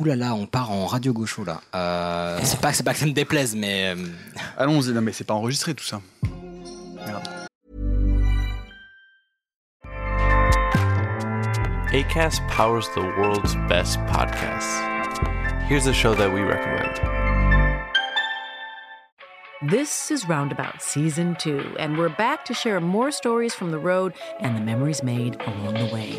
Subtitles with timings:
[0.00, 1.60] Ouh là là, on part en radio gaucho là.
[1.74, 3.94] Euh, c'est pas, c'est pas que ça me déplaise, mais.
[3.94, 4.06] euh,
[4.56, 6.00] Allons-y, non mais c'est pas enregistré tout ça.
[7.06, 7.28] Merde.
[11.92, 14.80] ACAST powers the world's best podcasts.
[15.68, 16.98] Here's a show that we recommend.
[19.70, 24.14] This is Roundabout Season 2, and we're back to share more stories from the road
[24.40, 26.18] and the memories made along the way.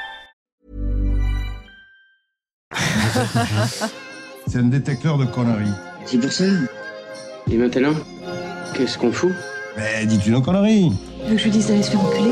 [4.47, 5.71] C'est un détecteur de conneries.
[6.05, 6.45] C'est pour ça.
[7.51, 7.93] Et maintenant,
[8.75, 9.31] qu'est-ce qu'on fout?
[9.77, 10.91] Mais dis-tu nos conneries
[11.23, 12.31] Tu veux que je lui dise d'aller se faire enculer?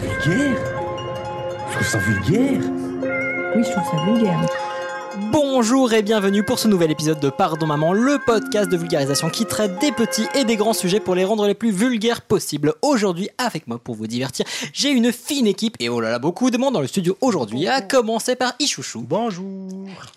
[0.00, 0.56] Vulgaire?
[1.68, 2.60] Je trouve ça vulgaire.
[3.54, 4.65] Oui, je trouve ça vulgaire.
[5.32, 9.44] Bonjour et bienvenue pour ce nouvel épisode de Pardon Maman, le podcast de vulgarisation qui
[9.46, 12.74] traite des petits et des grands sujets pour les rendre les plus vulgaires possibles.
[12.82, 16.50] Aujourd'hui, avec moi pour vous divertir, j'ai une fine équipe et oh là là, beaucoup
[16.50, 19.02] de monde dans le studio aujourd'hui, à commencer par Ichouchou.
[19.08, 19.68] Bonjour.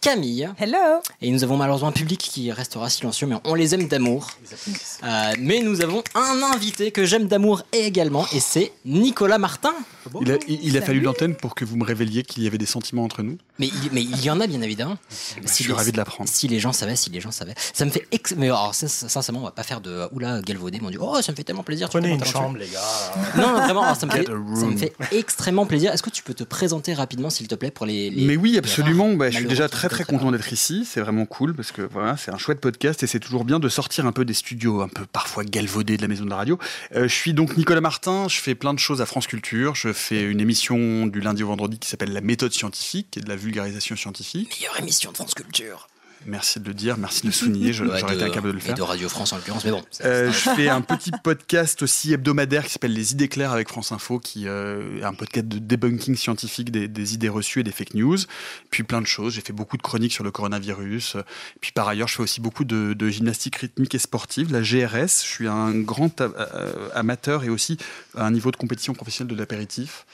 [0.01, 0.49] Camille.
[0.59, 0.77] Hello
[1.21, 4.27] Et nous avons malheureusement un public qui restera silencieux, mais on les aime d'amour.
[5.03, 9.73] Euh, mais nous avons un invité que j'aime d'amour également, et c'est Nicolas Martin.
[10.21, 12.57] Il a, il- il a fallu l'antenne pour que vous me révéliez qu'il y avait
[12.57, 13.37] des sentiments entre nous.
[13.59, 14.97] Mais il, mais il y en a bien évidemment.
[15.45, 16.29] Je suis ravi de l'apprendre.
[16.29, 17.55] Si les gens savaient, si les gens savaient.
[17.73, 18.07] Ça me fait.
[18.11, 18.33] Ex...
[18.37, 20.07] Mais alors, sin- sincèrement, on va pas faire de.
[20.11, 20.99] Oula, galvaudé, mon dieu.
[21.01, 21.89] Oh, ça me fait tellement plaisir.
[21.89, 22.79] Prenez une chambre, les gars.
[23.35, 24.31] Non, non, vraiment, alors, ça, me fait, ça
[24.65, 25.91] me extrêmement plaisir.
[25.93, 28.09] Est-ce que tu peux te présenter rapidement, s'il te plaît, pour les.
[28.09, 29.13] les- Mais oui, absolument.
[29.13, 30.85] Bah, je suis déjà très très content d'être ici.
[30.89, 33.69] C'est vraiment cool parce que voilà, c'est un chouette podcast et c'est toujours bien de
[33.69, 36.57] sortir un peu des studios un peu parfois galvaudés de la maison de la radio.
[36.95, 38.27] Euh, je suis donc Nicolas Martin.
[38.27, 39.75] Je fais plein de choses à France Culture.
[39.75, 43.29] Je fais une émission du lundi au vendredi qui s'appelle La méthode scientifique et de
[43.29, 44.49] la vulgarisation scientifique.
[44.59, 45.88] Meilleure émission de France Culture.
[46.25, 46.97] Merci de le dire.
[46.97, 47.73] Merci de le souligner.
[47.73, 48.75] Je- Ouais, J'aurais été incapable de le et faire.
[48.75, 49.83] de Radio France en l'occurrence, mais bon.
[50.03, 53.91] Euh, je fais un petit podcast aussi hebdomadaire qui s'appelle Les idées claires avec France
[53.91, 57.71] Info, qui euh, est un podcast de debunking scientifique des, des idées reçues et des
[57.71, 58.17] fake news.
[58.69, 59.33] Puis plein de choses.
[59.33, 61.17] J'ai fait beaucoup de chroniques sur le coronavirus.
[61.61, 65.23] Puis par ailleurs, je fais aussi beaucoup de, de gymnastique rythmique et sportive, la GRS.
[65.23, 66.29] Je suis un grand a-
[66.93, 67.77] amateur et aussi
[68.17, 70.05] à un niveau de compétition professionnelle de l'apéritif.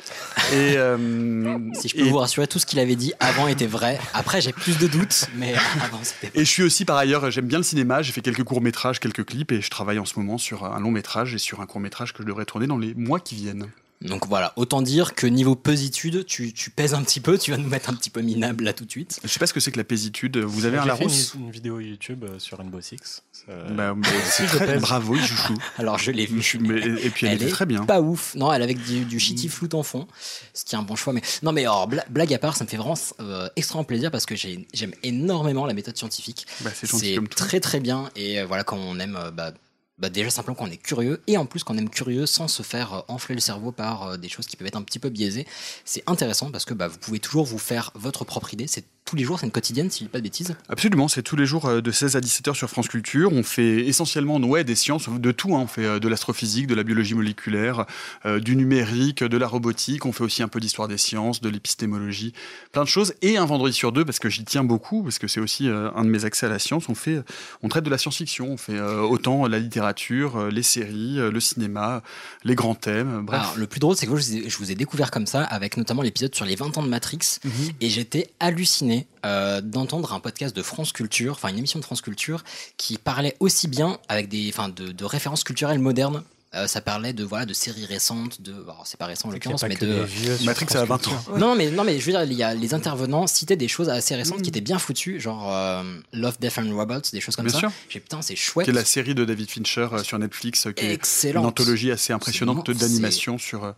[0.54, 3.66] Et euh, Si je peux et- vous rassurer, tout ce qu'il avait dit avant était
[3.68, 4.00] vrai.
[4.14, 7.48] Après, j'ai plus de doutes, mais avant, c'était Et je suis aussi par ailleurs, j'aime
[7.48, 10.38] bien le cinéma, j'ai fait quelques courts-métrages, quelques clips et je travaille en ce moment
[10.38, 13.36] sur un long-métrage et sur un court-métrage que je devrais tourner dans les mois qui
[13.36, 13.68] viennent.
[14.02, 17.58] Donc voilà, autant dire que niveau pesitude, tu, tu pèses un petit peu, tu vas
[17.58, 19.20] nous mettre un petit peu minable là tout de suite.
[19.24, 21.34] Je sais pas ce que c'est que la pésitude, vous avez un J'ai fait Larousse
[21.36, 23.24] une, une vidéo YouTube euh, sur Rainbow Six.
[23.48, 23.94] Ça- bah,
[24.26, 25.54] c'est très bravo, il joue chou.
[25.78, 26.42] Alors je l'ai vu.
[26.62, 27.86] Mais- et puis elle, Elle était est très bien.
[27.86, 30.08] Pas ouf, non, elle avec du, du shitty en fond,
[30.54, 31.14] ce qui est un bon choix.
[31.14, 34.26] Mais non, mais alors, blague à part, ça me fait vraiment euh, extrêmement plaisir parce
[34.26, 36.48] que j'ai- j'aime énormément la méthode scientifique.
[36.62, 39.52] Bah, c'est très très bien et euh, voilà quand on aime euh, bah,
[39.98, 42.94] bah, déjà simplement qu'on est curieux et en plus qu'on aime curieux sans se faire
[42.94, 45.46] euh, enfler le cerveau par euh, des choses qui peuvent être un petit peu biaisées.
[45.86, 48.68] C'est intéressant parce que bah, vous pouvez toujours vous faire votre propre idée.
[48.68, 50.56] C'est tous les jours, c'est une quotidienne si je dis pas de bêtises.
[50.68, 53.32] Absolument, c'est tous les jours euh, de 16 à 17 heures sur France Culture.
[53.34, 55.56] On fait essentiellement ouais, des sciences, de tout.
[55.56, 55.60] hein.
[55.62, 57.86] On fait euh, de l'astrophysique, de la biologie moléculaire,
[58.26, 60.08] euh, du numérique, de la robotique.
[60.08, 62.34] On fait aussi un peu d'histoire des sciences, de l'épistémologie,
[62.72, 63.14] plein de choses.
[63.22, 65.92] Et un vendredi sur deux, parce que j'y tiens beaucoup, parce que c'est aussi euh,
[65.96, 67.22] un de mes accès à la science, on, fait,
[67.62, 68.48] on traite de la science-fiction.
[68.54, 72.02] On fait euh, autant la littérature, les séries, le cinéma,
[72.44, 73.22] les grands thèmes.
[73.24, 73.40] Bref.
[73.40, 75.44] Alors, le plus drôle, c'est que je vous, ai, je vous ai découvert comme ça,
[75.44, 77.52] avec notamment l'épisode sur les 20 ans de Matrix, Mhm.
[77.82, 78.95] et j'étais halluciné
[79.26, 82.44] euh, d'entendre un podcast de France Culture, enfin une émission de France Culture,
[82.78, 86.24] qui parlait aussi bien avec des, enfin, de, de références culturelles modernes
[86.56, 89.64] Euh, ça parlait de voilà de séries récentes, de alors c'est pas récent en l'occurrence,
[89.68, 91.24] mais de vieux Matrix, ça a 20 ans.
[91.38, 93.90] Non mais non mais je veux dire il y a les intervenants citaient des choses
[93.90, 94.42] assez récentes Mm.
[94.44, 95.84] qui étaient bien foutues, genre euh,
[96.14, 97.60] Love, Death and Robots, des choses comme Bien ça.
[97.60, 97.72] sûr.
[97.90, 98.66] J'ai putain c'est chouette.
[98.66, 101.92] Qui est la série de David Fincher euh, sur Netflix, euh, qui est une anthologie
[101.92, 103.72] assez impressionnante d'animation sur, euh,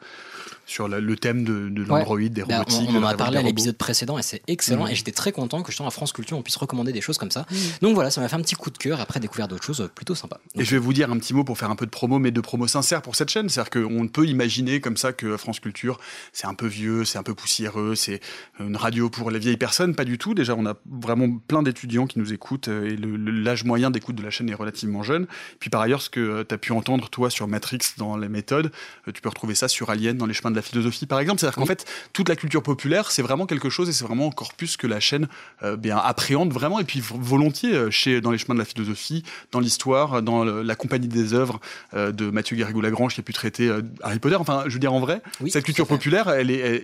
[0.67, 2.89] sur la- le thème de, de l'android, des Bah, robotiques.
[2.91, 4.85] on, en a parlé à l'épisode précédent et c'est excellent.
[4.85, 4.91] Mhm.
[4.91, 7.31] Et j'étais très content que justement à France Culture on puisse recommander des choses comme
[7.31, 7.45] ça.
[7.49, 7.55] Mm.
[7.81, 8.99] Donc voilà, ça m'a fait un petit coup de cœur.
[9.01, 10.39] Après découvert d'autres choses euh, plutôt sympas.
[10.55, 12.31] Et je vais vous dire un petit mot pour faire un peu de promo, mais
[12.31, 13.49] de promo sincère pour cette chaîne.
[13.49, 15.99] C'est-à-dire qu'on peut imaginer comme ça que France Culture,
[16.33, 18.19] c'est un peu vieux, c'est un peu poussiéreux, c'est
[18.59, 19.95] une radio pour les vieilles personnes.
[19.95, 20.33] Pas du tout.
[20.33, 24.23] Déjà, on a vraiment plein d'étudiants qui nous écoutent euh, et l'âge moyen d'écoute de
[24.23, 25.27] la chaîne est relativement jeune.
[25.59, 28.71] Puis par ailleurs, ce que tu as pu entendre, toi, sur Matrix dans les méthodes,
[29.07, 31.39] euh, tu peux retrouver ça sur Alien dans les chemins de la philosophie, par exemple.
[31.39, 34.31] C'est-à-dire qu'en fait, toute la culture populaire, c'est vraiment quelque chose et c'est vraiment un
[34.31, 35.27] corpus que la chaîne
[35.63, 39.23] euh, bien, appréhende vraiment et puis volontiers euh, chez, dans les chemins de la philosophie,
[39.51, 41.59] dans l'histoire, dans le- la compagnie des œuvres
[41.93, 44.35] euh, de Mathieu Garrigou-Lagrange qui a pu traiter euh, Harry Potter.
[44.35, 46.83] Enfin, je veux dire, en vrai, Oui, cette culture populaire, elle est, elle-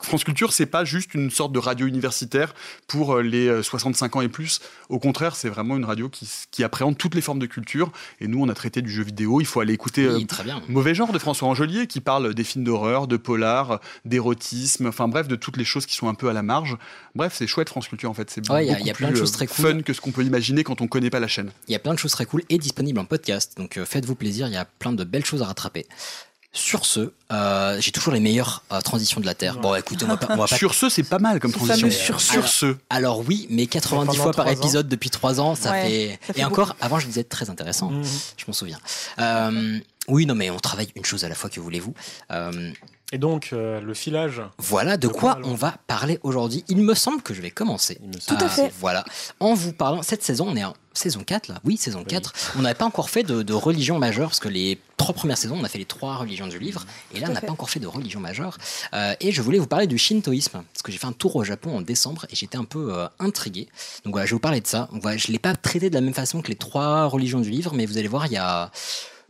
[0.00, 2.54] France Culture, c'est pas juste une sorte de radio universitaire
[2.86, 4.60] pour euh, les euh, 65 ans et plus.
[4.88, 7.90] Au contraire, c'est vraiment une radio qui, qui appréhende toutes les formes de culture.
[8.20, 9.40] Et nous, on a traité du jeu vidéo.
[9.40, 10.62] Il faut aller écouter Oui, euh, très bien.
[10.68, 15.28] Mauvais genre de François Angelier qui parle des films d'horreur, de polar, d'érotisme, enfin bref,
[15.28, 16.76] de toutes les choses qui sont un peu à la marge.
[17.14, 18.30] Bref, c'est chouette France Culture en fait.
[18.30, 19.64] C'est Ouais, il y a- beaucoup y a plein plus, de choses euh, très cool.
[19.64, 21.50] fun que ce qu'on peut imaginer quand on connaît pas la chaîne.
[21.68, 23.54] Il y a plein de choses très cool et disponibles en podcast.
[23.56, 25.86] Donc euh, faites-vous plaisir, il y a plein de belles choses à rattraper.
[26.50, 29.58] Sur ce, euh, j'ai toujours les meilleures euh, transitions de la Terre.
[29.60, 30.28] Bon, écoutez, on va pas.
[30.30, 31.90] on va pas- Sur ce, c'est pas mal comme transition.
[31.90, 32.32] sur ce.
[32.32, 32.76] Sur ce.
[32.88, 34.50] Alors oui, mais 90 Pendant fois par ans.
[34.50, 36.18] épisode depuis 3 ans, ça Ouais, fait.
[36.26, 37.90] ça fait et encore, avant, je disais très intéressant.
[37.90, 38.02] Mhm.
[38.38, 38.78] Je m'en souviens.
[39.18, 39.78] Euh,
[40.08, 41.92] oui, non, mais on travaille une chose à la fois, que voulez-vous
[42.32, 42.72] Euh,
[43.12, 44.42] Et donc, euh, le filage.
[44.58, 46.64] Voilà de, De quoi, quoi, on va parler aujourd'hui.
[46.68, 47.98] Il me semble que je vais commencer.
[48.26, 48.70] Tout à fait.
[48.80, 49.04] Voilà.
[49.40, 52.32] En vous parlant, cette saison, on est en saison 4 là Oui, saison 4.
[52.58, 55.56] On n'avait pas encore fait de, de religion majeure, parce que les trois premières saisons,
[55.58, 56.84] on a fait les trois religions du livre,
[57.14, 58.58] et là, on n'a pas encore fait de religion majeure.
[58.92, 61.44] Euh, et je voulais vous parler du shintoïsme, parce que j'ai fait un tour au
[61.44, 63.68] Japon en décembre, et j'étais un peu euh, intrigué.
[64.04, 64.88] Donc voilà, je vais vous parler de ça.
[64.92, 67.40] Donc, voilà, je ne l'ai pas traité de la même façon que les trois religions
[67.40, 68.70] du livre, mais vous allez voir, il y a...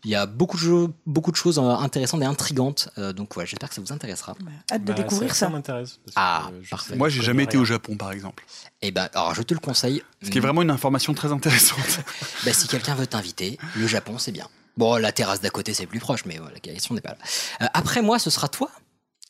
[0.05, 3.35] Il y a beaucoup de, choses- beaucoup de choses euh, intéressantes et intrigantes, euh, donc
[3.35, 4.37] voilà, j'espère que ça vous intéressera.
[4.71, 5.49] Hâte de Bah, découvrir ça.
[5.49, 5.99] m'intéresse.
[6.05, 6.95] parce que, Ah, euh, parfait.
[6.97, 7.63] Moi, je j'ai jamais été rien.
[7.63, 8.45] au Japon, par exemple.
[8.81, 10.03] Et ben, alors je te le conseille.
[10.23, 11.79] Ce qui est vraiment une information très intéressante.
[12.45, 14.47] Bah, si quelqu'un veut t'inviter, le Japon, c'est bien.
[14.77, 17.19] Bon, la terrasse d'à côté, c'est plus proche, mais voilà, la question n'est pas là.
[17.63, 18.71] Euh, après moi, ce sera toi,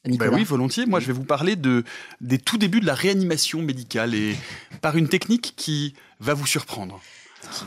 [0.04, 0.30] Nicolas.
[0.30, 0.84] Bah oui, volontiers.
[0.84, 1.82] Moi, je vais vous parler de,
[2.20, 4.36] des tout débuts de la réanimation médicale et
[4.82, 7.00] par une technique qui va vous surprendre.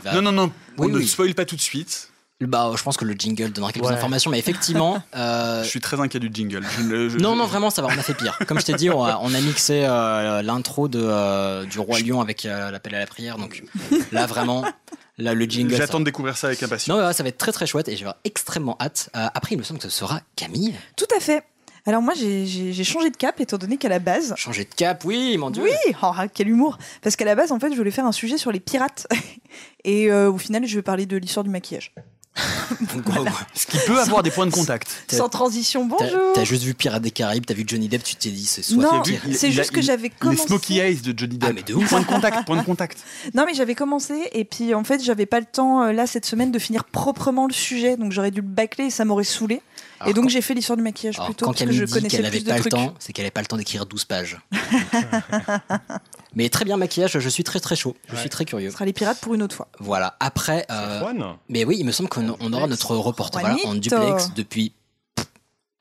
[0.04, 2.10] va- Non, non, non, on Oui, ne spoil pas tout de suite.
[2.46, 3.92] Bah, je pense que le jingle donnera quelques Ouais.
[3.92, 5.02] informations, mais effectivement.
[5.16, 6.62] euh, Je suis très inquiet du jingle.
[6.78, 8.38] Je ne- je- Non, non, vraiment, ça va, on a fait pire.
[8.46, 12.00] Comme je t'ai dit, on a, on a mixé euh, l'intro de, euh, du Roi
[12.00, 13.38] Lion avec euh, l'appel à la prière.
[13.38, 13.62] Donc
[14.12, 14.64] là, vraiment,
[15.18, 15.74] là, le jingle.
[15.76, 16.96] J'attends ça- de découvrir ça avec impatience.
[16.96, 19.10] Non, ouais, ça va être très très chouette et j'ai extrêmement hâte.
[19.16, 20.74] Euh, après, il me semble que ce sera Camille.
[20.96, 21.44] Tout à fait.
[21.84, 24.34] Alors moi, j'ai- changé de cap étant donné qu'à la base...
[24.36, 25.64] Changer de cap, oui, mon dieu.
[25.64, 28.38] Oui, oh, quel humour Parce qu'à la base, en fait, je voulais faire un sujet
[28.38, 29.08] sur les pirates.
[29.84, 31.92] Et euh, au final, je vais parler de l'histoire du maquillage.
[33.54, 34.88] Ce qui peut avoir des points de contact.
[35.10, 38.30] Sans transition, bonjour t'as juste vu Pirates des Caraïbes, t'as vu Johnny Depp, tu t'es
[38.30, 39.02] dit c'est soit Non,
[39.32, 40.46] c'est juste que j'avais Les commencé...
[40.46, 41.50] Smoky Eyes de Johnny Depp.
[41.50, 41.88] Ah, mais de ouf.
[41.88, 42.98] Point de contact, point de contact.
[43.34, 46.26] Non, mais j'avais commencé et puis en fait, j'avais pas le temps euh, là cette
[46.26, 49.60] semaine de finir proprement le sujet, donc j'aurais dû le bâcler et ça m'aurait saoulé.
[50.00, 51.92] Alors, et donc j'ai fait l'histoire du maquillage alors, plutôt quand parce que je dit
[51.92, 52.72] connaissais qu'elle avait plus de pas le trucs.
[52.72, 54.38] temps, c'est qu'elle avait pas le temps d'écrire 12 pages.
[56.34, 58.20] Mais très bien maquillage, je suis très très chaud, je Ouais.
[58.20, 58.68] suis très curieux.
[58.70, 59.68] Ce sera les pirates pour une autre fois.
[59.80, 63.56] Voilà, après, euh, Juan mais oui, il me semble qu'on on aura notre reporter voilà,
[63.64, 64.72] en duplex depuis,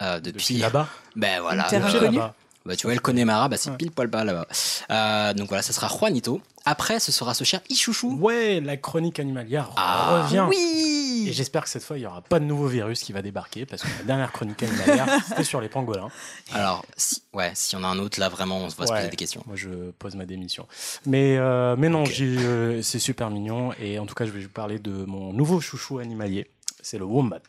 [0.02, 0.88] euh, depuis, Depuis là-bas.
[1.16, 2.32] ben voilà, Une terre euh, Depuis inconnue.
[2.66, 3.78] Bah, tu vois, elle connaît Mara, bah, c'est Ouais.
[3.78, 4.48] pile poil bas là-bas.
[4.92, 6.42] Euh, donc voilà, ça sera Juanito.
[6.64, 8.18] Après, ce sera ce cher Ichouchou.
[8.20, 10.46] Ouais, la chronique animalière Ah, revient.
[10.48, 13.24] Oui Et j'espère que cette fois, il n'y aura pas de nouveau virus qui va
[13.24, 16.10] débarquer parce que la dernière chronique animalière, c'était sur les pangolins.
[16.54, 19.08] Alors, si, ouais, si on a un autre là, vraiment, on va se poser Ouais.
[19.10, 19.42] des questions.
[19.48, 20.68] Moi, je pose ma démission.
[21.08, 23.72] Mais, euh, mais non, euh, c'est super mignon.
[23.80, 26.48] Et en tout cas, je vais vous parler de mon nouveau chouchou animalier.
[26.84, 27.40] C'est le wombat.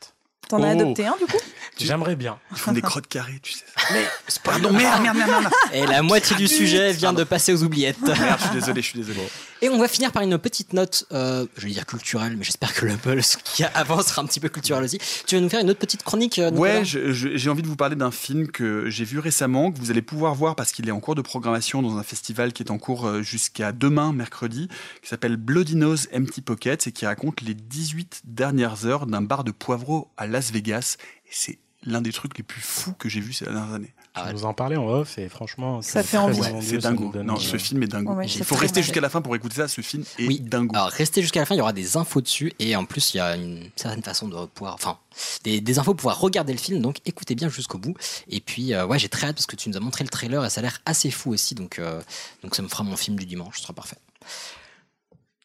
[0.53, 0.81] T'en as Oh.
[0.81, 1.39] adopté un du coup
[1.81, 2.39] J'aimerais bien.
[2.53, 3.65] Ils font des crottes carrées, tu sais.
[3.93, 4.05] Mais
[4.45, 5.49] Pardon, merde, merde, merde, merde.
[5.73, 8.01] Et la moitié du sujet vient de passer aux oubliettes.
[8.03, 9.21] Merde, je suis désolé, je suis désolé.
[9.63, 12.75] Et on va finir par une petite note, euh, je vais dire culturelle, mais j'espère
[12.75, 14.99] que le pulse qui avance sera un petit peu culturel aussi.
[15.27, 17.77] Tu vas nous faire une autre petite chronique, euh, Nicolas Ouais, j'ai envie de vous
[17.77, 20.93] parler d'un film que j'ai vu récemment, que vous allez pouvoir voir parce qu'il est
[20.93, 24.69] en cours de programmation dans un festival qui est en cours euh, jusqu'à demain, mercredi,
[25.01, 29.45] qui s'appelle Bloody Nose Empty Pockets et qui raconte les 18 dernières heures d'un bar
[29.45, 30.97] de poivreau à Las Vegas.
[31.27, 33.93] Et c'est l'un des trucs les plus fous que j'ai vu ces dernières années.
[34.15, 36.39] Ah, Tu nous en parlais en off et franchement, Ça c'est fait envie.
[36.61, 37.11] C'est dingo.
[37.11, 38.13] donne, Non, ce film est dingo.
[38.13, 39.69] Ouais, Il faut rester jusqu'à la fin pour écouter ça.
[39.69, 40.39] Ce film est Oui.
[40.39, 40.77] dingo.
[40.77, 43.17] Alors restez jusqu'à la fin, il y aura des infos dessus et en plus il
[43.17, 44.99] y a une certaine façon de pouvoir, enfin
[45.45, 47.95] des, des infos pour pouvoir regarder le film, donc écoutez bien jusqu'au bout.
[48.29, 50.45] Et puis euh, ouais j'ai très hâte parce que tu nous as montré le trailer
[50.45, 52.03] et ça a l'air assez fou aussi, donc euh,
[52.43, 53.97] donc ça me fera mon film du dimanche, ce sera parfait.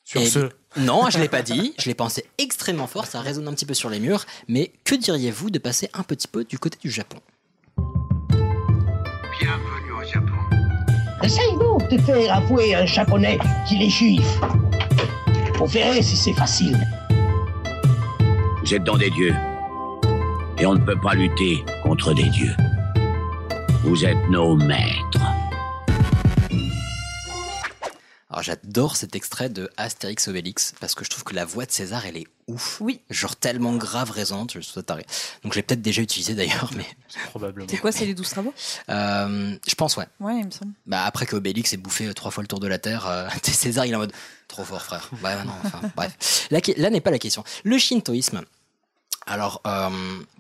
[0.04, 3.48] Sur Et- ce, Non, je l'ai pas dit, je l'ai pensé extrêmement fort, ça résonne
[3.48, 6.60] un petit peu sur les murs, mais que diriez-vous de passer un petit peu du
[6.60, 7.18] côté du Japon?
[9.40, 10.38] Bienvenue au Japon.
[11.24, 14.28] Essaye donc de faire avouer un japonais qu'il est juif.
[15.56, 16.80] Vous verrez si c'est facile.
[18.64, 19.34] Vous êtes dans des dieux.
[20.60, 22.56] Et on ne peut pas lutter contre des dieux.
[23.84, 25.37] Vous êtes nos maîtres.
[28.38, 31.72] Alors j'adore cet extrait de Astérix Obélix parce que je trouve que la voix de
[31.72, 32.80] César elle est ouf.
[32.82, 33.02] Oui.
[33.10, 35.08] Genre tellement grave résonante, je suis taré.
[35.44, 36.86] Donc je l'ai peut-être déjà utilisé d'ailleurs, mais
[37.30, 37.68] probablement.
[37.68, 38.54] C'est quoi, c'est les douze travaux
[38.90, 40.06] euh, je pense ouais.
[40.20, 40.72] Ouais, il me semble.
[40.86, 43.28] Bah après que Obélix ait bouffé euh, trois fois le tour de la Terre, euh,
[43.42, 44.14] César il est en mode
[44.48, 45.10] trop fort frère.
[45.24, 46.48] Ouais non, enfin bref.
[46.52, 47.44] Là, là n'est pas la question.
[47.64, 48.44] Le shintoïsme.
[49.28, 49.90] Alors, euh,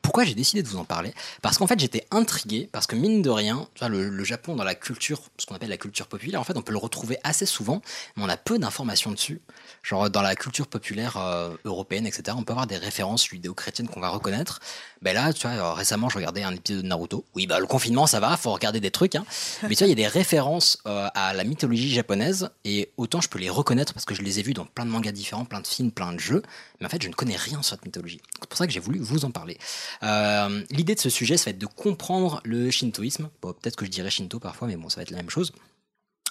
[0.01, 1.13] pourquoi j'ai décidé de vous en parler?
[1.41, 4.75] Parce qu'en fait, j'étais intrigué, parce que mine de rien, le, le Japon, dans la
[4.75, 7.81] culture, ce qu'on appelle la culture populaire, en fait, on peut le retrouver assez souvent,
[8.15, 9.41] mais on a peu d'informations dessus.
[9.87, 14.01] Genre, dans la culture populaire euh, européenne, etc., on peut avoir des références judéo-chrétiennes qu'on
[14.01, 14.59] va reconnaître.
[15.01, 17.23] Ben là, tu vois, récemment, je regardais un épisode de Naruto.
[17.35, 19.23] Oui, bah, le confinement, ça va, faut regarder des trucs, hein.
[19.63, 23.21] Mais tu vois, il y a des références euh, à la mythologie japonaise, et autant
[23.21, 25.45] je peux les reconnaître parce que je les ai vus dans plein de mangas différents,
[25.45, 26.43] plein de films, plein de jeux,
[26.81, 28.19] mais en fait, je ne connais rien sur cette mythologie.
[28.41, 29.57] C'est pour ça que j'ai voulu vous en parler.
[30.03, 33.29] Euh, L'idée de ce sujet, ça va être de comprendre le shintoïsme.
[33.41, 35.53] Bon, peut-être que je dirais shinto parfois, mais bon, ça va être la même chose.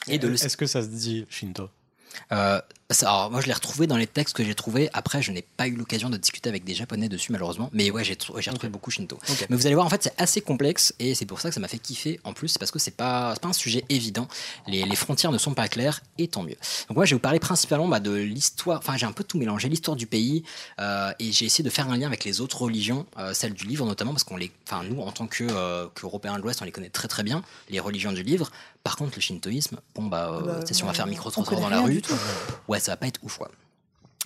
[0.08, 0.34] Et de le...
[0.34, 1.70] Est-ce que ça se dit Shinto?
[2.32, 4.88] Euh, ça- alors, moi, je l'ai retrouvé dans les textes que j'ai trouvés.
[4.92, 7.68] Après, je n'ai pas eu l'occasion de discuter avec des Japonais dessus, malheureusement.
[7.72, 9.18] Mais ouais, j'ai trou- j'ai retrouvé beaucoup Shinto.
[9.50, 11.60] Mais vous allez voir, en fait, c'est assez complexe et c'est pour ça que ça
[11.60, 14.28] m'a fait kiffer en plus, c'est parce que c'est pas, pas un sujet évident.
[14.68, 16.56] Les, les frontières ne sont pas claires et tant mieux.
[16.88, 18.78] Donc, moi, je vais vous parler principalement bah, de l'histoire.
[18.78, 20.44] Enfin, j'ai un peu tout mélangé, l'histoire du pays
[20.78, 23.66] euh, et j'ai essayé de faire un lien avec les autres religions, euh, celles du
[23.66, 26.64] livre notamment, parce qu'on les, enfin, nous, en tant que euh, qu'Européens de l'Ouest, on
[26.64, 28.50] les connaît très très bien, les religions du livre.
[28.86, 31.80] Par contre, le shintoïsme, bon, bah, euh, Bah, si on va faire micro-trottoir dans la
[31.80, 32.00] rue,
[32.68, 33.50] ouais, ça va pas être ouf, quoi.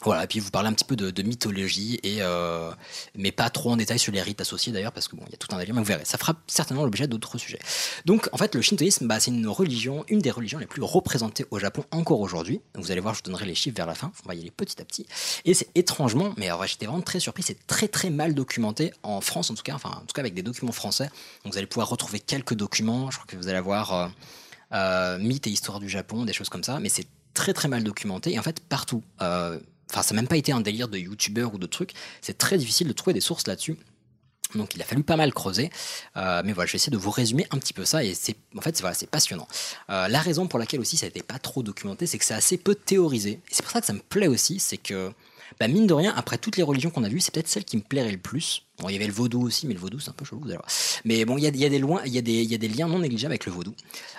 [0.03, 2.71] Voilà, et puis vous parlez un petit peu de, de mythologie, et, euh,
[3.15, 5.35] mais pas trop en détail sur les rites associés d'ailleurs, parce que bon, il y
[5.35, 7.59] a tout un délire, mais vous verrez, ça fera certainement l'objet d'autres sujets.
[8.07, 11.45] Donc en fait, le shintoïsme, bah, c'est une religion, une des religions les plus représentées
[11.51, 12.63] au Japon encore aujourd'hui.
[12.77, 14.51] Vous allez voir, je vous donnerai les chiffres vers la fin, on va y aller
[14.51, 15.07] petit à petit.
[15.45, 19.21] Et c'est étrangement, mais alors, j'étais vraiment très surpris, c'est très très mal documenté en
[19.21, 21.11] France en tout cas, enfin en tout cas avec des documents français.
[21.45, 24.09] Donc vous allez pouvoir retrouver quelques documents, je crois que vous allez avoir euh,
[24.73, 28.33] mythes et histoire du Japon, des choses comme ça, mais c'est très très mal documenté
[28.33, 29.03] et en fait partout.
[29.23, 29.59] euh,
[29.93, 31.95] Enfin, ça n'a même pas été un délire de youtubeurs ou de trucs.
[32.21, 33.77] C'est très difficile de trouver des sources là-dessus.
[34.55, 35.71] Donc il a fallu pas mal creuser,
[36.17, 38.37] Euh, mais voilà, je vais essayer de vous résumer un petit peu ça et c'est
[38.57, 39.49] en fait voilà, c'est passionnant.
[39.91, 42.57] Euh, la raison pour laquelle aussi ça n'était pas trop documenté, c'est que c'est assez
[42.57, 45.13] peu théorisé et c'est pour ça que ça me plaît aussi, c'est que
[45.59, 47.77] bah, mine de rien, après toutes les religions qu'on a vues, c'est peut-être celle qui
[47.77, 48.63] me plairait le plus.
[48.81, 50.65] Bon, il y avait le vaudou aussi, mais le vaudou c'est un peu chelou, voir.
[51.05, 53.75] Mais bon, il y a, des liens non négligeables avec le vaudou.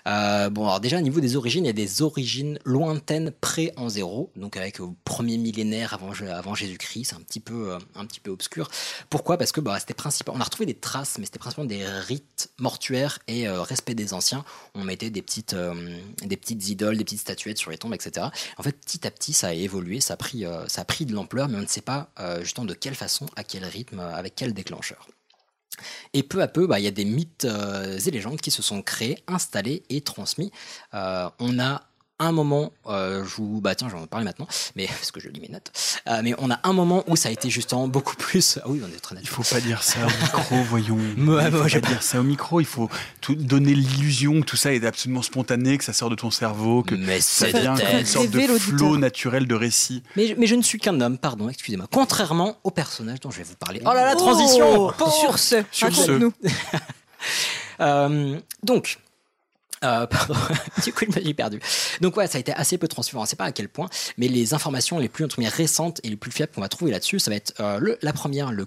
[0.07, 3.73] Euh, bon, alors déjà au niveau des origines, il y a des origines lointaines près
[3.77, 8.05] en zéro, donc avec au premier millénaire avant, Jésus-Christ, c'est un petit peu, euh, un
[8.05, 8.69] petit peu obscur.
[9.09, 9.37] Pourquoi?
[9.37, 10.35] Parce que bah, c'était principal.
[10.37, 14.13] On a retrouvé des traces, mais c'était principalement des rites mortuaires et euh, respect des
[14.13, 14.45] anciens.
[14.75, 18.27] On mettait des petites, euh, des petites idoles, des petites statuettes sur les tombes, etc.
[18.57, 21.05] En fait, petit à petit, ça a évolué, ça a pris, euh, ça a pris
[21.05, 23.99] de l'ampleur, mais on ne sait pas euh, justement de quelle façon, à quel rythme,
[23.99, 25.07] euh, avec déclencheur.
[26.13, 28.61] Et peu à peu, bah, il y a des mythes euh, et légendes qui se
[28.61, 30.51] sont créés, installés et transmis.
[30.93, 31.90] Euh, on a
[32.25, 35.39] un moment, euh, je vous, bah tiens, j'en parler maintenant, mais parce que je lis
[35.41, 35.71] mes notes.
[36.07, 38.57] Euh, mais on a un moment où ça a été justement beaucoup plus.
[38.61, 40.95] Ah oui, on est très Il faut pas dire ça au micro, voyons.
[40.97, 42.59] Ouais, il faut pas pas- dire ça au micro.
[42.59, 42.89] Il faut
[43.21, 46.83] tout donner l'illusion que tout ça est absolument spontané, que ça sort de ton cerveau,
[46.83, 50.03] que Mais ça c'est vient comme une sorte de flot naturel de récit.
[50.15, 51.87] Mais, je- mais je ne suis qu'un homme, pardon, excusez-moi.
[51.91, 53.81] Contrairement au personnage dont je vais vous parler.
[53.85, 56.01] Oh là là, transition Oh, Sur ce, Sur ce.
[56.11, 56.33] raconte-nous.
[57.79, 58.99] Euh, donc,
[59.83, 60.35] euh, pardon,
[60.83, 61.59] du coup, je me suis perdu.
[62.01, 63.19] Donc, ouais, ça a été assez peu transféré.
[63.19, 65.99] On ne sait pas à quel point, mais les informations les plus entre guillemets, récentes
[66.03, 68.65] et les plus fiables qu'on va trouver là-dessus, ça va être euh, la première, le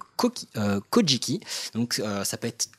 [0.57, 1.41] euh, Kojiki.
[1.73, 2.69] Donc, ça peut être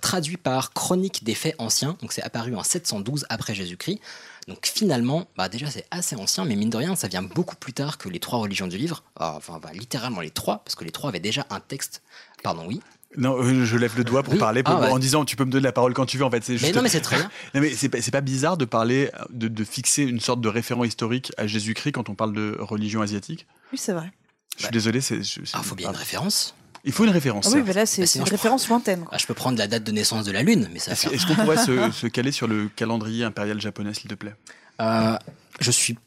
[0.00, 1.96] traduit par Chronique des faits anciens.
[2.00, 4.00] Donc, c'est apparu en 712 après Jésus-Christ.
[4.48, 7.74] Donc finalement, bah déjà c'est assez ancien, mais mine de rien, ça vient beaucoup plus
[7.74, 9.04] tard que les trois religions du livre.
[9.20, 12.02] Ah, Enfin, bah, littéralement les trois, parce que les trois avaient déjà un texte.
[12.42, 12.80] Pardon, oui.
[13.16, 14.38] Non, euh, je lève le doigt pour Oui.
[14.38, 14.90] parler pour- Ah, ouais.
[14.90, 16.24] en disant tu peux me donner la parole quand tu veux.
[16.24, 16.74] En fait, c'est Mais juste.
[16.74, 17.30] non, mais c'est très bien.
[17.54, 20.48] Non, mais c'est pas, c'est pas bizarre de parler, de, de fixer une sorte de
[20.48, 23.46] référent historique à Jésus-Christ quand on parle de religion asiatique.
[23.72, 24.12] Oui, c'est vrai.
[24.58, 25.20] Je suis désolé, c'est.
[25.54, 26.54] Ah, faut bien une référence.
[26.84, 27.48] Il faut une référence.
[27.50, 29.00] Ah oui, mais là, c'est Bah, une référence lointaine.
[29.00, 29.10] quoi.
[29.14, 31.26] Ah, je peux prendre la date de naissance de la Lune, mais ça va Est-ce
[31.26, 34.34] qu'on pourrait se, se caler sur le calendrier impérial japonais, s'il te plaît?
[34.80, 35.16] Euh,
[35.60, 35.98] je suis.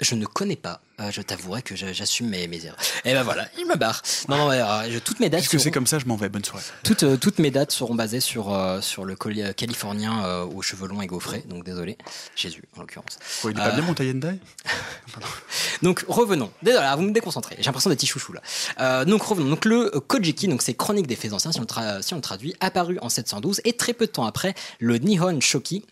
[0.00, 0.80] Je ne connais pas.
[1.02, 2.78] Euh, je t'avouerai que j'assume mes, mes erreurs.
[3.04, 4.00] Et ben voilà, il me barre.
[4.28, 5.40] Non, non, euh, je- toutes mes dates.
[5.40, 6.28] Puisque c'est seront- comme ça, je m'en vais.
[6.28, 6.64] Bonne soirée.
[6.84, 10.44] Toutes, euh, toutes mes dates seront basées sur, euh, sur le collier euh, californien euh,
[10.44, 11.96] aux cheveux longs et gaufrés, donc désolé.
[12.36, 13.18] Jésus, en l'occurrence.
[13.40, 14.12] Quoi, il est pas Euh, bien mon dye
[15.82, 16.50] Donc revenons.
[16.62, 17.56] Désolé, alors, vous me déconcentrez.
[17.58, 18.40] J'ai l'impression d'être chouchou là.
[18.80, 19.48] Euh, donc revenons.
[19.50, 22.16] Donc le euh, Kojiki, donc c'est Chronique des faits anciens si on, le si on
[22.16, 25.84] le traduit, apparu en 712 et très peu de temps après le Nihon Shoki.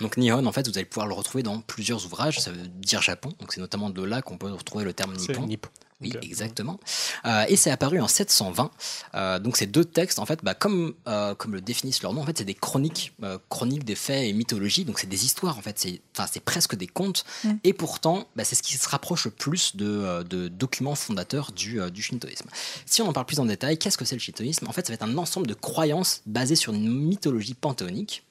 [0.00, 2.40] Donc Nihon, en fait, vous allez pouvoir le retrouver dans plusieurs ouvrages.
[2.40, 3.32] Ça veut dire Japon.
[3.40, 5.46] Donc c'est notamment de là qu'on peut retrouver le terme C'est nippon.
[5.46, 5.70] Nippon.
[6.02, 6.80] Oui, exactement.
[7.26, 8.70] Euh, et c'est apparu en 720.
[9.14, 12.22] Euh, donc ces deux textes, en fait, bah, comme, euh, comme le définissent leur nom,
[12.22, 14.84] en fait, c'est des chroniques, euh, chroniques des faits et mythologies.
[14.84, 15.78] Donc c'est des histoires, en fait.
[15.78, 17.24] C'est, enfin, c'est presque des contes.
[17.44, 17.52] Mm.
[17.64, 21.80] Et pourtant, bah, c'est ce qui se rapproche le plus de, de documents fondateurs du,
[21.80, 22.48] euh, du shintoïsme.
[22.86, 24.66] Si on en parle plus en détail, qu'est-ce que c'est le shintoïsme?
[24.68, 28.24] En fait, ça va être un ensemble de croyances basées sur une mythologie panthéonique.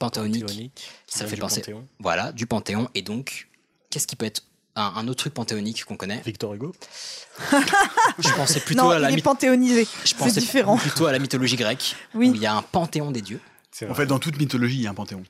[0.00, 1.60] Panthéonique, Panthéonique, ça vient fait penser.
[1.60, 1.86] Panthéon.
[2.00, 2.88] Voilà, du panthéon.
[2.96, 3.48] Et donc,
[3.90, 4.42] qu'est-ce qui peut être
[4.74, 6.22] un, un autre truc panthéonique qu'on connaît?
[6.24, 6.72] Victor Hugo.
[8.18, 9.84] Je pensais plutôt non, à la il est myth- panthéonisé.
[9.84, 10.76] je C'est pensais différent.
[10.76, 12.30] plutôt à la mythologie grecque, Oui.
[12.30, 13.40] où il y a un panthéon des dieux.
[13.88, 15.22] En fait, dans toute mythologie, il y a un panthéon.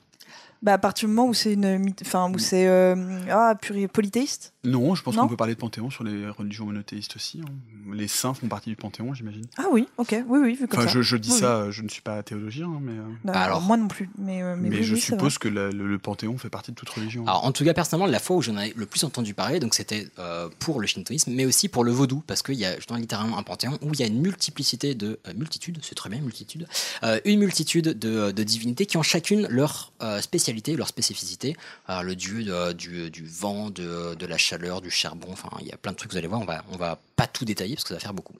[0.61, 2.95] Bah, à partir du moment où c'est une, enfin, où c'est euh,
[3.29, 3.55] ah,
[3.91, 4.53] polythéiste.
[4.63, 7.41] Non, je pense qu'on peut parler de panthéon sur les religions monothéistes aussi.
[7.41, 7.51] hein.
[7.93, 9.45] Les saints font partie du panthéon, j'imagine.
[9.57, 10.93] Ah oui, ok, oui, oui, vu comme Enfin, ça.
[10.93, 13.31] je, je dis Oui, ça, je ne suis pas théologien, hein, mais, euh.
[13.31, 13.61] Euh, Alors.
[13.61, 16.37] moi non plus, mais, euh, mais, mais oui, je suppose que la- le, le panthéon
[16.37, 17.23] fait partie de toute religion.
[17.25, 19.73] Alors, en tout cas, personnellement, la fois où j'en ai le plus entendu parler, donc
[19.73, 22.99] c'était euh, pour le shintoïsme, mais aussi pour le vaudou, parce qu'il y a justement
[22.99, 26.21] littéralement un panthéon où il y a une multiplicité de euh, multitudes, c'est très bien
[26.21, 26.67] multitude,
[27.01, 31.57] euh, une multitude de, de divinités qui ont chacune leur euh, spécialité, leur spécificité.
[31.87, 35.67] Alors, le dieu de- du, du vent, de, de la chaleur, du charbon, enfin, il
[35.67, 36.11] y a plein de trucs.
[36.11, 38.13] Vous allez voir, on va, on va pas tout détailler parce que ça va faire
[38.13, 38.33] beaucoup.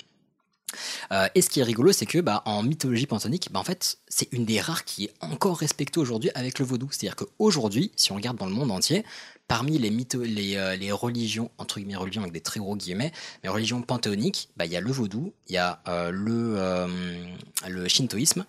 [1.11, 3.97] Euh, et ce qui est rigolo, c'est que bah, en mythologie panthéonique, bah, en fait,
[4.07, 6.87] c'est une des rares qui est encore respectée aujourd'hui avec le vaudou.
[6.91, 9.03] C'est-à-dire qu'aujourd'hui, si on regarde dans le monde entier,
[9.47, 13.11] parmi les, mytho- les, euh, les religions, entre guillemets religions avec des très gros guillemets,
[13.43, 16.87] les religions panthéoniques, bah, il y a le vaudou, il y a euh, le,
[17.67, 18.45] le shintoïsme,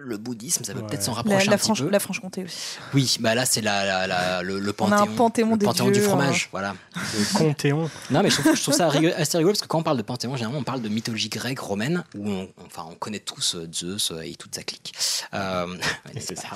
[0.00, 0.86] le bouddhisme, ça peut Ouais.
[0.86, 1.90] peut-être s'en rapprocher la, un petit Franche- peu.
[1.90, 2.56] la Franche-Comté aussi.
[2.94, 5.58] Oui, bah là c'est la, la- la- le, le On a panthéon, un panthéon le
[5.58, 6.74] panthéon du dieux, fromage, voilà.
[6.96, 7.90] Le Panthéon.
[8.10, 9.98] Non, mais je trouve, je trouve ça rigolo- assez rigolo parce que quand on parle
[9.98, 13.54] de panthéon, généralement on parle de mythologie grecque, romaine, où on, enfin, on connaît tous
[13.54, 14.94] euh, Zeus euh, et toute sa clique.
[15.34, 15.76] Euh,
[16.18, 16.48] c'est ça.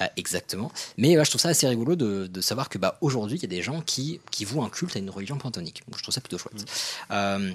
[0.00, 0.72] euh, exactement.
[0.98, 3.48] Mais je trouve ça assez rigolo de, de savoir que bah, aujourd'hui il y a
[3.48, 5.82] des gens qui, qui vouent un culte à une religion panthéonique.
[5.86, 6.64] Donc, je trouve ça plutôt chouette.
[7.12, 7.52] Euh,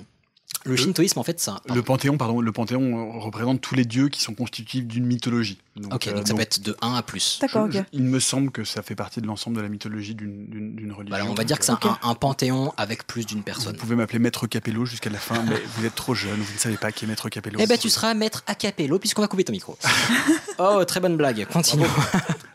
[0.63, 1.59] le shintoïsme, en fait, c'est un.
[1.73, 5.59] Le panthéon, pardon, le panthéon représente tous les dieux qui sont constitutifs d'une mythologie.
[5.91, 7.37] Ok, euh, donc ça peut être de 1 à plus.
[7.41, 11.03] D'accord, il me semble que ça fait partie de l'ensemble de la mythologie d'une- religion.
[11.09, 13.43] Voilà, on va Donc, dire que c'est euh, un, un panthéon avec plus d'une Vous
[13.43, 13.75] personne.
[13.75, 16.77] pouvez m'appeler Maître Capello jusqu'à la fin, mais vous êtes trop jeune, vous ne savez
[16.77, 17.59] pas qui est Maître Capello.
[17.61, 19.77] Eh ben, tu seras maître a cappello puisqu'on va couper ton micro.
[20.57, 21.45] oh, très bonne blague.
[21.51, 21.85] Continue.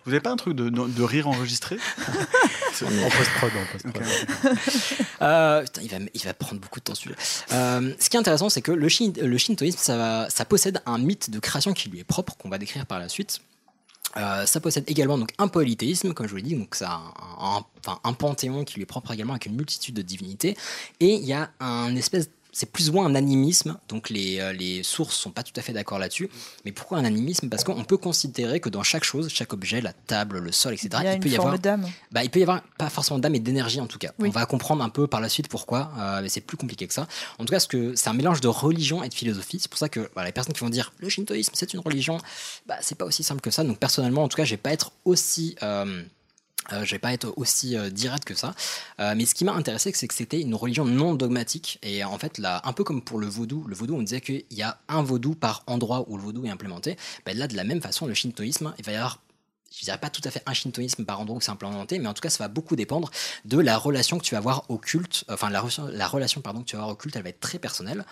[0.06, 1.76] Vous n'avez pas un truc de, de- de rire enregistré?
[2.82, 4.02] En post-prod, en post-prod.
[5.20, 7.16] Euh, putain, il va, il va prendre beaucoup de temps celui-là.
[7.52, 11.30] Euh, ce qui est intéressant, c'est que le, shin- le shintoïsme, ça, possède un mythe
[11.30, 13.40] de création qui lui est propre, qu'on va décrire par la suite.
[14.16, 17.64] Euh, ça possède également donc un polythéisme, comme je vous l'ai dit, donc un,
[18.02, 20.56] un panthéon qui lui est propre également avec une multitude de divinités.
[20.98, 24.52] Et il y a un espèce, c'est plus ou moins un animisme, donc les, euh,
[24.52, 26.28] les sources sont pas tout à fait d'accord là-dessus.
[26.64, 27.48] Mais pourquoi un animisme?
[27.48, 30.88] Parce qu'on peut considérer que dans chaque chose, chaque objet, la table, le sol, etc.,
[31.00, 31.88] Il y a peut une y forme avoir d'âme.
[32.10, 34.12] bah, il peut y avoir pas forcément d'âme et d'énergie en tout cas.
[34.18, 34.28] Oui.
[34.28, 36.94] On va comprendre un peu par la suite pourquoi, euh, mais c'est plus compliqué que
[36.94, 37.06] ça.
[37.38, 39.58] En tout cas, ce que c'est un mélange de religion et de philosophie.
[39.60, 42.18] C'est pour ça que voilà, les personnes qui vont dire le shintoïsme c'est une religion,
[42.66, 43.64] bah, c'est pas aussi simple que ça.
[43.64, 46.02] Donc personnellement, en tout cas, je vais pas être aussi euh,
[46.72, 48.54] euh, je vais pas être aussi euh, direct que ça.
[49.00, 51.78] Euh, mais ce qui m'a intéressé, c'est que c'était une religion non dogmatique.
[51.82, 54.44] Et en fait, là, un peu comme pour le vaudou, le vaudou, on disait qu'il
[54.50, 56.96] y a un vaudou par endroit où le vaudou est implémenté.
[57.26, 59.20] Ben là, de la même façon, le shintoïsme, il va y avoir
[59.72, 62.14] je dirais pas tout à fait un shintoïsme par endroit où c'est implémenté, mais en
[62.14, 63.10] tout cas, ça va beaucoup dépendre
[63.44, 65.24] de la relation que tu vas avoir au culte.
[65.28, 67.40] Enfin, la, relation- la relation pardon, que tu vas avoir au culte, elle va être
[67.40, 68.04] très personnelle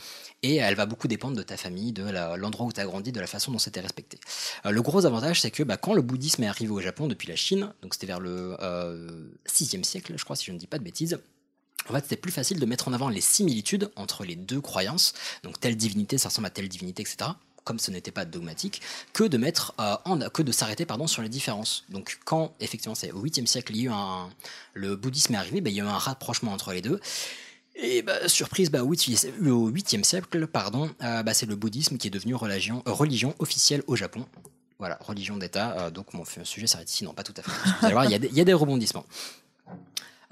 [0.42, 2.04] et elle va beaucoup dépendre de ta famille, de
[2.36, 4.20] l'endroit où tu as grandi, de la façon dont c'était respecté.
[4.66, 7.28] Euh, le gros avantage, c'est que bah, quand le bouddhisme est arrivé au Japon depuis
[7.28, 10.66] la Chine, donc c'était vers le euh, 6e siècle, je crois, si je ne dis
[10.68, 11.18] pas de bêtises,
[11.88, 15.14] en fait, c'était plus facile de mettre en avant les similitudes entre les deux croyances,
[15.42, 17.30] donc telle divinité, ça ressemble à telle divinité, etc.
[17.64, 18.80] Comme ce n'était pas dogmatique,
[19.12, 21.84] que de mettre euh, que de s'arrêter pardon sur les différences.
[21.90, 24.30] Donc quand effectivement c'est au 8e siècle, il y a eu un,
[24.74, 27.00] le bouddhisme est arrivé, ben, il y a eu un rapprochement entre les deux.
[27.80, 31.96] Et bah, surprise, bah, au 8e au 8e siècle, pardon, euh, bah, c'est le bouddhisme
[31.96, 34.26] qui est devenu religion, euh, officielle au Japon.
[34.80, 35.76] Voilà, religion d'État.
[35.78, 37.50] euh, donc mon sujet s'arrête ici, non pas tout à fait.
[38.10, 39.06] Il y, a des rebondissements.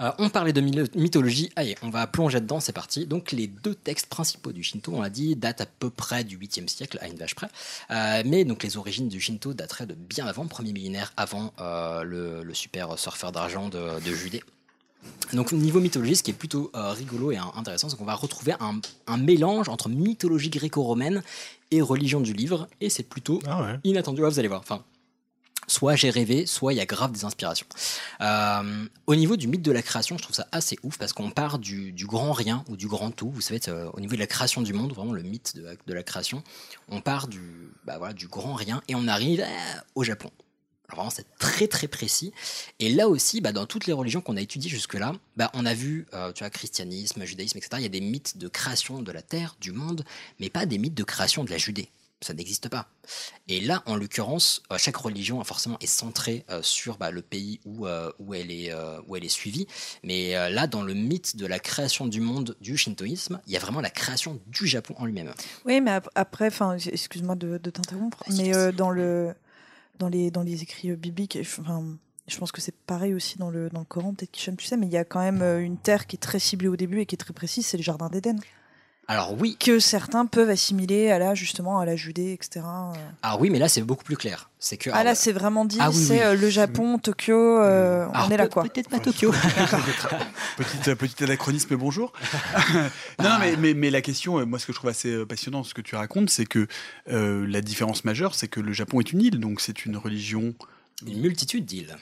[0.00, 3.06] Euh, on parlait de mythologie, allez, on va plonger dedans, c'est parti.
[3.06, 6.36] Donc les deux textes principaux du Shinto, on l'a dit, datent à peu près du
[6.38, 7.48] 8e siècle, à une vache près.
[7.90, 12.02] Euh, mais donc les origines du Shinto dateraient de bien avant, premier millénaire avant euh,
[12.02, 14.42] le, le super surfeur d'argent de, de Judée.
[15.32, 18.54] Donc niveau mythologie, ce qui est plutôt euh, rigolo et intéressant, c'est qu'on va retrouver
[18.60, 21.22] un, un mélange entre mythologie gréco-romaine
[21.70, 23.40] et religion du livre, et c'est plutôt
[23.82, 24.22] inattendu.
[24.22, 24.60] Ouais, vous allez voir.
[24.60, 24.84] Enfin,
[25.66, 27.66] soit j'ai rêvé, soit il y a grave des inspirations.
[28.20, 31.30] Euh, au niveau du mythe de la création, je trouve ça assez ouf parce qu'on
[31.30, 33.30] part du, du grand rien ou du grand tout.
[33.30, 36.02] Vous savez, euh, au niveau de la création du monde, vraiment le mythe de la,
[36.02, 36.42] création,
[36.88, 40.30] on part du, bah voilà, du grand rien et on arrive euh, au Japon.
[40.88, 42.32] Alors vraiment, c'est très très précis.
[42.78, 45.74] Et là aussi, bah, dans toutes les religions qu'on a étudiées jusque-là, bah, on a
[45.74, 47.70] vu, tu vois, christianisme, judaïsme, etc.
[47.78, 50.04] Il y a des mythes de création de la terre, du monde,
[50.38, 51.90] mais pas des mythes de création de la Judée.
[52.22, 52.88] Ça n'existe pas.
[53.46, 57.60] Et là, en l'occurrence, euh, chaque religion forcément est centrée euh, sur bah, le pays
[57.66, 58.72] où, euh, où, elle est,
[59.06, 59.66] où elle est suivie.
[60.02, 63.60] Mais là, dans le mythe de la création du monde du shintoïsme, il y a
[63.60, 65.32] vraiment la création du Japon en lui-même.
[65.66, 66.48] Oui, mais ap- après,
[66.86, 69.34] excuse-moi de, de t'interrompre, mais euh, dans le
[69.98, 71.84] dans les dans les écrits bibliques, je- enfin,
[72.28, 74.76] je pense que c'est pareil aussi dans le dans le Coran, peut-être Kisham, tu sais,
[74.76, 77.06] mais il y a quand même une terre qui est très ciblée au début et
[77.06, 78.38] qui est très précise, c'est le jardin d'Éden.
[79.08, 79.56] Alors oui.
[79.58, 82.64] Que certains peuvent assimiler à la justement à la Judée, etc.
[83.22, 84.50] Ah oui, mais là, c'est beaucoup plus clair.
[84.58, 86.20] C'est que Ah là, c'est vraiment dit, Ah oui, c'est oui.
[86.22, 88.64] euh, le Japon, Tokyo, euh, Alors, on est là quoi.
[88.64, 89.32] Peut-être pas Tokyo.
[90.56, 92.12] Petit, petit anachronisme, bonjour.
[93.20, 95.62] non, non, mais, mais, mais la question, euh, moi, ce que je trouve assez passionnant,
[95.62, 96.66] ce que tu racontes, c'est que
[97.10, 100.54] euh, la différence majeure, c'est que le Japon est une île, donc c'est une religion.
[101.06, 101.96] Une multitude d'îles.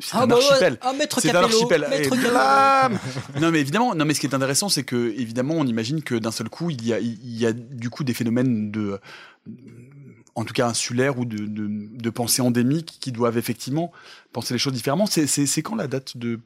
[0.00, 0.44] C'est Ah un bah ouais.
[0.44, 0.78] archipel.
[0.80, 1.86] Ah, maître c'est un archipel.
[1.90, 2.30] maître Et Capello.
[2.30, 2.98] blam
[3.40, 6.14] non, mais évidemment, non, mais ce qui est intéressant, c'est que évidemment, on imagine que
[6.14, 9.00] d'un seul coup, il y a, il y a du coup des phénomènes de,
[10.36, 13.90] en tout cas insulaires ou de, de, de pensée endémique qui doivent effectivement
[14.32, 15.06] penser les choses différemment.
[15.06, 16.38] C'est, c'est, c'est quand la date de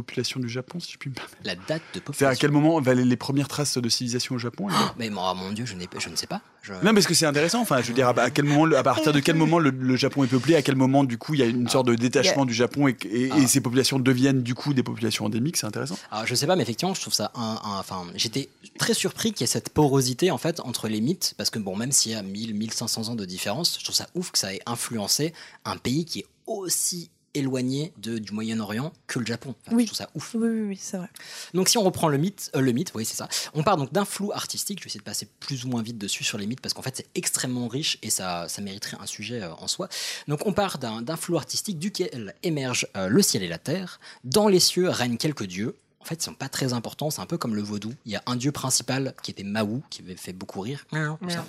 [0.00, 2.26] population du Japon, si je puis me permettre La date de C'est population.
[2.28, 5.22] à quel moment va les, les premières traces de civilisation au Japon alors Mais mon,
[5.22, 6.40] oh mon Dieu, je, n'ai pas- je ne sais pas.
[6.62, 7.60] Je- Non, mais est-ce que c'est intéressant?
[7.60, 10.24] Enfin, je veux dire, à quel moment, à partir de quel moment le, le Japon
[10.24, 10.54] est peuplé?
[10.56, 12.96] À quel moment, du coup, il y a une sorte de détachement du Japon et,
[13.10, 15.56] et- et ces populations deviennent du coup des populations endémiques?
[15.56, 15.98] C'est intéressant.
[16.10, 17.30] Alors, je sais pas, mais effectivement, je trouve ça.
[17.34, 21.00] Un, un- enfin, j'étais très surpris qu'il y ait cette porosité en fait entre les
[21.00, 23.96] mythes, parce que bon, même s'il y a 1000, 1500 ans de différence, je trouve
[23.96, 25.32] ça ouf que ça ait influencé
[25.64, 29.54] un pays qui est aussi éloigné de, du Moyen-Orient que le Japon.
[29.66, 29.82] Enfin, Oui.
[29.84, 30.34] Je trouve ça ouf.
[30.34, 31.08] Oui, oui, oui, c'est vrai.
[31.54, 33.28] Donc si on reprend le mythe, euh, le mythe, oui c'est ça.
[33.54, 34.78] On part donc d'un flou artistique.
[34.80, 36.82] Je vais essayer de passer plus ou moins vite dessus sur les mythes parce qu'en
[36.82, 39.88] fait c'est extrêmement riche et ça, ça mériterait un sujet euh, en soi.
[40.26, 44.00] Donc on part d'un flou artistique duquel émerge euh, le ciel et la terre.
[44.24, 45.76] Dans les cieux règnent quelques dieux.
[46.00, 47.10] En fait, ils sont pas très importants.
[47.10, 47.92] C'est un peu comme le vaudou.
[48.06, 50.86] Il y a un dieu principal qui était Mahou, qui avait fait beaucoup rire.
[50.90, 51.44] Comme ça.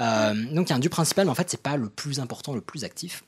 [0.00, 2.20] Euh, donc il y a un dieu principal, mais en fait c'est pas le plus
[2.20, 3.24] important, le plus actif.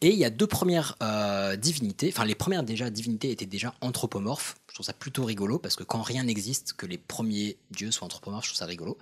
[0.00, 3.74] Et il y a deux premières euh, divinités, enfin les premières déjà divinités étaient déjà
[3.80, 4.56] anthropomorphes.
[4.68, 8.06] Je trouve ça plutôt rigolo parce que quand rien n'existe, que les premiers dieux soient
[8.06, 8.96] anthropomorphes, je trouve ça rigolo.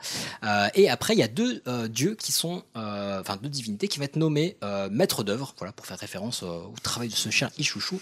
[0.44, 3.98] Euh, et après il y a deux euh, dieux qui sont, enfin deux divinités qui
[3.98, 7.50] vont être nommés euh, maîtres d'œuvre, voilà pour faire référence au travail de ce chien
[7.58, 8.00] Ichouchou,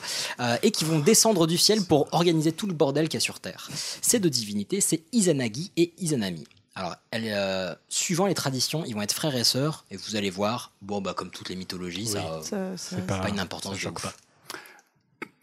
[0.62, 3.40] et qui vont descendre du ciel pour organiser tout le bordel qu'il y a sur
[3.40, 3.68] Terre.
[4.02, 6.44] Ces deux divinités, c'est Izanagi et Izanami.
[6.76, 10.72] Alors, euh, suivant les traditions, ils vont être frères et sœurs, et vous allez voir,
[10.82, 13.78] bon, bah, comme toutes les mythologies, ça, euh, Ça- ça- c'est pas, une importance.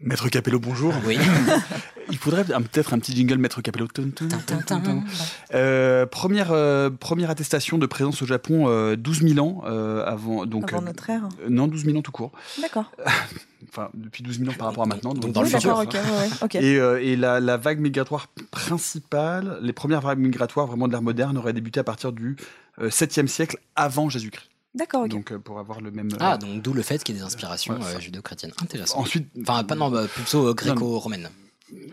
[0.02, 0.94] Maître Capello, bonjour.
[1.06, 1.18] Oui.
[2.10, 3.88] Il faudrait peut-être un petit jingle Maître Capello.
[5.54, 10.46] Euh, première, euh, première attestation de présence au Japon, euh, 12 000 ans euh, avant.
[10.46, 11.30] Donc, Avant notre ère.
[11.44, 12.32] euh, non, 12 000 ans tout court.
[12.62, 12.92] D'accord.
[13.74, 15.14] Enfin, depuis 12 000 ans par rapport à maintenant.
[15.14, 15.78] donc dans le Oui, futur.
[15.78, 16.56] d'accord, ok, ouais, ouais, ok.
[16.56, 21.02] Et, euh, et la, la vague migratoire principale, les premières vagues migratoires vraiment de l'ère
[21.02, 22.36] moderne auraient débuté à partir du
[22.80, 24.48] euh, 7e siècle avant Jésus-Christ.
[24.76, 25.10] D'accord, ok.
[25.10, 26.10] Donc euh, pour avoir le même.
[26.14, 28.52] euh, Ah, donc d'où le fait qu'il y ait des inspirations Ouais, euh, judéo-chrétiennes.
[28.62, 29.00] Intéressant.
[29.00, 31.30] Ensuite, Enfin, pas non, bah, plutôt euh, gréco-romaine.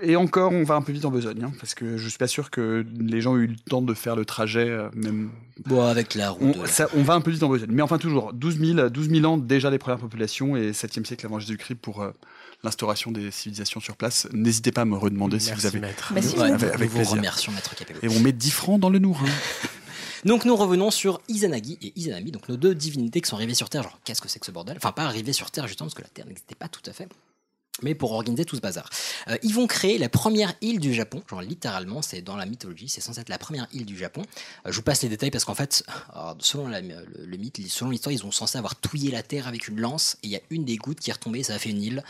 [0.03, 2.27] Et encore, on va un peu vite en besogne, hein, parce que je suis pas
[2.27, 5.31] sûr que les gens aient eu le temps de faire le trajet, euh, même.
[5.67, 6.57] Bon, avec la route.
[6.57, 7.71] On, ça- on va un peu vite en besogne.
[7.73, 11.27] Mais enfin, toujours, 12 000, 12 000 ans déjà les premières populations et 7e siècle
[11.27, 12.11] avant Jésus-Christ pour euh,
[12.65, 14.29] l'instauration des civilisations sur place.
[14.33, 15.81] N'hésitez pas à me redemander si vous avez.
[15.81, 16.13] maître.
[16.15, 16.65] Merci, ouais, maître.
[16.75, 17.13] avec, vous plaisir.
[17.17, 17.99] remercions, Maître Capello.
[18.03, 19.27] Et on met 10 francs dans le nourrin.
[20.25, 23.71] Donc nous revenons sur Izanagi et Izanami, donc nos deux divinités qui sont arrivées sur
[23.71, 23.85] Terre.
[23.85, 24.77] Genre, qu'est-ce que c'est que ce bordel?
[24.77, 27.07] Enfin, pas arrivées sur Terre justement, parce que la Terre n'existait pas tout à fait.
[27.83, 28.91] Mais pour organiser tout ce bazar.
[29.29, 32.89] Euh, ils vont créer la première île du Japon, genre littéralement, c'est dans la mythologie,
[32.89, 34.23] c'est censé être la première île du Japon.
[34.67, 35.85] Euh, je vous passe les détails parce qu'en fait,
[36.41, 40.17] selon le mythe, selon l'histoire, ils ont censé avoir touillé la Terre avec une lance,
[40.23, 42.05] et il y a une des gouttes qui est retombée, ça a fait une île.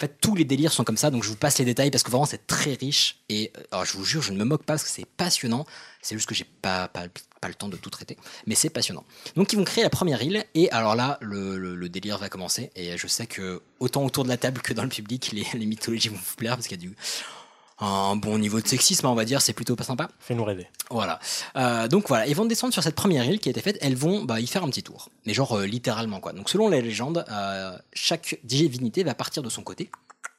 [0.00, 2.10] Fait, tous les délires sont comme ça, donc je vous passe les détails parce que
[2.10, 3.18] vraiment c'est très riche.
[3.28, 5.66] Et euh, alors, je vous jure, je ne me moque pas parce que c'est passionnant.
[6.02, 7.04] C'est juste que j'ai pas, pas,
[7.40, 9.04] pas le temps de tout traiter, mais c'est passionnant.
[9.36, 12.70] Donc ils vont créer la première île, et alors là, le, délire va commencer.
[12.76, 16.08] Et je sais que autant autour de la table que dans le public, les mythologies
[16.08, 16.96] vont vous plaire parce qu'il y a du
[17.80, 20.08] un bon niveau de sexisme, on va dire, c'est plutôt pas sympa.
[20.18, 20.68] Fais-nous rêver.
[20.90, 21.18] Voilà.
[21.56, 23.78] Euh, donc voilà, ils vont descendre sur cette première île qui a été faite.
[23.80, 25.08] Elles vont bah, y faire un petit tour.
[25.26, 26.32] Mais genre euh, littéralement quoi.
[26.32, 29.90] Donc selon la légende, euh, chaque divinité va partir de son côté.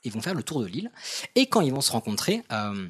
[0.04, 0.92] Ils vont faire le tour de l'île.
[1.36, 2.88] Et quand ils vont se rencontrer, euh,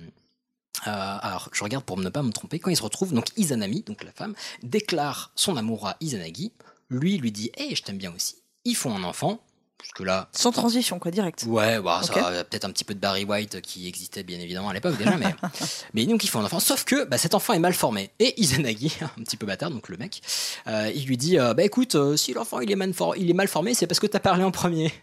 [0.86, 4.04] alors je regarde pour ne pas me tromper, quand ils se retrouvent, donc Izanami, donc
[4.04, 4.34] la femme,
[4.64, 6.52] déclare son amour à Izanagi.
[6.90, 8.36] Lui lui dit Hey, je t'aime bien aussi.
[8.66, 9.40] Ils font un enfant.
[9.82, 11.44] Puisque là, Sans transition, quoi, direct.
[11.48, 12.18] Ouais, bah, ça Ok.
[12.18, 15.18] a peut-être un petit peu de Barry White qui existait bien évidemment à l'époque déjà,
[15.18, 15.34] mais,
[15.94, 16.60] mais donc il faut un enfant.
[16.60, 18.12] Sauf que bah, cet enfant est mal formé.
[18.20, 20.22] Et Izanagi, un petit peu bâtard, donc le mec,
[20.68, 23.30] euh, il lui dit euh, Bah écoute, euh, si l'enfant il, est mal for- il
[23.30, 24.94] est mal formé, c'est parce que t'as parlé en premier.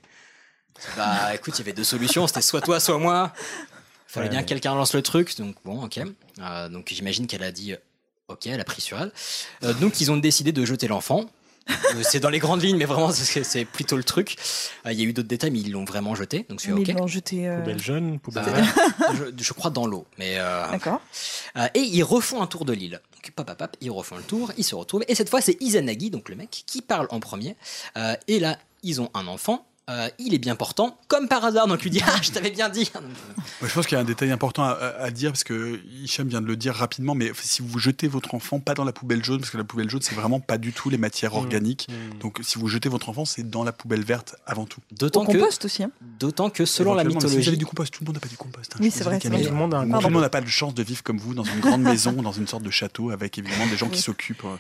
[0.97, 3.33] Bah écoute, il y avait deux solutions c'était soit toi, soit moi.
[4.07, 6.01] Fallait Ouais, bien que quelqu'un lance le truc, donc bon, ok.
[6.41, 7.75] Euh, donc j'imagine qu'elle a dit
[8.29, 9.11] Ok, elle a pris sur elle.
[9.65, 11.25] Euh, donc ils ont décidé de jeter l'enfant.
[11.71, 14.37] Euh, c'est dans les grandes lignes, mais vraiment, c'est plutôt le truc.
[14.87, 16.47] Euh, Il y a eu d'autres détails, mais ils l'ont vraiment jeté.
[16.49, 17.47] Donc Mais ils l'ont jeté.
[17.49, 18.79] euh, Poubelle jeune, poubelle Euh, verte.
[19.39, 21.01] je, je crois dans l'eau, mais euh, D'accord.
[21.57, 23.01] euh, et ils refont un tour de l'île.
[23.15, 25.57] Donc pap, pap, pap, ils refont le tour, ils se retrouvent et cette fois c'est
[25.63, 27.57] Izanagi, donc le mec, qui parle en premier.
[27.97, 29.67] Euh, et là ils ont un enfant.
[29.89, 31.67] Euh, il est bien portant, comme par hasard.
[31.67, 32.91] Donc il lui dit ah je t'avais bien dit.
[33.61, 36.41] Euh, je pense qu'il y a un détail important à, dire parce que Hicham vient
[36.41, 39.41] de le dire rapidement, mais si vous jetez votre enfant pas dans la poubelle jaune,
[39.41, 41.37] parce que la poubelle jaune c'est vraiment pas du tout les matières Mmh.
[41.39, 41.89] organiques.
[41.89, 42.19] Mmh.
[42.21, 44.81] Donc si vous jetez votre enfant, c'est dans la poubelle verte avant tout.
[44.93, 45.83] D'autant Au que, compost aussi.
[45.83, 45.91] Hein.
[46.21, 48.21] d'autant que selon la mais Si vous avez mythologie, du compost, tout le monde n'a
[48.21, 48.73] pas du compost.
[48.75, 49.43] hein, Oui, c'est vrai, vrai.
[49.43, 50.09] Tout le monde a un Tout Pardon.
[50.09, 52.33] le monde n'a pas de chance de vivre comme vous dans une grande maison, dans
[52.33, 54.57] une sorte de château, avec évidemment des gens qui s'occupent euh,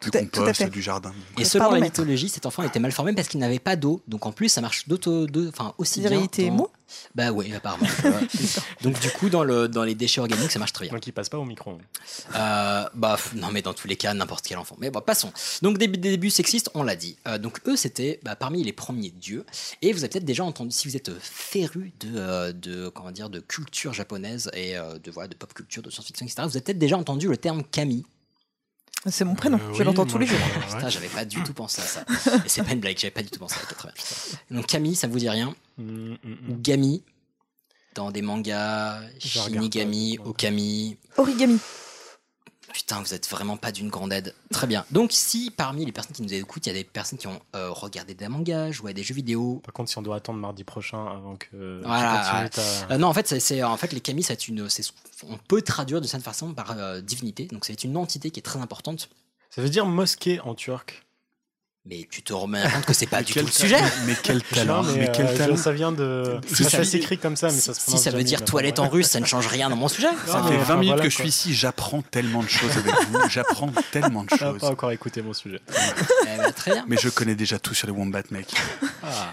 [0.00, 0.70] du Tout tout à compost, fait.
[0.70, 1.12] du jardin.
[1.38, 4.00] et selon Pardon, la mythologie, cet enfant était mal formé parce qu'il n'avait pas d'eau.
[4.08, 6.12] Donc en plus, ça marche d'auto, enfin aussi bien.
[6.12, 6.68] il était dans- mou
[7.14, 7.86] Bah oui, apparemment.
[8.82, 10.94] Donc du coup, dans le dans les déchets organiques, ça marche très bien.
[10.94, 11.76] Donc il passe pas au micro.
[12.34, 14.76] Euh, bah non mais dans tous les cas n'importe quel enfant.
[14.78, 15.32] Mais bon passons.
[15.62, 17.16] Donc début des débuts sexistes on l'a dit.
[17.28, 19.44] Euh, donc eux c'était bah, parmi les premiers dieux
[19.82, 23.28] et vous avez peut-être déjà entendu si vous êtes féru de euh, de comment dire
[23.30, 26.42] de culture japonaise et euh, de voilà de pop culture de science-fiction etc.
[26.44, 28.04] Vous avez peut-être déjà entendu le terme kami.
[29.06, 30.40] C'est mon prénom, Euh, je oui, l'entends tous les je- jours.
[30.40, 30.66] ouais.
[30.74, 32.04] Putain j'avais pas du tout pensé à ça.
[32.44, 33.74] Et c'est pas une blague j'avais pas du tout pensé à ça.
[33.74, 34.58] très bien.
[34.58, 36.16] Donc kami ça vous dit rien Mm, mm,
[36.50, 36.60] ou mm.
[36.62, 37.02] gami
[37.94, 40.98] dans des mangas Je Shinigami, je Okami.
[41.16, 41.58] Origami.
[42.72, 44.34] Putain, vous êtes vraiment pas d'une grande aide.
[44.52, 44.84] Très bien.
[44.90, 47.40] Donc, si parmi les personnes qui nous écoutent, il y a des personnes qui ont
[47.56, 49.60] euh, regardé des mangas, joué à des jeux vidéo.
[49.64, 52.62] Par contre, si on doit attendre mardi prochain avant que Voilà, ta-
[52.94, 54.66] Euh, non, en fait, c'est- en fait les kami, c'est une,
[55.28, 57.46] on peut traduire de cette façon par euh, divinité.
[57.46, 59.08] Donc, c'est une entité qui est très importante.
[59.50, 61.04] Ça veut dire mosquée en turc.
[61.86, 63.78] Mais tu te remets compte que c'est pas Mais du tout le sujet.
[64.06, 66.38] Mais quel talent Non, mais, Mais quel euh, talent Ça vient de.
[66.46, 68.78] Si ça ça- s'écrit comme ça, mais si, ça se si ça veut dire toilette
[68.78, 70.08] en russe, ça ne change rien dans mon sujet.
[70.26, 72.70] Ça fait mais 20 enfin, minutes voilà, que je suis ici, j'apprends tellement de choses
[72.76, 74.60] avec vous, j'apprends tellement de T'as choses.
[74.60, 75.60] pas encore écouté mon sujet.
[75.70, 76.84] Eh ben, très bien.
[76.86, 78.48] Mais je connais déjà tout sur les wombats, mec.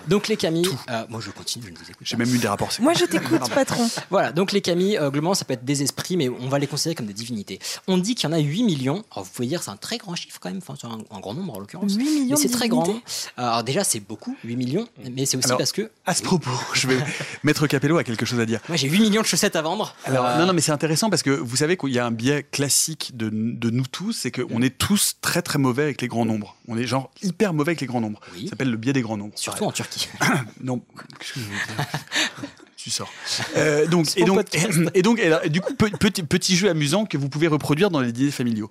[0.07, 2.07] Donc, les kami, euh, moi je continue, je ne vous écoute.
[2.07, 2.23] J'ai pas.
[2.23, 2.69] même eu des rapports.
[2.79, 3.89] Moi, je t'écoute, patron.
[4.10, 6.67] Voilà, donc les kami, euh, globalement, ça peut être des esprits, mais on va les
[6.67, 7.60] considérer comme des divinités.
[7.88, 9.03] On dit qu'il y en a 8 millions.
[9.12, 11.33] Alors, vous pouvez dire c'est un très grand chiffre quand même, enfin, c'est un, grand
[11.33, 11.95] nombre en l'occurrence.
[11.95, 12.84] 8 millions c'est très grand.
[12.84, 13.06] divinités
[13.38, 16.52] Alors déjà, c'est beaucoup, 8 millions, mais c'est aussi Alors, parce que À ce propos,
[16.73, 16.97] je vais.
[17.43, 18.60] Maître Capello a quelque chose à dire.
[18.67, 19.95] moi j'ai 8 millions de chaussettes à vendre.
[20.06, 22.12] Alors, Euh, non, non, mais c'est intéressant parce que vous savez qu'il y a un
[22.12, 26.08] biais classique de, de nous tous, c'est qu'on est tous très très mauvais avec les
[26.08, 26.56] grands nombres.
[26.67, 28.19] On est genre hyper mauvais avec les grands nombres.
[28.34, 28.43] Oui.
[28.45, 29.34] Ça s'appelle le biais des grands nombres.
[29.36, 30.08] Surtout en Turquie.
[30.62, 30.80] Non,
[31.19, 31.86] qu'est-ce que je veux dire?
[32.78, 33.12] Tu sors.
[33.58, 34.80] Euh, donc, et donc, podcast.
[34.93, 37.89] et donc, et et du coup, pe- petit, petit jeu amusant que vous pouvez reproduire
[37.89, 38.69] dans les dîners familiaux.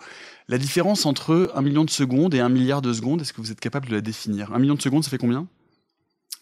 [0.49, 3.51] La différence entre un million de secondes et un milliard de secondes, est-ce que vous
[3.51, 4.53] êtes capable de la définir?
[4.55, 5.47] Un million de secondes, ça fait combien?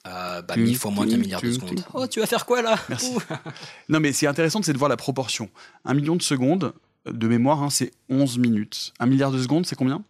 [0.07, 1.83] Euh, bah, mille fois moins qu'un milliard de secondes.
[1.95, 2.79] Oh, tu vas faire quoi là?
[2.91, 3.15] Merci.
[3.89, 5.49] Non, mais c'est intéressant, c'est de voir la proportion.
[5.87, 6.75] Un million de secondes,
[7.09, 8.93] euh, de mémoire, hein, c'est 11 minutes.
[9.01, 10.05] Un milliard de secondes, c'est combien?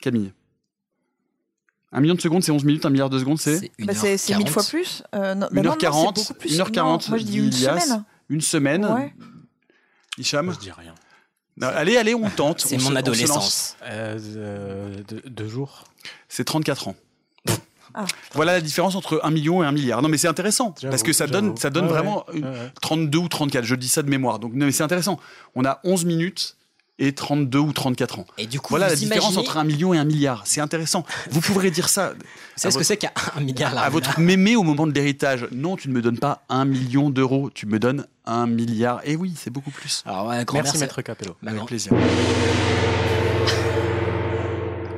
[0.00, 0.32] Camille
[1.92, 2.84] Un million de secondes, c'est 11 minutes.
[2.86, 5.04] Un milliard de secondes, c'est C'est Bah, c'est c'est 1000 fois plus.
[5.14, 6.14] Euh, non, bah non, non, c'est 1h40.
[6.16, 6.58] beaucoup plus.
[6.58, 6.74] 1h40.
[6.74, 7.78] Non, Moi, je dis dit une Ilias.
[7.80, 8.04] semaine.
[8.28, 8.84] Une semaine.
[8.86, 9.14] Ouais.
[10.18, 10.94] Hicham Moi, je dis rien.
[11.60, 12.60] Non, Allez, allez, on tente.
[12.60, 13.76] C'est mon se adolescence.
[13.84, 15.84] Euh, euh, deux, deux jours.
[16.28, 16.94] C'est 34 ans.
[17.92, 18.04] Ah.
[18.34, 20.00] Voilà la différence entre un million et un milliard.
[20.00, 22.50] Non, mais c'est intéressant parce que ça donne, ça donne Ouais, vraiment ouais, une- ouais,
[22.50, 22.72] ouais.
[22.80, 23.64] 32 ou 34.
[23.64, 24.38] Je dis ça de mémoire.
[24.38, 25.18] Donc, non, mais c'est intéressant.
[25.56, 26.56] On a 11 minutes
[27.00, 28.26] et 32 ou 34 ans.
[28.38, 30.42] Et du coup, Voilà la différence entre un million et un milliard.
[30.44, 31.04] C'est intéressant.
[31.32, 32.12] Vous pourrez dire ça
[32.54, 35.48] savez ce que c'est qu'un un milliard là à votre mémé au moment de l'héritage.
[35.50, 37.50] Non, tu ne me donnes pas un million d'euros.
[37.52, 39.00] Tu me donnes un milliard.
[39.04, 40.02] Et oui, c'est beaucoup plus.
[40.06, 40.78] Alors, ouais, grand Merci, merci.
[40.80, 41.32] maître Capello.
[41.42, 41.92] Bah, Avec grand- plaisir.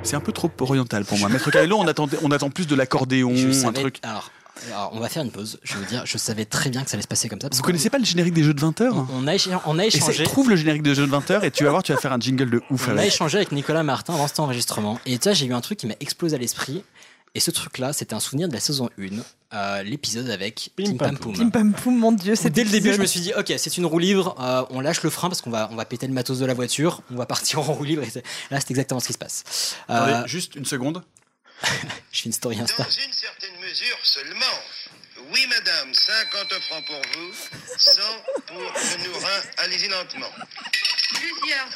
[0.03, 1.29] C'est un peu trop oriental pour moi.
[1.29, 3.99] Maître Capello, on attend, on attend plus de l'accordéon, Je un savais- truc.
[4.03, 4.31] Alors,
[4.69, 5.59] Alors, on va faire une pause.
[5.63, 7.49] Je veux dire, je savais très bien que ça allait se passer comme ça.
[7.49, 9.33] parce Vous connaissez pas le générique des jeux de 20 heures on, on a,
[9.67, 10.25] on échangé.
[10.25, 12.13] trouve le générique des jeux de 20 heures et tu vas voir, tu vas faire
[12.13, 15.01] un jingle de ouf On a échangé avec Nicolas Martin avant cet enregistrement.
[15.07, 16.85] Et tu vois, j'ai eu un truc qui m'a explosé à l'esprit.
[17.35, 19.23] Et ce truc-là, c'était un souvenir de la saison 1,
[19.55, 21.35] euh, l'épisode avec Pim Pam Poum.
[21.35, 23.79] Pim pam poum, mon dieu, c'est Dès le début, je me suis dit, ok, c'est
[23.79, 26.13] une roue libre, euh, on lâche le frein parce qu'on va, on va péter le
[26.13, 28.03] matos de la voiture, on va partir en roue libre.
[28.03, 29.77] Et là, c'est exactement ce qui se passe.
[29.89, 31.03] Euh, Attendez, juste une seconde.
[32.13, 32.83] je fais une story Insta.
[32.83, 34.59] Dans une certaine mesure seulement.
[35.33, 37.33] Oui, madame, 50 francs pour vous,
[37.79, 38.01] 100
[38.47, 39.41] pour le nourrin.
[39.59, 40.27] Allez-y lentement.
[41.15, 41.69] Plusieurs.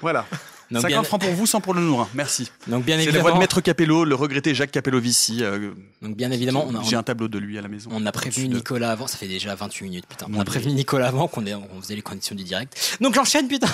[0.00, 0.26] Voilà.
[0.70, 2.08] Donc 50 bien- francs pour vous, 100 pour le nourrin.
[2.14, 2.50] Merci.
[2.68, 5.38] Donc bien C'est la évidemment, voix de Maître Capello, le regretté Jacques Capello Vici.
[5.42, 7.90] euh, donc bien évidemment, on a, J'ai un tableau de lui à la maison.
[7.92, 10.26] on a prévenu de- Nicolas avant, ça fait déjà 28 minutes, putain.
[10.32, 12.98] On a prévenu Nicolas avant qu'on ait- on faisait les conditions du direct.
[13.00, 13.68] Donc j'enchaîne, putain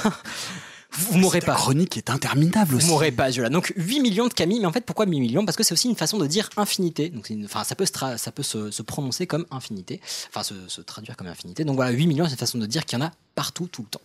[0.93, 1.55] Vous, vous m'aurez Ta pas.
[1.55, 2.87] chronique est interminable Vous aussi.
[2.87, 3.49] m'aurez pas, là.
[3.51, 5.45] Donc 8 millions de Camille, mais en fait pourquoi 8 millions?
[5.45, 7.11] Parce que c'est aussi une façon de dire infinité.
[7.11, 10.43] Donc une- enfin ça peut se tra- ça peut se, se prononcer comme infinité, enfin
[10.45, 11.65] se, se traduire comme infinité.
[11.65, 13.83] Donc voilà, 8 millions, c'est une façon de dire qu'il y en a partout tout
[13.83, 14.01] le temps.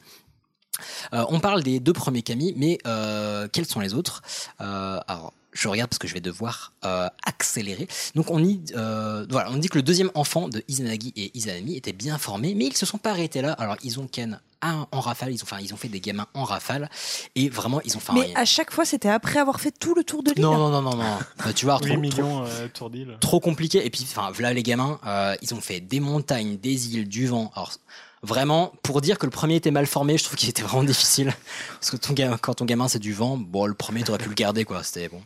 [1.13, 4.21] Euh, on parle des deux premiers Camille, mais euh, quels sont les autres?
[4.61, 7.85] Euh, Alors je regarde parce que je vais devoir euh, accélérer.
[8.15, 11.75] Donc on dit, euh, voilà, on dit que le deuxième enfant de Izanagi et Izanami
[11.75, 13.51] était bien formé, mais ils se sont pas arrêtés là.
[13.53, 16.43] Alors ils ont Ken en rafale, ils ont, enfin, ils ont fait des gamins en
[16.43, 16.87] rafale,
[17.35, 19.95] et vraiment ils ont fait un Mais à chaque fois, c'était après avoir fait tout
[19.95, 20.41] le tour de l'île.
[20.43, 21.17] non, non, non, non, non.
[21.55, 23.17] Tu vois, 8 trop, millions euh, tour d'île.
[23.19, 23.83] trop, trop compliqué.
[23.83, 27.25] Et puis, enfin, voilà les gamins, euh, ils ont fait des montagnes, des îles, du
[27.25, 27.51] vent.
[27.55, 27.73] Alors,
[28.23, 31.33] vraiment, pour dire que le premier était mal formé, je trouve qu'il était vraiment difficile.
[31.79, 34.29] Parce que ton gamin, quand ton gamin c'est du vent, bon, le premier, t'aurais pu
[34.29, 34.83] le garder, quoi.
[34.83, 35.21] C'était bon.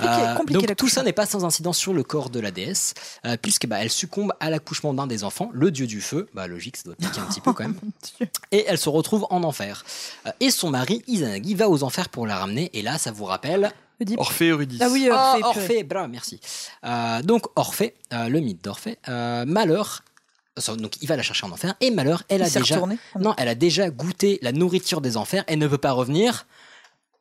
[0.00, 2.94] Euh, compliqué donc tout ça n'est pas sans incidence sur le corps de la déesse,
[3.26, 6.28] euh, puisque bah, elle succombe à l'accouchement d'un des enfants, le dieu du feu.
[6.34, 7.78] Bah logique, ça doit piquer un petit peu quand même.
[8.52, 9.84] Et elle se retrouve en enfer.
[10.26, 12.70] Euh, et son mari Izanagi va aux enfers pour la ramener.
[12.74, 14.18] Et là, ça vous rappelle Oedipe.
[14.18, 14.80] Orphée Eurydice.
[14.82, 15.82] Ah oui, Oh, Orphée, Orphée, purée.
[15.84, 16.40] bravo, merci.
[16.84, 20.02] Euh, donc Orphée, euh, le mythe d'Orphée, euh, malheur.
[20.58, 22.98] Euh, Donc il va la chercher en enfer et malheur, elle Il a déjà retourné
[23.18, 26.46] non, elle a déjà goûté la nourriture des enfers, elle ne peut pas revenir.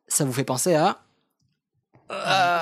[0.08, 1.02] Ça vous fait penser à
[2.12, 2.62] euh,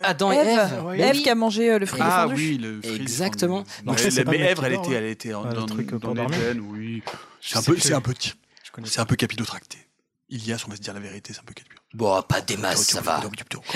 [0.00, 1.00] Adam et Ève, Ève.
[1.00, 1.22] Ève Oui.
[1.22, 3.64] qui a mangé euh, le fruit Ah oui, le fruit Exactement.
[3.84, 6.14] Donc Mais- ça, c'est pas mais Ève, elle était, elle était le dans, truc dans
[6.14, 7.02] l'Éden, oui.
[7.42, 8.14] C'est un peu, c'est un peu,
[8.84, 9.78] c'est un peu capillotracté.
[10.28, 11.79] Ilias, on va se dire la vérité, c'est un peu capillotracté.
[11.92, 13.20] Bon, pas des masses, ça va.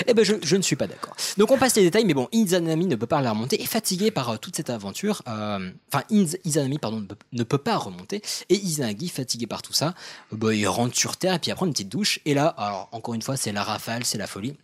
[0.07, 1.13] Eh ben, je, je ne suis pas d'accord.
[1.37, 3.61] Donc, on passe les détails, mais bon, Izanami ne peut pas la remonter.
[3.61, 7.43] Et fatigué par euh, toute cette aventure, euh, enfin, Iz- Izanami, pardon, ne peut, ne
[7.43, 8.21] peut pas remonter.
[8.47, 9.93] Et Izanagi, fatigué par tout ça,
[10.31, 12.19] euh, bah, il rentre sur Terre et puis il prend une petite douche.
[12.23, 14.55] Et là, alors, encore une fois, c'est la rafale, c'est la folie.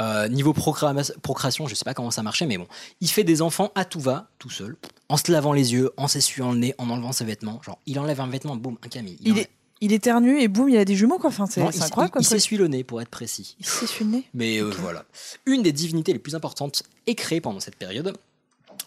[0.00, 2.66] Euh, niveau procrama- procréation, je sais pas comment ça marchait, mais bon,
[3.00, 4.76] il fait des enfants à tout va, tout seul,
[5.08, 7.60] en se lavant les yeux, en s'essuyant le nez, en enlevant ses vêtements.
[7.62, 9.18] Genre, il enlève un vêtement, boum, un Camille.
[9.22, 9.50] Il, est,
[9.82, 11.28] il éternue et boum, il a des jumeaux quoi.
[11.28, 13.56] Enfin, c'est incroyable il- s'essuie le nez pour être précis.
[13.60, 14.24] Il s'essuie le nez.
[14.32, 15.04] Mais euh, voilà.
[15.44, 18.16] Une des divinités les plus importantes est créée pendant cette période.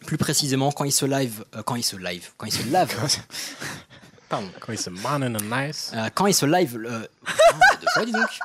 [0.08, 2.90] Plus précisément, quand il se live, euh, quand il se live, quand il se lave.
[4.30, 4.48] Pardon.
[4.60, 5.92] Quand il se man in a nice.
[5.94, 6.76] Euh, quand il se live.
[6.84, 8.40] euh, putain, deux fois, dis donc.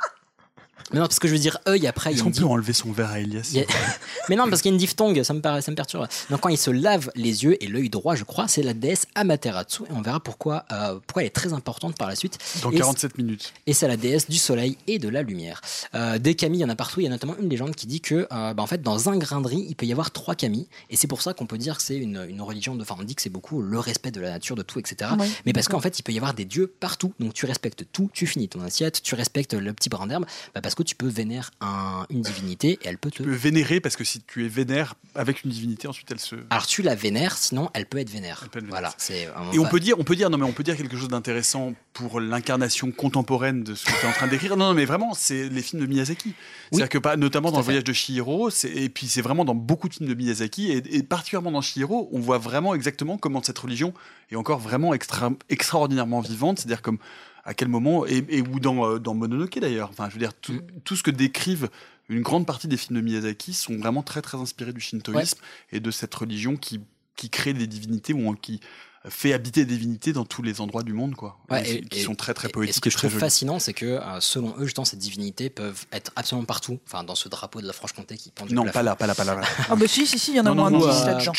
[0.93, 2.11] Mais non, parce que je veux dire œil après.
[2.11, 3.61] il y Est-ce a qu'on une peut enlever son verre à Elias a-
[4.29, 6.07] Mais non, parce qu'il y a une diphtongue, ça me, paraît, ça me perturbe.
[6.31, 9.07] Donc quand il se lave les yeux et l'œil droit, je crois, c'est la déesse
[9.15, 9.83] Amaterasu.
[9.85, 12.39] Et on verra pourquoi, euh, pourquoi elle est très importante par la suite.
[12.63, 13.53] Dans Et 47 minutes.
[13.67, 15.61] et c'est la déesse du soleil et de la lumière.
[15.95, 17.01] Euh, des Camille, il y en a partout.
[17.01, 19.17] Il y a notamment une légende qui dit que, euh, bah, en fait, dans un
[19.17, 20.67] grain de riz, il peut y avoir trois Camille.
[20.91, 22.83] Et c'est pour ça qu'on peut dire que c'est une, une religion de.
[22.83, 25.11] Enfin, on dit que c'est beaucoup le respect de la nature, de tout, etc.
[25.19, 27.13] Oui, Mais parce qu'en fait, il peut y avoir des dieux partout.
[27.21, 30.25] Donc tu respectes tout, tu finis ton assiette, tu respectes le petit brin d'herbe,
[30.55, 33.19] bah, parce que tu peux vénérer un- une divinité et elle peut te.
[33.19, 36.37] Tu peux vénérer parce que si tu es vénère avec une divinité, ensuite elle se.
[36.51, 38.41] Alors tu la vénères, sinon elle peut être vénère.
[38.51, 38.71] peut être vénère.
[38.71, 38.95] Voilà.
[38.99, 39.29] C'est.
[39.53, 41.75] Et on peut dire, on peut dire, non mais on peut dire quelque chose d'intéressant
[41.93, 44.57] pour l'incarnation contemporaine de ce que tu es en train d'écrire.
[44.57, 46.35] Non, non, mais vraiment, c'est les films de Miyazaki.
[46.71, 49.55] C'est-à-dire que pas, notamment dans le voyage de Chihiro, c'est- et puis c'est vraiment dans
[49.57, 53.43] beaucoup de films de Miyazaki, et, et particulièrement dans Chihiro, on voit vraiment exactement comment
[53.43, 53.93] cette religion
[54.31, 56.59] est encore vraiment extra, extraordinairement vivante.
[56.61, 56.99] C'est-à-dire comme
[57.45, 59.89] à quel moment, et, et ou dans, euh, dans Mononoke d'ailleurs.
[59.91, 61.69] Enfin, je veux dire, tout, tout ce que décrivent
[62.09, 65.39] une grande partie des films de Miyazaki sont vraiment très très inspirés du shintoïsme
[65.73, 66.81] et de cette religion qui,
[67.17, 68.61] qui crée des divinités ou qui
[69.09, 71.39] fait habiter des divinités dans tous les endroits du monde, quoi.
[71.49, 73.73] Ouais, Et qui et- sont très très poétiques Et ce que je trouve fascinant, c'est
[73.73, 76.79] que euh, selon eux, justement, ces divinités peuvent être absolument partout.
[76.87, 78.75] Enfin, dans ce drapeau de la Franche-Comté qui pend du Non, plafond.
[78.79, 79.35] pas là, pas là, pas là.
[79.37, 79.47] pas là.
[79.71, 80.93] Ah bah si, si, si, il y en a Non, non, moins non, de euh,
[80.93, 81.33] 10 là-dedans.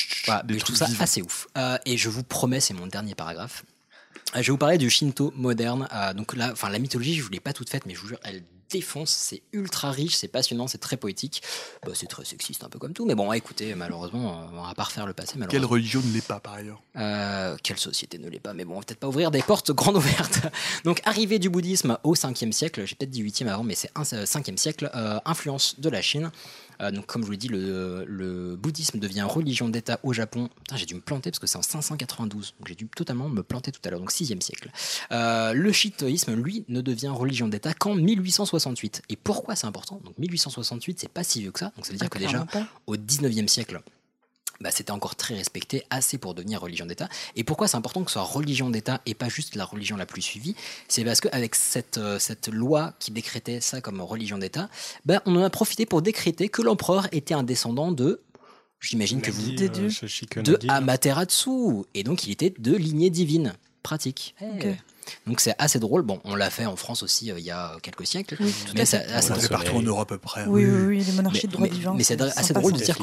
[0.50, 1.04] Je trouve ça vivants.
[1.04, 1.48] assez ouf.
[1.56, 3.64] Euh, et je vous promets, c'est mon dernier paragraphe.
[4.34, 5.88] Je vais vous parler du Shinto moderne.
[5.94, 8.08] Euh, donc là, enfin la mythologie, je vous l'ai pas toute faite, mais je vous
[8.08, 9.12] jure, elle défonce.
[9.12, 11.44] C'est ultra riche, c'est passionnant, c'est très poétique.
[11.86, 13.06] Bah, c'est très sexiste, un peu comme tout.
[13.06, 15.38] Mais bon, écoutez, malheureusement, euh, on va pas refaire le passé.
[15.50, 16.82] Quelle religion ne l'est pas par ailleurs?
[16.96, 19.72] Euh, quelle société ne l'est pas Mais bon, on va peut-être pas ouvrir des portes
[19.72, 20.42] grandes ouvertes.
[20.86, 24.04] Donc, arrivée du bouddhisme au 5e siècle, j'ai peut-être dit 8e avant, mais c'est un
[24.04, 26.32] 5e siècle, euh, influence de la Chine.
[26.82, 30.50] Euh, donc, comme je vous l'ai dit, le, le bouddhisme devient religion d'État au Japon.
[30.76, 32.56] J'ai dû me planter parce que c'est en 592.
[32.60, 34.00] Donc, j'ai dû totalement me planter tout à l'heure.
[34.00, 34.72] Donc, 6e siècle.
[35.12, 39.04] Euh, le shintoïsme, lui, ne devient religion d'État qu'en 1868.
[39.10, 40.02] Et pourquoi c'est important?
[40.04, 41.72] Donc, 1868, c'est pas si vieux que ça.
[41.76, 42.68] Donc, ça veut dire Ah, que déjà, clairement pas.
[42.88, 43.80] au 19e siècle,
[44.62, 47.10] bah, c'était encore très respecté, assez pour devenir religion d'État.
[47.36, 50.06] Et pourquoi c'est important que ce soit religion d'État et pas juste la religion la
[50.06, 50.56] plus suivie?
[50.88, 54.70] C'est parce qu'avec cette, euh, cette loi qui décrétait ça comme religion d'État,
[55.06, 58.22] bah, on en a profité pour décréter que l'empereur était un descendant de,
[58.80, 60.74] j'imagine que vous, euh, Shoshiko de Nagi, non?
[60.74, 61.50] Amaterasu.
[61.94, 63.54] Et donc il était de lignée divine.
[63.84, 64.36] Pratique.
[64.42, 64.68] Ok.
[65.28, 66.02] Donc c'est assez drôle.
[66.04, 68.38] Bon, on l'a fait en France aussi euh, il y a quelques siècles.
[68.40, 69.14] Oui, tout mais à c'est fait.
[69.14, 69.48] assez drôle.
[69.50, 70.46] partout en Europe à peu près.
[70.46, 71.94] Oui, oui, oui, les monarchies Mais- de droit mais- divin.
[71.96, 72.98] Mais c'est assez drôle de dire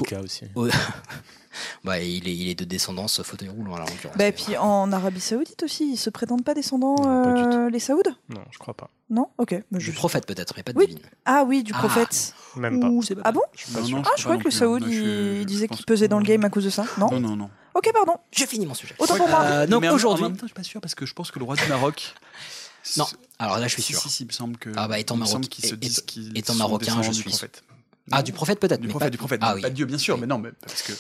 [0.54, 0.68] au-
[1.84, 4.16] bah, il, est, il est de descendance fauteuil roulant en l'occurrence.
[4.16, 7.56] Bah, et puis en Arabie Saoudite aussi, ils se prétendent pas descendants, Non, pas du
[7.56, 8.02] euh, les Saouds?
[8.28, 8.90] Non, je crois pas.
[9.11, 9.28] Non?
[9.38, 9.54] Ok.
[9.70, 10.86] bah, Du je- prophète peut-être, mais pas de Oui.
[10.86, 11.02] divine.
[11.24, 11.78] Ah oui, du Ah.
[11.78, 12.34] prophète.
[12.56, 12.88] Même pas.
[12.88, 13.40] Ou- c'est pas Ah bon?
[13.72, 14.88] Non, non, Ah, je crois que le Saoud, hein.
[14.90, 16.84] Je- il, disait je qu'il pesait que- dans le game à cause de ça.
[16.98, 17.11] Non?
[17.12, 17.50] Non, non, non.
[17.79, 18.16] Ok, pardon.
[18.33, 18.95] Je finis mon sujet.
[18.99, 19.43] Autant pour moi.
[19.45, 21.14] Euh, donc Mais en- aujourd'hui- En même temps, je suis pas sûr parce que je
[21.14, 22.14] pense que le roi du Maroc.
[22.97, 23.07] Non,
[23.39, 24.01] alors là je suis Si, sûr.
[24.01, 24.70] si, si, il me semble que.
[24.76, 26.59] Ah bah, étant il me semble Maroc- qu'ils se et- disent et- qu'ils étant sont
[26.61, 27.62] marocain, descendants je du suis- prophète.
[28.11, 28.81] Ah, du prophète peut-être.
[28.81, 29.41] Du mais prophète, pas- du prophète.
[29.43, 29.61] Ah oui.
[29.62, 30.93] Pas de Dieu, bien sûr, mais non, mais parce que.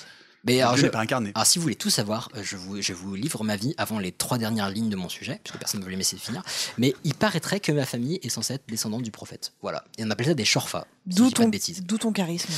[0.44, 1.32] Mais alors, Dieu je- n'est pas incarné.
[1.34, 3.98] alors, si vous voulez tout savoir, euh, je vous, je vous livre ma vie avant
[4.00, 6.42] les trois dernières lignes de mon sujet, puisque personne ne veut les laisser finir.
[6.76, 9.52] Mais il paraîtrait que ma famille est censée être descendante du prophète.
[9.62, 9.82] Voilà.
[9.96, 10.80] Et on appelle ça des shorfa.
[11.06, 11.82] si je D'où dis pas ton, de bêtises.
[11.84, 12.52] d'où ton charisme?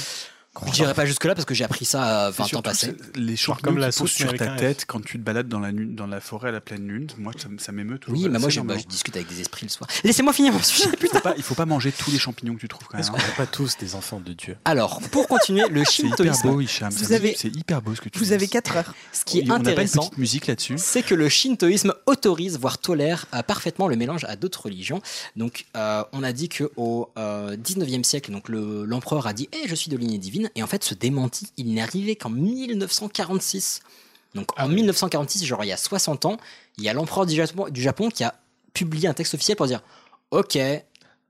[0.67, 2.95] Je dirais pas jusque-là parce que j'ai appris ça à Et 20 ans passés.
[3.17, 5.61] Les champignons comme la qui poussent sauce sur ta tête quand tu te balades dans
[5.61, 8.19] la, dans la forêt à la pleine lune, moi ça, me- ça m'émeut toujours.
[8.19, 9.89] Oui, mais moi bah, je discute avec des esprits le soir.
[10.05, 11.19] Laissez-moi finir mon sujet, Il putain.
[11.19, 13.01] faut pas, il faut pas manger tous les champignons que tu trouves quand même.
[13.03, 14.57] Est-ce qu'on n'est pas tous des enfants de Dieu?
[14.65, 16.49] Alors, pour continuer, le C'est hyper shintoïsme.
[16.49, 16.91] beau, Hicham.
[16.93, 18.95] Vous C'est- avez- C'est hyper beau ce que tu Vous avez 4 heures.
[19.13, 20.75] Ce qui est On n'a pas une intéressant, petite musique là-dessus.
[20.79, 25.01] c'est que le shintoïsme autorise, voire tolère euh, parfaitement le mélange à d'autres religions.
[25.37, 29.49] Donc, euh, on a dit que au euh, 19e siècle, donc le- l'empereur a dit
[29.53, 32.31] "Eh, je suis de lignée divine", et en fait, ce démenti, il n'est arrivé qu'en
[32.31, 33.81] 1946.
[34.35, 36.37] Donc, en 1946, genre il y a 60 ans,
[36.79, 38.35] il y a l'empereur du Japon, du Japon qui a
[38.75, 39.83] publié un texte officiel pour dire
[40.31, 40.57] "Ok,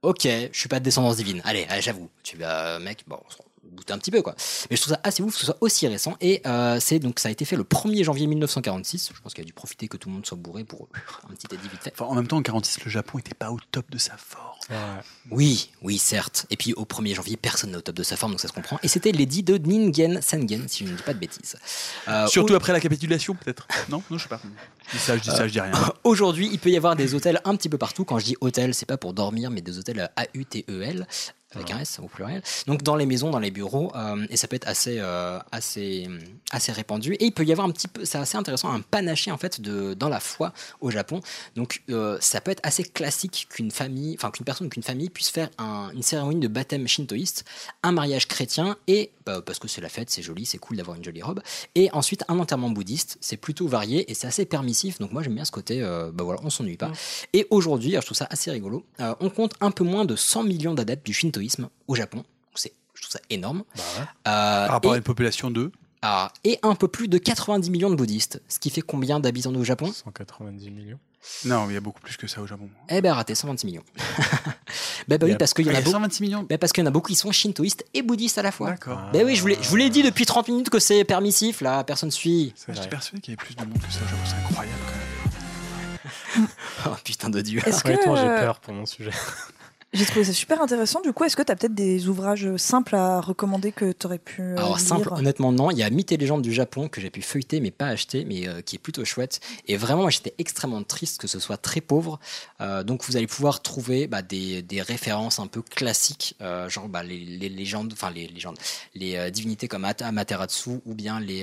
[0.03, 1.41] ok, je suis pas de descendance divine.
[1.43, 2.09] Allez, allez, j'avoue.
[2.23, 3.19] Tu vas, mec, bon,
[3.63, 4.35] on s'en doute un petit peu quoi.
[4.69, 6.15] Mais je trouve ça assez ouf que ce soit aussi récent.
[6.21, 9.11] Et euh, c'est donc ça a été fait le 1er janvier 1946.
[9.15, 10.87] Je pense qu'il a dû profiter que tout le monde soit bourré pour
[11.29, 11.93] un petit édit vite fait.
[11.93, 14.47] Enfin, en même temps, en 46, le Japon était pas au top de sa forme.
[15.31, 16.45] Oui, oui, certes.
[16.49, 18.53] Et puis au 1er janvier, personne n'est au top de sa forme, donc ça se
[18.53, 18.79] comprend.
[18.83, 21.55] Et c'était l'édit de Ningen Sengen, si je ne dis pas de bêtises.
[22.07, 23.67] Euh, Surtout au- après la capitulation, peut-être.
[23.89, 24.39] Non, non, je sais pas.
[24.91, 25.71] Je dis ça, je dis ça, je dis rien.
[26.03, 28.05] Aujourd'hui, il peut y avoir des hôtels un petit peu partout.
[28.05, 31.07] Quand je dis hôtel, c'est pas pour dormir, mais des hôtels A-U-T-E-L,
[31.53, 32.41] avec un S au pluriel.
[32.67, 36.07] Donc dans les maisons, dans les bureaux, euh, et ça peut être assez, euh, assez,
[36.51, 37.13] assez répandu.
[37.15, 39.59] Et il peut y avoir un petit peu, c'est assez intéressant, un panaché en fait
[39.59, 41.19] de, dans la foi au Japon.
[41.55, 45.29] Donc euh, ça peut être assez classique qu'une famille, enfin qu'une personne, qu'une famille puisse
[45.29, 47.43] faire un- une cérémonie de baptême shintoïste,
[47.83, 50.95] un mariage chrétien et bah, parce que c'est la fête, c'est joli, c'est cool d'avoir
[50.97, 51.41] une jolie robe.
[51.75, 54.99] Et ensuite un enterrement bouddhiste, c'est plutôt varié et c'est assez permissif.
[54.99, 55.81] Donc moi j'aime bien ce côté,
[56.13, 56.91] bah voilà, on s'ennuie pas.
[57.33, 58.85] Et aujourd'hui, je trouve ça assez rigolo,
[59.19, 61.40] on compte un peu moins de 100 millions d'adeptes du shintoïsme
[61.87, 62.23] au Japon.
[62.55, 63.63] C'est, je trouve ça énorme.
[63.77, 65.71] Euh, Par rapport et- à une population de.
[66.01, 69.53] ah, et un peu plus de 90 millions de bouddhistes, ce qui fait combien d'habitants
[69.55, 69.91] au Japon?
[69.91, 70.99] 190 millions.
[71.45, 72.67] Non, il y a beaucoup plus que ça au Japon.
[72.89, 73.83] Eh ben raté, 126 millions.
[75.07, 75.91] ben, bah oui, parce qu'il y en a il y a beaucoup.
[75.91, 78.41] 126 millions Ben parce qu'il y en a beaucoup qui sont shintoïstes et bouddhistes à
[78.41, 78.71] la fois.
[78.71, 78.99] D'accord.
[79.13, 81.61] Ben oui, je vous l'ai, je vous l'ai dit depuis 30 minutes que c'est permissif,
[81.61, 82.55] là, personne suit.
[82.69, 84.91] J'étais persuadé qu'il y avait plus de monde que ça au Japon, c'est incroyable quand
[84.91, 86.47] même.
[86.87, 87.61] Oh putain de dieu.
[87.65, 89.11] Est-ce que, Honnêtement, j'ai euh, peur pour mon sujet.
[89.93, 91.01] J'ai trouvé ça super intéressant.
[91.01, 94.19] Du coup, est-ce que tu as peut-être des ouvrages simples à recommander que tu aurais
[94.19, 94.79] pu euh, Alors lire?
[94.79, 95.69] simple, honnêtement non.
[95.69, 98.23] Il y a Mythes et légendes du Japon que j'ai pu feuilleter mais pas acheter,
[98.23, 99.41] mais euh, qui est plutôt chouette.
[99.67, 102.21] Et vraiment, moi j'étais extrêmement triste que ce soit très pauvre.
[102.61, 106.87] Euh, donc vous allez pouvoir trouver bah, des, des références un peu classiques, euh, genre
[106.87, 108.57] bah, les, les légendes, enfin les légendes,
[108.95, 111.41] les divinités comme Amaterasu ou bien les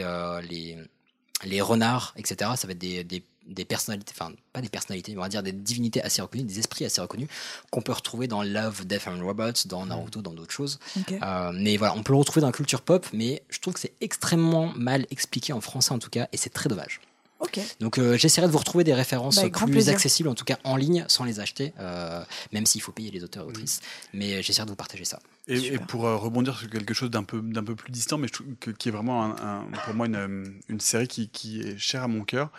[0.49, 0.79] les
[1.45, 2.51] les renards, etc.
[2.57, 5.43] Ça va être des, des, des personnalités, enfin pas des personnalités, mais on va dire
[5.43, 7.29] des divinités assez reconnues, des esprits assez reconnus
[7.71, 10.79] qu'on peut retrouver dans Love, Death and Robots, dans Naruto, dans d'autres choses.
[11.11, 13.81] Euh, mais voilà, on peut le retrouver dans la culture pop, mais je trouve que
[13.81, 17.01] c'est extrêmement mal expliqué en français en tout cas, et c'est très dommage.
[17.81, 19.93] Donc euh, j'essaierai de vous retrouver des références Bah, plus plaisir.
[19.95, 22.23] accessibles, en tout cas en ligne, sans les acheter, euh,
[22.53, 23.81] même s'il faut payer les auteurs et autrices.
[24.13, 25.21] Mais j'essaierai de vous partager ça.
[25.47, 28.33] Et, pour euh, rebondir sur quelque chose d'un peu, d'un peu plus distant, mais je
[28.35, 31.61] trouve que, qui est vraiment un- un- pour moi une, euh, une série qui, qui
[31.63, 32.51] est chère à mon cœur,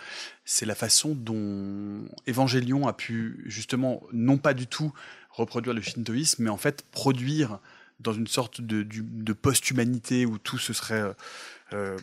[0.46, 4.92] c'est la façon dont Evangelion a pu justement, non pas du tout
[5.30, 7.60] reproduire le shintoïsme, mais en fait produire
[8.00, 11.04] dans une sorte de, de post-humanité où tout se serait
[11.74, 11.98] euh,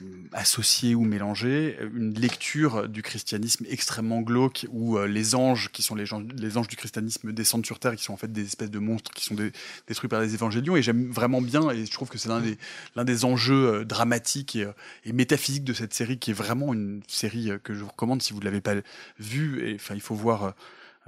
[0.94, 6.12] ou mélangé, une lecture du christianisme extrêmement glauque où euh, les anges, qui sont les,
[6.12, 9.24] anges du christianisme, descendent sur Terre, qui sont en fait des espèces de monstres qui
[9.24, 9.52] sont dé-
[9.88, 10.76] détruits par les évangélions.
[10.76, 12.56] Et j'aime vraiment bien, et je trouve que c'est l'un des,
[13.04, 14.72] des enjeux euh, dramatiques et, euh,
[15.04, 18.32] et métaphysiques de cette série, qui est vraiment une série que je vous recommande si
[18.32, 18.74] vous ne l'avez pas
[19.18, 19.68] vue.
[19.68, 20.54] Et, Enfin, il faut voir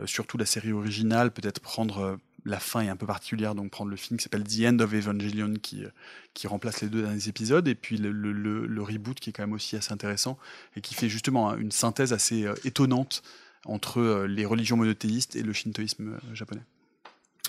[0.04, 3.96] surtout la série originale, peut-être prendre la fin est un peu particulière, donc prendre le
[3.96, 5.88] film qui s'appelle The End of Evangelion qui, euh,
[6.34, 9.32] qui remplace les deux derniers épisodes, et puis le, le- le- le reboot qui est
[9.32, 10.38] quand même aussi assez intéressant
[10.76, 13.22] et qui fait justement hein, une synthèse assez euh, étonnante
[13.64, 16.62] entre euh, les religions monothéistes et le shintoïsme japonais.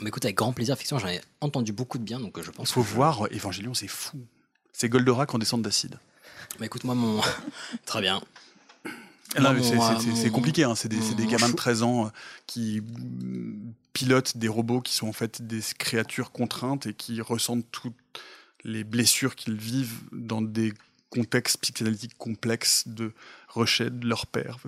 [0.01, 2.51] Mais écoute, avec grand plaisir, effectivement, j'en ai entendu beaucoup de bien, donc je Il
[2.51, 4.17] pense faut que je- voir Evangelion, c'est fou.
[4.73, 5.99] C'est Goldorak en descente d'acide.
[6.57, 7.21] Bah écoute, moi, mon.
[7.85, 8.21] Très bien.
[8.85, 9.18] Ah non, Moi, mais
[10.01, 10.75] c'est- c'est compliqué, hein.
[10.75, 12.09] c'est des, des gamins de chou- 13 ans euh,
[12.47, 12.81] qui
[13.93, 17.93] pilotent des robots qui sont en fait des créatures contraintes et qui ressentent toutes
[18.63, 20.73] les blessures qu'ils vivent dans des
[21.09, 23.13] contextes psychanalytiques complexes de
[23.47, 24.57] rejet de leur père.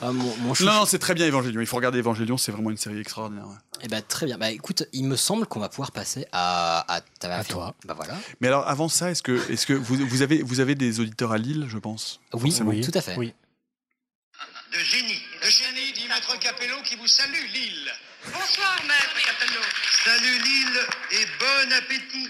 [0.00, 2.76] Ah, mon, mon non, c'est très bien Evangelion, il faut regarder Evangelion, c'est vraiment une
[2.76, 3.46] série extraordinaire.
[3.82, 4.38] Eh ben, très bien.
[4.38, 7.74] Bah écoute, il me semble qu'on va pouvoir passer à, à, à toi.
[7.84, 8.18] Bah voilà.
[8.40, 11.32] Mais alors avant ça, est-ce que, est que vous, vous, avez, vous avez des auditeurs
[11.32, 12.20] à Lille, je pense?
[12.32, 13.16] Oui, tout à fait.
[13.16, 13.34] Oui.
[14.72, 15.20] De génie.
[15.42, 17.90] De génie, dit Maître Capello qui vous salue, Lille.
[18.24, 19.60] Bonsoir, Maître Capello.
[20.04, 20.80] Salut, Lille,
[21.12, 22.28] et bon appétit.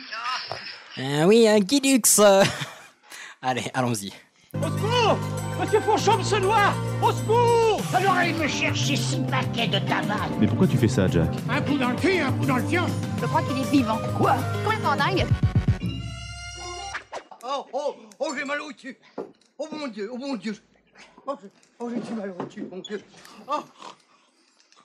[0.50, 0.56] Ah
[0.98, 2.44] oui, un Guilux euh.
[3.42, 4.12] Allez, allons-y.
[4.54, 5.18] Au secours
[5.60, 6.72] Monsieur Fourchon se noie
[7.02, 11.06] Au secours Alors il me chercher six paquets de tabac Mais pourquoi tu fais ça,
[11.08, 11.28] Jack?
[11.50, 12.86] Un coup dans le cul, un coup dans le fion
[13.20, 13.98] Je crois qu'il est vivant.
[14.16, 14.34] Quoi?
[14.64, 15.26] Complètement dingue.
[17.44, 18.96] Oh, oh, oh, j'ai mal au cul.
[19.58, 20.56] Oh mon Dieu, oh mon Dieu.
[21.26, 23.00] Oh, j'ai- oh, j'ai du mal au cul, mon Dieu.
[23.48, 23.60] Oh,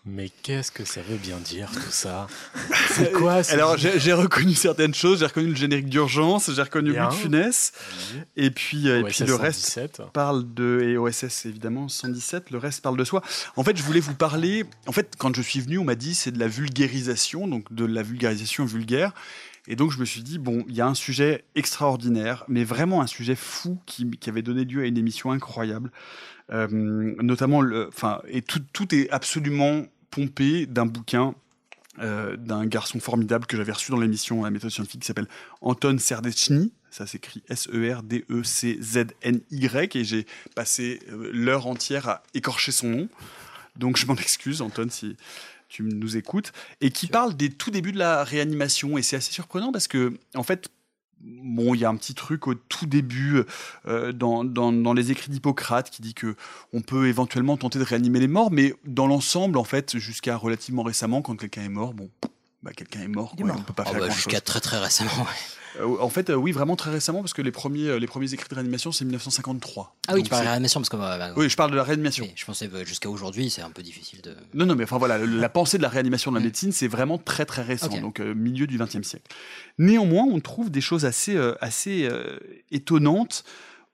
[0.03, 2.25] Mais qu'est-ce que ça veut bien dire tout ça
[2.89, 6.89] C'est quoi Alors j'ai reconnu certaines choses, j'ai reconnu le générique d'urgence, j'ai reconnu.
[6.89, 7.71] Louis de Funès,
[8.35, 9.41] et puis, euh, et OSS puis le 117.
[9.41, 13.21] reste parle de et OSS évidemment 117, le reste parle de soi.
[13.55, 14.65] En fait, je voulais vous parler.
[14.87, 17.85] En fait, quand je suis venu, on m'a dit c'est de la vulgarisation, donc de
[17.85, 19.13] la vulgarisation vulgaire.
[19.67, 23.01] Et donc je me suis dit bon, il y a un sujet extraordinaire, mais vraiment
[23.01, 25.91] un sujet fou qui, qui avait donné lieu à une émission incroyable.
[26.51, 31.33] Euh, notamment, le, enfin, et tout, tout est absolument pompé d'un bouquin
[31.99, 35.27] euh, d'un garçon formidable que j'avais reçu dans l'émission La méthode scientifique qui s'appelle
[35.61, 36.71] Anton Serdechny.
[36.89, 40.25] Ça s'écrit S-E-R-D-E-C-Z-N-Y et j'ai
[40.55, 43.09] passé euh, l'heure entière à écorcher son nom.
[43.75, 45.17] Donc je m'en excuse, Anton, si
[45.67, 46.53] tu nous écoutes.
[46.79, 48.97] Et qui parle des tout débuts de la réanimation.
[48.97, 50.69] Et c'est assez surprenant parce que, en fait,
[51.24, 53.43] Bon, il y a un petit truc au tout début
[53.88, 56.36] euh, dans, dans, dans les écrits d'Hippocrate qui dit que
[56.74, 60.84] on peut éventuellement tenter de réanimer les morts, mais dans l'ensemble, en fait, jusqu'à relativement
[60.84, 62.09] récemment, quand quelqu'un est mort, bon,
[62.64, 63.55] bah, quelqu'un est mort, quoi, mort.
[63.59, 65.12] on peut pas Oh, faire bah, grand jusqu'à très très récemment.
[65.18, 65.80] ouais.
[65.80, 68.34] Euh, en fait, euh, oui, vraiment très récemment, parce que les premiers, euh, les premiers
[68.34, 69.95] écrits de réanimation, c'est 1953.
[70.07, 70.97] Ah oui, Donc tu parles de c'est- réanimation parce que.
[70.97, 72.26] bah, bah, Oui, je parle de la réanimation.
[72.26, 74.36] oui, je pensais bah, jusqu'à aujourd'hui, c'est un peu difficile de.
[74.53, 77.18] Non, non, mais enfin voilà, la pensée de la réanimation de la médecine, c'est vraiment
[77.18, 79.32] très très récent, donc euh, milieu du XXe siècle.
[79.78, 82.09] Néanmoins, on trouve des choses assez, assez
[82.72, 83.43] étonnantes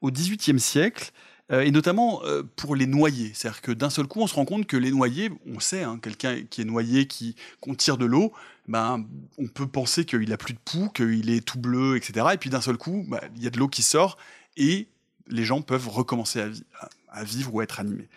[0.02, 1.12] au XVIIIe siècle.
[1.50, 2.22] et notamment
[2.58, 3.32] pour les noyés.
[3.34, 5.98] C'est-à-dire que d'un seul coup, on se rend compte que les noyés, on sait, hein,
[6.02, 8.34] quelqu'un qui est noyé, qui qu'on tire de l'eau,
[8.68, 9.06] ben,
[9.38, 12.28] on peut penser qu'il a plus de poux, qu'il est tout bleu, etc.
[12.34, 14.18] Et puis d'un seul coup, bah, il y a de l'eau qui sort
[14.58, 14.88] et
[15.28, 18.10] les gens peuvent recommencer à, vi- à- à vivre ou à être animés.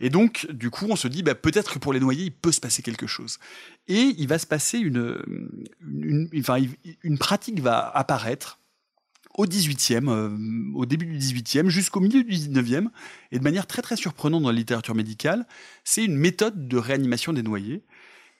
[0.00, 2.52] Et donc, du coup, on se dit, bah, peut-être que pour les noyés, il peut
[2.52, 3.38] se passer quelque chose.
[3.88, 5.18] Et il va se passer une,
[7.02, 8.58] une pratique va apparaître
[9.34, 10.34] au 18e, euh,
[10.74, 12.88] au début du 18e, jusqu'au milieu du 19e,
[13.32, 15.46] et de manière très très surprenante dans la littérature médicale,
[15.84, 17.84] c'est une méthode de réanimation des noyés.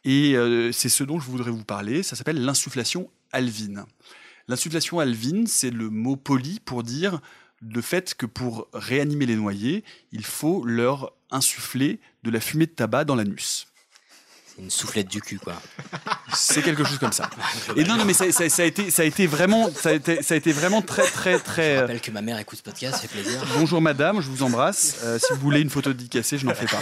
[0.06, 3.84] Et euh, c'est ce dont je voudrais vous parler, ça s'appelle l'insufflation alvine.
[4.46, 7.20] L'insufflation alvine, c'est le mot poli pour dire
[7.60, 9.82] le fait que pour réanimer les noyés,
[10.12, 13.66] il faut leur insuffler de la fumée de tabac dans l'anus.
[14.58, 15.60] Une soufflette du cul, quoi.
[16.32, 17.28] C'est quelque chose comme ça.
[17.76, 19.92] Et non, non, mais ça, ça- ça a été, ça a été vraiment, ça a
[19.92, 21.74] été, ça a été vraiment très, très, très.
[21.74, 23.44] Je euh, rappelle que ma mère écoute ce podcast, fait plaisir.
[23.58, 25.00] Bonjour madame, je vous embrasse.
[25.04, 26.80] Euh, si vous voulez une photo dédicacée, je n'en fais pas.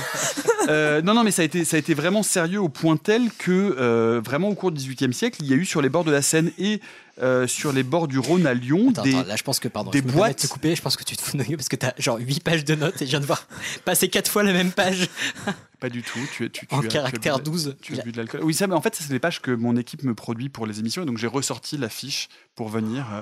[0.69, 3.29] Euh, non, non, mais ça a, été, ça a été vraiment sérieux au point tel
[3.39, 6.05] que, euh, vraiment au cours du XVIIIe siècle, il y a eu sur les bords
[6.05, 6.81] de la Seine et
[7.23, 9.69] euh, sur les bords du Rhône à Lyon Attends, des, attends, là je pense que
[9.69, 10.43] pardon, des je boîtes.
[10.43, 12.43] de te couper, je pense que tu te fous de parce que t'as genre 8
[12.43, 13.47] pages de notes et je viens de voir
[13.85, 15.09] passer 4 fois la même page.
[15.81, 16.19] Pas du tout.
[16.35, 17.77] Tu, tu, tu En as- tu as caractère bu de- 12.
[17.83, 18.41] Tu as bu de l'alcool.
[18.43, 20.81] Oui, ça, mais en fait, c'est des pages que mon équipe me produit pour les
[20.81, 21.03] émissions.
[21.03, 23.05] Et donc, j'ai ressorti la fiche pour venir.
[23.13, 23.21] euh,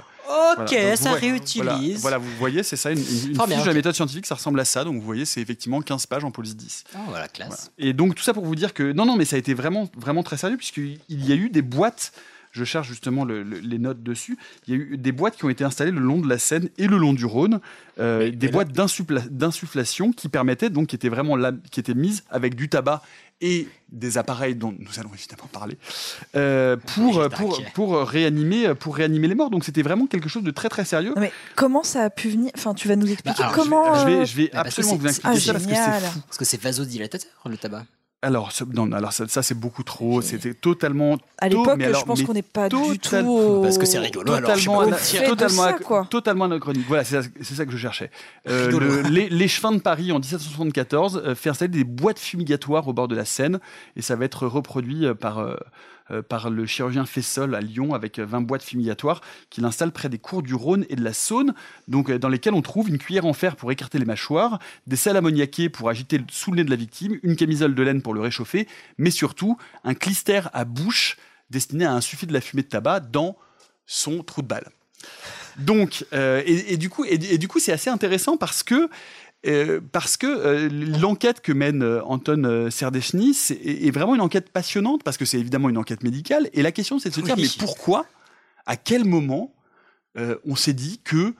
[0.62, 0.88] Ok, voilà.
[0.90, 1.62] Donc, ça vous réutilise.
[1.62, 4.60] Voilà, voilà, vous voyez, c'est ça, une, une- une de la méthode scientifique, ça ressemble
[4.60, 4.84] à ça.
[4.84, 6.84] Donc, vous voyez, c'est effectivement 15 pages en police 10.
[6.94, 7.72] Oh, voilà, classe.
[7.78, 8.92] Et donc, tout ça pour vous dire que.
[8.92, 11.62] Non, non, mais ça a été vraiment, vraiment très sérieux, puisqu'il y a eu des
[11.62, 12.12] boîtes
[12.52, 14.38] je cherche justement le- le- les notes dessus.
[14.66, 16.68] Il y a eu des boîtes qui ont été installées le long de la Seine
[16.78, 17.60] et le long du Rhône,
[17.98, 21.94] euh, des mais boîtes d'insuffla- d'insufflation qui permettaient donc qui étaient vraiment là, qui étaient
[21.94, 23.02] mises avec du tabac
[23.40, 25.76] et des appareils dont nous allons évidemment parler
[26.36, 29.50] euh, pour, pour, pour réanimer pour réanimer les morts.
[29.50, 31.14] Donc c'était vraiment quelque chose de très très sérieux.
[31.16, 32.52] Mais comment ça a pu venir?
[32.56, 33.94] Enfin, tu vas nous expliquer alors, comment.
[33.98, 35.70] je vais- euh, je vais Bah, parce que absolument vous expliquer c'est- ça parce que
[35.70, 36.02] c'est génial.
[36.02, 36.20] fou.
[36.26, 37.84] Parce que c'est vasodilatateur, le tabac.
[38.24, 40.22] Alors, ce- non, alors ça, ça, c'est beaucoup trop.
[40.22, 41.18] C'était totalement.
[41.38, 43.16] À l'époque, mais alors- je pense qu'on n'est pas du tout.
[43.16, 46.06] au- Parce que c'est rigolo, alors, je sais Totalement, pas totalement, ça, quoi.
[46.08, 46.84] totalement anachronique.
[46.86, 48.10] Voilà, c'est ça, que je cherchais.
[48.48, 52.86] Euh, le- les, les chemins de Paris en 1774 euh, fait installer des boîtes fumigatoires
[52.86, 53.58] au bord de la Seine
[53.96, 55.56] et ça va être reproduit euh, par, euh,
[56.28, 60.18] par le chirurgien Fessol à Lyon avec euh, 20 boîtes fumigatoires qu'il installe près des
[60.18, 61.54] cours du Rhône et de la Saône,
[61.88, 64.96] donc euh, dans lesquelles on trouve une cuillère en fer pour écarter les mâchoires, des
[64.96, 68.14] sels ammoniaqués pour agiter sous le nez de la victime, une camisole de laine pour
[68.14, 68.66] le réchauffer,
[68.98, 71.16] mais surtout un clister à bouche
[71.50, 73.36] destiné à insuffler de la fumée de tabac dans
[73.86, 74.68] son trou de balle.
[75.58, 78.88] Donc, euh, et, du coup, et du coup, c'est assez intéressant parce que
[79.44, 84.50] euh, parce que euh, l'enquête que mène euh, Anton Serdechny est, est vraiment une enquête
[84.50, 87.34] passionnante parce que c'est évidemment une enquête médicale et la question c'est de se dire
[87.36, 87.42] Oui.
[87.42, 88.06] mais pourquoi,
[88.66, 89.52] à quel moment
[90.44, 91.34] on s'est dit que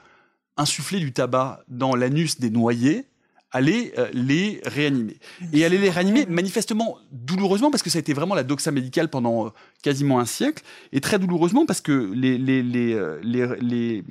[0.57, 3.05] insuffler du tabac dans l'anus des noyés
[3.53, 5.17] allait euh, les réanimer.
[5.53, 9.09] Et allait les réanimer manifestement douloureusement, parce que ça a été vraiment la doxa médicale
[9.09, 9.51] pendant euh,
[9.83, 14.05] quasiment un siècle, et très douloureusement parce que les, les, les, euh, les, les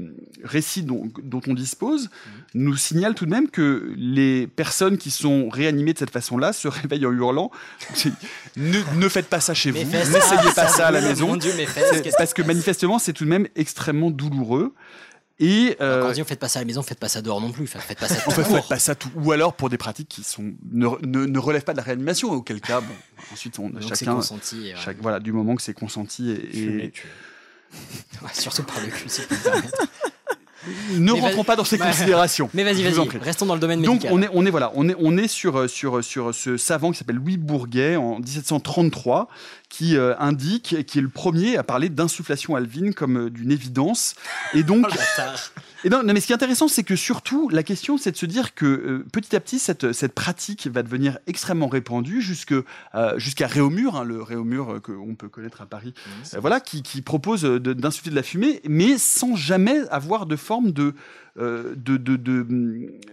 [0.44, 2.10] récits dont, dont on dispose
[2.54, 6.68] nous signalent tout de même que les personnes qui sont réanimées de cette façon-là se
[6.68, 7.52] réveillent en hurlant
[8.58, 11.36] ne, ne faites pas ça chez vous, n'essayez pas ça ça à la maison.
[11.36, 14.74] Dieu, fesses, parce que manifestement, c'est tout de même extrêmement douloureux.
[15.44, 17.22] Et euh, Quand on dit on fait pas ça à la maison, faites pas ça
[17.22, 17.64] dehors non plus.
[17.64, 18.46] Enfin, faites pas ça fait, court.
[18.46, 19.10] faites pas ça tout.
[19.16, 22.32] Ou alors pour des pratiques qui sont, ne, ne, ne relèvent pas de la réanimation,
[22.32, 22.94] auquel cas, bon,
[23.34, 24.14] ensuite, on, Donc chacun.
[24.16, 26.60] consenti, chaque- voilà, du moment que c'est consenti et.
[26.86, 26.94] et-
[28.22, 29.22] Ouais, Surtout par le cul, si
[30.96, 32.48] ne Mais rentrons pas dans ces considérations.
[32.54, 34.14] Mais vas-y, vas-y, restons dans le domaine Donc médical.
[34.14, 37.00] on est, on est voilà, on est, on est sur, sur, sur ce savant qui
[37.00, 39.28] s'appelle Louis Bourguet en 1733,
[39.72, 44.16] qui euh, indique, qui est le premier à parler d'insufflation alvine comme euh, d'une évidence.
[44.54, 44.86] Et donc,
[45.86, 48.18] et non, non, mais ce qui est intéressant, c'est que surtout, la question, c'est de
[48.18, 52.54] se dire que euh, petit à petit, cette, cette pratique va devenir extrêmement répandue jusque,
[52.54, 55.94] euh, jusqu'à Réaumur, hein, le Réaumur euh, qu'on peut connaître à Paris,
[56.38, 60.74] voilà, qui, qui propose de- d'insuffler de la fumée, mais sans jamais avoir de forme
[60.74, 60.96] de,
[61.38, 62.46] de, de, de,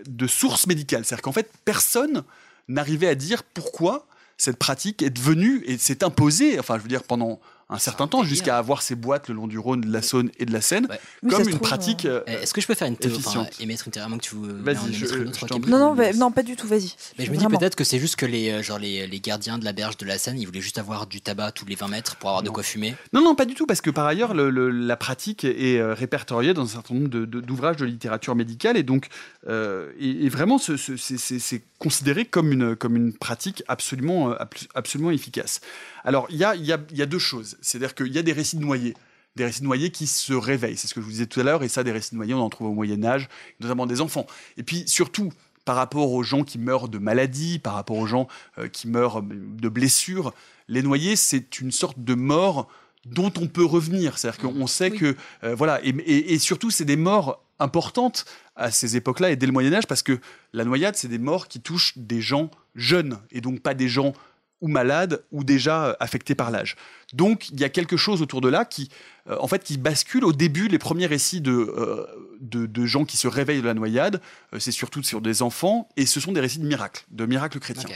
[0.08, 1.04] de source médicale.
[1.04, 2.24] C'est-à-dire qu'en fait, personne
[2.66, 4.07] n'arrivait à dire pourquoi
[4.38, 7.40] cette pratique est devenue et s'est imposée, enfin, je veux dire, pendant
[7.70, 10.46] un certain temps, jusqu'à avoir ces boîtes le long du Rhône, de la Saône et
[10.46, 10.88] de la Seine,
[11.28, 13.82] comme une trouve, pratique euh, Eh, Est-ce que je peux faire une théorie, enfin, émettre
[13.86, 15.46] une théorie à moins que tu veux Vas-y, je- une autre.
[15.68, 16.94] Non, non, bah, non, pas du tout, vas-y.
[17.18, 19.58] Mais je me dis peut-être que c'est juste que les, euh, genre les, les gardiens
[19.58, 21.88] de la berge de la Seine, ils voulaient juste avoir du tabac tous les 20
[21.88, 22.94] mètres pour avoir de quoi fumer.
[23.12, 25.92] Non, non, pas du tout, parce que par ailleurs, le- le- la pratique est euh,
[25.92, 29.08] répertoriée dans un certain nombre de- de- d'ouvrages de, littérature médicale, et donc,
[29.48, 34.34] euh, et, et vraiment, ce- ce- c'est- considéré comme une, comme une pratique absolument, euh,
[34.40, 35.60] abs- absolument efficace.
[36.04, 37.56] Alors, il y a, il y, a, il y a deux choses.
[37.60, 38.94] C'est-à-dire qu'il y a des récits de noyés.
[39.36, 40.76] Des récits de noyés qui se réveillent.
[40.76, 41.62] C'est ce que je vous disais tout à l'heure.
[41.62, 43.28] Et ça, des récits de noyés, on en trouve au Moyen-Âge,
[43.60, 44.26] notamment des enfants.
[44.56, 45.32] Et puis, surtout,
[45.64, 48.26] par rapport aux gens qui meurent de maladies, par rapport aux gens
[48.58, 50.32] euh, qui meurent de blessures,
[50.66, 52.68] les noyés, c'est une sorte de mort
[53.06, 54.18] dont on peut revenir.
[54.18, 58.24] C'est-à-dire qu'on sait que, euh, voilà, et, et- et surtout, c'est des morts importantes
[58.56, 60.20] à ces époques-là et dès le Moyen Âge, parce que
[60.52, 64.12] la noyade, c'est des morts qui touchent des gens jeunes, et donc pas des gens
[64.60, 66.76] ou malades ou déjà euh, affectés par l'âge.
[67.14, 68.90] Donc il y a quelque chose autour de là qui,
[69.28, 70.24] euh, en fait, qui bascule.
[70.24, 72.06] Au début, les premiers récits de, euh,
[72.40, 74.20] de, de gens qui se réveillent de la noyade,
[74.52, 77.58] euh, c'est surtout sur des enfants, et ce sont des récits de miracles, de miracles
[77.60, 77.88] chrétiens,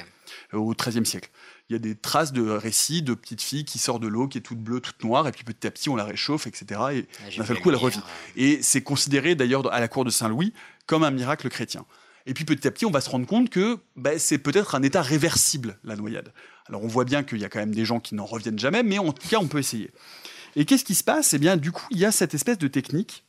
[0.53, 1.31] au XIIIe siècle.
[1.69, 4.39] Il y a des traces de récits de petites filles qui sortent de l'eau, qui
[4.39, 6.81] est toute bleue, toute noire, et puis petit à petit on la réchauffe, etc.
[6.93, 8.01] Et j'ai d'un seul coup elle revit.
[8.37, 10.53] Et c'est considéré d'ailleurs à la cour de Saint-Louis
[10.87, 11.85] comme un miracle chrétien.
[12.27, 14.83] Et puis petit à petit, on va se rendre compte que bah, c'est peut-être un
[14.83, 16.33] état réversible, la noyade.
[16.69, 18.83] Alors on voit bien qu'il y a quand même des gens qui n'en reviennent jamais,
[18.83, 19.91] mais en tout cas, on peut essayer.
[20.57, 21.33] Et qu'est-ce qui se passe?
[21.35, 23.25] Eh bien, du coup, il y a cette espèce de technique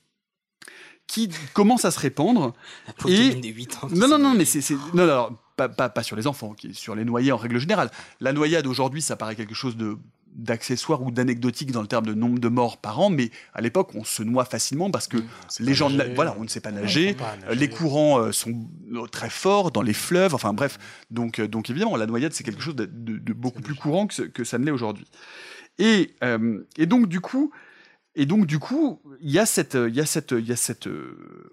[1.08, 2.54] qui commence à se répandre.
[2.98, 4.62] Pokémon des huit ans qui Non, non, non, mais c'est...
[4.62, 7.92] c'est- Non, non, pas, pas, pas sur les enfants, sur les noyés en règle générale.
[8.20, 9.98] La noyade, aujourd'hui, ça paraît quelque chose de
[10.36, 13.92] d'accessoire ou d'anecdotique dans le terme de nombre de morts par an, mais à l'époque,
[13.96, 15.18] on se noie facilement parce que
[15.60, 16.14] les gens, nager.
[16.16, 17.60] voilà, on ne sait pas nager, pas euh, nager.
[17.60, 20.80] les courants euh, sont euh, très forts dans les fleuves, enfin bref,
[21.12, 24.14] donc, donc évidemment, la noyade, c'est quelque chose de, de- de beaucoup plus courant que,
[24.14, 25.06] ce- que ça ne l'est aujourd'hui.
[25.80, 27.52] Et, euh, et donc, du coup,
[28.16, 30.56] et donc, du coup, il y a cette, il y a cette, il y a
[30.56, 30.88] cette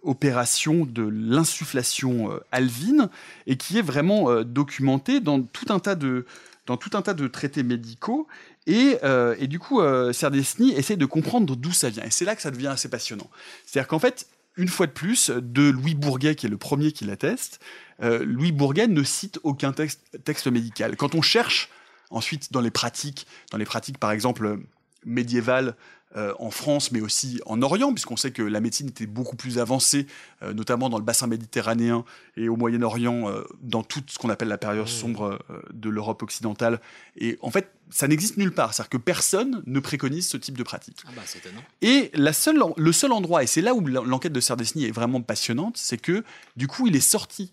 [0.02, 3.08] opération de l'insufflation alvine
[3.46, 6.26] et qui est vraiment documentée dans tout un tas de,
[6.66, 8.26] dans tout un tas de traités médicaux.
[8.70, 12.04] Et, euh, et du coup, euh, Serdesny essaie de comprendre d'où ça vient.
[12.04, 13.28] Et c'est là que ça devient assez passionnant.
[13.66, 17.04] C'est-à-dire qu'en fait, une fois de plus, de Louis Bourguet, qui est le premier qui
[17.04, 17.58] l'atteste,
[18.00, 20.96] euh, Louis Bourguet ne cite aucun texte, texte médical.
[20.96, 21.68] Quand on cherche
[22.10, 24.56] ensuite dans les pratiques, dans les pratiques par exemple euh,
[25.04, 25.74] médiévales
[26.16, 29.58] euh, en France, mais aussi en Orient, puisqu'on sait que la médecine était beaucoup plus
[29.58, 30.06] avancée,
[30.42, 32.04] euh, notamment dans le bassin méditerranéen
[32.36, 36.22] et au Moyen-Orient, euh, dans tout ce qu'on appelle la période sombre euh, de l'Europe
[36.22, 36.80] occidentale.
[37.16, 38.74] Et en fait, ça n'existe nulle part.
[38.74, 40.98] C'est-à-dire que personne ne préconise ce type de pratique.
[41.06, 41.62] Ah bah, c'est étonnant.
[41.80, 45.22] Et la seule, le seul endroit, et c'est là où l'enquête de Serdesny est vraiment
[45.22, 46.24] passionnante, c'est que
[46.56, 47.52] du coup, il est sorti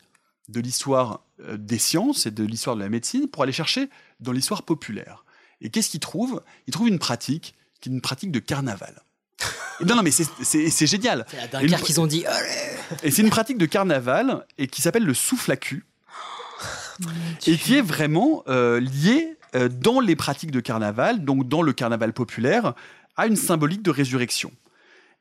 [0.49, 1.21] de l'histoire
[1.57, 3.89] des sciences et de l'histoire de la médecine pour aller chercher
[4.19, 5.25] dans l'histoire populaire.
[5.61, 6.41] Et qu'est-ce qu'il trouve?
[6.67, 9.01] Il trouve une pratique qui est une pratique de carnaval.
[9.85, 11.25] Non, non, mais c'est- génial.
[11.29, 12.25] C'est Dunkerque qu'ils ont dit
[13.03, 15.85] et c'est une pratique de carnaval et qui s'appelle le souffle à cul.
[17.47, 21.73] et qui est vraiment euh, liée euh, dans les pratiques de carnaval, donc dans le
[21.73, 22.73] carnaval populaire,
[23.17, 24.51] à une symbolique de résurrection.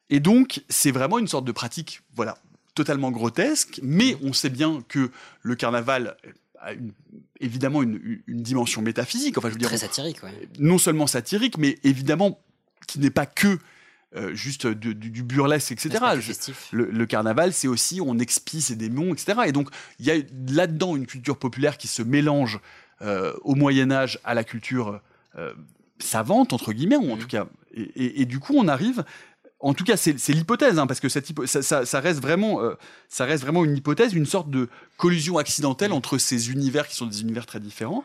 [0.09, 2.39] Et donc, c'est vraiment une sorte de pratique, voilà,
[2.75, 5.11] totalement grotesque, mais on sait bien que
[5.43, 6.17] le carnaval
[6.61, 6.93] a une-
[7.41, 9.37] évidemment une, une dimension métaphysique.
[9.37, 10.49] Enfin, je veux dire, Très satirique, ouais.
[10.59, 12.41] non seulement satirique, mais évidemment
[12.87, 13.59] qui n'est pas que
[14.14, 15.89] euh, juste du, du- burlesque, etc.
[16.72, 19.41] Le, le carnaval, c'est aussi on expie ses démons, etc.
[19.47, 19.68] Et donc
[19.99, 20.16] il y a
[20.49, 22.61] là-dedans une culture populaire qui se mélange
[23.03, 25.01] euh, au Moyen Âge à la culture
[25.37, 25.53] euh,
[25.99, 27.47] savante entre guillemets, ou en tout cas.
[27.74, 29.05] Et, et- et du coup, on arrive.
[29.59, 32.61] En tout cas, c'est l'hypothèse, hein, parce que cette hypo- ça, ça- ça reste vraiment,
[32.62, 32.74] euh,
[33.09, 34.68] ça reste vraiment une hypothèse, une sorte de
[34.99, 38.05] collusion accidentelle entre ces univers qui sont des univers très différents.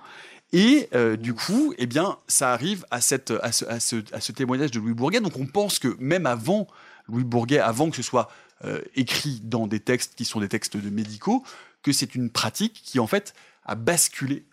[0.53, 1.87] Et euh, du coup, eh
[2.27, 5.21] ça arrive à, ce, témoignage de Louis Bourguet.
[5.21, 6.67] Donc on pense que même avant
[7.07, 8.29] Louis Bourguet, avant que ce soit
[8.65, 11.43] euh, écrit dans des textes qui sont des textes médicaux,
[11.83, 13.33] que c'est une pratique qui en fait
[13.65, 14.45] a basculé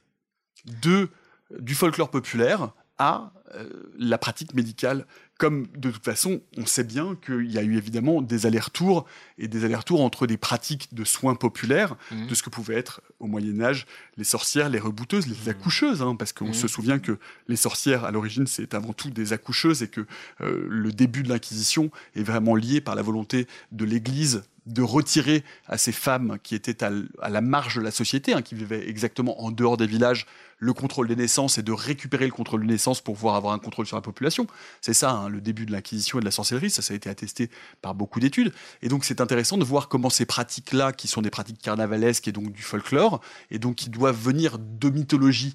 [0.64, 3.68] du folklore populaire à euh,
[3.98, 5.06] la pratique médicale.
[5.38, 9.06] Comme de toute façon, on sait bien qu'il y a eu évidemment des allers-retours
[9.38, 12.26] et des allers-retours entre des pratiques de soins populaires, Mhm.
[12.26, 13.86] de ce que pouvaient être au Moyen Âge
[14.16, 16.54] les sorcières, les rebouteuses, les accoucheuses, hein, parce qu'on Mhm.
[16.54, 20.06] se souvient que les sorcières, à l'origine, c'est avant tout des accoucheuses et que
[20.40, 25.44] euh, le début de l'Inquisition est vraiment lié par la volonté de l'Église de retirer
[25.66, 29.42] à ces femmes qui étaient à, la marge de la société, hein, qui vivaient exactement
[29.42, 30.26] en dehors des villages,
[30.58, 33.58] le contrôle des naissances et de récupérer le contrôle des naissances pour pouvoir avoir un
[33.58, 34.46] contrôle sur la population.
[34.80, 37.08] C'est ça, hein, le début de l'Inquisition et de la sorcellerie, ça, ça a été
[37.08, 37.48] attesté
[37.80, 38.52] par beaucoup d'études.
[38.82, 42.32] Et donc c'est intéressant de voir comment ces pratiques-là, qui sont des pratiques carnavalesques et
[42.32, 45.54] donc du folklore, et donc qui doivent venir de mythologies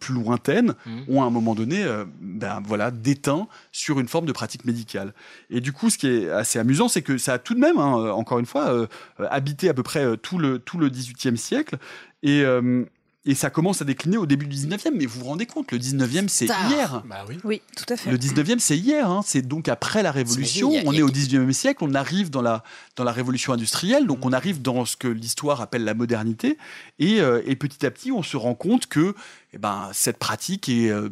[0.00, 1.04] plus lointaines, Mhm.
[1.08, 5.12] ont à un moment donné euh, ben, voilà, déteint sur une forme de pratique médicale.
[5.50, 7.78] Et du coup, ce qui est assez amusant, c'est que ça a tout de même,
[7.78, 8.86] hein, euh, encore une fois, euh,
[9.20, 11.76] euh, habité à peu près euh, tout le, tout le 18e siècle.
[12.22, 12.84] Et, euh,
[13.26, 14.92] et ça commence à décliner au début du 19e.
[14.94, 17.02] Mais vous vous rendez compte, le 19e, c'est hier.
[17.06, 17.38] Bah oui.
[17.44, 18.10] Oui, tout à fait.
[18.10, 19.10] Le 19e, c'est hier.
[19.10, 19.20] hein.
[19.24, 20.70] C'est donc après la Révolution.
[20.84, 21.82] On est au 19e siècle.
[21.84, 22.62] On arrive dans la,
[22.94, 24.06] dans la Révolution industrielle.
[24.06, 26.56] Donc on arrive dans ce que l'histoire appelle la modernité.
[26.98, 29.14] Et, euh, et petit à petit, on se rend compte que
[29.52, 31.08] eh ben, cette pratique est euh,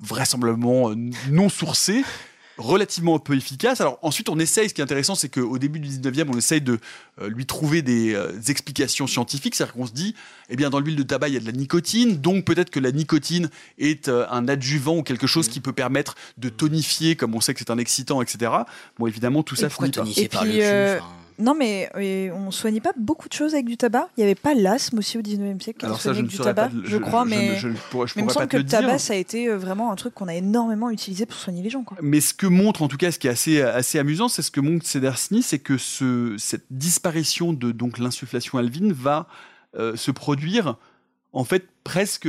[0.00, 0.94] vraisemblablement euh,
[1.30, 2.04] non sourcée
[2.60, 3.80] relativement peu efficace.
[3.80, 6.60] Alors ensuite, on essaye, ce qui est intéressant, c'est qu'au début du 19e, on essaye
[6.60, 6.78] de
[7.20, 10.14] euh, lui trouver des euh, explications scientifiques, c'est-à-dire qu'on se dit,
[10.48, 12.80] eh bien, dans l'huile de tabac, il y a de la nicotine, donc peut-être que
[12.80, 17.34] la nicotine est euh, un adjuvant ou quelque chose qui peut permettre de tonifier, comme
[17.34, 18.52] on sait que c'est un excitant, etc.
[18.98, 20.04] Bon, évidemment, tout Et ça finit par...
[20.04, 20.98] tonifier Et par puis, le cul euh,
[21.40, 24.08] Non, mais euh, on soignait pas beaucoup de choses avec du tabac.
[24.16, 26.30] Il n'y avait pas l'asthme aussi au 19e siècle qui Alors ça, soigné je avec
[26.30, 28.62] du pas, tabac, je, crois, je mais, je pourrais, mais il me semble que le
[28.62, 28.80] dire.
[28.80, 31.70] tabac, ça a été euh, vraiment un truc qu'on a énormément utilisé pour soigner les
[31.70, 31.82] gens.
[31.82, 31.96] Quoi.
[32.02, 34.50] Mais ce que montre, en tout cas, ce qui est assez, assez amusant, c'est ce
[34.50, 39.26] que montre Sedersny, c'est que ce, cette disparition de donc l'insufflation alvine va
[39.76, 40.76] euh, se produire,
[41.32, 42.28] en fait, presque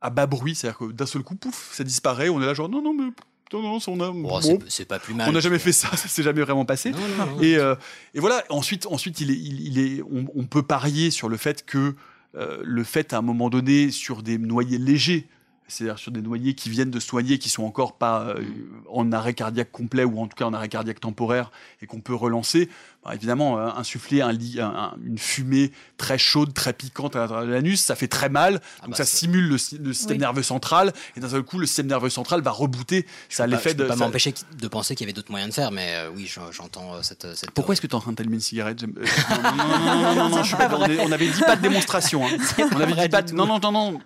[0.00, 0.54] à bas bruit.
[0.54, 2.28] C'est-à-dire que d'un seul coup, pouf, ça disparaît.
[2.28, 3.10] On est là, genre, non, non, mais.
[3.52, 5.28] Non, non, on a, bon, c'est- pas plus mal.
[5.28, 6.90] on n'a jamais fait ça, ça s'est jamais vraiment passé.
[6.90, 7.40] Non, non, non.
[7.40, 7.74] Et, euh,
[8.14, 11.36] et voilà, ensuite, ensuite il est, il, il est, on, on peut parier sur le
[11.36, 11.94] fait que
[12.36, 15.26] euh, le fait à un moment donné sur des noyés légers,
[15.68, 18.42] c'est-à-dire sur des noyés qui viennent de se soigner, qui sont encore pas euh,
[18.88, 21.50] en arrêt cardiaque complet ou en tout cas en arrêt cardiaque temporaire
[21.82, 22.68] et qu'on peut relancer,
[23.04, 27.20] bah, évidemment, euh, insuffler un, lit- un- un- une fumée très chaude, très piquante à
[27.20, 30.16] l'intérieur de l'anus, ça fait très mal, donc bah, ça stimule le, sy- le système
[30.16, 30.20] Oui.
[30.20, 33.06] nerveux central et d'un seul coup, le système nerveux central va rebooter.
[33.28, 33.88] Ça a l'effet je peux de.
[33.88, 36.26] pas ça- m'empêcher de penser qu'il y avait d'autres moyens de faire, mais euh, oui,
[36.32, 38.40] j'en- j'entends euh, cette, cette Pourquoi est-ce que tu es en train de t'allumer une
[38.40, 38.82] cigarette?
[38.86, 41.62] Non, non, non, non, non, non, non, je suis pas- on avait dit pas de
[41.62, 42.24] démonstration.
[42.26, 42.30] hein.
[42.74, 43.32] On avait dit pas de...
[43.32, 44.00] Non, non, non, non.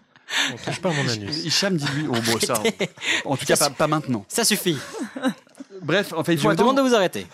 [0.52, 1.44] On touche pas à mon anus.
[1.44, 2.06] Hicham dit lui.
[2.08, 2.54] Oh, bon, ça.
[3.24, 4.24] En tout cas, pas, pas maintenant.
[4.28, 4.78] Ça suffit.
[5.82, 7.26] Bref, enfin, il Je faut vous demande de vous arrêter.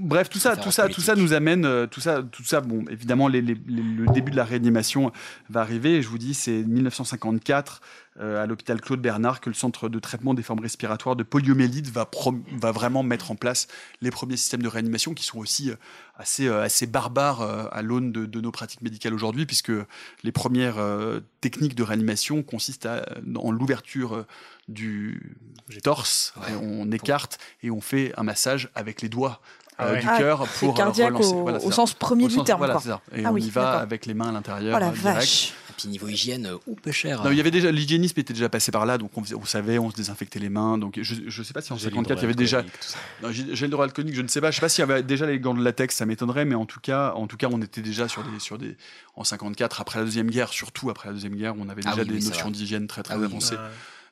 [0.00, 2.60] Bref, tout ça, tout ça, tout ça nous amène, euh, tout ça, tout ça.
[2.60, 5.10] Bon, évidemment, les- les- les- le début de la réanimation
[5.50, 5.96] va arriver.
[5.96, 7.80] Et je vous dis, c'est 1954.
[8.20, 11.88] Euh, à l'hôpital Claude Bernard que le centre de traitement des formes respiratoires de poliomyélite
[11.90, 12.08] va,
[12.60, 13.66] va vraiment mettre en place
[14.00, 15.74] les premiers systèmes de réanimation qui sont aussi euh,
[16.16, 19.72] assez, euh, assez barbares euh, à l'aune de, de nos pratiques médicales aujourd'hui, puisque
[20.22, 23.04] les premières euh, techniques de réanimation consistent à,
[23.36, 24.24] en l'ouverture
[24.68, 25.36] du
[25.82, 29.40] torse, et on écarte et on fait un massage avec les doigts.
[29.76, 30.00] Ah euh, ouais.
[30.02, 31.34] du Ah, cœur pour cardiaque relancer.
[31.34, 32.80] au- Voilà, sens premier Au du sens- terme, Voilà, quoi.
[32.82, 33.00] c'est ça.
[33.12, 34.76] Et Ah on oui, y va avec les mains à l'intérieur.
[34.76, 35.16] Oh la euh, direct.
[35.18, 35.52] vache.
[35.74, 37.24] Et puis niveau hygiène, euh, ou peu cher.
[37.24, 39.44] Non, il y avait déjà l'hygiénisme était déjà passé par là, donc on, faisait- on
[39.44, 40.78] savait, on se désinfectait les mains.
[40.78, 42.64] Donc je, je sais pas si en Gel 54 il y avait déjà
[43.32, 44.50] gel hydroalcoolique, je ne sais pas.
[44.50, 46.66] Je sais pas s'il y avait déjà les gants de latex, ça m'étonnerait, mais en
[46.66, 48.76] tout cas, en tout cas, on était déjà sur des sur des
[49.16, 52.02] en 54 après la deuxième guerre, surtout après la deuxième guerre, on avait Ah déjà
[52.02, 53.56] oui, des notions d'hygiène très très Ah oui, avancées.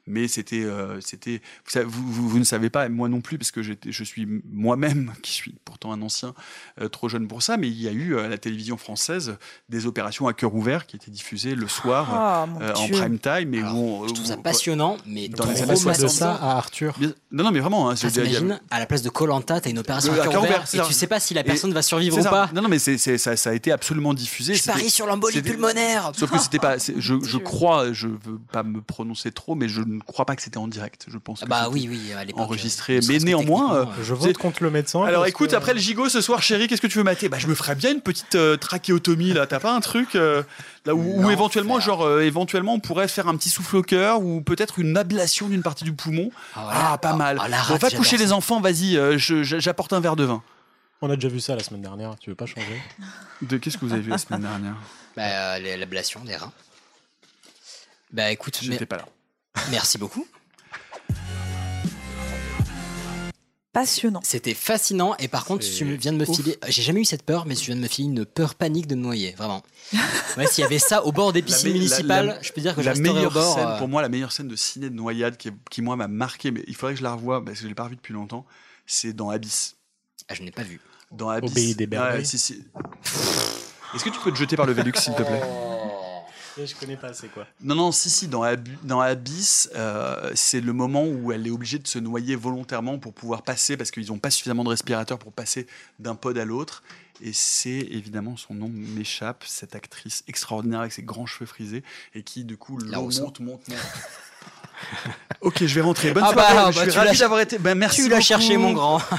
[0.07, 3.39] Mais c'était, euh, c'était, vous, savez- vous, vous- vous ne savez pas, moi non plus,
[3.39, 6.35] parce que j'étais- je suis moi-même, qui suis pourtant un ancien,
[6.81, 9.37] euh, trop jeune pour ça, mais il y a eu euh, à la télévision française
[9.69, 13.55] des opérations à cœur ouvert qui étaient diffusées le soir Ah, euh, en prime time.
[13.55, 16.03] Et Alors, où on- je trouve ça passionnant, mais dans les années 60.
[16.03, 16.49] massacrant.
[16.49, 16.97] à Arthur.
[17.31, 17.89] Non, non, mais vraiment.
[17.91, 20.43] Hein, Ah, dire, a- à la place de Colanta, t'as une opération Le- à cœur
[20.43, 20.87] ouvert c'est et ça.
[20.87, 22.31] tu sais pas si la Et- personne va survivre ou ça.
[22.31, 22.51] pas.
[22.55, 24.55] Non, non, mais c'est, c'est- ça, ça a été absolument diffusé.
[24.55, 26.11] Je parie sur l'embolie pulmonaire.
[26.17, 26.77] Sauf que c'était pas.
[26.79, 30.43] Je, je crois, je veux pas me prononcer trop, mais je ne crois pas que
[30.43, 31.07] c'était en direct.
[31.09, 31.41] Je pense.
[31.41, 32.23] que Bah oui, oui, à.
[32.41, 33.75] Enregistré, euh, ne mais néanmoins.
[33.75, 35.05] euh, euh, Je c'est- vote contre le médecin.
[35.05, 37.29] Alors écoute, que- après le gigot ce soir, chérie, qu'est-ce que tu veux mater?
[37.29, 39.47] Bah je me ferais bien une petite euh, trachéotomie là.
[39.47, 40.43] T'as pas un truc euh,
[40.87, 44.41] là où, éventuellement, genre euh, éventuellement, on pourrait faire un petit souffle au cœur ou
[44.41, 46.31] peut-être une ablation d'une partie du poumon.
[46.55, 46.91] Ah, voilà.
[46.93, 47.39] Ah, pas mal.
[47.41, 48.23] Ah, la Bon, va coucher ça.
[48.25, 48.61] les enfants.
[48.61, 50.43] Vas-y, euh, je- je- j'apporte un verre de vin.
[51.05, 52.17] On a déjà vu ça la semaine dernière.
[52.21, 52.81] Tu veux pas changer?
[53.43, 54.75] De qu'est-ce que vous avez vu la semaine dernière?
[55.17, 55.23] Bah,
[55.57, 56.53] euh, l'ablation des reins.
[58.13, 59.07] Bah écoute, J'étais mais- pas là.
[59.71, 60.27] Merci beaucoup.
[63.73, 64.21] Passionnant.
[64.23, 66.37] C'était fascinant et par contre, tu viens de me ouf.
[66.37, 66.59] filer.
[66.69, 68.95] J'ai jamais eu cette peur, mais tu viens de me filer une peur panique de
[68.95, 69.63] me noyer, vraiment.
[70.37, 72.75] Ouais, s'il y avait ça au bord des piscines municipales, la- la- je peux dire
[72.75, 73.55] que je la au meilleure bord.
[73.55, 75.95] scène, euh, pour moi, la meilleure scène de ciné de noyade qui, est- qui, moi
[75.97, 77.97] m'a marqué, mais il faudrait que je la revoie parce que je l'ai pas revue
[77.97, 78.47] depuis longtemps.
[78.87, 79.77] C'est dans Abyss.
[80.29, 80.81] Ah, je n'ai pas vu.
[81.11, 81.53] Dans Abyss.
[81.53, 82.21] pays des merveilles.
[82.21, 82.65] Ouais, si, si.
[83.95, 85.43] Est-ce que tu peux te jeter par le Velux, s'il te plaît?
[86.57, 90.61] Je connais pas, c'est quoi Non, non, si, si, dans, Ab- dans Abyss, euh, c'est
[90.61, 94.09] le moment où elle est obligée de se noyer volontairement pour pouvoir passer, parce qu'ils
[94.09, 95.67] n'ont pas suffisamment de respirateurs pour passer
[95.99, 96.83] d'un pod à l'autre.
[97.23, 101.85] Et c'est évidemment, son nom m'échappe, cette actrice extraordinaire avec ses grands cheveux frisés,
[102.15, 103.63] et qui, du coup, l'eau monte, monte, monte.
[105.41, 106.13] ok, je vais rentrer.
[106.13, 107.59] Bonne Ah soirée, bah, je bah, suis tu ravi l'as- d'avoir été.
[107.59, 109.01] Ben, merci tu l'as cherché, mon grand.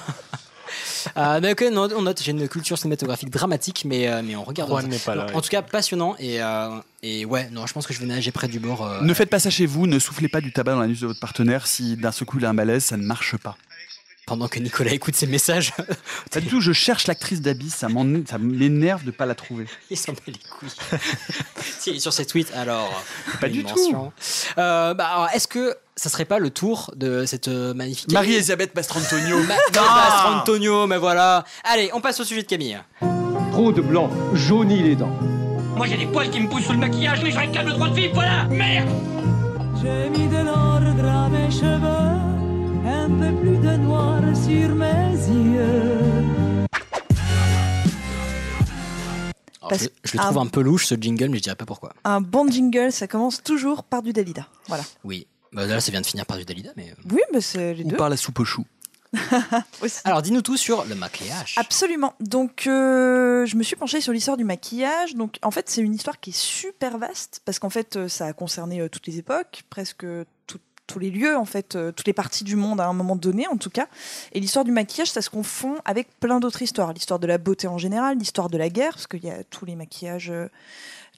[1.18, 4.70] Euh, mais ok, on note, j'ai une culture cinématographique dramatique, mais, euh, mais on regarde.
[4.70, 4.88] Juan ça.
[4.88, 6.70] n'est pas là, En tout cas, passionnant et, euh,
[7.02, 8.86] et ouais, non, je pense que je vais nager près du bord.
[8.86, 11.00] euh, Ne faites pas ça chez vous, ne soufflez pas du tabac dans la nuque
[11.00, 13.58] de votre partenaire si d'un seul coup il a un malaise, ça ne marche pas.
[14.26, 15.74] pendant que Nicolas écoute ses messages.
[16.32, 17.90] Pas du tout, je cherche l'actrice d'Abyss, ça
[18.40, 19.66] m'énerve de pas la trouver.
[19.92, 20.70] Il s'en bat les couilles.
[21.80, 23.04] si, sur ses tweets, alors.
[23.42, 24.14] Pas du mention.
[24.58, 28.12] Euh, bah, alors, est-ce que ça serait pas le tour de cette euh, magnifique.
[28.12, 29.38] Marie-Elisabeth Mastrantonio.
[29.44, 31.44] Ma- Marie Antonio, mais voilà.
[31.64, 32.80] Allez, on passe au sujet de Camille.
[33.52, 35.16] Trop de blanc, jaunit les dents.
[35.76, 37.90] Moi j'ai des poils qui me poussent sous le maquillage, mais je réclame le droit
[37.90, 38.90] de vivre, voilà Merde
[39.82, 42.20] J'ai mis de l'ordre à mes cheveux,
[42.86, 46.68] un peu plus de noir sur mes yeux.
[49.70, 50.42] Parce- je, je le trouve ah.
[50.42, 51.94] un peu louche ce jingle, mais je dirais pas pourquoi.
[52.04, 54.48] Un bon jingle, ça commence toujours par du Dalida.
[54.68, 54.84] Voilà.
[55.04, 55.26] Oui.
[55.54, 56.92] Bah, là, ça vient de finir par du Dalida, mais.
[56.92, 57.98] euh, Oui, mais c'est les Ou deux.
[57.98, 58.66] par la soupe aux choux.
[60.06, 61.56] Alors, dis-nous tout sur le maquillage.
[61.58, 62.14] Absolument.
[62.20, 65.16] Donc, euh, je me suis penchée sur l'histoire du maquillage.
[65.16, 68.26] Donc, en fait, c'est une histoire qui est super vaste parce qu'en fait, euh, ça
[68.26, 70.06] a concerné euh, toutes les époques, presque
[70.48, 73.16] tout- tous les lieux, en fait, euh, toutes les parties du monde à un moment
[73.16, 73.88] donné, en tout cas.
[74.32, 76.92] Et l'histoire du maquillage, ça se confond avec plein d'autres histoires.
[76.94, 79.66] L'histoire de la beauté en général, l'histoire de la guerre, parce qu'il y a tous
[79.66, 80.32] les maquillages.
[80.32, 80.48] euh,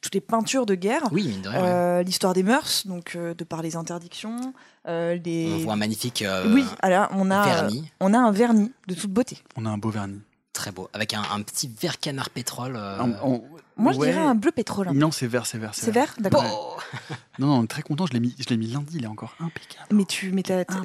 [0.05, 3.33] toutes les peintures de guerre, Oui, mine de rien, Euh, l'histoire des mœurs, donc euh,
[3.33, 4.53] de par les interdictions,
[4.87, 5.51] euh, les...
[5.55, 6.21] On voit un magnifique.
[6.21, 7.91] euh, oui, alors on a, vernis.
[7.99, 9.39] on a un vernis de toute beauté.
[9.55, 10.21] On a un beau vernis.
[10.53, 10.89] Très beau.
[10.93, 12.75] Avec un, un petit vert canard pétrole.
[12.77, 13.43] euh, On- on-
[13.77, 14.87] Moi, je dirais un bleu pétrole.
[14.87, 14.93] un.
[14.93, 15.71] Non, c'est vert, c'est vert.
[15.73, 16.77] C'est vert D'accord.
[17.09, 17.15] Ouais.
[17.39, 19.87] Non, non, très content, je l'ai mis, je l'ai mis lundi, il est encore impeccable.
[19.91, 20.81] Mais tu, mais t'as- t'as-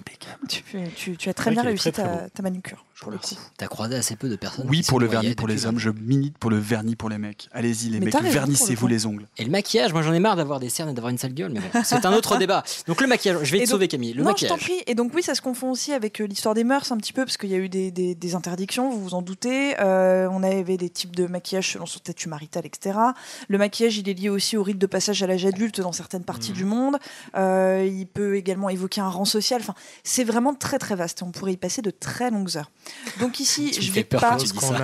[0.49, 0.65] tu,
[0.97, 3.35] tu, tu as très bien réussi très, très ta, ta manucure, pour le coup.
[3.57, 4.67] T'as croisé assez peu de personnes.
[4.69, 7.49] Oui, pour le vernis pour les hommes, je milite pour le vernis pour les mecs.
[7.53, 9.27] Allez-y, les Mais mecs, vernissez-vous le les ongles.
[9.39, 11.51] Et le maquillage, moi j'en ai marre d'avoir des cernes et d'avoir une sale gueule,
[11.53, 12.63] mais bon, c'est un autre débat.
[12.87, 14.13] Donc le maquillage, je vais Et te donc- sauver Camille.
[14.13, 14.61] Le non, je t'en maquillage.
[14.79, 14.83] prie.
[14.87, 17.25] Et donc oui, ça se confond aussi avec euh, l'histoire des mœurs un petit peu,
[17.25, 19.81] parce qu'il y a eu des, des- des interdictions, vous vous en doutez.
[19.81, 22.99] Euh, on avait des types de maquillage selon son statut marital, etc.
[23.49, 26.25] Le maquillage, il est lié aussi au rite de passage à l'âge adulte dans certaines
[26.25, 26.97] parties du monde.
[27.37, 29.61] Euh, il peut également évoquer un rang social.
[29.63, 29.75] Enfin,
[30.05, 31.23] c'est vraiment très très vaste.
[31.23, 32.71] On pourrait y passer de très longues heures.
[33.19, 34.37] Donc ici, je vais peur pas.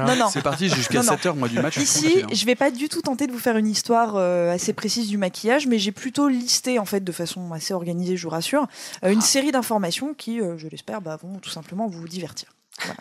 [0.07, 0.29] Non, non.
[0.31, 1.13] C'est parti, jusqu'à Non, non.
[1.17, 1.77] 7h moi du match.
[1.77, 5.09] Ici, je vais pas du tout tenter de vous faire une histoire euh, assez précise
[5.09, 8.63] du maquillage, mais j'ai plutôt listé en fait de façon assez organisée, je vous rassure,
[8.63, 8.67] euh,
[9.07, 9.11] Ah.
[9.13, 12.49] une série d'informations qui, euh, je l'espère, bah, vont tout simplement vous divertir.
[12.81, 12.97] Voilà.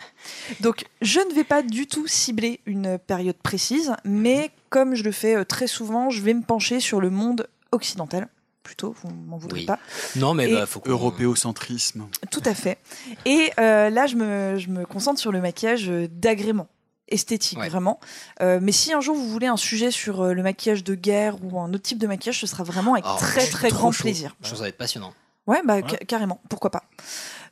[0.60, 5.12] Donc, je ne vais pas du tout cibler une période précise, mais comme je le
[5.12, 8.28] fais très souvent, je vais me pencher sur le monde occidental.
[8.66, 9.64] Plutôt, vous m'en voudrez Oui.
[9.66, 9.78] pas.
[10.16, 12.08] Non, mais bah, faut Européocentrisme.
[12.32, 12.78] Tout à fait.
[13.24, 16.66] Et euh, là, je me, je me concentre sur le maquillage euh, d'agrément
[17.08, 17.68] esthétique Ouais.
[17.68, 18.00] vraiment
[18.42, 21.36] Euh, mais si un jour vous voulez un sujet sur euh, le maquillage de guerre
[21.44, 24.02] ou un autre type de maquillage ce sera vraiment avec Oh, très très grand chaud.
[24.02, 25.14] plaisir Je trouve ça va être passionnant.
[25.46, 26.82] ouais bah ca- carrément pourquoi pas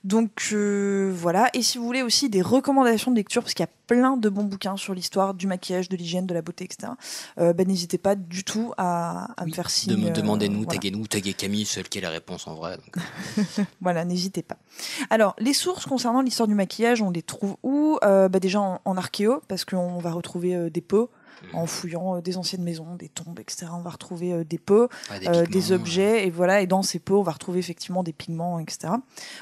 [0.04, 3.68] donc euh, voilà et si vous voulez aussi des recommandations de lecture parce qu'il y
[3.68, 6.92] a plein de bons bouquins sur l'histoire du maquillage de l'hygiène de la beauté etc
[7.38, 10.72] euh, bah, n'hésitez pas du tout à, à me faire signe Dem- euh, Demandez-nous, voilà.
[10.72, 12.76] taguez-nous, taguez Camille, celle qui a la réponse en vrai.
[12.76, 13.04] donc.
[13.80, 14.56] Voilà, n'hésitez pas.
[15.10, 17.98] Alors, les sources concernant l'histoire du maquillage, on les trouve où?
[18.02, 21.10] Bah Déjà en, en archéo, parce qu'on va retrouver des pots.
[21.42, 21.56] Mmh.
[21.56, 24.88] En fouillant euh, des anciennes maisons, des tombes, etc., on va retrouver euh, des pots,
[25.20, 26.60] des euh, des objets, et voilà.
[26.62, 28.94] Et dans ces pots, on va retrouver effectivement des pigments, etc.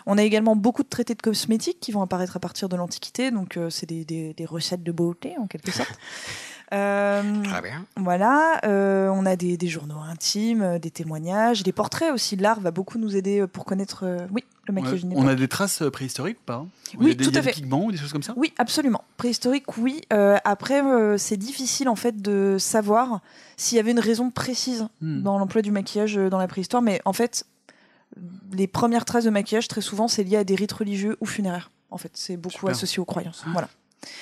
[0.07, 3.31] On a également beaucoup de traités de cosmétiques qui vont apparaître à partir de l'Antiquité,
[3.31, 5.93] donc c'est des, des- des recettes de beauté en quelque sorte.
[6.73, 7.85] Euh, Très bien.
[7.97, 12.37] voilà, euh, on a des, des journaux intimes, euh, des témoignages, des portraits aussi.
[12.37, 15.83] L'art va beaucoup nous aider pour connaître, euh, oui, le maquillage On a des traces
[15.93, 16.55] préhistoriques ou pas?
[16.55, 16.69] Hein
[16.99, 17.53] Oui, Il y a des, tout à des fait.
[17.53, 18.33] pigments ou des choses comme ça?
[18.37, 19.05] Oui, absolument.
[19.19, 20.01] Préhistorique, oui.
[20.13, 23.21] Euh, après, euh, c'est difficile en fait de savoir
[23.59, 25.23] s'il y avait une raison précise Hmm.
[25.23, 27.45] dans l'emploi du maquillage dans la préhistoire, mais en fait,
[28.53, 31.71] les premières traces de maquillage, très souvent, c'est lié à des rites religieux ou funéraires.
[31.91, 32.71] En fait, c'est beaucoup Super.
[32.71, 33.43] associé aux croyances.
[33.53, 33.69] Voilà.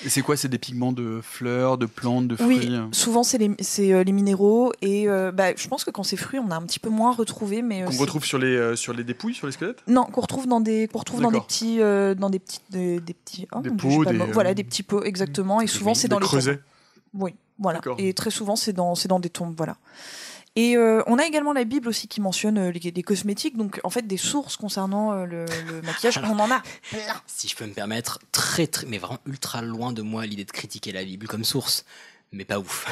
[0.05, 3.23] Et c'est quoi C'est des pigments de fleurs, de plantes, de fruits Oui, euh souvent
[3.23, 3.49] c'est les,
[3.91, 6.61] euh, les minéraux et euh, bah, je pense que quand c'est fruits, on a un
[6.63, 9.47] petit peu moins retrouvé, mais euh, Qu'on retrouve sur les, euh, sur les dépouilles, sur
[9.47, 9.83] les squelettes?
[9.87, 12.99] Non, qu'on retrouve dans des, qu'on retrouve dans des petits, euh, dans des petits, des,
[12.99, 15.61] des petits, oh, Des pots, des, euh, voilà, des petits pots exactement.
[15.61, 16.29] Et souvent c'est dans les tombes.
[16.29, 16.59] creusets.
[17.13, 17.79] Oui, voilà.
[17.79, 17.95] D'accord.
[17.99, 19.77] Et très souvent c'est dans, c'est dans des tombes, voilà.
[20.57, 23.79] Et euh, on a également la Bible aussi qui mentionne euh, les, les cosmétiques, donc
[23.85, 26.61] en fait des sources concernant euh, le, le maquillage, on en a.
[27.25, 30.51] Si je peux me permettre, très, très, mais vraiment ultra loin de moi l'idée de
[30.51, 31.85] critiquer la Bible comme source,
[32.33, 32.85] mais pas ouf.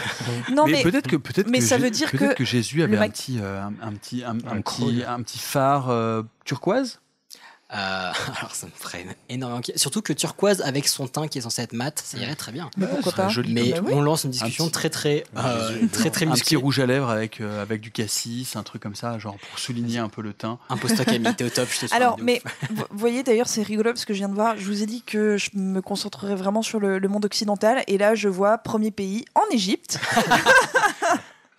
[0.53, 2.81] Non, mais- peut-être que peut-être mais que ça Jé- veut dire peut-être que que Jésus
[2.81, 6.23] avait un petit euh, un, un petit un, un Un petit un petit phare euh,
[6.45, 7.01] turquoise?
[7.71, 7.75] Euh,
[8.39, 9.61] alors ça me ferait énormément.
[9.75, 12.71] Surtout que turquoise avec son teint qui est censé être mat, ça irait très bien.
[12.77, 15.73] Mais pourquoi pas joli Mais comme Bah on lance une discussion petit- très très euh,
[15.73, 15.87] Jésus.
[15.89, 16.43] très très un musclée.
[16.45, 19.59] petit rouge à lèvres avec euh, avec du cassis, un truc comme ça, genre pour
[19.59, 20.57] souligner un peu le teint.
[20.69, 21.95] Impose-toi Camille, t'es au top, je te suis.
[21.95, 22.41] Alors, mais
[22.71, 25.03] vous voyez d'ailleurs, c'est rigolo parce que je viens de voir, je vous ai dit
[25.03, 28.89] que je me concentrerai vraiment sur le, le monde occidental, et là je vois premier
[28.91, 29.99] pays en Égypte.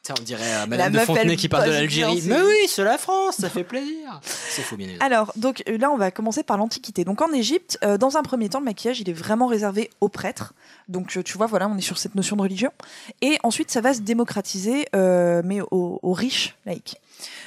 [0.02, 2.22] Tiens, on dirait euh, La Madame de meuf, Fontenay elle qui parle de bosse l'Algérie.
[2.26, 4.20] Mais oui, c'est la France, ça fait plaisir.
[4.24, 5.06] C'est faux, bien évidemment.
[5.06, 7.04] Alors, donc euh, là, on va commencer par l'Antiquité.
[7.04, 10.08] Donc en Égypte, euh, dans un premier temps, le maquillage, il est vraiment réservé aux
[10.08, 10.54] prêtres.
[10.88, 12.72] Donc euh, tu vois, voilà, on est sur cette notion de religion.
[13.20, 16.96] Et ensuite, ça va se démocratiser, euh, mais aux, aux riches laïcs.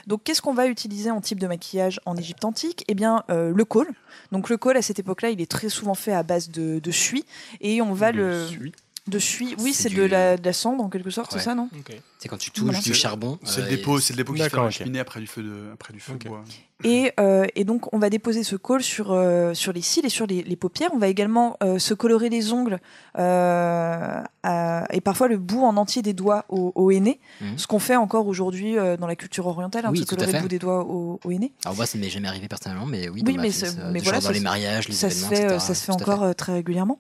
[0.08, 2.84] Donc qu'est-ce qu'on va utiliser en type de maquillage en Égypte antique?
[2.88, 3.88] Eh bien, euh, le col.
[4.32, 6.92] Donc le col, à cette époque-là, il est très souvent fait à base de, de
[6.92, 7.26] suie.
[7.62, 8.48] Et on va le...
[9.08, 11.40] De suie, oui, C'est c'est du- de la, de la cendre en quelque sorte, Ouais.
[11.40, 11.70] c'est ça, non
[12.20, 12.80] C'est quand tu touches Voilà.
[12.80, 13.38] du charbon.
[13.44, 14.72] C'est euh, le dépôt, c'est le dépôt qui se fait D'accord, ok.
[14.72, 16.44] cheminer après du feu de après du feu de bois.
[16.84, 20.10] Et, euh, et donc, on va déposer ce col sur, euh, sur les cils et
[20.10, 20.90] sur les, les paupières.
[20.94, 22.80] On va également euh, se colorer les ongles
[23.16, 24.24] à-
[24.92, 27.20] et parfois le bout en entier des doigts au, au henné.
[27.42, 27.58] Mhm.
[27.58, 30.48] Ce qu'on fait encore aujourd'hui dans la culture orientale, hein, Oui, se colorer le bout
[30.48, 31.54] des doigts au, au henné.
[31.66, 33.50] Alors moi, ça ne m'est jamais arrivé personnellement, mais oui, Oui, dans mais,
[34.00, 35.60] voilà, dans ça les se- mariages, les ça événements, se fait, etc.
[35.60, 37.00] ça se fait Tout à encore très régulièrement.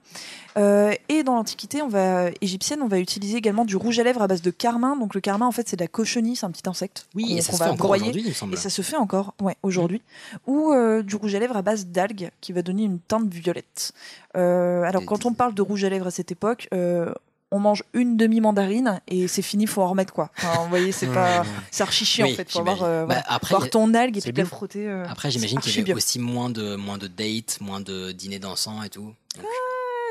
[0.55, 4.27] Et dans l'Antiquité, on va égyptienne, on va utiliser également du rouge à lèvres à
[4.27, 4.95] base de carmin.
[4.95, 7.07] Donc le carmin, en fait, c'est de la cochenille, c'est un petit insecte.
[7.15, 7.95] Oui, et ça se fait encore.
[7.95, 10.01] Et ça se fait encore, ouais, aujourd'hui.
[10.47, 13.91] Ou euh, du rouge à lèvres à base d'algues qui va donner une teinte violette.
[14.37, 17.11] Euh, alors, quand on parle de rouge à lèvres à cette époque, euh,
[17.51, 20.31] on mange une demi-mandarine et c'est fini, faut en remettre quoi.
[20.37, 21.43] Enfin, vous voyez, c'est pas.
[21.69, 22.51] C'est archi chiant Oui, en fait.
[22.51, 24.87] Faut avoir, euh, Bah, après, avoir il ton algue et puis la frotter.
[24.87, 25.95] euh, Après, j'imagine qu'il y avait bien.
[25.95, 29.13] aussi moins de, moins de dates, moins de dîners dansants et tout.
[29.35, 29.45] Donc,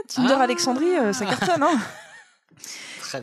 [0.09, 0.43] Tinder Ah.
[0.43, 1.81] Alexandrie, euh, ça cartonne, hein.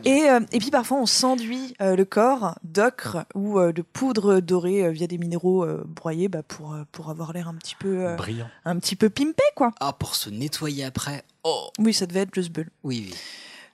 [0.04, 4.40] Et, euh, et puis parfois on s'enduit euh, le corps d'ocre ou euh, de poudre
[4.40, 7.74] dorée euh, via des minéraux euh, broyés bah, pour, euh, pour avoir l'air un petit
[7.78, 8.48] peu euh, Brillant.
[8.64, 9.72] un petit peu pimpé quoi.
[9.80, 11.24] Ah, pour se nettoyer après.
[11.44, 12.68] Oh Oui, ça devait être juste bull.
[12.84, 13.16] Oui, oui.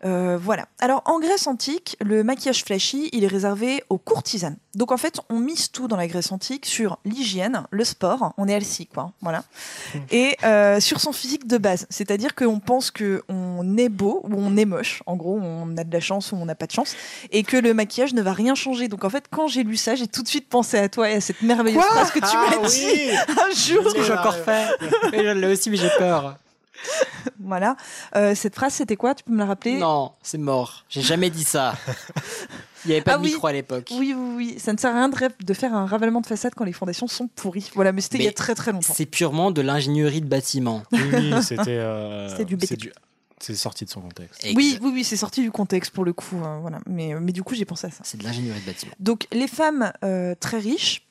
[0.04, 0.66] Euh, voilà.
[0.78, 4.56] Alors en Grèce antique, le maquillage flashy, il est réservé aux courtisanes.
[4.74, 8.46] Donc en fait, on mise tout dans la Grèce antique sur l'hygiène, le sport, on
[8.46, 9.42] est Elsie quoi, voilà,
[10.10, 11.86] et euh, sur son physique de base.
[11.88, 15.02] C'est-à-dire qu'on pense que on est beau ou on est moche.
[15.06, 16.94] En gros, on a de la chance ou on n'a pas de chance,
[17.30, 18.88] et que le maquillage ne va rien changer.
[18.88, 21.14] Donc en fait, quand j'ai lu ça, j'ai tout de suite pensé à toi et
[21.14, 21.94] à cette merveilleuse Quoi?
[21.94, 23.90] phrase que tu Ah m'as oui dit un jour.
[23.90, 24.66] Ce que j'ai encore fait.
[25.14, 26.36] Et je l'ai aussi, mais j'ai peur.
[27.40, 27.76] Voilà.
[28.16, 29.14] Euh, cette phrase, c'était quoi?
[29.14, 29.76] Tu peux me la rappeler?
[29.78, 30.84] Non, c'est mort.
[30.88, 31.76] J'ai jamais dit ça.
[32.84, 33.30] Il n'y avait pas Ah de oui.
[33.32, 33.88] micro à l'époque.
[33.92, 34.58] Oui, oui, oui.
[34.58, 37.26] Ça ne sert à rien de, faire un ravalement de façade quand les fondations sont
[37.28, 37.70] pourries.
[37.74, 38.92] Voilà, mais c'était il y a très très longtemps.
[38.94, 40.82] C'est purement de l'ingénierie de bâtiment.
[40.92, 41.70] Oui, oui, c'était.
[41.78, 42.92] euh, C'était du c'est BTP.
[43.38, 44.42] C'est sorti de son contexte.
[44.54, 46.36] Oui, oui, oui, c'est sorti du contexte pour le coup.
[46.42, 46.78] euh, voilà.
[46.86, 47.98] mais, mais du coup, j'ai pensé à ça.
[48.02, 48.92] C'est de l'ingénierie de bâtiment.
[48.98, 51.05] Donc, les femmes euh, très riches,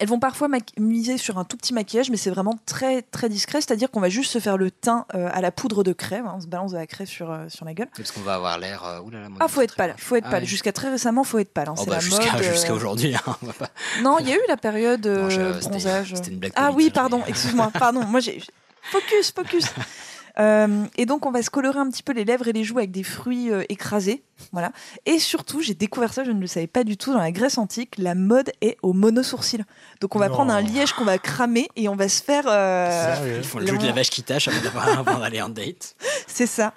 [0.00, 3.60] elles vont parfois miser sur un tout petit maquillage, mais c'est vraiment très très discret.
[3.62, 6.26] C'est-à-dire qu'on va juste se faire le teint euh, à la poudre de crème.
[6.26, 7.88] hein, on se balance de la crème sur, euh, sur la gueule.
[7.96, 8.84] Parce qu'on va avoir l'air.
[8.84, 9.00] euh,
[9.40, 10.42] Ah, faut être pâle, faut être Ah pâle.
[10.42, 10.46] ouais.
[10.48, 11.68] Jusqu'à très récemment, faut être pâle.
[11.70, 12.42] hein, Oh, c'est bah, la jusqu'à mode.
[12.42, 13.14] jusqu'à aujourd'hui.
[13.14, 13.70] hein, pas-
[14.02, 16.12] Non, il y a eu la période c'était- bronzage.
[16.16, 18.04] c'était une blague Ah oui, pardon, excuse-moi, pardon.
[18.04, 18.42] Moi, j'ai
[18.82, 19.64] focus, focus.
[20.38, 22.78] Euh, et donc, on va se colorer un petit peu les lèvres et les joues
[22.78, 24.22] avec des fruits euh, écrasés,
[24.52, 24.72] voilà.
[25.06, 27.12] Et surtout, j'ai découvert ça, je ne le savais pas du tout.
[27.12, 29.64] Dans la Grèce antique, la mode est au monosourcil.
[30.00, 30.34] Donc, on va Non.
[30.34, 32.44] prendre un liège qu'on va cramer et on va se faire.
[32.46, 35.48] euh, Ils font le jeu de la vache qui tâche avant d'avoir- avant d'aller en
[35.48, 35.96] date.
[36.26, 36.72] C'est ça.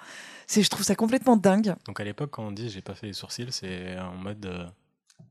[0.46, 1.74] C'est, je trouve ça complètement dingue.
[1.86, 4.44] Donc à l'époque, quand on dit j'ai pas fait les sourcils, c'est en mode.
[4.44, 4.66] euh,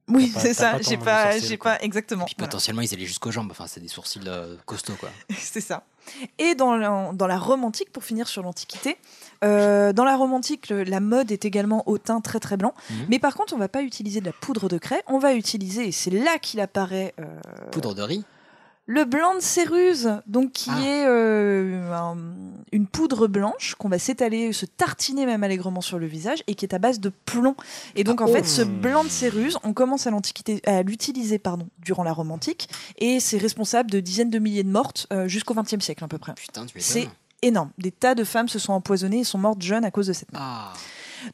[0.07, 0.77] Oui, c'est ça.
[0.81, 2.25] J'ai pas, sourcils, j'ai pas exactement.
[2.25, 2.49] Puis Voilà.
[2.49, 3.47] potentiellement, ils allaient jusqu'aux jambes.
[3.51, 5.09] Enfin, c'est des sourcils euh, costauds, quoi.
[5.37, 5.83] c'est ça.
[6.37, 8.97] Et dans la, dans la romantique, pour finir sur l'Antiquité,
[9.43, 12.73] euh, dans la romantique, le- la mode est également au teint très très blanc.
[12.89, 13.05] Mhm.
[13.09, 15.87] Mais par contre, on va pas utiliser de la poudre de craie, on va utiliser,
[15.87, 17.25] et c'est là qu'il apparaît, euh,
[17.71, 18.25] Poudre de riz.
[18.93, 20.81] Le blanc de céruse, donc qui Ah.
[20.85, 22.17] est euh, un-
[22.73, 26.65] une poudre blanche qu'on va s'étaler, se tartiner même allègrement sur le visage et qui
[26.65, 27.55] est à base de plomb.
[27.95, 28.47] Et donc en Ah, fait, oh.
[28.47, 32.67] ce blanc de céruse, on commence à l'antiquité à l'utiliser pardon durant la romantique
[32.97, 36.17] et c'est responsable de dizaines de milliers de mortes euh, jusqu'au XXe siècle à peu
[36.17, 36.33] près.
[36.33, 37.07] Putain, tu C'est
[37.41, 37.71] énorme.
[37.77, 40.31] Des tas de femmes se sont empoisonnées et sont mortes jeunes à cause de cette
[40.33, 40.41] mode.
[40.43, 40.73] Ah.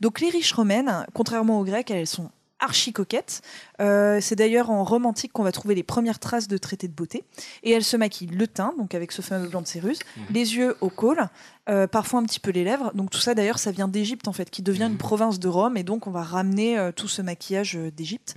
[0.01, 2.29] Donc les riches romaines, contrairement aux grecs, elles sont
[2.59, 3.41] archi coquettes.
[3.81, 6.93] Euh, c'est d'ailleurs en Rome antique qu'on va trouver les premières traces de traités de
[6.93, 7.23] beauté.
[7.63, 9.99] Et elles se maquillent le teint, donc avec ce fameux blanc de céruse,
[10.31, 11.27] les yeux au col,
[11.69, 12.91] euh, parfois un petit peu les lèvres.
[12.95, 15.77] Donc tout ça d'ailleurs, ça vient d'Égypte en fait, qui devient une province de Rome.
[15.77, 18.35] Et donc on va ramener euh, tout ce maquillage d'Égypte.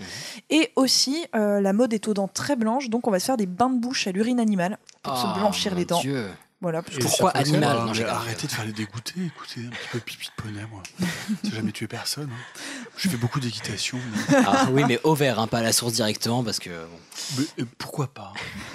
[0.50, 3.46] Et aussi, la mode est aux dents très blanches, donc on va se faire des
[3.46, 6.00] bains de bouche à l'urine animale pour Ah, se blanchir mon les dents.
[6.00, 6.26] Dieu.
[6.62, 9.88] Voilà, parce que- Pourquoi animal Ah, Non, Arrêtez de faire les dégoûter, écoutez, un petit
[9.92, 10.82] peu pipi de poney, moi.
[11.44, 12.28] J'ai jamais tué personne.
[12.30, 12.60] hein.
[12.98, 13.98] Je fais beaucoup d'équitation.
[14.30, 16.68] mais- Ah, oui, mais au vert, hein, pas à la source directement, parce que.
[16.70, 16.98] bon.
[17.38, 18.34] Mais, euh, pourquoi pas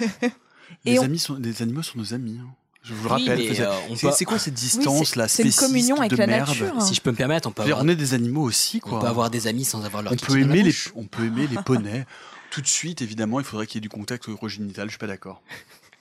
[0.84, 2.40] Et les, on- amis sont, les animaux sont nos amis.
[2.42, 2.48] hein.
[2.82, 3.54] Je vous le Oui, rappelle.
[3.56, 6.16] c'est- euh, c'est peut- quoi cette Oui, distance c'est- là c'est une communion avec de
[6.16, 6.72] la merde nature.
[6.76, 6.80] hein.
[6.80, 8.98] Si je peux me permettre, on peut avoir, On est des animaux aussi, quoi.
[8.98, 11.24] on peut avoir des amis sans avoir leur On peut la aimer les, on peut
[11.24, 12.04] aimer les poneys.
[12.52, 14.86] Tout de suite, évidemment, il faudrait qu'il y ait du contact urogénital.
[14.86, 15.42] Je suis pas d'accord.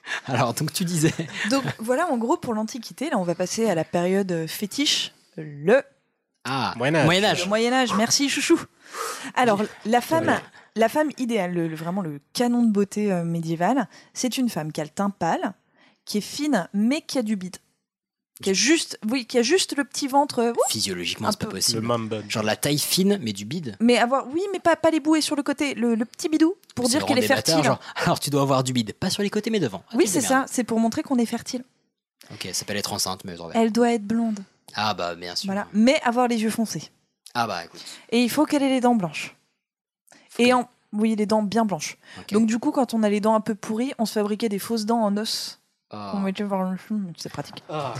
[0.27, 1.13] Alors, donc tu disais.
[1.49, 5.13] Donc voilà, en gros, pour l'Antiquité, là, on va passer à la période euh, fétiche,
[5.37, 5.81] le,
[6.43, 7.05] Ah, Moyen-Âge.
[7.05, 7.43] Moyen-Âge.
[7.43, 7.93] le Moyen Âge.
[7.95, 8.59] Merci, chouchou.
[9.35, 10.39] Alors, la femme, Ouais.
[10.75, 14.71] la femme idéale, le- le- vraiment le canon de beauté euh, médiéval, c'est une femme
[14.71, 15.53] qui a le teint pâle,
[16.05, 17.57] qui est fine, mais qui a du bide.
[18.43, 20.39] Qui a juste, oui, qui a juste le petit ventre.
[20.39, 21.45] euh, ouf, Physiologiquement, c'est pas.
[21.45, 22.23] Le possible.
[22.27, 23.77] Genre la taille fine, mais du bide.
[23.79, 26.55] mais avoir, oui, mais pas, pas les bouées sur le côté, le, le petit bidou,
[26.75, 27.63] pour dire qu'elle est bâtards, fertile.
[27.63, 29.83] genre, alors tu dois avoir du bide, pas sur les côtés, mais devant.
[29.89, 31.63] Ah, Oui, c'est ça, c'est pour montrer qu'on est fertile.
[32.33, 33.35] Ok, ça s'appelle être enceinte, mais.
[33.53, 34.39] Elle doit être blonde.
[34.73, 35.45] Ah bah bien sûr.
[35.47, 35.67] Voilà.
[35.71, 36.89] Mais avoir les yeux foncés.
[37.33, 37.81] Ah bah écoute.
[38.09, 39.35] Et il faut qu'elle ait les dents blanches.
[40.39, 40.67] Et en...
[40.91, 41.97] Oui, les dents bien blanches.
[42.31, 44.59] Donc du coup, quand on a les dents un peu pourries, on se fabriquait des
[44.59, 45.59] fausses dents en os.
[45.97, 46.09] Ah.
[46.11, 47.63] qu'on mettait par le film, c'est pratique.
[47.69, 47.93] Ah.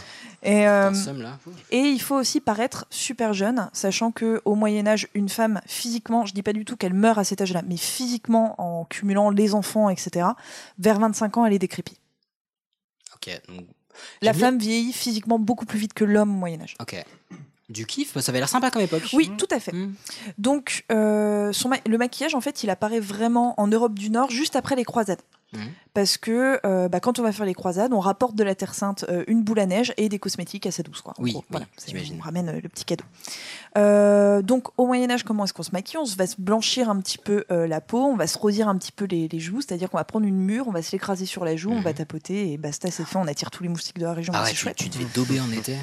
[0.44, 1.38] Et, euh, Putain, somme, là.
[1.72, 6.26] et il faut aussi paraître super jeune, sachant que au Moyen Âge, une femme physiquement,
[6.26, 9.54] je dis pas du tout qu'elle meurt à cet âge-là, mais physiquement, en cumulant les
[9.56, 10.28] enfants, etc.,
[10.78, 12.00] vers 25 ans, elle est décrépite.
[13.16, 13.42] Ok.
[13.48, 13.66] donc-
[14.22, 16.76] La femme vieillit physiquement beaucoup plus vite que l'homme au Moyen Âge.
[16.82, 17.02] Ok.
[17.70, 19.10] Du kiff, ça avait l'air sympa comme époque.
[19.14, 19.72] Oui, tout à fait.
[19.74, 19.96] Mm.
[20.38, 24.30] Donc, euh, son ma- le maquillage, en fait, il apparaît vraiment en Europe du Nord
[24.30, 25.22] juste après les croisades.
[25.54, 25.70] Mhm.
[25.94, 28.74] Parce que euh, bah, quand on va faire les croisades, on rapporte de la Terre
[28.74, 31.02] Sainte euh, une boule à neige et des cosmétiques assez douces.
[31.02, 31.14] Quoi.
[31.20, 32.18] Oui, gros, oui, voilà, j'imagine.
[32.20, 33.06] on ramène euh, le petit cadeau.
[34.42, 35.98] Donc au Moyen Âge, comment est-ce qu'on se maquille?
[35.98, 38.92] On va se blanchir un petit peu la peau, on va se rosir un petit
[38.92, 41.46] peu les, les joues, c'est-à-dire qu'on va prendre une mûre, on va se l'écraser sur
[41.46, 44.06] la joue, on va tapoter et basta, c'est fait, on attire tous les moustiques de
[44.06, 44.34] la région.
[44.34, 44.40] Mhm.
[44.40, 44.76] Ah ouais, c'est tu, chouette.
[44.78, 45.76] tu devais dober en été?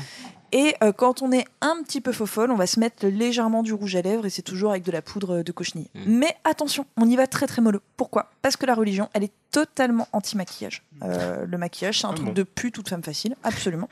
[0.52, 3.62] Et euh, quand on est un petit peu faux folle, on va se mettre légèrement
[3.62, 5.88] du rouge à lèvres et c'est toujours avec de la poudre de cochenille.
[6.06, 7.80] Mais attention, on y va très très mollo.
[7.96, 8.30] Pourquoi?
[8.42, 10.82] Parce que la religion, elle est totalement anti-maquillage.
[11.02, 13.88] Euh, le maquillage, c'est un Ah truc bon de pu toute femme facile, absolument.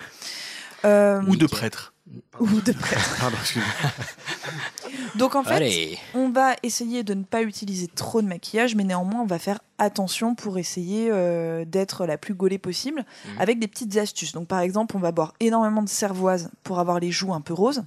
[0.84, 1.94] Euh, Ou de prêtre.
[2.40, 3.16] ou de prêtre.
[3.20, 3.90] Pardon, excusez-moi.
[5.16, 5.98] Donc en fait, Allez.
[6.14, 9.60] on va essayer de ne pas utiliser trop de maquillage, mais néanmoins, on va faire
[9.78, 13.40] attention pour essayer euh, d'être la plus gaulée possible Mhm.
[13.40, 14.32] avec des petites astuces.
[14.32, 17.54] Donc par exemple, on va boire énormément de cervoise pour avoir les joues un peu
[17.54, 17.82] roses.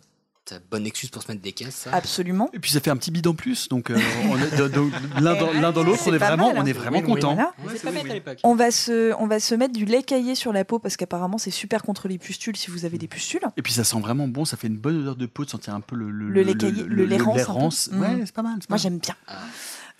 [0.54, 1.76] La bonne excuse pour se mettre des caisses.
[1.76, 1.92] ça.
[1.94, 2.50] Absolument.
[2.54, 6.02] Et puis ça fait un petit bide en plus, donc euh, de- l'un dans, l'autre,
[6.08, 6.62] on est vraiment, mal, hein.
[6.64, 7.34] on est vraiment Oui, oui, content.
[7.36, 7.54] voilà.
[7.66, 8.32] Ouais, pas.
[8.44, 11.38] On va, se, on va se mettre du lait caillé sur la peau parce qu'apparemment
[11.38, 13.42] c'est super contre les pustules si vous avez des pustules.
[13.58, 15.74] Et puis ça sent vraiment bon, ça fait une bonne odeur de peau de sentir
[15.76, 17.96] un peu le, Le lait caillé, le lait rance un.
[17.96, 18.02] Mhm.
[18.02, 18.54] Ouais, c'est pas mal.
[18.62, 19.16] c'est pas Moi j'aime bien.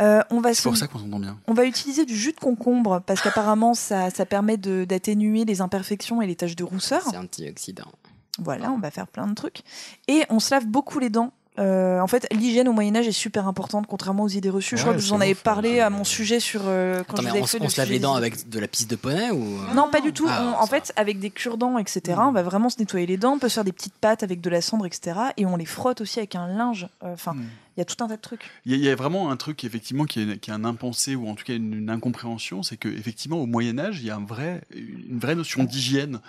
[0.02, 1.38] Euh, on va se- pour ça qu'on s'entend bien.
[1.48, 5.62] On va utiliser du jus de concombre parce qu'apparemment ça, ça permet de- d'atténuer les
[5.62, 7.04] imperfections et les taches de rousseur.
[7.10, 7.92] C'est antioxydant.
[8.40, 9.62] Voilà, on va faire plein de trucs.
[10.08, 11.34] Et on se lave beaucoup les dents.
[11.60, 14.76] Euh, en fait, l'hygiène au Moyen Âge est super importante, contrairement aux idées reçues.
[14.76, 17.22] je crois que vous en avez parlé à mon sujet sur euh, quand Attends, je
[17.24, 18.88] mais vous avais on, fait on le se lave les dents avec de la pisse
[18.88, 19.74] de poney ou euh?
[19.76, 20.26] Non, pas du tout.
[20.28, 23.34] Ah, On- en fait, avec des cure-dents, etc., on va vraiment se nettoyer les dents.
[23.34, 25.20] On peut se faire des petites pâtes avec de la cendre, etc.
[25.38, 26.88] Et on les frotte aussi avec un linge.
[27.04, 28.50] Euh, Enfin, il y a tout un tas de trucs.
[28.66, 30.64] Il y, a- il y a vraiment un truc effectivement qui est, qui est un
[30.66, 34.06] impensé ou en tout cas une, une incompréhension, c'est que effectivement au Moyen Âge il
[34.08, 36.20] y a un vrai, une vraie notion d'hygiène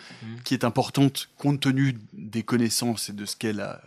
[0.45, 3.81] qui est importante compte tenu des connaissances et de ce qu'est la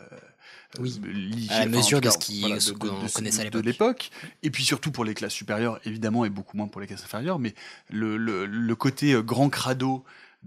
[0.80, 1.00] Oui.
[1.06, 4.10] l'hygiène, À la mesure de ce voilà, qu'on de ce- connaissait à de l'époque.
[4.44, 7.40] et puis surtout pour les classes supérieures évidemment et beaucoup moins pour les classes inférieures,
[7.40, 7.56] mais
[7.90, 10.04] le, le- le côté euh, grand crado.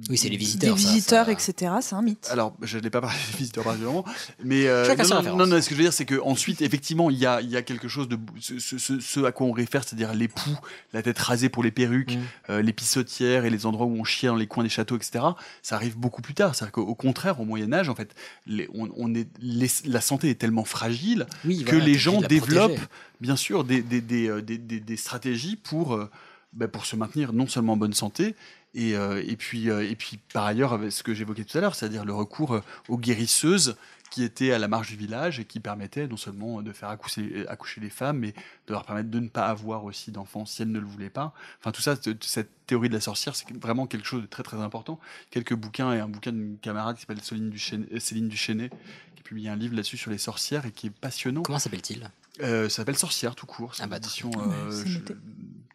[0.09, 0.79] Oui, c'est les Des visiteurs.
[0.79, 2.29] ça, visiteurs, ça- etc., c'est un mythe.
[2.31, 4.05] Alors, je n'ai pas parlé des visiteurs particulièrement,
[4.43, 5.25] mais euh, non, non, référence.
[5.39, 7.57] non, non, ce que je veux dire, c'est qu'ensuite, effectivement, il y a, il y
[7.57, 10.57] a quelque chose de ce, ce- ce- ce à quoi on réfère, c'est-à-dire les poux,
[10.95, 12.21] la tête rasée pour les perruques, Mm.
[12.51, 15.25] euh, les pissotières et les endroits où on chiait dans les coins des châteaux, etc.
[15.63, 16.55] Ça arrive beaucoup plus tard.
[16.55, 18.15] C'est-à-dire qu'au contraire, au Moyen Âge, en fait,
[18.47, 22.71] les- on, on est, les- la santé est tellement fragile Oui, que les gens développent,
[22.73, 22.89] protéger.
[23.21, 26.09] bien sûr, des, des, des, euh, des- des- des stratégies pour, euh,
[26.53, 28.35] bah, pour se maintenir non seulement en bonne santé,
[28.75, 31.75] et, euh, et, puis, euh, et puis par ailleurs, ce que j'évoquais tout à l'heure,
[31.75, 33.77] c'est-à-dire le recours euh, aux guérisseuses
[34.11, 37.47] qui étaient à la marge du village et qui permettaient non seulement de faire accoucher,
[37.49, 38.33] accoucher les femmes, mais
[38.67, 41.33] de leur permettre de ne pas avoir aussi d'enfants si elles ne le voulaient pas.
[41.61, 44.57] Enfin, tout ça, cette théorie de la sorcière, c'est vraiment quelque chose de très très
[44.57, 44.99] important.
[45.31, 48.71] Quelques bouquins et un bouquin d'une camarade qui s'appelle Céline Duchesne, euh, Céline Duchesnet,
[49.15, 51.43] qui a publié un livre là-dessus sur les sorcières et qui est passionnant.
[51.43, 52.11] Comment s'appelle-t-il?
[52.43, 53.75] Euh, Ça s'appelle Sorcière tout court.
[53.79, 54.99] Ah bah, euh, je-.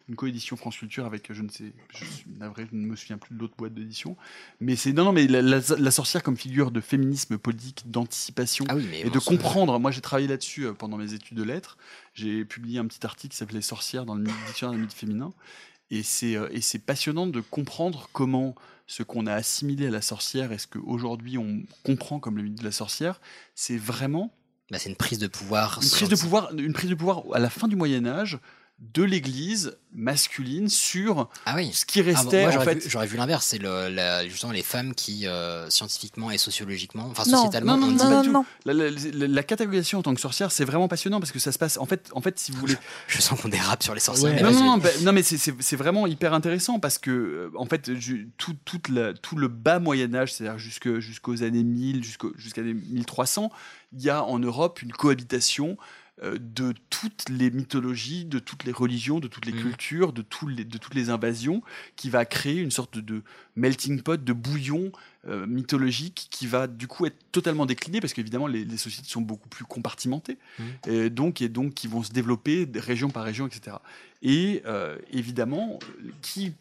[0.08, 3.18] Une coédition France Culture avec, je ne sais, je suis navré, je ne me souviens
[3.18, 4.16] plus de l'autre boîte d'édition.
[4.60, 8.64] Mais c'est non, non, mais la, la- la sorcière comme figure de féminisme politique, d'anticipation
[8.68, 9.78] Ah oui, et de ça- comprendre.
[9.80, 11.76] Moi, j'ai travaillé là-dessus euh, pendant mes études de lettres.
[12.14, 15.32] J'ai publié un petit article qui s'appelait Sorcière dans le dictionnaire des mythes féminins.
[15.90, 18.54] Et c'est euh, et c'est passionnant de comprendre comment
[18.88, 22.58] ce qu'on a assimilé à la sorcière et ce qu'aujourd'hui on comprend comme le mythe
[22.58, 23.20] de la sorcière,
[23.56, 24.32] c'est vraiment
[24.70, 25.80] Bah, c'est une prise de pouvoir.
[25.82, 28.38] une prise de pouvoir, une prise de pouvoir à la fin du Moyen Âge
[28.78, 31.70] de l'Église masculine sur Ah oui.
[31.72, 32.84] ce qui Ah, bon, restait moi, en j'aurais fait.
[32.84, 37.08] vu, j'aurais vu l'inverse, c'est le, la- justement les femmes qui, euh, scientifiquement et sociologiquement,
[37.10, 38.46] enfin Non, sociétalement, non, on non, dit- non, pas du tout.
[38.66, 41.58] La, la- la- catégorisation en tant que sorcière, c'est vraiment passionnant parce que ça se
[41.58, 41.78] passe.
[41.78, 42.76] En fait, en fait, si vous voulez,
[43.08, 44.30] je sens qu'on dérape sur les sorcières.
[44.30, 44.36] Ouais.
[44.36, 47.64] mais Non, non, non, bah, non, mais c'est- vraiment hyper intéressant parce que, euh, en
[47.64, 48.90] fait, ju- tout, toute
[49.22, 53.50] tout le bas Moyen-Âge, c'est-à-dire jusque- jusqu'aux années 1000, jusqu'au- jusqu'à les 1300,
[53.96, 55.78] il y a en Europe une cohabitation
[56.22, 59.60] de toutes les mythologies, de toutes les religions, de toutes les Mhm.
[59.62, 61.62] cultures, de, les, de toutes les invasions,
[61.94, 63.22] qui va créer une sorte de,
[63.54, 64.92] melting pot, de bouillon
[65.28, 69.20] euh, mythologique qui va du coup être totalement décliné parce qu'évidemment les, les sociétés sont
[69.22, 70.38] beaucoup plus compartimentées
[70.86, 73.78] et donc et donc qui vont se développer région par région etc
[74.22, 75.78] et euh, évidemment
[76.22, 76.52] qui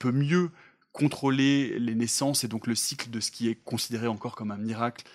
[0.00, 0.50] peut mieux
[0.92, 4.56] contrôler les naissances et donc le cycle de ce qui est considéré encore comme un
[4.56, 5.10] miracle euh,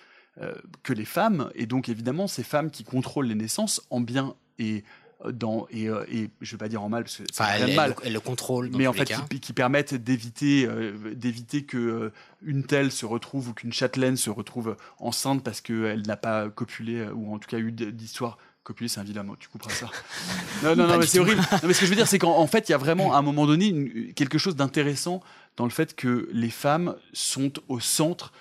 [0.82, 4.82] que les femmes et donc évidemment ces femmes qui contrôlent les naissances en bien et
[5.24, 7.52] euh, dans et, euh, et je vais pas dire en mal parce que c'est Enfin,
[7.56, 7.90] elle- elle mal.
[7.90, 11.78] le- elle le contrôle dans mais en fait qui, qui permettent d'éviter euh, d'éviter que
[11.78, 12.12] euh,
[12.42, 16.96] une telle se retrouve ou qu'une châtelaine se retrouve enceinte parce qu'elle n'a pas copulé
[16.96, 18.36] euh, ou en tout cas eu d'histoire.
[18.64, 19.90] Copuler c'est un vilain mot tu couperas ça.
[20.64, 21.42] Non non non mais c'est horrible.
[21.52, 23.14] Non, mais ce que je veux dire c'est qu'en en fait il y a vraiment
[23.14, 25.22] à un moment donné une- quelque chose d'intéressant
[25.58, 28.32] dans le fait que les femmes sont au centre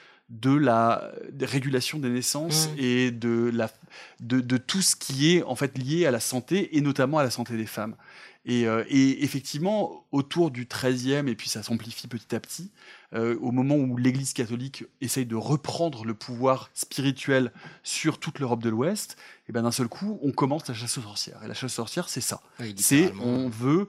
[0.42, 1.12] de la
[1.42, 2.80] régulation des naissances Mmh.
[2.80, 3.70] et de la
[4.20, 7.24] de, de tout ce qui est en fait lié à la santé et notamment à
[7.24, 7.96] la santé des femmes
[8.46, 12.72] et, euh, et effectivement, autour du 13e, et puis ça s'amplifie petit à petit,
[13.14, 17.54] euh, au moment où l'Église catholique essaye de reprendre le pouvoir spirituel
[17.84, 19.16] sur toute l'Europe de l'Ouest,
[19.48, 21.40] et ben d'un seul coup, on commence la chasse aux sorcières.
[21.44, 22.42] Et la chasse aux sorcières, c'est ça.
[22.60, 23.88] Oui, c'est on veut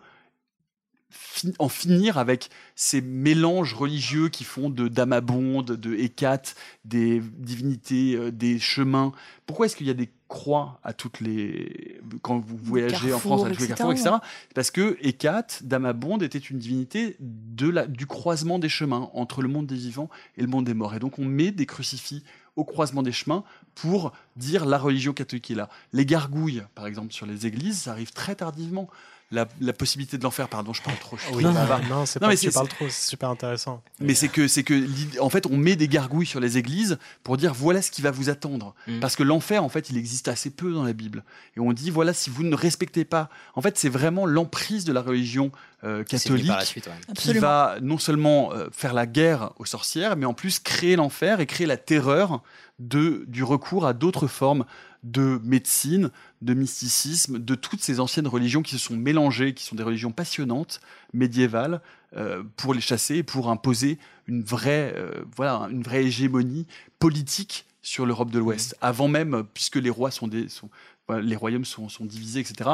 [1.58, 6.54] en finir avec ces mélanges religieux qui font de Damabonde, de Hécate,
[6.84, 9.12] des divinités, euh, des chemins.
[9.46, 13.44] Pourquoi est-ce qu'il y a des croix à toutes les quand vous voyagez en France
[13.44, 14.10] à tous les carrefours, etc.
[14.54, 19.48] Parce que Hécate, Damabonde, était une divinité de la, du croisement des chemins entre le
[19.48, 20.94] monde des vivants et le monde des morts.
[20.94, 22.22] Et donc on met des crucifix
[22.56, 25.68] au croisement des chemins pour dire la religion catholique est là.
[25.92, 28.88] Les gargouilles, par exemple, sur les églises, ça arrive très tardivement.
[29.34, 30.48] La, la possibilité de l'enfer.
[30.48, 31.16] Pardon, je parle trop.
[31.18, 33.08] je Oui, trop bah, non, c'est Non, pas mais que tu c'est- parles trop, c'est
[33.10, 33.82] super intéressant.
[34.00, 37.36] mais c'est que, c'est que, en fait, on met des gargouilles sur les églises pour
[37.36, 38.74] dire voilà ce qui va vous attendre.
[38.86, 39.00] Mm.
[39.00, 41.24] Parce que l'enfer, en fait, il existe assez peu dans la Bible.
[41.56, 43.28] Et on dit voilà si vous ne respectez pas.
[43.54, 45.50] En fait, c'est vraiment l'emprise de la religion
[45.84, 46.92] euh, catholique suite, ouais.
[47.04, 47.40] qui Absolument.
[47.46, 51.46] va non seulement euh, faire la guerre aux sorcières, mais en plus créer l'enfer et
[51.46, 52.42] créer la terreur
[52.78, 54.64] de, du recours à d'autres formes
[55.04, 56.10] de médecine,
[56.42, 60.10] de mysticisme, de toutes ces anciennes religions qui se sont mélangées, qui sont des religions
[60.12, 60.80] passionnantes,
[61.12, 61.80] médiévales,
[62.16, 66.66] euh, pour les chasser et pour imposer une vraie, euh, voilà, une vraie hégémonie
[66.98, 68.76] politique sur l'Europe de l'Ouest.
[68.80, 70.70] Avant même, puisque les rois sont des, sont,
[71.06, 72.70] voilà, les royaumes sont, sont divisés, etc.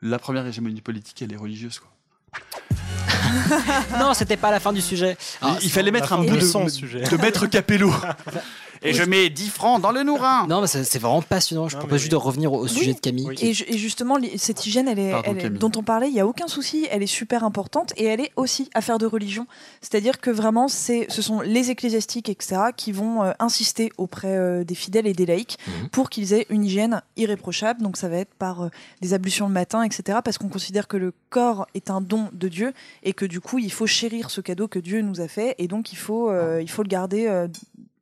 [0.00, 1.90] La première hégémonie politique, elle est religieuse, quoi.
[3.98, 5.16] non, c'était pas la fin du sujet.
[5.42, 7.92] Il- il fallait mettre un bout le- de, son de maître Capello.
[8.84, 10.46] Et je mets 10 francs dans le nourrin.
[10.46, 11.68] Non, mais c'est c'est vraiment passionnant.
[11.68, 13.28] Je propose juste de revenir au, au sujet de Camille.
[13.40, 15.58] Et, ju- et justement, li- cette hygiène, elle est, Pardon, elle est- Camille.
[15.58, 18.30] dont on parlait, il n'y a aucun souci, elle est super importante et elle est
[18.36, 19.46] aussi affaire de religion.
[19.80, 24.64] C'est-à-dire que vraiment, c'est, ce sont les ecclésiastiques, etc., qui vont euh, insister auprès euh,
[24.64, 25.88] des fidèles et des laïcs Mhm.
[25.88, 27.82] pour qu'ils aient une hygiène irréprochable.
[27.82, 28.68] Donc ça va être par euh,
[29.00, 32.48] des ablutions le matin, etc., parce qu'on considère que le corps est un don de
[32.48, 35.54] Dieu et que du coup, il faut chérir ce cadeau que Dieu nous a fait
[35.58, 37.26] et donc il faut, euh, il faut le garder.
[37.26, 37.48] euh,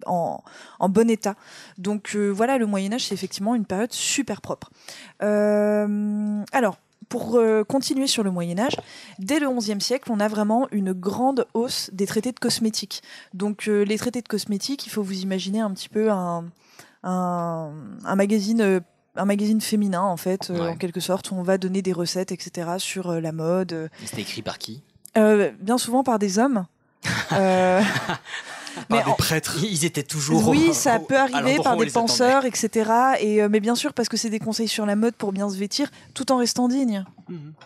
[0.07, 0.43] en,
[0.79, 1.35] en bon état.
[1.79, 4.71] Donc euh, voilà, le Moyen Âge, c'est effectivement une période super propre.
[5.23, 6.77] Euh, alors,
[7.09, 8.77] pour euh, continuer sur le Moyen Âge,
[9.19, 13.03] dès le XIe siècle, on a vraiment une grande hausse des traités de cosmétiques.
[13.35, 16.45] Donc les traités de cosmétiques, il faut vous imaginer un petit peu un,
[17.03, 17.71] un,
[18.05, 18.81] un magazine.
[19.17, 22.33] un magazine féminin en fait, euh, en quelque sorte, où on va donner des recettes,
[22.33, 22.79] etc.
[22.79, 23.91] sur euh, la mode.
[24.07, 24.83] C'était écrit par qui?
[25.19, 26.65] Euh, bien souvent par des hommes.
[28.79, 29.59] Euh, Par des en- prêtres.
[29.63, 30.49] Ils étaient toujours.
[30.49, 32.91] oui, ça peut arriver par des penseurs, etc.
[33.21, 35.49] Et, euh, mais bien sûr, parce que c'est des conseils sur la mode pour bien
[35.51, 37.05] se vêtir, tout en restant digne.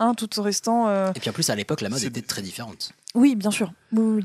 [0.01, 0.89] Hein, tout en restant.
[0.89, 2.93] euh, Et puis en plus, à l'époque, la mode était très différente.
[3.15, 3.73] Oui, bien sûr.
[3.93, 4.25] Oui, oui, oui.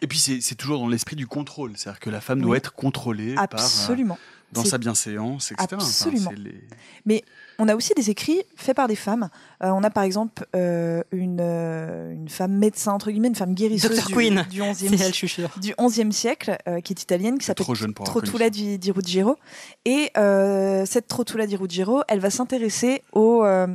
[0.00, 2.72] Et puis c'est c'est toujours dans l'esprit du contrôle, c'est-à-dire que la femme doit être
[2.72, 4.16] contrôlée par, euh, Absolument.
[4.52, 5.68] Dans sa bienséance, etc.
[5.72, 6.30] Absolument.
[6.36, 6.64] les-
[7.04, 7.22] Mais
[7.58, 9.28] on a aussi des écrits faits par des femmes.
[9.62, 13.54] Euh, on a par exemple euh, une, euh, une femme médecin, entre guillemets, une femme
[13.54, 14.44] guérisseuse du, Queen.
[14.50, 15.50] du 11e, C'est elle, je suis sûr.
[15.60, 17.66] du 11e siècle, euh, qui est italienne, qui s'appelle
[18.04, 19.36] Trotula di, di Ruggiero.
[19.84, 23.66] Et euh, cette Trotula di Ruggiero, elle va s'intéresser au, euh,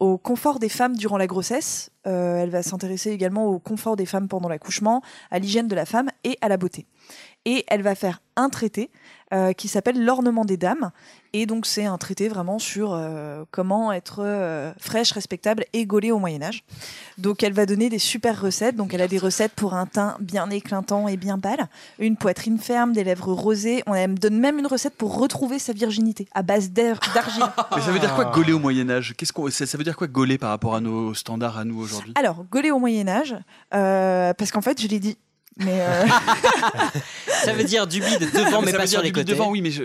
[0.00, 1.90] au confort des femmes durant la grossesse.
[2.06, 5.84] Euh, elle va s'intéresser également au confort des femmes pendant l'accouchement, à l'hygiène de la
[5.84, 6.86] femme et à la beauté.
[7.44, 8.90] Et elle va faire un traité
[9.34, 10.90] euh, qui s'appelle L'ornement des dames.
[11.34, 16.10] Et donc c'est un traité vraiment sur euh, comment être euh, fraîche, respectable et gaulée
[16.10, 16.64] au Moyen Âge.
[17.18, 18.76] Donc elle va donner des super recettes.
[18.76, 22.58] Donc elle a des recettes pour un teint bien éclatant et bien pâle, une poitrine
[22.58, 23.82] ferme, des lèvres rosées.
[23.86, 27.44] On elle me donne même une recette pour retrouver sa virginité à base d'argile.
[27.76, 29.14] Mais ça veut dire quoi gauler au Moyen Âge?
[29.14, 32.14] Qu'est-ce qu'on ça, veut dire quoi gauler par rapport à nos standards à nous aujourd'hui?
[32.16, 33.36] Alors, gaulée au Moyen Âge,
[33.70, 35.18] parce qu'en fait je l'ai dit.
[35.58, 36.06] Mais, euh,
[37.44, 39.32] Ça veut dire du bide devant, mais pas sur dire les côtés.
[39.32, 39.84] devant, oui, mais je,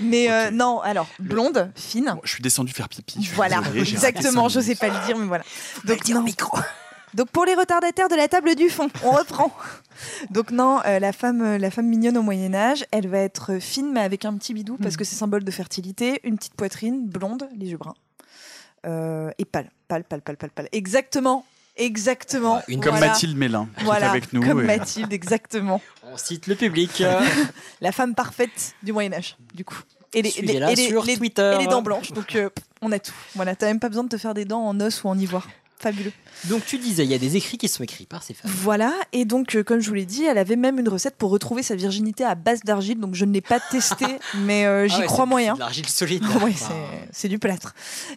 [0.00, 2.16] mais euh, non, alors blonde, fine.
[2.22, 3.28] je suis descendu faire pipi.
[3.34, 5.44] Voilà, désolé, exactement, je sais pas le dire, mais voilà.
[5.84, 6.24] Donc, non.
[7.14, 9.54] Donc pour les retardataires de la table du fond, on reprend.
[10.30, 13.92] Donc non, euh, la femme, la femme mignonne au Moyen Âge, elle va être fine
[13.92, 17.48] mais avec un petit bidou parce que c'est symbole de fertilité, une petite poitrine, blonde,
[17.58, 17.94] les yeux bruns
[18.86, 20.68] Euh, et pâle, pâle, pâle, pâle, pâle, pâle.
[20.72, 21.44] Exactement,
[21.76, 22.62] exactement.
[22.68, 25.80] Une- Comme Mathilde Mélin, qui est voilà, avec nous Comme et- Mathilde, exactement.
[26.12, 27.02] On cite le public.
[27.80, 29.80] la femme parfaite du Moyen Âge, du coup.
[30.14, 31.52] Et les, Suivez-la et les- sur les- Twitter.
[31.56, 32.12] et les dents blanches.
[32.12, 32.50] Donc euh,
[32.82, 33.14] on a tout.
[33.34, 35.48] Voilà, t'as même pas besoin de te faire des dents en os ou en ivoire.
[35.82, 36.12] Fabuleux.
[36.44, 38.50] Donc tu disais, il y a des écrits qui sont écrits par ces femmes.
[38.54, 41.30] Voilà, et donc euh, comme je vous l'ai dit, elle avait même une recette pour
[41.30, 44.06] retrouver sa virginité à base d'argile, donc je ne l'ai pas testé,
[44.44, 45.52] mais euh, j'y Ah ouais, crois moyen.
[45.54, 46.22] c'est de l'argile solide.
[46.42, 46.74] Ouais, Enfin,
[47.12, 47.74] c'est- du plâtre.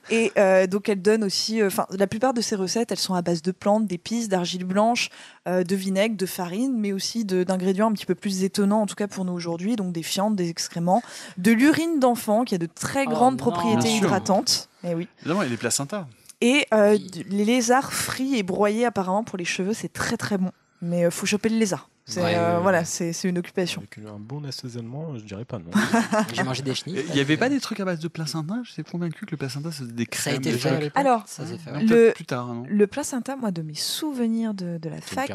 [0.10, 3.14] Et euh, donc elle donne aussi, euh, enfin la plupart de ses recettes, elles sont
[3.16, 5.10] à base de plantes, d'épices, d'argile blanche,
[5.48, 8.96] euh, de vinaigre, de farine, mais aussi d'ingrédients un petit peu plus étonnants, en tout
[8.96, 11.02] cas pour nous aujourd'hui, donc des fientes, des excréments,
[11.38, 14.70] de l'urine d'enfant qui a de très Oh grandes propriétés hydratantes.
[14.84, 15.08] Eh oui.
[15.22, 16.08] Évidemment, et les placentas.
[16.42, 16.98] Et euh,
[17.30, 20.52] les lézards frits et broyés apparemment pour les cheveux, c'est très très bon.
[20.82, 21.90] Mais euh, faut choper le lézard.
[22.08, 23.82] C'est Ouais, euh, ouais, voilà, c'est c'est une occupation.
[23.82, 25.72] Avec un bon assaisonnement, je dirais pas non.
[26.34, 27.04] J'ai mangé des chenilles.
[27.10, 28.60] Il n'y avait pas des trucs à base de placenta?
[28.64, 30.36] Je suis convaincu que le placenta, c'était des Ça a crèmes.
[30.36, 30.92] été fait.
[30.94, 31.84] Alors, Ça fait, ouais.
[31.84, 32.64] Le, plus tard, non?
[32.70, 35.32] le placenta, moi, de mes souvenirs de, de la fac,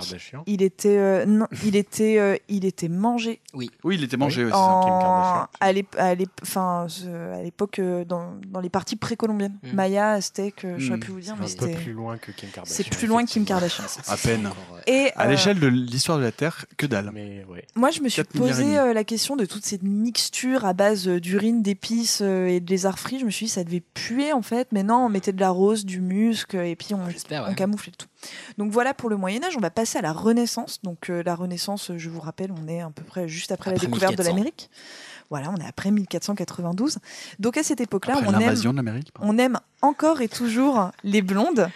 [0.46, 3.68] il était, euh, non, il était, euh, il était mangé Oui.
[3.82, 4.48] Oui, il était mangé.
[4.48, 4.56] ça.
[4.56, 9.58] en, à l'ép- à l'époque euh, dans, dans les parties précolombiennes.
[9.64, 9.72] Mm.
[9.74, 10.20] Maya, euh,
[10.78, 11.00] je saurais Mm.
[11.00, 11.74] plus vous dire, mais c'était.
[11.74, 12.76] plus loin que Kim Kardashian.
[12.76, 13.84] C'est plus loin que Kim Kardashian.
[14.06, 14.48] À peine.
[14.86, 17.10] Et À euh, l'échelle de l'histoire de la Terre, que dalle.
[17.12, 17.66] Mais ouais.
[17.74, 20.64] Moi, je me suis 4 milliards et posé euh, la question de toute cette mixture
[20.64, 23.18] à base euh, d'urine, d'épices euh, et de lézard frits.
[23.18, 24.68] Je me suis dit, ça devait puer en fait.
[24.72, 27.92] Mais non, on mettait de la rose, du musc, et puis on, J'espère, on camouflait
[27.96, 28.08] tout.
[28.58, 29.56] Donc voilà pour le Moyen-Âge.
[29.56, 30.80] On va passer à la Renaissance.
[30.82, 33.80] Donc euh, la Renaissance, je vous rappelle, on est à peu près juste après, Après
[33.80, 34.22] la découverte 1400.
[34.22, 34.70] de l'Amérique.
[35.30, 36.98] Voilà, on est après 1492.
[37.38, 41.68] Donc à cette époque-là, on aime, de on aime encore et toujours les blondes.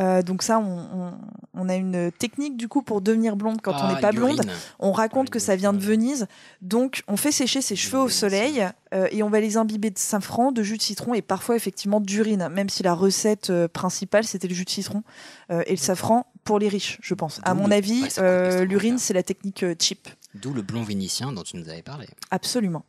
[0.00, 1.12] Euh, donc ça, on, on-
[1.54, 4.40] on a une technique du coup pour devenir blonde quand on Ah, n'est pas blonde.
[4.78, 6.26] On raconte que ça vient de Venise,
[6.62, 9.98] donc on fait sécher ses cheveux au soleil euh, et on va les imbiber de
[9.98, 14.24] safran, de jus de citron et parfois effectivement d'urine, même si la recette euh, principale
[14.24, 15.02] c'était le jus de citron
[15.50, 17.40] et le safran pour les riches, je pense.
[17.42, 20.08] À mon avis, ouais, l'urine c'est la technique cheap.
[20.34, 22.06] D'où le blond vénitien dont tu nous avais parlé.
[22.30, 22.84] Absolument.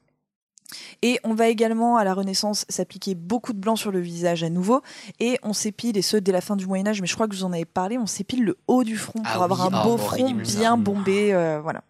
[1.02, 4.49] Et on va également à la Renaissance s'appliquer beaucoup de blanc sur le visage à
[4.49, 4.81] nouveau.
[5.19, 7.35] Et on s'épile, et ce dès la fin du Moyen Âge, mais je crois que
[7.35, 9.73] je vous en avais parlé, on s'épile le haut du front Ah pour avoir oui,
[9.73, 11.34] un ah, beau front bien bombé.
[11.34, 11.84] euh, voilà.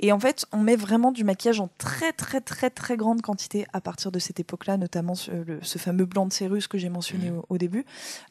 [0.00, 3.66] Et en fait, on met vraiment du maquillage en très très très très grande quantité
[3.72, 6.88] à partir de cette époque-là, notamment ce, le- ce fameux blanc de Cérus que j'ai
[6.88, 7.38] mentionné Mmh.
[7.38, 7.84] au, au début.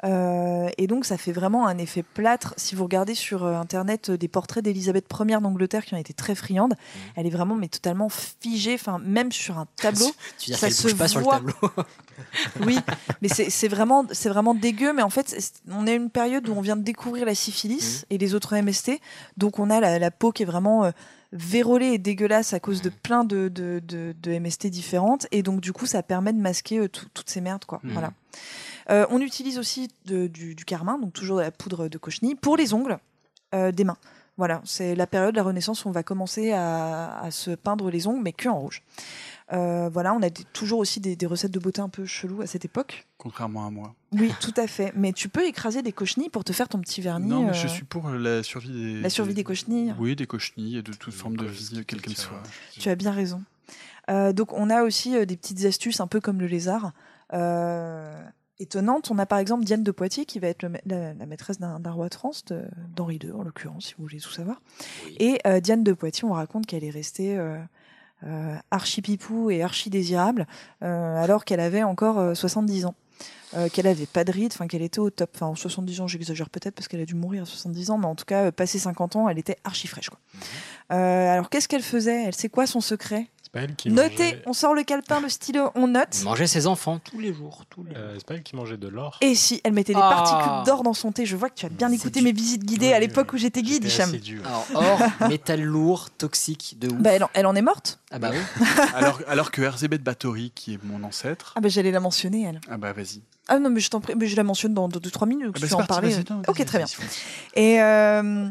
[0.04, 2.54] Euh, et donc ça fait vraiment un effet plâtre.
[2.58, 6.14] Si vous regardez sur euh, internet euh, des portraits d'Élisabeth Ier d'Angleterre qui ont été
[6.14, 7.00] très friandes, Mmh.
[7.16, 8.74] elle est vraiment mais totalement figée.
[8.76, 11.36] Enfin, même sur un tableau, Tu veux dire ça se bouge pas sur le voit.
[11.40, 11.54] tableau
[12.66, 12.78] Oui,
[13.22, 14.94] mais c'est vraiment, c'est vraiment dégueu.
[14.94, 15.36] Mais en fait,
[15.70, 17.36] on est à une période où on vient de découvrir la Mmh.
[17.36, 19.00] syphilis et les autres MST.
[19.38, 20.92] Donc on a la, la peau qui est vraiment euh,
[21.36, 22.94] vérolée et dégueulasse à cause de Mmh.
[23.04, 25.28] plein de, de, de- de MST différentes.
[25.32, 27.66] Et donc du coup, ça permet de masquer euh, tout- toutes ces merdes.
[27.66, 27.80] Quoi.
[27.84, 27.92] Mhm.
[27.94, 28.12] Voilà.
[28.90, 32.36] Euh, on utilise aussi de- du, du carmin, donc toujours de la poudre de cochenille,
[32.36, 32.98] pour les ongles
[33.54, 33.98] euh, des mains.
[34.38, 37.90] Voilà, c'est la période de la Renaissance où on va commencer à, à se peindre
[37.90, 38.82] les ongles, mais que en rouge.
[39.54, 42.42] Euh, voilà, on a des- toujours aussi des, des recettes de beauté un peu cheloues
[42.42, 43.06] à cette époque.
[43.20, 43.94] Contrairement à moi.
[44.14, 44.92] Oui, tout à fait.
[44.96, 47.28] Mais tu peux écraser des cochenilles pour te faire ton petit vernis.
[47.30, 49.02] Non, mais euh, je suis pour la survie des.
[49.02, 49.94] La survie des cochenilles.
[50.00, 52.42] Oui, des cochenilles et de toute forme de vie, quelle qu'elle soit.
[52.80, 53.44] Tu as bien raison.
[54.10, 56.92] Euh, donc on a aussi euh, des petites astuces un peu comme le lézard.
[57.34, 58.20] Euh,
[58.60, 59.12] étonnantes.
[59.12, 61.92] On a par exemple Diane de Poitiers qui va être le la, la maîtresse d'un
[61.92, 62.08] roi
[62.48, 62.64] de-
[62.96, 64.62] d'Henri II en l'occurrence, si vous voulez tout savoir.
[65.20, 67.38] Et euh, Diane de Poitiers, on raconte qu'elle est restée
[68.24, 70.48] euh, archi pipou et archi désirable
[70.84, 72.96] euh, alors qu'elle avait encore euh, 70 ans.
[73.56, 75.30] Euh, qu'elle avait pas de rides, enfin qu'elle était au top.
[75.36, 78.08] Enfin, en 70 ans, j'exagère peut-être parce qu'elle a dû mourir à 70 ans, mais
[78.08, 80.10] en tout cas, euh, passé 50 ans, elle était archi fraîche.
[80.10, 80.20] Quoi.
[80.92, 82.24] Euh, alors, qu'est-ce qu'elle faisait?
[82.26, 83.28] Elle sait quoi son secret?
[83.42, 86.22] C'est pas elle qui Notez, mangeait- on sort le calepin, le stylo, on note.
[86.24, 87.64] Manger ses enfants tous les jours.
[87.70, 87.96] Tous les...
[87.96, 89.18] Euh, c'est pas elle qui mangeait de l'or.
[89.22, 90.10] Et si elle mettait des Ah.
[90.10, 92.92] particules d'or dans son thé, je vois que tu as bien écouté mes visites guidées
[92.92, 94.12] à l'époque où j'étais guide, Hicham.
[94.44, 96.98] Alors, or, métal lourd, toxique, de ouf.
[97.00, 98.00] Bah, elle, en, elle en est morte.
[98.16, 98.66] Ah bah oui.
[98.96, 101.54] alors, alors que Erzébeth Bathory, qui est mon ancêtre.
[101.58, 102.62] Ah bah j'allais la mentionner, elle.
[102.70, 103.22] Ah bah vas-y.
[103.48, 105.60] Ah non, mais je t'en prie, mais je la mentionne dans 2-3 minutes, donc Ah
[105.62, 106.10] bah vais en parti, parler.
[106.16, 106.88] vas-y, non, ok, vas-y, très bien.
[107.54, 108.50] Et, euh,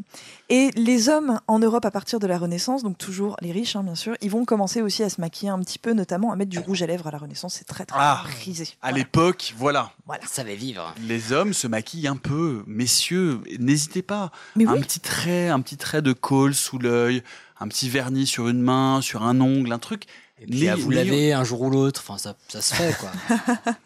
[0.50, 3.82] et les hommes en Europe à partir de la Renaissance, donc toujours les riches, hein,
[3.82, 6.50] bien sûr, ils vont commencer aussi à se maquiller un petit peu, notamment à mettre
[6.50, 7.54] du rouge à lèvres à la Renaissance.
[7.54, 8.68] C'est très très Ah, prisé.
[8.82, 9.90] à l'époque, voilà.
[10.06, 10.22] Voilà.
[10.28, 10.94] Ça va vivre.
[11.00, 14.30] Les hommes se maquillent un peu, messieurs, n'hésitez pas.
[14.54, 14.80] Mais un oui.
[14.80, 17.24] petit trait, un petit trait de colle sous l'œil,
[17.60, 20.04] un petit vernis sur une main, sur un ongle, un truc.
[20.40, 23.10] Et puis à vous laver un jour ou l'autre, enfin ça, ça se fait quoi.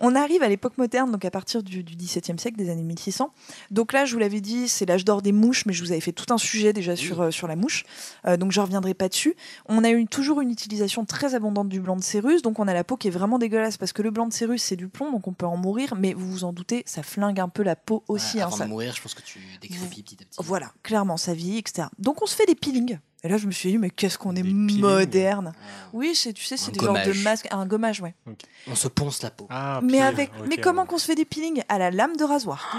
[0.00, 3.32] On arrive à l'époque moderne, donc à partir du, du XVIIe siècle, des années 1600.
[3.70, 6.00] Donc là, je vous l'avais dit, c'est l'âge d'or des mouches, mais je vous avais
[6.00, 7.84] fait tout un sujet déjà sur, euh, sur la mouche,
[8.26, 9.34] Euh, donc je reviendrai pas dessus.
[9.66, 12.74] On a eu toujours une utilisation très abondante du blanc de cérus, donc on a
[12.74, 15.10] la peau qui est vraiment dégueulasse, parce que le blanc de cérus, c'est du plomb,
[15.12, 17.76] donc on peut en mourir, mais vous vous en doutez, ça flingue un peu la
[17.76, 18.40] peau aussi.
[18.40, 20.38] hein, Avant ça- de mourir, je pense que tu décrépis petit à petit.
[20.42, 21.88] Voilà, clairement, sa vie, etc.
[21.98, 22.98] Donc on se fait des peelings.
[23.24, 25.52] Et là, je me suis dit, mais qu'est-ce qu'on est moderne.
[25.92, 27.24] Oui, c'est, tu sais, c'est des genres de gommage.
[27.24, 27.48] masques.
[27.50, 28.14] Un gommage, ouais.
[28.68, 29.46] On se ponce la peau.
[29.50, 32.76] Ah, mais avec, mais comment qu'on se fait des peelings À la lame de rasoir.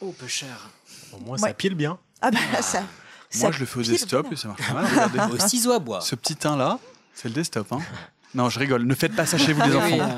[0.00, 0.68] Oh, peu cher.
[1.12, 1.48] Au moins, Ouais.
[1.48, 1.98] ça pile bien.
[2.20, 2.80] Ah bah ça.
[2.80, 2.86] Moi,
[3.32, 4.32] ça je le fais au desktop bien.
[4.32, 4.84] et ça marche pas mal.
[5.10, 5.34] Regardez.
[5.44, 6.00] Au ciseau à bois.
[6.00, 6.78] Ce petit teint là,
[7.14, 7.72] c'est le desktop.
[7.72, 7.78] Hein.
[8.34, 8.82] Non, je rigole.
[8.84, 10.10] Ne faites pas ça chez vous, les enfants.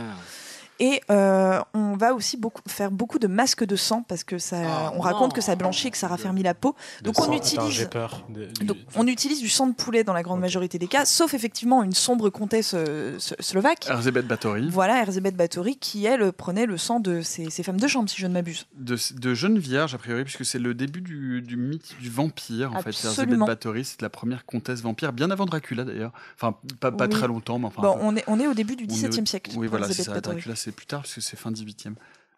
[0.84, 4.56] Et euh, on va aussi beaucoup, faire beaucoup de masques de sang parce que ça,
[4.66, 5.34] Ah, on raconte non.
[5.36, 6.74] que ça blanchit et que ça raffermit la peau.
[7.02, 7.70] Donc on utilise.
[7.70, 8.24] j'ai peur.
[8.28, 11.04] de- du- Donc, on utilise du sang de poulet dans la grande majorité des cas,
[11.04, 13.86] sauf effectivement une sombre comtesse euh, slovaque.
[13.88, 18.08] Erzébeth Bathory, Voilà, Erzébeth Bathory, qui elle prenait le sang de ces femmes de chambre,
[18.10, 18.66] si je ne m'abuse.
[18.74, 22.72] de, de jeune vierge, a priori, puisque c'est le début du, du mythe du vampire.
[22.74, 23.38] En fait, Erzébeth.
[23.38, 26.12] Bathory, c'est la première comtesse vampire, bien avant Dracula d'ailleurs.
[26.34, 27.10] Enfin, pas, pas Oui.
[27.10, 27.82] très longtemps, mais enfin.
[27.82, 29.52] bon, on est, on est au début du XVIIe siècle.
[29.56, 30.08] Oui, voilà, c'est.
[30.22, 31.94] Dracula, c'est plus tard, parce que c'est fin 18e.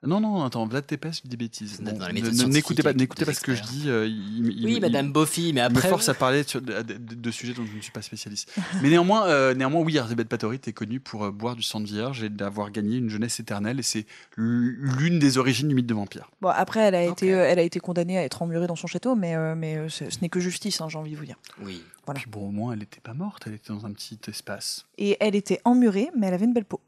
[0.07, 1.81] Non, non, attends, Vlad Tepes, je dis des bêtises.
[1.81, 3.85] N'écoutez pas, n'écoutez pas ce que je dis.
[3.89, 5.83] euh, il- il- Oui, il- Madame Boffy, mais il après.
[5.85, 8.55] me force à parler sur- de, de- de sujets dont je ne suis pas spécialiste.
[8.83, 11.87] mais néanmoins, euh, néanmoins, oui, Erzébeth Báthory est connue pour euh, boire du sang de
[11.87, 13.79] vierge et d'avoir gagné une jeunesse éternelle.
[13.81, 14.05] Et c'est
[14.37, 16.31] l'une des origines du mythe de vampire.
[16.43, 18.87] Bon, après, elle a, été, euh, elle a été condamnée à être emmurée dans son
[18.87, 21.25] château, mais, euh, mais euh, ce ce n'est que justice, hein, j'ai envie de vous
[21.25, 21.39] dire.
[21.63, 21.83] Oui.
[22.05, 22.21] Voilà.
[22.21, 24.85] Puis bon, au moins, elle n'était pas morte, elle était dans un petit espace.
[24.99, 26.81] Et elle était emmurée, mais elle avait une belle peau.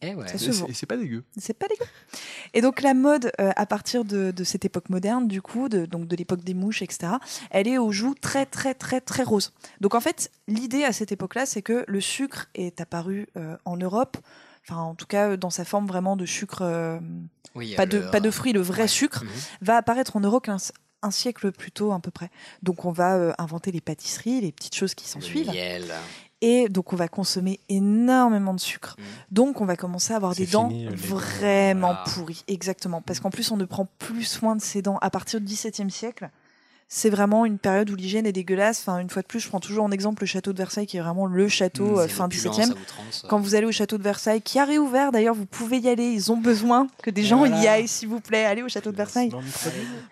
[0.00, 0.28] Eh ouais.
[0.28, 1.24] Ça se Et c'est- et c'est pas dégueu.
[1.36, 1.84] C'est pas dégueu.
[2.54, 5.86] Et donc la mode, euh, à partir de, de cette époque moderne, du coup, de,
[5.86, 7.14] donc de l'époque des mouches, etc.,
[7.50, 9.52] elle est aux joues très très très très rose.
[9.80, 13.76] Donc en fait, l'idée à cette époque-là, c'est que le sucre est apparu euh, en
[13.76, 14.16] Europe,
[14.68, 16.98] enfin en tout cas dans sa forme vraiment de sucre, euh,
[17.56, 19.30] Oui, pas, de, pas de fruits, le vrai sucre, Mhm.
[19.62, 20.58] va apparaître en Europe un,
[21.02, 22.30] un siècle plus tôt à peu près.
[22.62, 25.48] Donc on va euh, inventer les pâtisseries, les petites choses qui s'en Le suivent.
[25.50, 25.92] miel.
[26.42, 28.96] Et donc, on va consommer énormément de sucre.
[28.98, 29.02] Mm.
[29.30, 30.96] Donc, on va commencer à avoir des dents fini, euh, dents.
[30.96, 32.44] vraiment pourries.
[32.46, 33.00] Exactement.
[33.00, 34.98] Parce qu'en plus, on ne prend plus soin de ses dents.
[35.00, 36.30] À partir du XVIIe siècle,
[36.88, 38.80] c'est vraiment une période où l'hygiène est dégueulasse.
[38.80, 40.96] Enfin, une fois de plus, je prends toujours en exemple le château de Versailles, qui
[40.96, 42.70] est vraiment le château Mm, euh, fin XVIIe.
[42.70, 43.26] à outrance.
[43.28, 46.04] Quand vous allez au château de Versailles, qui a réouvert d'ailleurs, vous pouvez y aller.
[46.12, 47.60] Ils ont besoin que des gens Voilà.
[47.62, 48.44] y aillent, s'il vous plaît.
[48.44, 49.30] Allez au château de Versailles.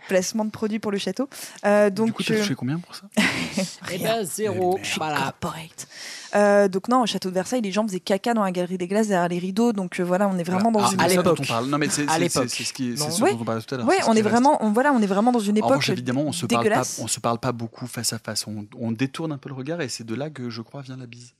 [0.09, 1.28] Placement de produits pour le château.
[1.64, 3.02] Euh, donc, du coup, euh, combien pour ça?
[3.92, 4.78] Eh ben, zéro.
[4.96, 5.16] Voilà.
[5.40, 5.86] corporate.
[6.36, 8.89] Euh, donc non, au château de Versailles, les gens faisaient caca dans la galerie des
[8.89, 9.73] glaces derrière les rideaux.
[9.73, 11.44] Donc euh, voilà, on est vraiment dans Ah, une à C'est ça dont l'époque.
[11.44, 11.66] on parle.
[11.66, 12.44] Non, mais c'est À c'est- l'époque.
[12.48, 13.89] c'est- c'est ce qui, c'est ce dont on parlait tout à l'heure.
[13.90, 16.23] Ce on est vraiment, on, voilà, on est vraiment dans une En époque revanche, évidemment,
[16.23, 18.47] on se parle pas, on se parle pas beaucoup face à face.
[18.47, 20.97] On, on détourne un peu le regard et c'est de là que je crois vient
[20.97, 21.35] la bise.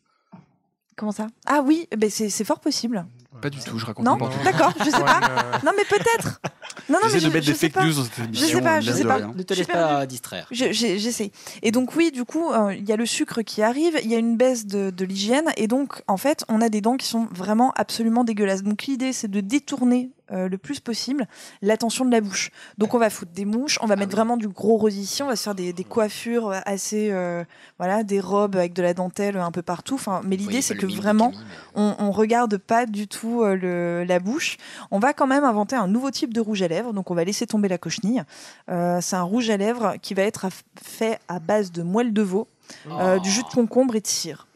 [0.97, 1.27] Comment ça?
[1.47, 3.05] Ah oui, ben c'est c'est fort possible.
[3.41, 5.21] Pas du tout, je raconte Non, d'accord, je sais pas.
[5.23, 6.41] Euh, Non, mais peut-être.
[6.89, 7.85] Non, non, mais J'essaie je, de mettre je des sais fake pas.
[7.87, 8.61] news dans cette émission.
[8.61, 9.21] pas, je sais de pas.
[9.21, 10.47] Ne te Je laisse pas distraire.
[10.51, 11.31] Je- J'essaie.
[11.63, 14.15] Et donc oui, du coup, euh, il y a le sucre qui arrive, il y
[14.15, 17.07] a une baisse de, de l'hygiène, et donc en fait, on a des dents qui
[17.07, 18.63] sont vraiment absolument dégueulasses.
[18.63, 21.27] Donc l'idée, c'est de détourner euh, le plus possible
[21.63, 22.51] l'attention de la bouche.
[22.77, 25.29] Donc on va foutre des mouches, on va mettre vraiment du gros rose ici, on
[25.29, 27.45] va se faire des, des coiffures assez, euh,
[27.79, 29.95] voilà, des robes avec de la dentelle un peu partout.
[29.95, 31.33] Enfin, mais l'idée, Oui, c'est que vraiment,
[31.75, 34.57] on, on regarde pas du tout euh, le, la bouche.
[34.91, 36.93] On va quand même inventer un nouveau type de rouge à lèvres.
[36.93, 38.23] Donc on va laisser tomber la cochenille.
[38.69, 40.51] Euh, c'est un rouge à lèvres qui va être à-
[40.83, 42.49] fait à base de moelle de veau,
[42.89, 43.21] euh, Oh.
[43.21, 44.47] du jus de concombre et de cire.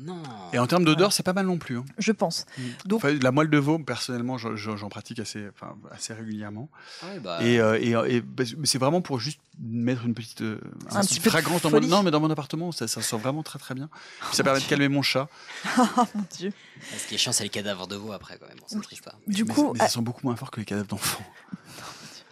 [0.00, 0.22] Non.
[0.52, 1.78] Et en termes d'odeur, c'est pas mal non plus.
[1.78, 1.84] hein.
[1.98, 2.46] Je pense.
[2.84, 6.68] Donc- Enfin, la moelle de veau, personnellement, j'en- pratique assez, enfin, assez régulièrement.
[7.02, 10.14] Ah ouais, bah, Et, euh, et, et- bah, mais c'est vraiment pour juste mettre une
[10.14, 10.60] petite, euh,
[10.90, 11.88] Un un petit petit peu de fragrance dans mon, folie.
[11.88, 13.88] non, mais dans mon appartement, ça, ça sent vraiment très très bien.
[14.28, 15.28] Puis ça permet de calmer mon chat.
[15.78, 15.82] oh
[16.14, 16.52] mon dieu.
[16.96, 18.58] Ce qui est chiant, c'est les cadavres de veau après, quand même.
[18.66, 19.08] C'est triste.
[19.08, 19.16] hein.
[19.26, 21.24] Du mais, coup, mais ça sent beaucoup moins fort que les cadavres d'enfants.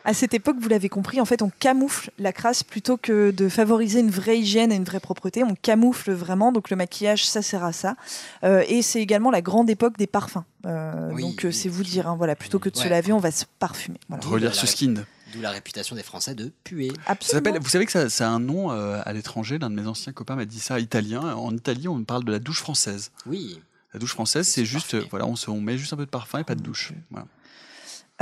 [0.06, 3.48] À cette époque, vous l'avez compris, en fait, on camoufle la crasse plutôt que de
[3.48, 5.42] favoriser une vraie hygiène et une vraie propreté.
[5.42, 6.52] On camoufle vraiment.
[6.52, 7.96] Donc le maquillage, ça sert à ça.
[8.44, 10.44] Euh, et c'est également la grande époque des parfums.
[10.64, 13.18] Euh, Oui, donc euh, c'est vous dire, hein, voilà, plutôt que de se laver, on
[13.18, 13.98] va se parfumer.
[14.08, 14.24] Voilà.
[14.24, 14.94] Relire ce skin.
[15.32, 16.92] D'où la réputation des Français de puer.
[17.06, 17.58] Absolument.
[17.60, 19.58] vous savez que ça, ça a un nom euh, à l'étranger.
[19.58, 21.34] L'un de mes anciens copains m'a dit ça, italien.
[21.34, 23.10] En Italie, on parle de la douche française.
[23.26, 23.60] Oui.
[23.92, 26.38] La douche française, C'est juste, voilà, on, se, on met juste un peu de parfum
[26.38, 26.92] et pas de douche.
[27.10, 27.26] Voilà.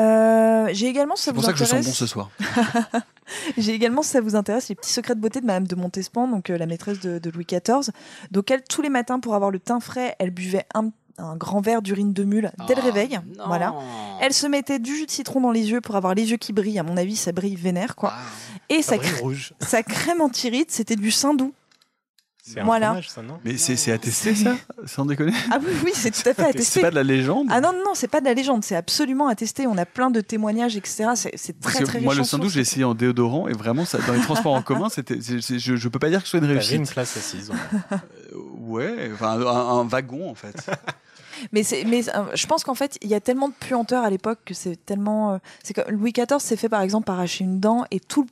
[0.00, 2.06] Euh, J'ai également, si ça C'est vous pour ça que je sens intéresse, bon ce
[2.06, 2.30] soir.
[3.56, 6.28] J'ai également, si ça vous intéresse, les petits secrets de beauté de Madame de Montespan,
[6.28, 7.90] donc euh, la maîtresse de, de Louis XIV.
[8.30, 11.60] Donc elle, tous les matins, pour avoir le teint frais, elle buvait un, un grand
[11.60, 13.18] verre d'urine de mule dès le Oh, réveil.
[13.38, 13.44] non.
[13.46, 13.74] Voilà.
[14.20, 16.52] Elle se mettait du jus de citron dans les yeux pour avoir les yeux qui
[16.52, 16.78] brillent.
[16.78, 18.12] À mon avis, ça brille vénère, quoi.
[18.14, 18.20] Ah.
[18.68, 19.52] Et Ça sa, rouge.
[19.86, 21.52] crème anti-rides, c'était du saindoux.
[22.46, 22.88] C'est un Voilà.
[22.88, 23.38] fromage, ça, non?
[23.42, 24.54] Mais c'est c'est attesté ça?
[24.84, 26.80] Sans déconner Ah oui, oui, c'est tout à fait C'est attesté.
[26.82, 29.28] pas de la légende Ah non, non, non, c'est pas de la légende, c'est absolument
[29.28, 29.66] attesté.
[29.66, 31.06] On a plein de témoignains, etc.
[31.14, 34.12] C'est c'est très, très moi, le sandwich, j'ai essayé en déodorant et vraiment, ça, dans
[34.12, 36.40] les transports en commun, c'était, c'est- c'est- je, je peux pas dire que ce soit
[36.40, 36.76] une réussite.
[36.76, 37.50] une place assise.
[37.92, 37.96] Euh,
[38.60, 39.46] ouais, enfin, un,
[39.80, 40.54] un wagon en fait.
[41.52, 44.08] Mais, c'est- mais euh, je pense qu'en fait, il y a tellement de puanteurs à
[44.10, 45.32] l'époque que c'est tellement.
[45.32, 48.26] euh, c'est que Louis XIV s'est fait par exemple arracher une dent et tout,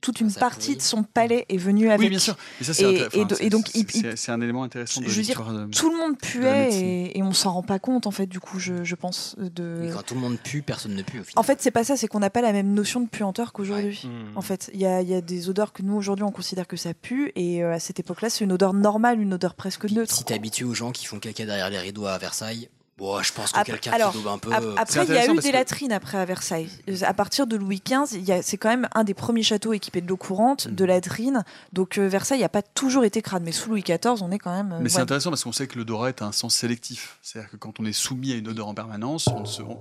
[0.00, 2.00] toute une partie de son palais est venue avec.
[2.00, 2.36] Oui, bien sûr.
[2.60, 5.42] Mais ça, c'est, Et- et et donc, c'est- un élément intéressant de Je veux dire,
[5.44, 8.26] de- Tout le monde puait et, et on s'en rend pas compte en fait.
[8.26, 9.88] Du coup, je, je pense de.
[9.88, 11.38] Et quand tout le monde pue, personne ne pue au final.
[11.38, 14.02] En fait, c'est pas ça, c'est qu'on n'a pas la même notion de puanteur qu'aujourd'hui.
[14.04, 14.36] Hmm.
[14.36, 16.66] En fait, il y a, il y a des odeurs que nous aujourd'hui on considère
[16.66, 19.84] que ça pue, et euh, à cette époque-là, c'est une odeur normale, une odeur presque
[19.90, 20.14] neutre.
[20.14, 22.68] Si t'es habitué aux gens qui font caca derrière les rideaux à Versailles,
[23.02, 24.52] bon, je pense que quelqu'un alors, qui daube un peu.
[24.54, 26.68] euh, Après, il y a eu des que- latrines après à Versailles.
[27.02, 30.16] À partir de Louis XV, c'est quand même un des premiers châteaux équipés de l'eau
[30.16, 30.74] courante, Mm.
[30.74, 31.44] de latrines.
[31.72, 34.54] Donc euh, Versailles n'a pas toujours été crade, mais sous Louis XIV, on est quand
[34.54, 34.72] même.
[34.72, 37.18] euh, Mais c'est intéressant parce qu'on sait que l'odorat est un sens sélectif.
[37.22, 39.62] C'est-à-dire que quand on est soumis à une odeur en permanence, on se.
[39.62, 39.78] on-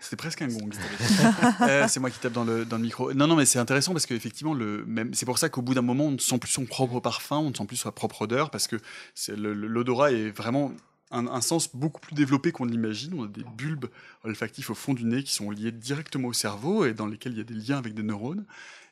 [0.00, 0.70] C'était presque un gong.
[1.62, 3.12] Euh, c'est moi qui tape dans le, dans le micro.
[3.14, 5.82] Non, non, mais c'est intéressant parce qu'effectivement, le, même, c'est pour ça qu'au bout d'un
[5.82, 8.50] moment, on ne sent plus son propre parfum, on ne sent plus sa propre odeur
[8.50, 8.76] parce que
[9.34, 10.70] l'odorat est vraiment
[11.10, 13.14] un, un sens beaucoup plus développé qu'on l'imagine.
[13.18, 13.86] On a des bulbes
[14.24, 17.38] olfactifs au fond du nez qui sont liés directement au cerveau et dans lesquels il
[17.38, 18.44] y a des liens avec des neurones.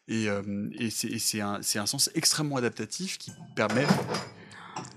[0.08, 3.86] Et, euh, et c'est un, sens extrêmement adaptatif qui permet.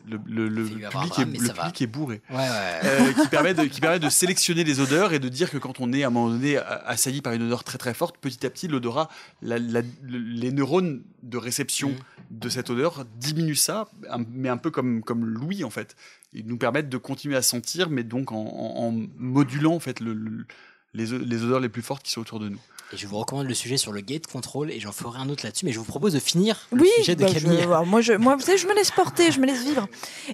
[0.09, 2.21] Le, le- le J'ai eu avoir public, est, le public bourré.
[2.29, 2.79] Ouais, ouais.
[2.83, 5.79] Euh, qui, permet de, qui permet de sélectionner les odeurs et de dire que quand
[5.79, 8.49] on est à un moment donné assailli par une odeur très très forte, petit à
[8.49, 9.07] petit l'odorat,
[9.41, 11.93] les neurones de réception
[12.31, 13.87] de cette odeur diminuent ça,
[14.29, 15.95] mais un peu comme, comme l'ouïe en fait.
[16.33, 19.99] Ils nous permettent de continuer à sentir, mais donc en, en- en modulant en fait
[19.99, 20.45] le- le-
[20.93, 22.59] les, les odeurs les plus fortes qui sont autour de nous.
[22.91, 25.45] Et je vous recommande le sujet sur le gate control et j'en ferai un autre
[25.45, 27.61] là-dessus, mais je vous propose de finir le Oui, sujet de bah, je- Camille.
[27.61, 29.87] alors, moi, je, moi, vous savez, je me laisse porter, je me laisse vivre.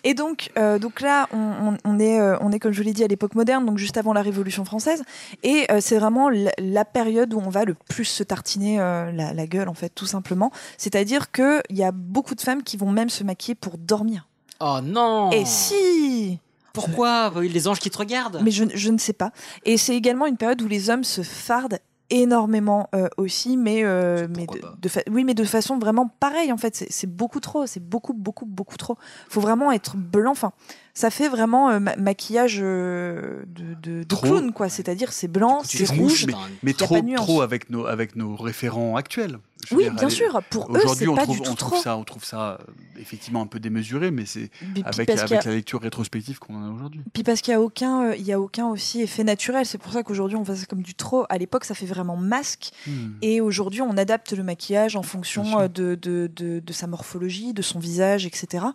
[0.05, 3.03] Et donc, euh, donc là, on, est, euh, on est, comme je vous l'ai dit,
[3.03, 5.03] à l'époque moderne, donc juste avant la Révolution française.
[5.43, 9.33] Et euh, c'est vraiment la, période où on va le plus se tartiner euh, la,
[9.33, 10.53] la gueule, en fait, tout simplement.
[10.77, 14.29] C'est-à-dire qu'il y a beaucoup de femmes qui vont même se maquiller pour dormir.
[14.59, 16.39] Oh non Et si
[16.73, 19.31] Pourquoi Les anges qui te regardent Mais je, je ne sais pas.
[19.65, 21.79] Et c'est également une période où les hommes se fardent
[22.11, 26.51] énormément euh, aussi, mais, euh, mais de, de fa- oui, mais de façon vraiment pareille
[26.51, 26.75] en fait.
[26.75, 28.95] C'est- C'est beaucoup trop, c'est beaucoup, beaucoup, beaucoup trop.
[29.27, 30.31] Faut vraiment être blanc.
[30.31, 30.51] Enfin,
[30.93, 34.21] ça fait vraiment euh, ma- maquillage euh, de, de, de Trop.
[34.27, 34.69] clown, quoi.
[34.69, 36.27] C'est-à-dire c'est blanc, c'est rouge.
[36.61, 39.39] mais, trop, trop avec nos, avec nos référents actuels.
[39.65, 40.41] Je Oui, dire, bien allez, sûr.
[40.49, 41.81] Pour eux, Aujourd'hui, c'est on pas trouve, du tout on trouve trop.
[41.81, 42.57] ça, on trouve ça euh,
[42.99, 44.49] effectivement un peu démesuré, mais c'est
[44.83, 47.01] avec, la lecture rétrospective qu'on a aujourd'hui.
[47.13, 49.65] Puis parce qu'il y a aucun, euh, il y a aucun aussi effet naturel.
[49.65, 51.25] C'est pour ça qu'aujourd'hui on fait ça comme du trop.
[51.29, 52.71] À l'époque, ça fait vraiment masque.
[52.87, 53.13] Hmm.
[53.21, 57.53] Et aujourd'hui, on adapte le maquillage en fonction euh, de, de, de, de sa morphologie,
[57.53, 58.65] de son visage, etc.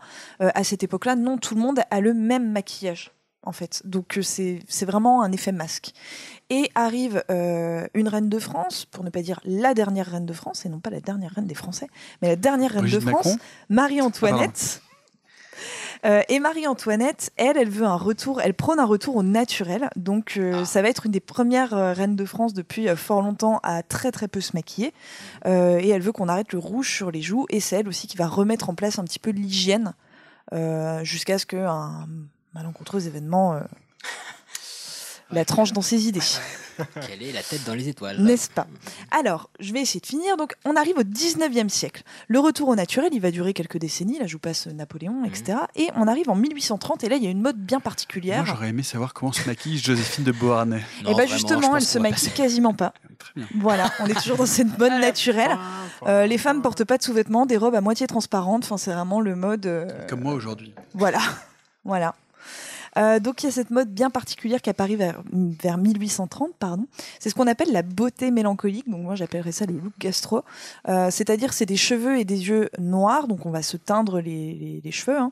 [0.40, 3.12] Euh, à cette époque-là, non, tout le monde a le même maquillage.
[3.42, 5.92] En fait, donc euh, c'est vraiment un effet masque.
[6.50, 10.32] Et arrive euh, une reine de France, pour ne pas dire la dernière reine de
[10.34, 11.86] France, et non pas la dernière reine des Français,
[12.20, 13.36] mais la dernière reine Brigitte de France,
[13.70, 14.82] Marie-Antoinette.
[16.04, 19.88] Euh, et Marie-Antoinette, elle, elle veut un retour, elle prône un retour au naturel.
[19.96, 23.82] Donc, euh, ça va être une des premières reines de France depuis fort longtemps à
[23.82, 24.92] très très peu se maquiller.
[25.46, 27.46] Et elle veut qu'on arrête le rouge sur les joues.
[27.48, 29.94] Et c'est elle aussi qui va remettre en place un petit peu l'hygiène
[31.02, 32.06] jusqu'à ce qu'un
[32.54, 33.60] malencontreux événement euh,
[35.30, 36.20] la tranche dans ses idées.
[37.06, 38.18] Quelle est la tête dans les étoiles?
[38.22, 38.66] N'est-ce pas?
[39.10, 40.38] Alors, je vais essayer de finir.
[40.38, 42.02] Donc, on arrive au 19e siècle.
[42.26, 44.18] Le retour au naturel, il va durer quelques décennies.
[44.18, 45.58] Là, je vous passe Napoléon, etc.
[45.76, 47.04] Et on arrive en 1830.
[47.04, 48.38] Et là, il y a une mode bien particulière.
[48.44, 50.80] Moi, j'aurais aimé savoir comment se maquille Joséphine de Beauharnais.
[51.06, 52.94] Et bah justement, elle se maquille quasiment pas.
[53.56, 55.58] Voilà, on est toujours dans cette mode naturelle.
[56.06, 58.64] Euh, les femmes portent pas de sous-vêtements, des robes à moitié transparentes.
[58.64, 59.66] Enfin, c'est vraiment le mode.
[59.66, 60.72] euh, Comme moi aujourd'hui.
[60.94, 61.20] Voilà,
[61.84, 62.14] voilà.
[62.98, 66.86] Euh, donc il y a cette mode bien particulière qui apparaît vers, vers 1830, pardon.
[67.18, 68.88] C'est ce qu'on appelle la beauté mélancolique.
[68.88, 70.42] Donc moi j'appellerais ça le look gastro.
[70.88, 73.28] Euh, C'est-à-dire c'est des cheveux et des yeux noirs.
[73.28, 75.18] Donc on va se teindre les, les- les cheveux.
[75.18, 75.30] hein.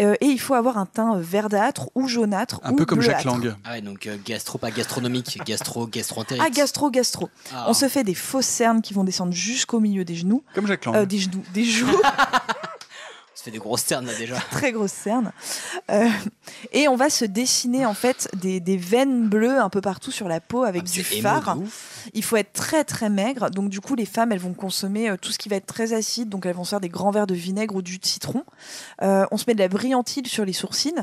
[0.00, 2.60] Euh, et il faut avoir un teint verdâtre ou jaunâtre.
[2.62, 3.44] Un ou peu comme Jacques bleuâtre.
[3.44, 3.56] Lang.
[3.64, 6.42] Ah ouais, donc euh, gastro, pas gastronomique, gastro, gastroentérite.
[6.46, 7.28] Ah, gastro, gastro.
[7.54, 7.66] Ah.
[7.68, 10.42] On se fait des fausses cernes qui vont descendre jusqu'au milieu des genoux.
[10.54, 10.94] Comme Jacques Lang.
[10.96, 11.86] Euh, des genoux, des joues.
[13.42, 14.36] Ça fait des grosses ternes là déjà.
[14.52, 15.32] très grosses cernes.
[15.90, 16.08] Euh,
[16.70, 20.28] et on va se dessiner en fait des, des veines bleues un peu partout sur
[20.28, 21.58] la peau avec du Ah, émo fard.
[22.14, 23.50] Il faut être très très maigre.
[23.50, 25.92] Donc du coup, les femmes, elles vont consommer euh, tout ce qui va être très
[25.92, 26.28] acide.
[26.28, 28.44] Donc elles vont se faire des grands verres de vinaigre ou du citron.
[29.02, 30.94] Euh, on se met de la brillantine sur les sourcils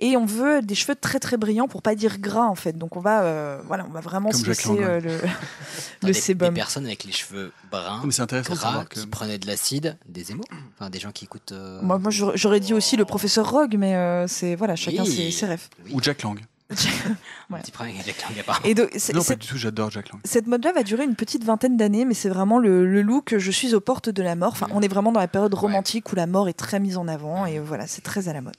[0.00, 2.76] et on veut des cheveux très très brillants pour pas dire gras en fait.
[2.76, 5.18] Donc on va euh, voilà, on va vraiment Comme se laisser euh, le,
[6.02, 6.48] le des, sébum.
[6.48, 10.32] des personnes avec les cheveux bruns, Mais intéressant gras, que- qui prenaient de l'acide, des
[10.32, 10.44] émos,
[10.78, 11.52] enfin des gens qui écoutent.
[11.52, 15.14] euh, Moi, moi, j'aurais dit aussi le professeur Rogue, mais euh, c'est voilà, chacun Oui.
[15.14, 15.68] ses, ses rêves.
[15.92, 16.38] Ou Jack Lang.
[17.52, 18.64] Un petit problème avec Jack Lang apparemment.
[18.64, 20.20] Et donc, Non, pas du tout, j'adore Jack Lang.
[20.24, 23.50] Cette mode-là va durer une petite vingtaine d'années, mais c'est vraiment le, le look je
[23.50, 24.52] suis aux portes de la mort.
[24.52, 27.08] Enfin, on est vraiment dans la période romantique où la mort est très mise en
[27.08, 28.54] avant et voilà, c'est très à la mode.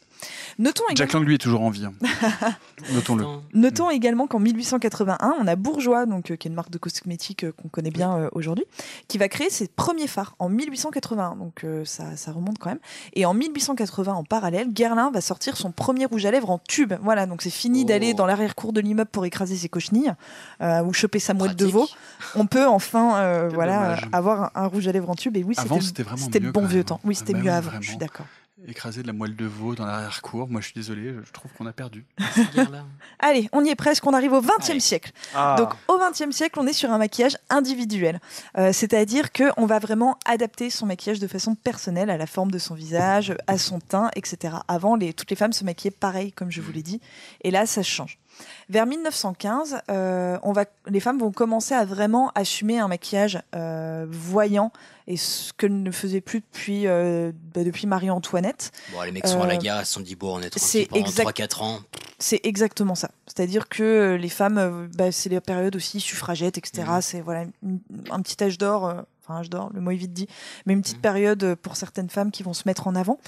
[0.59, 1.85] Notons Jack également, Lang, lui, est toujours en vie.
[1.85, 1.93] hein.
[2.93, 3.25] Notons-le.
[3.53, 7.43] notons également qu'en 1881, on a Bourgeois, donc, euh, qui est une marque de cosmétiques
[7.43, 8.65] euh, qu'on connaît bien euh, aujourd'hui,
[9.07, 11.35] qui va créer ses premiers phares en 1881.
[11.35, 12.79] Donc euh, ça, ça remonte quand même.
[13.13, 16.93] Et en 1880, en parallèle, Guerlain va sortir son premier rouge à lèvres en tube.
[17.01, 20.13] Voilà, donc c'est fini d'aller dans l'arrière-cour de l'immeuble pour écraser ses cochenilles
[20.61, 21.87] euh, ou choper sa mouette de veau.
[22.35, 24.09] On peut enfin euh, voilà, dommage.
[24.11, 25.37] avoir un, un rouge à lèvres en tube.
[25.37, 26.83] Et oui, Avant, c'était le bon vieux même.
[26.85, 26.99] temps.
[27.03, 27.81] Oui, c'était Ah mieux avant, vraiment.
[27.81, 28.25] je suis d'accord.
[28.67, 30.47] Écraser de la moelle de veau dans l'arrière-cour.
[30.47, 32.05] Moi, je suis désolé, je trouve qu'on a perdu.
[33.19, 35.11] Allez, on y est presque, on arrive au XXe siècle.
[35.33, 35.55] Ah.
[35.57, 38.19] Donc au XXe siècle, on est sur un maquillage individuel.
[38.57, 42.59] Euh, C'est-à-dire qu'on va vraiment adapter son maquillage de façon personnelle à la forme de
[42.59, 44.55] son visage, à son teint, etc.
[44.67, 47.01] Avant, les, toutes les femmes se maquillaient pareil, comme je vous l'ai dit.
[47.43, 48.20] Et là, ça change.
[48.69, 54.05] Vers 1915, euh, on va, les femmes vont commencer à vraiment assumer un maquillage euh,
[54.09, 54.71] voyant,
[55.07, 58.71] et ce qu'elles ne faisaient plus depuis, euh, bah, depuis Marie-Antoinette.
[58.93, 61.37] Bon, les mecs sont à la se sont dit, bon, on est tranquille pendant exact-
[61.37, 61.79] 3-4 ans.
[62.19, 63.09] C'est exactement ça.
[63.27, 66.83] C'est-à-dire que les femmes, bah, c'est les périodes aussi suffragettes, etc.
[66.87, 67.01] Mhm.
[67.01, 67.45] C'est voilà
[68.11, 69.03] un petit âge d'or.
[69.23, 70.27] Enfin, âge d'or, le mot est vite dit,
[70.65, 71.01] mais une petite Mhm.
[71.01, 73.19] période euh, pour certaines femmes qui vont se mettre en avant.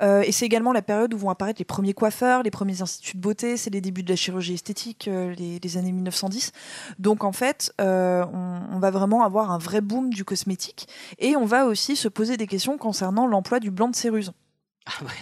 [0.00, 3.16] Euh, et c'est également la période où vont apparaître les premiers coiffeurs, les premiers instituts
[3.16, 3.56] de beauté.
[3.58, 6.52] C'est les débuts de la chirurgie esthétique, euh, les, les années 1910.
[6.98, 10.88] Donc en fait, euh, on, on va vraiment avoir un vrai boom du cosmétique.
[11.18, 14.32] Et on va aussi se poser des questions concernant l'emploi du blanc de céruse.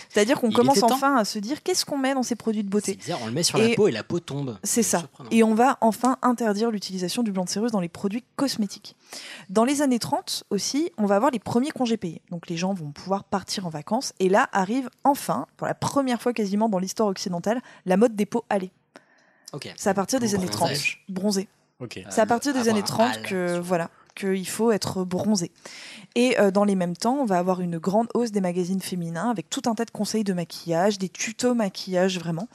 [0.08, 2.94] C'est-à-dire qu'on commence enfin à se dire qu'est-ce qu'on met dans ces produits de beauté.
[2.94, 4.58] Bizarre, on le met sur Et- la peau et la peau tombe.
[4.62, 5.02] C'est ça.
[5.30, 8.96] Et on va enfin interdire l'utilisation du blanc de céruse dans les produits cosmétiques.
[9.48, 12.22] Dans les années 30 aussi, on va avoir les premiers congés payés.
[12.30, 14.12] Donc les gens vont pouvoir partir en vacances.
[14.18, 18.26] Et là arrive enfin, pour la première fois quasiment dans l'histoire occidentale, la mode des
[18.26, 18.72] peaux hâlées.
[19.52, 19.72] Ok.
[19.76, 20.58] C'est à partir des années 30.
[20.68, 21.04] bronzage.
[21.08, 21.48] Bronzé.
[21.80, 22.00] Ok.
[22.10, 23.90] C'est à partir des avoir années un 30 hâle que voilà
[24.20, 25.50] qu'il faut être bronzé.
[26.16, 29.30] Et euh, dans les mêmes temps, on va avoir une grande hausse des magazines féminins
[29.30, 32.48] avec tout un tas de conseils de maquillage, des tutos maquillage vraiment.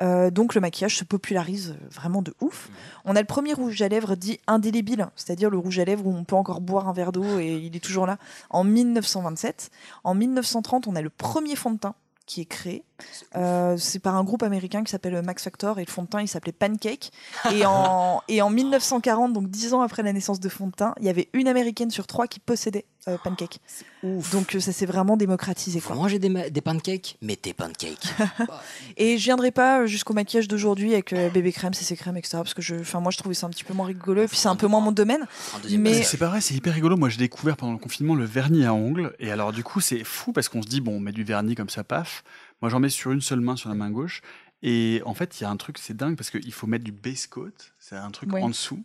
[0.00, 2.70] Euh, donc le maquillage se popularise euh, vraiment de ouf.
[3.04, 6.14] On a le premier rouge à lèvres dit indélébile, c'est-à-dire le rouge à lèvres où
[6.14, 8.18] on peut encore boire un verre d'eau et il est toujours là,
[8.50, 9.70] en 1927.
[10.02, 11.94] En 1930, on a le premier fond de teint
[12.26, 12.84] qui est créé.
[13.36, 16.20] Euh, c'est par un groupe américain qui s'appelle Max Factor et le fond de teint
[16.22, 17.10] il s'appelait Pancake.
[17.52, 20.94] Et en, et en 1940, donc dix ans après la naissance de fond de teint,
[21.00, 23.58] il y avait une américaine sur trois qui possédait euh, Pancake.
[24.02, 25.80] Donc euh, ça s'est vraiment démocratisé.
[25.80, 25.96] Faut Quoi.
[26.02, 28.14] manger des, ma- des pancakes, mais des pancakes.
[28.96, 32.38] Et je viendrai pas euh, jusqu'au maquillage d'aujourd'hui avec euh, bébé crème, CC crème, etc.
[32.38, 34.36] Parce que je, enfin moi je trouvais ça un petit peu moins rigolo et puis
[34.36, 35.26] c'est un peu moins mon domaine.
[35.78, 36.96] Mais C'est pas vrai, c'est hyper rigolo.
[36.96, 39.14] Moi, j'ai découvert pendant le confinement le vernis à ongles.
[39.18, 41.54] Et alors, du coup, c'est fou parce qu'on se dit, bon, on met du vernis
[41.54, 42.22] comme ça, paf.
[42.62, 44.22] Moi, j'en mets sur une seule main, sur la main gauche.
[44.62, 46.92] Et en fait, il y a un truc, c'est dingue parce qu'il faut mettre du
[46.92, 47.50] base coat.
[47.78, 48.40] C'est un truc Ouais.
[48.40, 48.82] en dessous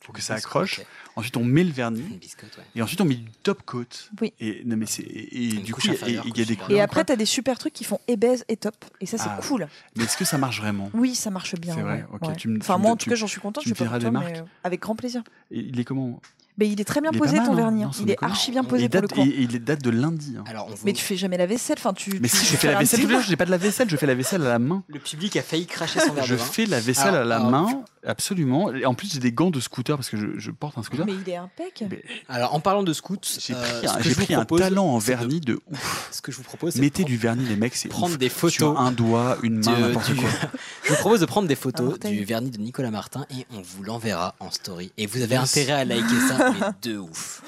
[0.00, 0.80] pour que ça accroche.
[1.14, 2.00] Ensuite, on met le vernis.
[2.18, 2.64] biscotte, ouais.
[2.74, 3.84] Et ensuite, on met du top coat.
[4.22, 4.32] Oui.
[4.40, 6.80] Et, non, mais c'est, et, et du coup, il y a- y, des Et couleurs.
[6.82, 8.74] après, tu as des super trucs qui font et baise et top.
[9.00, 9.38] Et ça, c'est Ah.
[9.46, 9.68] cool.
[9.96, 10.90] Mais est-ce que ça marche vraiment?
[10.94, 11.74] Oui, ça marche bien.
[11.74, 12.36] C'est vrai, ouais.
[12.36, 13.62] Tu me- enfin, tu moi, en tout cas, j'en suis contente.
[13.64, 15.22] tu Je me sais pas des toi, mais marques euh, avec grand plaisir.
[15.50, 16.20] Et il est comment?
[16.58, 17.56] Mais il est très bien est posé mal, ton hein.
[17.56, 17.84] vernis.
[17.98, 18.30] Il est déconner.
[18.30, 19.24] archi bien posé il pour le date, coup.
[19.26, 20.34] il date de lundi.
[20.38, 20.44] hein.
[20.46, 21.76] Alors, on vous- Mais tu fais jamais la vaisselle.
[21.78, 22.18] Enfin, tu.
[22.20, 24.06] Mais tu si, je fais la vaisselle jours, j'ai pas de la vaisselle, je fais
[24.06, 24.82] la vaisselle à la main.
[24.88, 27.50] Le public a failli cracher son verre Je fais la vaisselle Alors, à la alors,
[27.50, 28.72] main, absolument.
[28.74, 31.06] Et en plus, j'ai des gants de scooter parce que je, je porte un scooter.
[31.06, 31.84] Mais il est impec.
[32.28, 34.98] Alors, en parlant de scouts, J'ai euh, pris, que j'ai je pris un talent en
[34.98, 36.08] de- vernis de ouf.
[36.12, 38.92] Ce que je vous propose, Mettez du vernis, les mecs, c'est prendre des photos un
[38.92, 40.28] doigt, une main, de- n'importe quoi.
[40.84, 43.82] je vous propose de prendre des photos du vernis de Nicolas Martin et on vous
[43.84, 44.92] l'enverra en story.
[44.98, 46.41] Et vous avez intérêt à liker ça, mais
[46.82, 47.42] de ouf.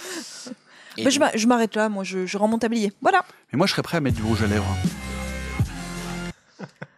[0.97, 1.89] Et Bah, je m'a- je m'arrête là.
[1.89, 2.93] Moi, je, je rends mon tablier.
[3.03, 3.25] Voilà.
[3.53, 4.77] Mais moi, je serais prêt à mettre du rouge à lèvres.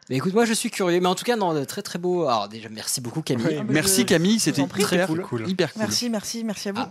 [0.08, 1.00] Mais écoute, moi je suis curieux.
[1.00, 2.28] Mais en tout cas, non, très très beau.
[2.28, 3.56] Alors déjà, merci beaucoup Camille.
[3.56, 5.22] Bah, Merci je- Camille, c'était Très cool.
[5.22, 5.48] cool.
[5.48, 5.80] Hyper cool.
[5.82, 6.82] Merci, merci, merci à vous.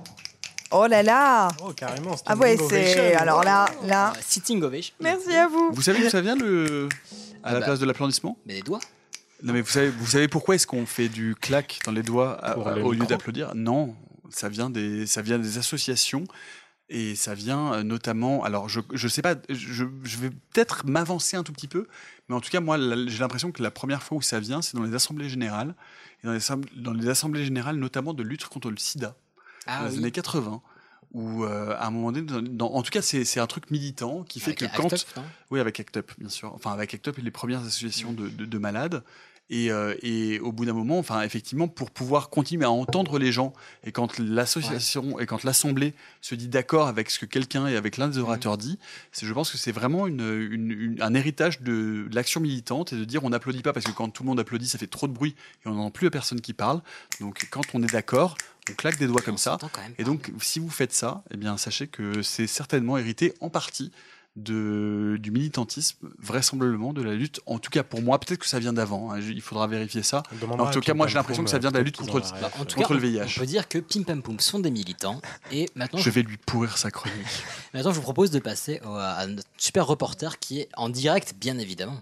[0.71, 1.47] Oh là là.
[1.63, 2.15] Oh, carrément.
[2.25, 3.13] Ah ouais, c'est.
[3.15, 4.11] Alors là, là.
[4.11, 4.93] Euh, Sitting ovation.
[4.99, 5.69] Merci à vous.
[5.71, 6.89] Vous savez d'où ça vient le
[7.43, 7.65] à la bah.
[7.67, 8.79] place de l'applaudissement Mais des doigts.
[9.43, 12.33] Non mais vous savez, vous savez pourquoi est-ce qu'on fait du clac dans les doigts
[12.43, 13.51] à- à- au lieu d'applaudir?
[13.55, 13.95] Non,
[14.29, 16.23] ça vient des ça vient des associations
[16.89, 18.43] et ça vient euh, notamment.
[18.43, 21.87] Alors je je sais pas, je, je vais peut-être m'avancer un tout petit peu,
[22.29, 22.77] mais en tout cas moi
[23.07, 25.75] j'ai l'impression que la première fois où ça vient, c'est dans les assemblées générales
[26.23, 26.39] et dans les,
[26.81, 29.15] dans les assemblées générales notamment de lutte contre le SIDA
[29.65, 30.61] Ah dans les années 80.
[31.11, 34.23] Où euh, à un moment donné, dans- dans- en tout cas, c'est un truc militant
[34.23, 36.51] qui fait Avec que Act quand, Up, non oui, avec ACT UP, bien sûr.
[36.53, 39.01] Enfin, avec ACT UP et les premières associations de, de- de malades.
[39.51, 43.31] Et, euh, et au bout d'un moment, enfin, effectivement, pour pouvoir continuer à entendre les
[43.31, 43.53] gens,
[43.83, 47.97] et quand l'association et quand l'assemblée se dit d'accord avec ce que quelqu'un et avec
[47.97, 48.79] l'un des orateurs dit,
[49.19, 52.95] je pense que c'est vraiment une, une- une- un héritage de, de l'action militante et
[52.97, 55.07] de dire on n'applaudit pas parce que quand tout le monde applaudit, ça fait trop
[55.07, 56.81] de bruit et on n'entend plus la personne qui parle.
[57.19, 58.37] Donc, quand on est d'accord,
[58.69, 59.57] on claque des doigts comme ça.
[59.99, 63.91] Et donc, si vous faites ça, eh bien, sachez que c'est certainement hérité en partie
[64.35, 67.39] de, du militantisme, vraisemblablement de la lutte.
[67.45, 69.11] En tout cas, pour moi, peut-être que ça vient d'avant.
[69.11, 70.23] hein, il faudra vérifier ça.
[70.59, 72.21] En tout cas, moi, j'ai l'impression que ça vient de la euh, lutte contre le,
[72.21, 73.33] qu'ils ont en tout contre cas, le on- VIH.
[73.37, 75.21] On peut dire que Pim Pam Poum sont des militants.
[75.51, 77.15] Et maintenant, Je vais lui pourrir sa chronique.
[77.73, 81.35] maintenant, je vous propose de passer au- à notre super reporter qui est en direct,
[81.39, 82.01] bien évidemment.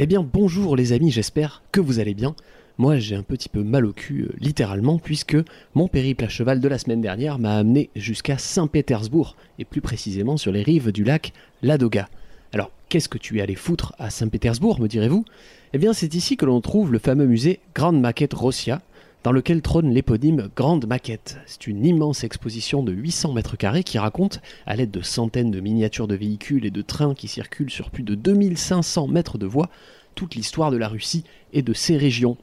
[0.00, 2.34] Eh bien bonjour les amis, j'espère que vous allez bien.
[2.76, 5.36] Moi j'ai un petit peu mal au cul euh, littéralement puisque
[5.74, 10.36] mon périple à cheval de la semaine dernière m'a amené jusqu'à Saint-Pétersbourg et plus précisément
[10.36, 11.32] sur les rives du lac
[11.62, 12.08] Ladoga.
[12.52, 15.24] Alors qu'est-ce que tu es allé foutre à Saint-Pétersbourg me direz-vous?
[15.72, 18.82] Eh bien c'est ici que l'on trouve le fameux musée Grande Maquette Rossia
[19.22, 21.38] dans lequel trône l'éponyme Grande Maquette.
[21.46, 25.60] C'est une immense exposition de 800 mètres carrés qui raconte, à l'aide de centaines de
[25.60, 29.70] miniatures de véhicules et de trains qui circulent sur plus de 2500 mètres de voies,
[30.14, 31.24] toute l'histoire de la Russie
[31.54, 32.36] et de ses régions.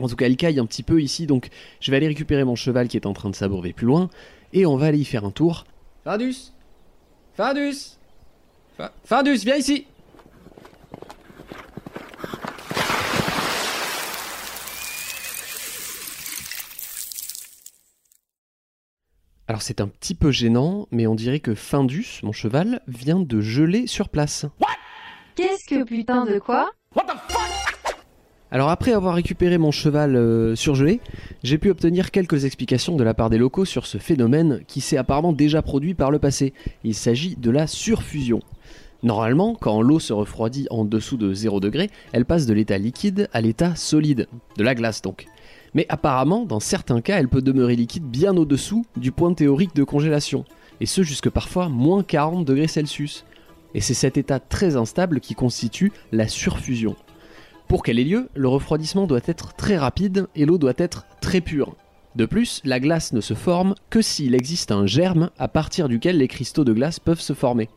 [0.00, 1.48] En tout cas, elle caille un petit peu ici, donc
[1.80, 4.10] je vais aller récupérer mon cheval qui est en train de s'abourber plus loin,
[4.52, 5.64] et on va aller y faire un tour.
[6.04, 6.52] Findus.
[7.34, 7.98] Findus.
[9.04, 9.86] Findus, viens ici.
[19.46, 23.40] Alors c'est un petit peu gênant, mais on dirait que Findus, mon cheval, vient de
[23.40, 24.46] geler sur place.
[25.34, 26.70] Qu'est-ce que putain de quoi?
[26.94, 27.59] What the fuck?
[28.52, 31.00] Alors après avoir récupéré mon cheval euh, surgelé,
[31.44, 34.96] j'ai pu obtenir quelques explications de la part des locaux sur ce phénomène qui s'est
[34.96, 36.52] apparemment déjà produit par le passé.
[36.82, 38.40] Il s'agit de la surfusion.
[39.04, 43.28] Normalement, quand l'eau se refroidit en dessous de 0 degré, elle passe de l'état liquide
[43.32, 45.26] à l'état solide, de la glace donc.
[45.72, 49.84] Mais apparemment, dans certains cas, elle peut demeurer liquide bien au-dessous du point théorique de
[49.84, 50.44] congélation,
[50.80, 53.24] et ce jusque parfois moins 40 degrés Celsius.
[53.74, 56.96] Et c'est cet état très instable qui constitue la surfusion.
[57.70, 61.40] Pour qu'elle ait lieu, le refroidissement doit être très rapide et l'eau doit être très
[61.40, 61.76] pure.
[62.16, 66.18] De plus, la glace ne se forme que s'il existe un germe à partir duquel
[66.18, 67.68] les cristaux de glace peuvent se former.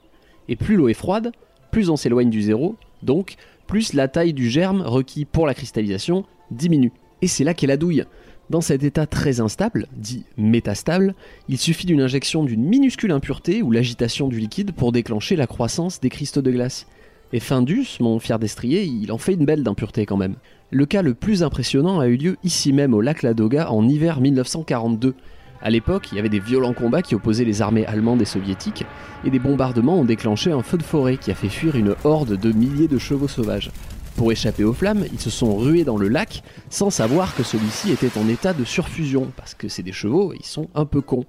[0.49, 1.31] Et plus l'eau est froide,
[1.69, 3.35] plus on s'éloigne du zéro, donc
[3.67, 6.91] plus la taille du germe requis pour la cristallisation diminue.
[7.21, 8.05] Et c'est là qu'est la douille.
[8.49, 11.13] Dans cet état très instable, dit métastable,
[11.49, 16.01] il suffit d'une injection d'une minuscule impureté ou l'agitation du liquide pour déclencher la croissance
[16.01, 16.87] des cristaux de glace.
[17.35, 20.35] Et Findus, mon fier destrier, il en fait une belle d'impureté quand même.
[20.69, 24.21] Le cas le plus impressionnant a eu lieu ici même au lac Ladoga en hiver
[24.21, 25.15] 1942.
[25.59, 28.85] À l'époque, il y avait des violents combats qui opposaient les armées allemandes et soviétiques,
[29.25, 32.37] et des bombardements ont déclenché un feu de forêt qui a fait fuir une horde
[32.39, 33.71] de milliers de chevaux sauvages.
[34.15, 37.91] Pour échapper aux flammes, ils se sont rués dans le lac sans savoir que celui-ci
[37.91, 41.25] était en état de surfusion, parce que c'est des chevaux, ils sont un peu cons.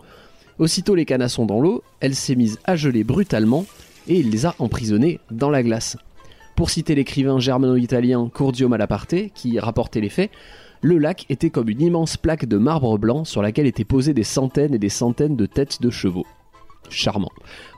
[0.59, 3.65] Aussitôt les canassons dans l'eau, elle s'est mise à geler brutalement
[4.09, 5.97] et il les a emprisonnés dans la glace.
[6.57, 10.31] Pour citer l'écrivain germano-italien Cordio Malaparte, qui rapportait les faits,
[10.83, 14.23] le lac était comme une immense plaque de marbre blanc sur laquelle étaient posées des
[14.23, 16.27] centaines et des centaines de têtes de chevaux.
[16.91, 17.33] Charmant.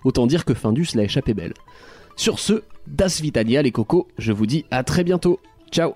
[0.04, 1.54] Autant dire que Findus l'a échappé belle.
[2.16, 5.38] Sur ce, Das Vitania les cocos, je vous dis à très bientôt.
[5.70, 5.94] Ciao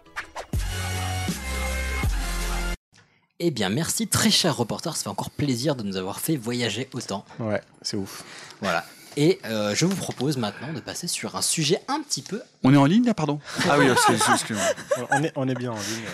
[3.40, 6.88] Eh bien, merci très cher reporter, ça fait encore plaisir de nous avoir fait voyager
[6.92, 7.24] autant.
[7.38, 8.24] Ouais, c'est ouf.
[8.60, 8.84] Voilà.
[9.16, 12.40] Et euh, je vous propose maintenant de passer sur un sujet un petit peu.
[12.62, 14.62] On est en ligne là, pardon Ah oui, excuse-moi.
[15.10, 16.04] on, est, on est bien en ligne.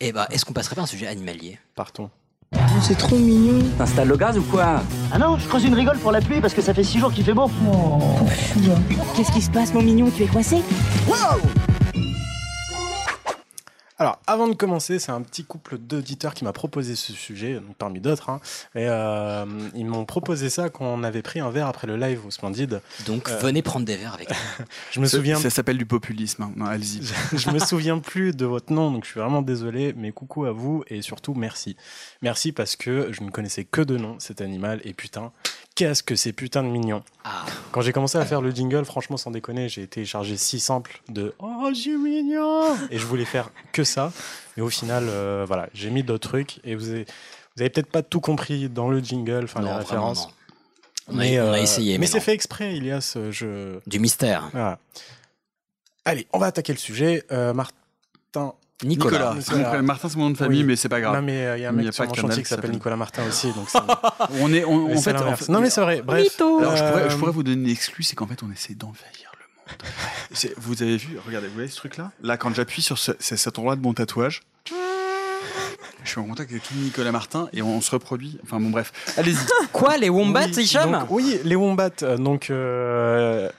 [0.00, 1.58] Eh bah, est-ce qu'on passerait pas à un sujet animalier?
[1.74, 2.10] Partons.
[2.82, 3.64] C'est trop mignon.
[3.78, 4.82] T'installes le gaz ou quoi?
[5.12, 7.12] Ah non, je creuse une rigole pour la pluie parce que ça fait six jours
[7.12, 7.48] qu'il fait beau.
[9.14, 10.10] Qu'est-ce qui se passe, mon mignon?
[10.16, 10.62] Tu es coincé?
[14.00, 17.76] Alors, avant de commencer, c'est un petit couple d'auditeurs qui m'a proposé ce sujet, donc
[17.76, 18.30] parmi d'autres.
[18.30, 18.40] hein.
[18.74, 19.44] et euh,
[19.74, 22.80] ils m'ont proposé ça quand on avait pris un verre après le live au Splendide.
[23.04, 24.36] Donc, Euh, venez prendre des verres avec nous.
[24.90, 25.36] Je me Ça- souviens.
[25.36, 26.44] Ça s'appelle du populisme.
[26.44, 26.64] hein.
[26.66, 27.02] Allez-y.
[27.36, 30.52] je me souviens plus de votre nom, donc je suis vraiment désolé, mais coucou à
[30.52, 31.76] vous et surtout merci.
[32.22, 35.30] Merci parce que je ne connaissais que de nom cet animal et putain,
[35.80, 37.02] qu'est-ce que c'est putain de mignon.
[37.24, 37.46] Ah.
[37.72, 41.34] Quand j'ai commencé à faire le jingle, franchement sans déconner, j'ai téléchargé six samples de
[41.38, 44.12] Oh, c'est mignon Et je voulais faire que ça,
[44.56, 47.04] mais au final, euh, voilà, j'ai mis d'autres trucs et vous avez,
[47.56, 50.26] vous avez peut-être pas tout compris dans le jingle, enfin les références.
[50.26, 50.32] non.
[51.12, 53.14] On a- on a essayé, Mais mais c'est fait exprès, Ilias.
[53.16, 53.78] euh, Je...
[53.88, 54.48] Du mystère.
[54.52, 54.78] Voilà.
[56.04, 57.24] Allez, on va attaquer le sujet.
[57.32, 58.54] Euh, Martin.
[58.84, 59.34] Nicolas.
[59.40, 59.82] C'est mon prénom.
[59.82, 61.14] Martin, c'est mon nom de famille, mais c'est pas grave.
[61.14, 62.48] Non, mais euh, il y a un mec n'y a sur pas mon chantier qui
[62.48, 63.52] s'appelle Nicolas Martin aussi.
[63.52, 63.78] Donc c'est-
[64.40, 66.02] On est, on, en fait, en fait- Non, mais c'est vrai.
[66.02, 66.26] Bref.
[66.40, 68.74] Alors, je, pourrais, Euh, je pourrais vous donner une exclue, c'est qu'en fait, on essaie
[68.74, 70.54] d'envahir le monde.
[70.58, 72.10] Vous avez vu, regardez, vous voyez ce truc-là?
[72.22, 74.42] Là, quand j'appuie sur ce, cet endroit de mon tatouage,
[76.02, 78.38] je suis en contact avec tout Nicolas Martin et on, se reproduit.
[78.42, 78.92] Enfin, bon, bref.
[79.16, 79.36] Allez-y.
[79.72, 81.90] Quoi, les wombats, Oui, Hicham donc, Oui, les wombats.
[82.02, 83.50] euh, Donc, euh,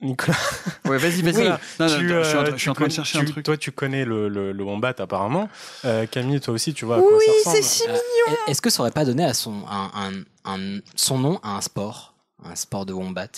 [0.00, 0.36] Nicolas.
[0.84, 1.32] Ouais, vas-y, vas-y.
[1.32, 1.60] Voilà.
[1.80, 2.90] Non, non, Tu, je suis en euh, train- je suis en tu train de connais-
[2.94, 3.44] chercher un truc.
[3.44, 5.48] Toi, tu connais le, le, le wombat apparemment.
[5.84, 7.10] Euh, Camille, toi aussi, tu vois à quoi
[7.44, 7.94] ça ressemble.
[7.94, 11.56] Euh, Est-ce que ça aurait pas donné à son, un, un- un- son nom à
[11.56, 12.14] un sport?
[12.44, 13.28] Un sport de wombat?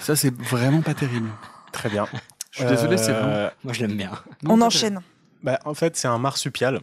[0.00, 1.28] Ça, c'est vraiment pas terrible.
[1.72, 2.06] Très bien.
[2.52, 4.12] Je suis désolé, c'est vraiment- Moi, je l'aime bien.
[4.46, 5.00] On enchaîne.
[5.42, 6.80] Bah, en fait, c'est un marsupial.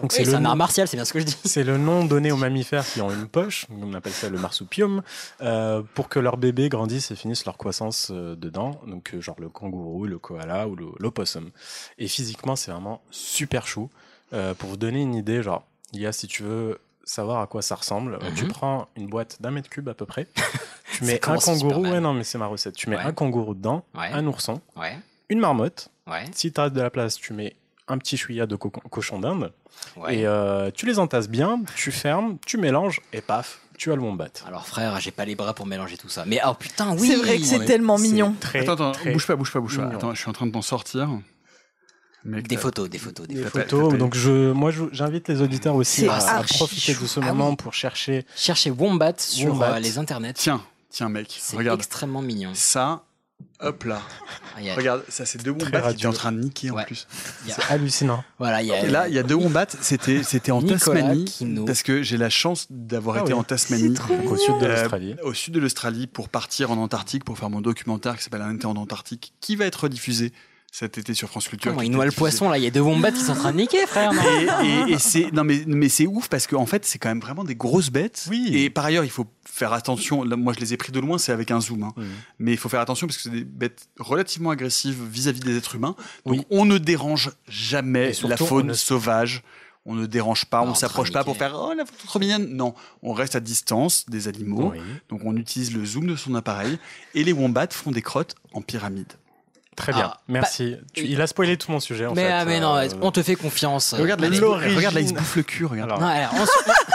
[0.00, 1.36] Donc, Oui, c'est le un nom- art martial, c'est bien ce que je dis.
[1.44, 5.02] C'est le nom donné aux mammifères qui ont une poche, on appelle ça le marsupium,
[5.40, 8.80] euh, pour que leurs bébés grandissent et finissent leur croissance euh, dedans.
[8.88, 11.50] Donc, euh, genre le kangourou, le koala ou l'opossum.
[11.98, 13.88] Et physiquement, c'est vraiment super chou.
[14.58, 15.62] Pour vous donner une idée, genre,
[15.92, 18.50] il y a, si tu veux savoir à quoi ça ressemble, euh, tu Mhm.
[18.50, 20.26] prends une boîte d'un mètre cube à peu près,
[20.98, 22.74] tu mets un kangourou, ouais, non, mais c'est ma recette.
[22.74, 23.02] Tu mets Ouais.
[23.04, 24.08] un kangourou dedans, Ouais.
[24.12, 24.98] un ourson, Ouais.
[25.28, 25.88] une marmotte.
[26.32, 27.54] Si tu as de la place, tu mets
[27.88, 29.52] un petit chouïa de co- cochon d'Inde.
[29.96, 30.18] Ouais.
[30.18, 34.02] Et euh, tu les entasses bien, tu fermes, tu mélanges et paf, tu as le
[34.02, 34.28] wombat.
[34.46, 36.24] Alors, frère, j'ai pas les bras pour mélanger tout ça.
[36.26, 38.34] Mais oh putain, oui C'est vrai que c'est tellement mignon.
[38.40, 39.84] Très, attends, attends, très bouge pas, bouge pas, bouge pas.
[39.88, 41.08] Attends, je suis en train de t'en sortir.
[42.26, 43.98] Mec, Des photos, des photos, des Des photos.
[43.98, 47.56] Donc je, moi, j'invite les auditeurs aussi C'est à, profiter de ce Ah moment oui.
[47.56, 48.24] pour chercher.
[48.34, 49.74] Cherchez wombat sur Wombat.
[49.74, 50.32] euh, les internets.
[50.32, 51.78] Tiens, tiens, mec, C'est regarde.
[51.78, 52.52] extrêmement mignon.
[52.54, 53.02] Ça,
[53.60, 54.00] hop là.
[54.58, 56.82] il y a- Regarde, ça c'est deux wombats qui étaient en train de niquer en
[56.84, 57.06] plus.
[57.48, 58.22] a- C'est hallucinant.
[58.38, 58.84] Voilà, il y a.
[58.84, 62.16] Et là, il y a deux wombats, c'était c'était en Nicolas Tasmanie parce que j'ai
[62.16, 63.38] la chance d'avoir Ah été oui.
[63.38, 65.16] en Tasmanie Donc, au sud de Euh, l'Australie.
[65.22, 68.54] au sud de l'Australie pour partir en Antarctique pour faire mon documentaire qui s'appelle Un
[68.56, 70.32] été en Antarctique qui va être diffusé
[70.76, 71.70] cet été sur France Culture.
[71.70, 73.52] Comment il noie le poisson là Il y a deux wombats qui sont en train
[73.52, 74.12] de niquer, frère.
[74.12, 74.20] non
[74.64, 77.20] Et, et- et c'est non mais mais c'est ouf parce qu'en fait c'est quand même
[77.20, 78.26] vraiment des grosses bêtes.
[78.28, 78.50] Oui.
[78.52, 80.24] Et par ailleurs il faut faire attention.
[80.24, 81.84] Là, moi je les ai pris de loin, c'est avec un zoom.
[81.84, 81.92] hein.
[82.40, 85.76] Mais il faut faire attention parce que c'est des bêtes relativement agressives vis-à-vis des êtres
[85.76, 85.94] humains.
[86.26, 86.46] Donc Oui.
[86.50, 89.44] on ne dérange jamais surtout, la faune on ne- sauvage.
[89.86, 91.98] On ne dérange pas, Ah, on en ne s'approche pas pour faire oh la photo
[92.06, 92.48] trop mignonne.
[92.56, 94.72] Non, on reste à distance des animaux.
[94.74, 94.80] Oui.
[95.10, 96.78] Donc on utilise le zoom de son appareil
[97.14, 99.12] et les wombats font des crottes en pyramide.
[99.76, 100.76] Très bien, Ah, merci.
[100.92, 102.32] Tu- il a spoilé tout mon sujet en mais, fait.
[102.32, 103.92] ah, mais non, Euh, on te fait confiance.
[103.94, 104.20] Regarde
[104.76, 105.64] regarde là, il se bouffe le cul.
[105.64, 105.90] Regarde.
[105.90, 106.93] Alors, Non, alors, on, se- on- on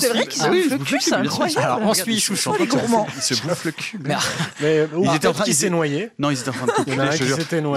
[0.00, 1.60] C'est vrai qu'ils ah se bouffent le cul, c'est incroyable.
[1.64, 2.52] Alors, on suit ils Chouchou.
[2.58, 3.06] Les gourmands.
[3.16, 3.98] Il se bouffe le cul.
[4.02, 6.10] Mais- ou Ils étaient en train- ils s'est noyé.
[6.18, 7.08] Non, ils étaient en train de copuler.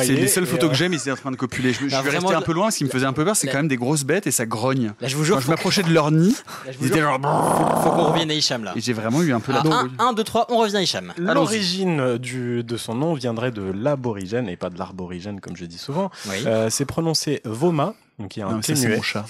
[0.05, 1.73] C'est les seules photos que euh, j'ai, mais ils étaient en train de copuler.
[1.73, 2.71] Je, vraiment, resté un de- peu loin.
[2.71, 4.45] Ce qui me faisait un peu peur, c'est quand même des grosses bêtes et ça
[4.45, 4.93] grogne.
[5.01, 6.35] Là, je vous jure, Quand je m'approchais de leur nid,
[6.81, 7.19] ils étaient genre.
[7.83, 8.73] faut qu'on revienne à Hicham là.
[8.75, 11.13] Et j'ai vraiment eu un peu la Ah, 1, 2, 3, on revient à Hicham.
[11.17, 15.77] L'origine du, de son nom viendrait de l'aborigène et pas de l'arborigène comme je dis
[15.77, 16.11] souvent.
[16.45, 18.97] Euh, c'est prononcé Voma, donc il y a un Non, mais T ça, c'est muet.
[18.97, 19.25] mon chat.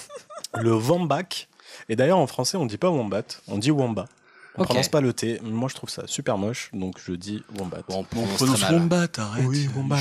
[0.61, 1.47] Le Wambak.
[1.89, 4.05] Et d'ailleurs en français on dit pas Wombat, on dit Wamba.
[4.55, 4.67] On Ok.
[4.67, 5.39] prononce pas le T.
[5.43, 7.79] Moi je trouve ça super moche, donc je dis Wombat.
[7.87, 9.45] Bon, on On prononce wombat, arrête.
[9.47, 9.97] Oui, wombat.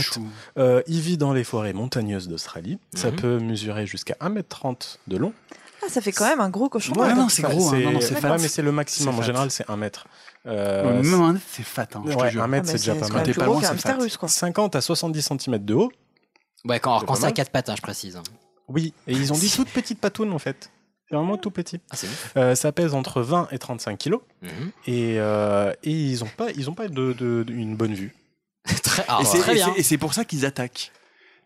[0.58, 2.78] Euh, il vit dans les forêts montagneuses d'Australie.
[2.94, 3.16] Ça Mhm.
[3.16, 5.32] peut mesurer jusqu'à 1m30 de long.
[5.84, 6.92] Ah, ça fait quand même un gros cochon.
[6.94, 7.70] Ouais, non, c'est gros.
[7.74, 7.80] hein.
[7.80, 8.36] Non, non, c'est ouais, fat.
[8.38, 9.18] mais c'est le maximum.
[9.18, 10.06] En général, c'est 1 mètre.
[10.46, 12.42] Euh, un c'est fat, hein, je te ouais, jure.
[12.42, 13.22] un mètre, Ah, c'est déjà pas mal.
[13.24, 14.02] T'es plus pas gros loin, c'est hamster fat.
[14.02, 14.28] russe, quoi.
[14.28, 15.90] 50 à 70 cm de haut.
[16.66, 17.32] Ouais, quand, C'est quand c'est à mal.
[17.34, 18.20] 4 pattes, hein, je précise.
[18.68, 20.70] Oui, et ils ont dit toutes petites patounes en fait.
[21.12, 21.78] C'est vraiment tout petit.
[21.90, 21.96] Ah.
[22.38, 24.50] Euh, ça pèse entre 20 et 35 kilos Mhm.
[24.86, 28.14] et, euh, et ils ont pas, ils ont pas de, de- de- une bonne vue.
[28.82, 30.90] Très, ah, c'est- Et c'est pour ça qu'ils attaquent.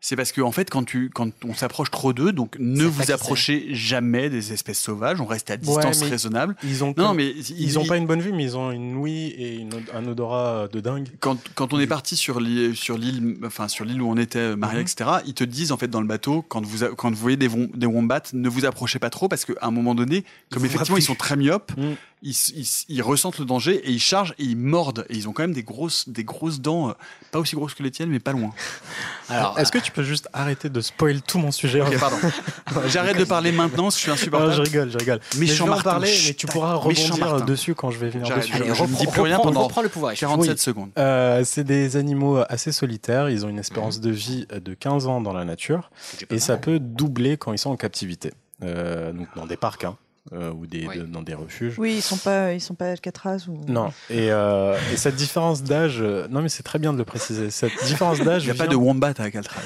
[0.09, 2.89] C'est parce que en fait, quand, tu, quand on s'approche trop d'eux, donc ne Ça
[2.91, 5.20] vous approchez jamais des espèces sauvages.
[5.20, 6.55] On reste à distance mais raisonnable.
[6.62, 9.35] Ils ont, Non, mais ils, ont pas une bonne vue, mais ils ont une ouïe
[9.37, 11.09] et une un odorat de dingue.
[11.19, 14.39] quand, quand on est parti sur l'île, sur l'île, enfin sur l'île où on était,
[14.39, 14.83] euh, Maria, Mhm.
[14.87, 15.11] etc.
[15.27, 17.49] Ils te disent en fait dans le bateau quand vous a- quand vous voyez des,
[17.49, 20.99] wom- des wombats, ne vous approchez pas trop parce qu'à un moment donné, comme effectivement
[20.99, 21.95] ils sont très myopes, Mm.
[22.22, 25.52] Ils, ressentent le danger et ils chargent et ils mordent et ils ont quand même
[25.52, 26.93] des grosses des grosses dents, euh,
[27.30, 28.52] pas aussi grosses que les tiennes mais pas loin.
[29.28, 32.16] Alors, Est-ce que tu peux juste arrêter de spoil tout mon sujet Ok, pardon.
[32.88, 34.52] J'arrête de parler maintenant, je suis Non, insupportable.
[34.55, 35.20] je rigole, je rigole.
[35.34, 37.98] Mais Méchant je vais en Martin, parler, chut, mais tu pourras rebondir dessus quand je
[37.98, 38.48] vais venir dessus.
[38.52, 40.12] je- allez, je ne dis reprends, plus rien reprends- pendant reprends le pouvoir.
[40.12, 40.28] Hicham.
[40.30, 40.59] 47 Oui.
[40.59, 40.90] secondes.
[40.98, 43.28] Euh, c'est des animaux assez solitaires.
[43.28, 45.90] Ils ont une espérance de vie de 15 ans dans la nature
[46.30, 48.32] et ça peut doubler quand ils sont en captivité.
[48.62, 49.97] Euh, donc dans des parcs hein,
[50.32, 50.98] euh, ou des, Oui.
[50.98, 51.74] de- dans des refuges.
[51.78, 53.61] Oui, ils sont pas, ils sont pas Alcatraz ou.
[53.69, 53.89] Non.
[54.11, 57.51] Et, euh, et cette différence d'âge, euh, non mais c'est très bien de le préciser.
[57.51, 59.61] Cette différence d'âge, Il n'y a pas de wombat à Alcatraz.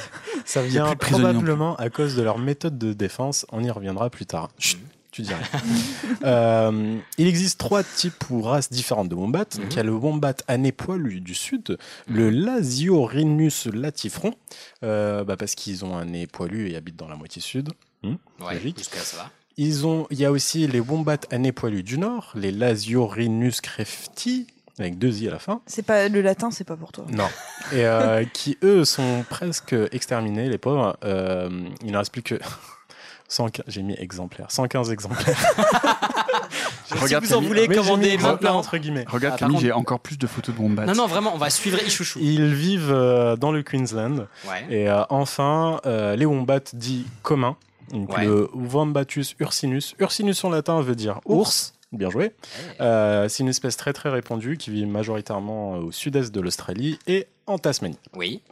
[0.45, 3.47] ça vient probablement à cause de leur méthode de défense.
[3.53, 4.49] On y reviendra plus tard.
[4.59, 4.79] Chut,
[5.11, 5.39] tu rien.
[6.25, 9.47] Euh, il existe trois types ou races différentes de wombats.
[9.57, 11.79] Donc, il y a le wombat à nez poilu du sud,
[12.09, 14.35] le Lasiorhinus latifron,
[14.85, 17.71] euh, bah, parce qu'ils ont un nez poilu et habitent dans la moitié sud.
[18.05, 18.79] Ouais, logique.
[18.79, 19.31] jusque-là, ça va.
[19.63, 23.61] Ils ont, il y a aussi les wombats à nez poilu du nord, les Lasiorhinus
[23.61, 24.47] crefti,
[24.79, 25.61] avec deux i à la fin.
[25.67, 27.05] C'est pas le latin, c'est pas pour toi.
[27.13, 27.27] Non.
[27.73, 30.97] Et euh, qui, eux, sont presque exterminés, les pauvres.
[31.05, 31.51] Euh,
[31.85, 32.37] il ne reste plus que
[33.29, 35.39] 115, j'ai mis exemplaires, 115 exemplaires.
[36.93, 38.59] Regarde, vous en voulez commander mis exemplaires maintenant.
[38.61, 39.05] entre guillemets.
[39.09, 40.87] Regarde Ah, Camille, contre- j'ai encore plus de photos de wombats.
[40.87, 42.19] Non, non, vraiment, on va suivre Ichouchou.
[42.23, 44.27] Ils vivent euh, dans le Queensland.
[44.49, 44.65] Ouais.
[44.71, 47.57] Et euh, enfin, euh, les wombats dits communs.
[47.91, 48.25] Donc Ouais.
[48.25, 49.95] le Wombatus ursinus.
[49.99, 51.73] Ursinus en latin veut dire ours.
[51.93, 52.33] Bien joué.
[52.81, 57.27] Euh, c'est une espèce très très répandue qui vit majoritairement au sud-est de l'Australie et
[57.49, 57.99] en Tasmanie.
[58.15, 58.43] Oui.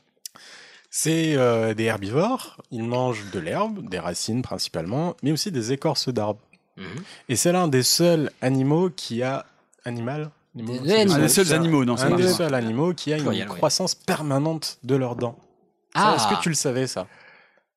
[0.91, 2.57] C'est euh, des herbivores.
[2.73, 6.41] Ils mangent de l'herbe, des racines principalement, mais aussi des écorces d'arbres.
[6.77, 6.85] Mhm.
[7.29, 9.47] Et c'est l'un des seuls animaux qui a
[9.85, 10.31] animal?
[10.57, 11.15] Animaux, Des- c'est des animaux.
[11.15, 13.45] Un des seuls C'est animaux, non, c'est un des seuls animaux qui a une ouais.
[13.47, 15.37] croissance permanente de leurs dents.
[15.95, 16.15] Ah.
[16.17, 17.07] Est-ce que tu le savais ça?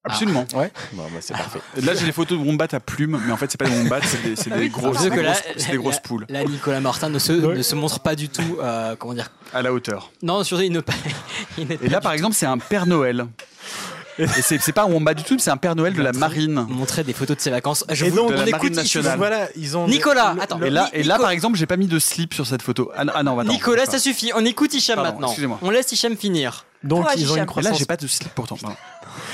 [0.03, 0.47] Absolument.
[0.55, 0.71] Ouais.
[0.93, 1.59] Bon, bah, c'est parfait.
[1.83, 3.99] Là, j'ai les photos de wombats à plumes, mais en fait, c'est pas des wombats,
[4.03, 7.55] c'est des, c'est des grosses, des des poules Là, Nicolas Martin ne se, Ouais.
[7.55, 9.29] ne se montre pas du tout, euh, comment dire.
[9.53, 10.11] à la hauteur.
[10.23, 10.93] Non, surtout, il ne pas.
[11.59, 13.27] il Et pas là, par exemple, c'est un Père Noël.
[14.19, 16.65] Et c'est c'est pas un wombat du tout, c'est un Père Noël de la marine.
[16.69, 17.85] montrer des photos de ses vacances.
[17.89, 19.17] Je Et vous, de on la écoute nationale.
[19.17, 19.87] Voilà, ils ont.
[19.87, 20.57] Nicolas, le- attends.
[20.59, 22.91] le- Et là, et là par exemple, j'ai pas mis de slip sur cette photo.
[22.95, 24.31] Ah, non, ah non, attends, Nicolas, ça suffit.
[24.35, 25.27] On écoute Hicham Pardon, maintenant.
[25.27, 25.59] excusez-moi.
[25.61, 26.65] On laisse Hicham finir.
[26.83, 27.45] donc ils ont une.
[27.57, 28.57] Et là, j'ai pas de slip pourtant.
[28.63, 28.75] Non.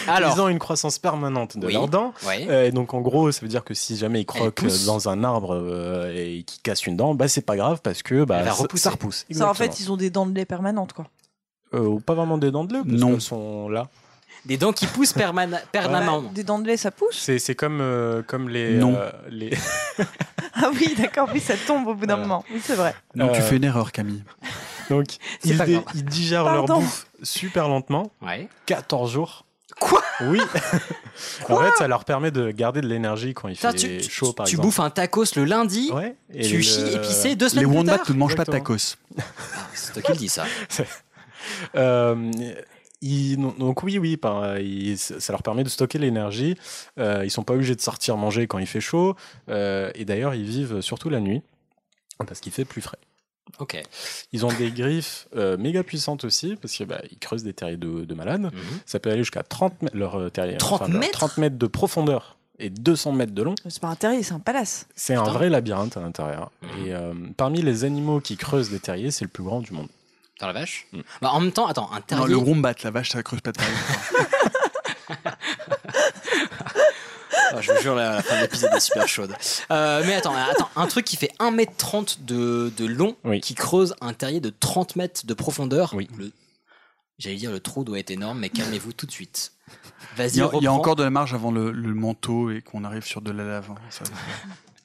[0.07, 0.33] Alors.
[0.35, 1.73] Ils ont une croissance permanente de Oui.
[1.73, 2.13] leurs dents.
[2.25, 2.47] Ouais.
[2.49, 5.23] Euh, et donc en gros, ça veut dire que si jamais ils croquent dans un
[5.23, 8.51] arbre euh, et qu'ils cassent une dent, bah c'est pas grave parce que bah ça,
[8.53, 8.83] repousser.
[8.83, 9.25] ça repousse.
[9.31, 11.05] Ça, en fait, ils ont des dents de lait permanentes, quoi.
[11.73, 13.11] Euh, pas vraiment des dents de lait, parce Non.
[13.11, 13.87] qu'elles sont là.
[14.45, 16.21] Des dents qui poussent permana- permanemment.
[16.33, 18.77] Des dents de lait, ça pousse C'est c'est comme, euh, comme les.
[18.77, 18.95] Non.
[18.95, 19.51] euh, les...
[20.59, 22.27] Ah oui, d'accord, oui, ça tombe au bout d'un Voilà.
[22.27, 22.45] moment.
[22.51, 22.95] Oui, c'est vrai.
[23.15, 24.23] Donc tu fais une erreur, Camille.
[24.89, 25.55] Donc, ils,
[26.05, 28.09] digèrent leur bouffe super lentement.
[28.23, 28.47] Ouais.
[28.65, 29.45] 14 jours.
[29.79, 30.39] Quoi Oui.
[31.49, 34.33] en fait, ça leur permet de garder de l'énergie quand il Putain, fait tu, chaud,
[34.33, 34.67] par tu exemple.
[34.67, 36.15] bouffes un tacos le lundi, Ouais.
[36.33, 38.09] Et tu le- chies épicé deux Les semaines plus wombats tard.
[38.11, 38.77] ne mangent pas de tacos.
[39.73, 40.45] C'est toi qui le dis ça.
[41.75, 42.31] Euh,
[43.01, 46.57] ils- donc oui, oui, par- ils- ça leur permet de stocker l'énergie.
[46.99, 49.15] Euh, ils sont pas obligés de sortir manger quand il fait chaud.
[49.49, 51.41] Euh, et d'ailleurs, ils vivent surtout la nuit
[52.25, 52.97] parce qu'il fait plus frais.
[53.59, 53.81] Ok.
[54.33, 57.77] Ils ont des griffes euh, méga puissantes aussi parce qu'ils bah, ils creusent des terriers
[57.77, 58.41] de, de malades.
[58.41, 58.51] Mhm.
[58.85, 60.57] Ça peut aller jusqu'à 30 mètres, leur euh, terrier.
[60.57, 63.55] 30 leur mètres 30 mètres de profondeur et 200 mètres de long.
[63.67, 64.87] C'est pas un terrier, c'est un palace.
[64.95, 66.51] C'est un vrai labyrinthe à l'intérieur.
[66.61, 66.85] Mhm.
[66.85, 69.87] Et euh, parmi les animaux qui creusent des terriers, c'est le plus grand du monde.
[70.39, 70.99] Dans la vache Mm.
[71.21, 72.23] bah, En même temps, attends, un terrier.
[72.23, 73.73] Non, le wombat, la vache, ça creuse pas de terrier.
[77.53, 79.35] Ah, je vous jure, la, la fin de l'épisode est super chaude.
[79.71, 83.39] Euh, mais attends, attends, un truc qui fait 1m30 de, de long, Oui.
[83.41, 85.93] qui creuse un terrier de 30 mètres de profondeur.
[85.93, 86.07] Oui.
[86.17, 86.31] Le-
[87.19, 89.53] J'allais dire le trou doit être énorme, mais calmez-vous tout de suite.
[90.15, 92.51] Vas-y, Il y, a, il y a encore de la marge avant le, le manteau
[92.51, 93.71] et qu'on arrive sur de la lave.
[93.71, 94.03] hein, ça-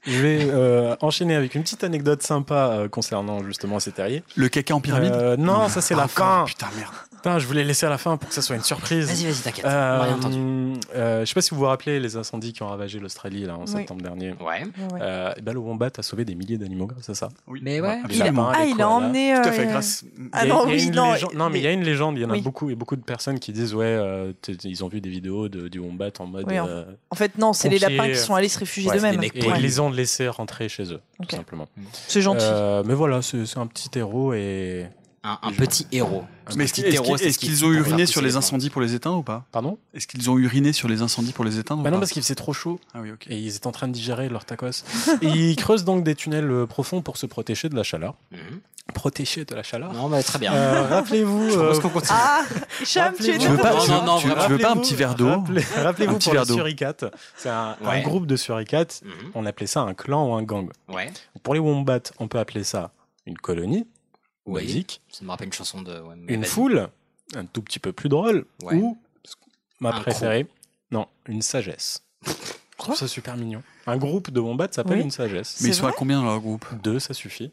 [0.05, 4.23] Je vais euh, enchaîner avec une petite anecdote sympa euh, concernant justement ces terriers.
[4.37, 6.45] Le caca en pyramide Euh, non, ça c'est la fin.
[6.47, 6.93] Putain, merde.
[7.13, 9.07] Putain, je voulais laisser à la fin pour que ça soit une surprise.
[9.07, 9.65] Vas-y, vas-y, t'inquiète.
[9.65, 13.45] Euh, euh, je sais pas si vous vous rappelez les incendies qui ont ravagé l'Australie
[13.45, 13.69] là en Oui.
[13.69, 14.31] septembre dernier.
[14.41, 14.65] Ouais.
[15.01, 17.29] Euh, et ben, le wombat a sauvé des milliers d'animaux grâce à ça.
[17.47, 17.61] Oui.
[17.63, 18.01] Mais ouais.
[18.09, 19.35] Les Il a- lapins, Ah, il a emmené.
[19.41, 20.05] Tout à fait, grâce.
[20.33, 21.13] Ah non, il y a oui, une non.
[21.13, 22.19] légende- non, mais il y a une légende.
[22.19, 22.41] Il y en a Oui.
[22.41, 24.33] beaucoup et beaucoup de personnes qui disent ouais, euh,
[24.65, 26.47] ils ont vu des vidéos de, du wombat en mode.
[26.49, 29.23] Oui, en- euh, En fait, non, c'est les lapins qui sont allés se réfugier d'eux-mêmes.
[29.23, 31.69] et ils les ont laissés rentrer chez eux, tout simplement.
[32.09, 32.45] C'est gentil.
[32.45, 34.87] Euh, mais voilà, c'est un petit héros et.
[35.25, 36.25] Un, un petit héros.
[36.57, 36.85] Mais Un est-ce qu'ils
[37.55, 39.45] est-ce ont uriné sur les incendies pour les éteindre ou pas?
[39.53, 39.79] Pardon?
[39.95, 42.01] Est-ce qu'ils ont uriné sur les incendies pour les éteindre ou Bah non, pas?
[42.01, 42.81] parce qu'il faisait trop chaud.
[42.93, 43.27] Ah oui, ok.
[43.29, 44.83] Et ils étaient en train de digérer leur tacos.
[45.23, 48.17] et ils creusent donc des tunnels euh, profonds pour se protéger de la chaleur.
[48.33, 48.39] Mhm.
[48.95, 50.53] Protéger de la chaleur Non, mais très bien.
[50.53, 51.53] Euh, Rappelez-vous.
[51.59, 52.11] Euh, qu'on continue.
[52.13, 52.43] Ah,
[52.83, 54.95] Hicham, tu es Tu veux pas, Non, tu, non, non, tu- veux pas un petit
[54.95, 56.55] verre d'eau rappelez- Rappelez-vous Un petit pour verre le d'eau.
[56.55, 57.05] suricate.
[57.37, 59.01] C'est un, groupe de suricates.
[59.05, 59.31] Mhm.
[59.35, 60.69] On appelait ça un clan ou un gang.
[60.89, 61.11] Ouais.
[61.43, 62.91] Pour les wombats, on peut appeler ça
[63.27, 63.87] une colonie.
[64.47, 64.65] Oui.
[64.67, 65.01] Basique.
[65.11, 65.93] Ça me rappelle une chanson de.
[66.01, 66.89] ouais, Une foule.
[67.35, 68.45] Un tout petit peu plus drôle.
[68.63, 68.75] Ouais.
[68.75, 68.99] Ou
[69.81, 70.47] ma Un préférée.
[70.91, 72.03] Non, une sagesse.
[72.27, 72.33] Je
[72.77, 73.63] trouve ça super mignon.
[73.87, 75.03] Un groupe de wombats s'appelle Oui.
[75.03, 75.59] une sagesse.
[75.61, 76.65] Mais ils sont à combien dans leur groupe?
[76.85, 77.51] Deux, ça suffit.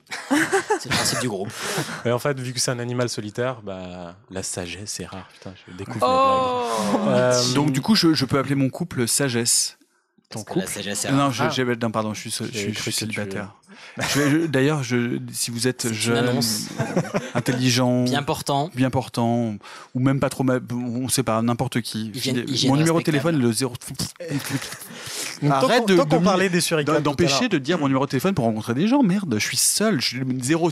[0.80, 1.50] C'est le principe du groupe.
[2.06, 5.28] Et en fait, vu que c'est un animal solitaire, bah, la sagesse est rare.
[5.34, 6.98] Putain, je découvre Oh.
[7.10, 9.78] Euh, Donc du coup, je, je peux appeler mon couple sagesse.
[10.30, 10.74] Ton Parce que la couple.
[10.74, 11.50] sagesse est Non, je, Ah.
[11.82, 13.56] non, pardon, je suis, je, je célibataire.
[14.50, 16.68] D'ailleurs, je, si vous êtes jeune, annonce.
[17.34, 18.70] intelligent, Bien portant.
[18.76, 19.56] bien portant,
[19.96, 22.12] ou même pas trop, on sait pas, n'importe qui.
[22.14, 23.74] Hygiène- hygiène Mon numéro de téléphone est le 0.
[25.42, 26.62] Donc, tant Arrête de, parlait des
[27.02, 29.02] d'empêcher de dire mon numéro de téléphone pour rencontrer des gens.
[29.02, 30.70] Merde, je suis seul, je suis zéro.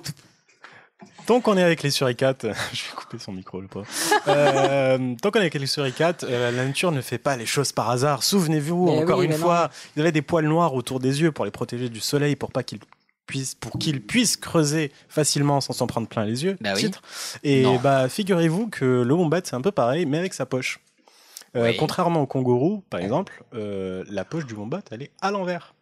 [1.27, 2.43] Tant qu'on est avec les suricates,
[2.73, 3.85] je vais couper son micro le pauvre.
[4.29, 7.73] Euh, tant qu'on est avec les suricates, euh, la nature ne fait pas les choses
[7.73, 8.23] par hasard.
[8.23, 11.33] Souvenez-vous, Mais encore oui, une fois, il y avait des poils noirs autour des yeux
[11.33, 12.79] pour les protéger du soleil, pour pas qu'ils
[13.25, 16.57] puissent, pour qu'ils puissent creuser facilement sans s'en prendre plein les yeux.
[16.61, 16.89] Bah oui.
[17.43, 17.75] Et Non.
[17.75, 20.79] bah figurez-vous que le wombat c'est un peu pareil, mais avec sa poche.
[21.57, 21.75] Euh, Oui.
[21.77, 25.73] Contrairement au kangourou, par exemple, la poche du wombat elle est à l'envers.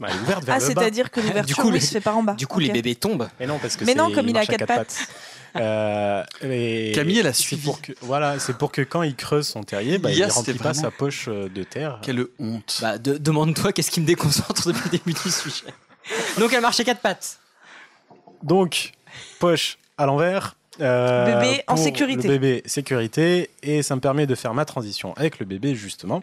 [0.00, 0.80] Bah, elle est ouverte vers Ah, le bas.
[0.80, 2.32] c'est-à-dire que l'ouverture, coup, oui, les- se fait par en bas.
[2.34, 3.28] Du coup, les bébés tombent.
[3.38, 4.96] Mais non, parce que Mais non, c'est- comme il a quatre pattes.
[5.54, 7.66] Euh, et- Camille, elle a c'est suivi.
[7.66, 10.54] Pour que, voilà, c'est pour que quand il creuse son terrier, bah, il ne remplit
[10.54, 11.98] pas vraiment- sa poche euh, de terre.
[12.00, 12.78] Quelle honte.
[12.80, 15.66] Bah, de- demande-toi qu'est-ce qui me déconcentre depuis le début du sujet.
[16.38, 17.36] Donc, elle marchait quatre pattes.
[18.42, 18.92] Donc,
[19.40, 20.56] poche à l'envers.
[20.80, 22.28] euh, Bébé en sécurité.
[22.28, 23.50] Le bébé sécurité.
[23.62, 26.22] Et ça me permet de faire ma transition avec le bébé, justement.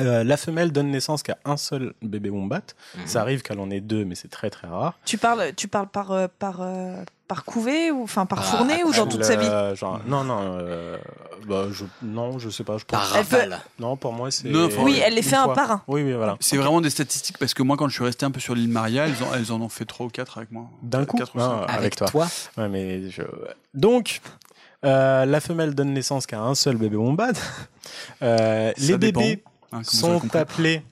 [0.00, 2.60] Euh, la femelle donne naissance qu'à un seul bébé wombat.
[2.96, 3.06] Mhm.
[3.06, 4.94] Ça arrive qu'elle en ait deux, mais c'est très très rare.
[5.04, 8.84] Tu parles, tu parles par, euh, par, euh, par couvée ou enfin par Ah, fournée
[8.84, 10.96] ou dans toute sa vie genre, Non, non, euh,
[11.46, 12.78] bah, je, non, je sais pas.
[12.78, 13.60] Je pense- Par Elle peut- rafale.
[13.78, 14.50] Non, pour moi, c'est.
[14.78, 15.82] Oui, elle les fait un par un.
[15.88, 16.36] Oui, oui, voilà.
[16.40, 18.68] C'est vraiment des statistiques parce que moi, quand je suis resté un peu sur l'île
[18.70, 20.66] Maria, elles en, elles en ont fait trois ou quatre avec moi.
[20.82, 21.74] D'un coup Quatre ou Ah, cinq.
[21.76, 22.26] Avec, toi.
[22.56, 23.22] Ouais, mais je-
[23.74, 24.20] Donc,
[24.84, 27.32] euh, la femelle donne naissance qu'à un seul bébé wombat.
[28.22, 29.42] Euh, Ça les dépend, bébés
[29.72, 30.38] hein, sont compris.
[30.38, 30.82] appelés,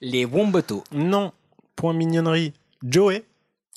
[0.00, 0.84] Les Womboto.
[0.92, 1.32] non,
[1.76, 2.52] point mignonnerie,
[2.86, 3.24] Joey.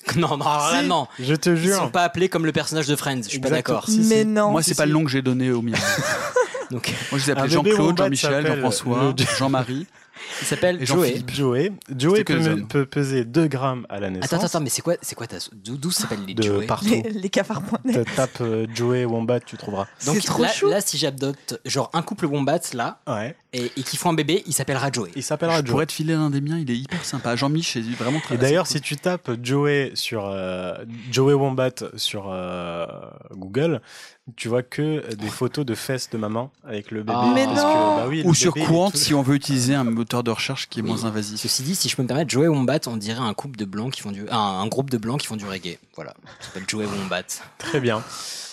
[0.16, 1.08] Non, non, là, Si, non.
[1.18, 1.76] Je te Ils jure.
[1.76, 3.22] sont pas appelés comme le personnage de Friends.
[3.24, 3.86] Je suis pas d'accord.
[3.86, 4.08] Si, si.
[4.08, 4.52] Mais non.
[4.52, 4.88] Moi, c'est si, pas si.
[4.88, 5.72] le nom que j'ai donné au mien.
[6.70, 9.86] Donc, Moi, je les appelais Jean-Claude, Jean-Michel, Jean-François, le- Jean-Marie.
[10.40, 11.22] Il s'appelle Joey.
[11.28, 11.72] Joey.
[11.96, 14.32] Joey peut, me- peut peser 2 grammes à la naissance.
[14.32, 16.66] Attends, attends, mais c'est quoi, c'est quoi ta d'où d'où ça s'appelle les De Joey
[16.66, 16.86] partout.
[16.88, 18.04] Les, les cafards.net.
[18.06, 19.86] Te Tape euh, Joey Wombat, tu trouveras.
[20.06, 20.68] Donc C'est trop là, chou.
[20.68, 23.36] là, si j'adopte genre un couple wombat là Ouais.
[23.52, 25.10] et, et qui font un bébé, il s'appellera Joey.
[25.16, 25.70] Il s'appellera Je Joey.
[25.70, 27.36] pourrais te filer l'un des miens, il est hyper sympa.
[27.36, 30.74] Jean-Mich est vraiment très Et d'ailleurs, si tu tapes Joey sur euh,
[31.10, 32.86] Joey Wombat sur euh,
[33.32, 33.80] Google,
[34.34, 37.12] tu vois que des photos de fesses de maman avec le bébé.
[37.16, 37.30] Ah.
[37.34, 37.72] Mais parce non.
[37.72, 40.68] que, bah oui, le Ou sur tout- si on veut utiliser un moteur de recherche
[40.68, 40.88] qui est Oui.
[40.88, 41.40] moins invasif.
[41.40, 43.92] Ceci dit, si je peux me permettre, Joey Wombat, on dirait un couple de blancs
[43.92, 45.78] qui font du, un, un groupe de blancs qui font du reggae.
[45.94, 47.22] Voilà, ça s'appelle Joey Wombat.
[47.58, 48.02] Très bien.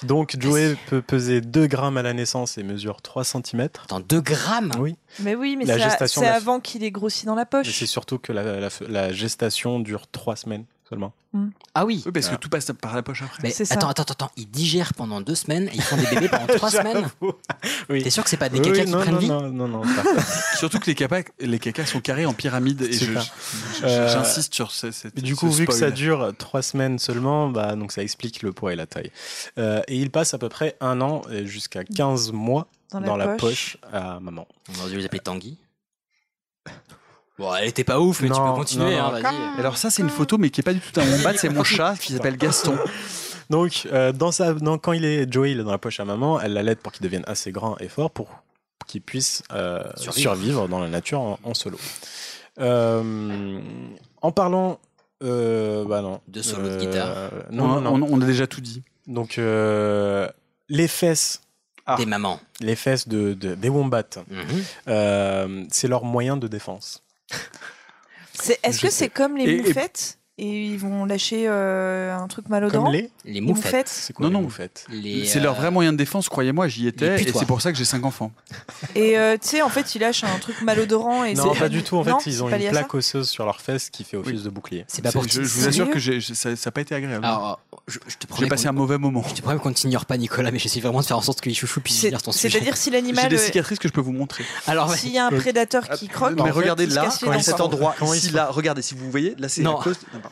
[0.04, 3.62] Donc Joey peut peser 2 grammes à la naissance et mesure 3 cm.
[3.86, 4.72] Attends, 2 grammes?
[4.78, 4.96] Oui.
[5.22, 7.72] Mais oui, mais La c'est avant qu'il ait grossi dans la Mais poche.
[7.72, 11.14] c'est surtout que la, la- la gestation dure 3 semaines seulement.
[11.74, 12.04] Ah oui.
[12.06, 12.38] Oui, parce que Voilà.
[12.38, 13.40] tout passe par la poche après.
[13.42, 13.76] Mais C'est ça.
[13.76, 16.70] attends, attends, attends, ils digèrent pendant deux semaines et ils font des bébés pendant trois
[16.70, 17.10] semaines.
[17.90, 18.04] Oui.
[18.04, 19.50] T'es sûr que c'est pas des Oui, caca oui, qui non, prennent non, vie non,
[19.50, 19.82] non, non,
[20.58, 23.24] Surtout que les cacas, les cacas sont carrés en pyramide et je- Super.
[23.80, 25.16] je- Euh, j'insiste sur ce- cette.
[25.16, 28.44] Mais du ce coup, vu que ça dure trois semaines seulement, bah, donc ça explique
[28.44, 29.12] le poids et la taille.
[29.58, 33.18] Euh, et il passe à peu près un an et jusqu'à 15 mois Dans dans,
[33.18, 33.78] la la, poche.
[33.82, 33.92] poche.
[33.92, 34.48] à maman.
[34.70, 35.58] On aurait dû les appeler Tanguy.
[37.40, 39.54] Bon, elle était pas ouf, mais tu Non, peux continuer, non, hein, non.
[39.60, 41.64] Alors ça, c'est une photo, mais qui est pas du tout un wombat, c'est mon
[41.64, 42.78] chat qui s'appelle Gaston.
[43.50, 46.06] Donc, euh, dans sa, dans- quand il est Joey, il est dans la poche à
[46.06, 48.30] maman, elle l'aide pour qu'il devienne assez grand et fort pour
[48.88, 50.14] qu'il puisse euh, Survivre.
[50.36, 50.68] survivre.
[50.68, 51.78] dans la nature en, en solo.
[52.60, 53.60] Euh,
[54.22, 54.80] en parlant,
[55.24, 57.32] euh, bah non, De solo de guitare.
[57.52, 58.84] Non, on, on- on a déjà tout dit.
[59.08, 60.28] Donc, euh,
[60.70, 61.42] les fesses.
[61.86, 62.40] ah, Des mamans.
[62.62, 64.64] les fesses de, de- des wombats, Mhm.
[64.88, 67.03] euh, c'est leur moyen de défense.
[68.64, 70.20] Est-ce que c'est comme les Et- et- moufettes?
[70.40, 73.66] Et ils vont lâcher euh, un truc malodorant Comme les Les Les moufettes.
[73.66, 73.88] moufettes.
[73.90, 74.42] C'est quoi Non, les non.
[74.42, 74.88] moufettes
[75.26, 77.78] C'est euh, leur vrai moyen de défense, croyez-moi, j'y étais, et c'est pour ça que
[77.78, 78.32] j'ai cinq enfants.
[78.96, 81.84] Et euh, tu sais, en fait, ils lâchent un truc malodorant et Non, pas du
[81.84, 81.98] tout.
[81.98, 84.50] En fait, Non, ils ont une plaque osseuse sur leurs fesses qui fait office de
[84.50, 84.86] bouclier.
[84.88, 87.24] C'est pas pour je, je vous assure que j'ai- ça n'a pas été agréable.
[87.26, 89.24] Alors, je, je te J'ai passé un mauvais moment.
[89.28, 91.42] Je te promets qu'on ne t'ignore pas, Nicolas, mais j'essaie vraiment de faire en sorte
[91.42, 92.50] que les chouchous puissent finir ton sujet.
[92.50, 94.46] C'est-à-dire si J'ai l'animal, des euh, cicatrices que je peux vous montrer.
[94.68, 97.96] Alors, s'il y a un prédateur qui croque, mais regardez là, cet endroit,
[98.34, 99.62] là, regardez, si vous voyez, là c'est.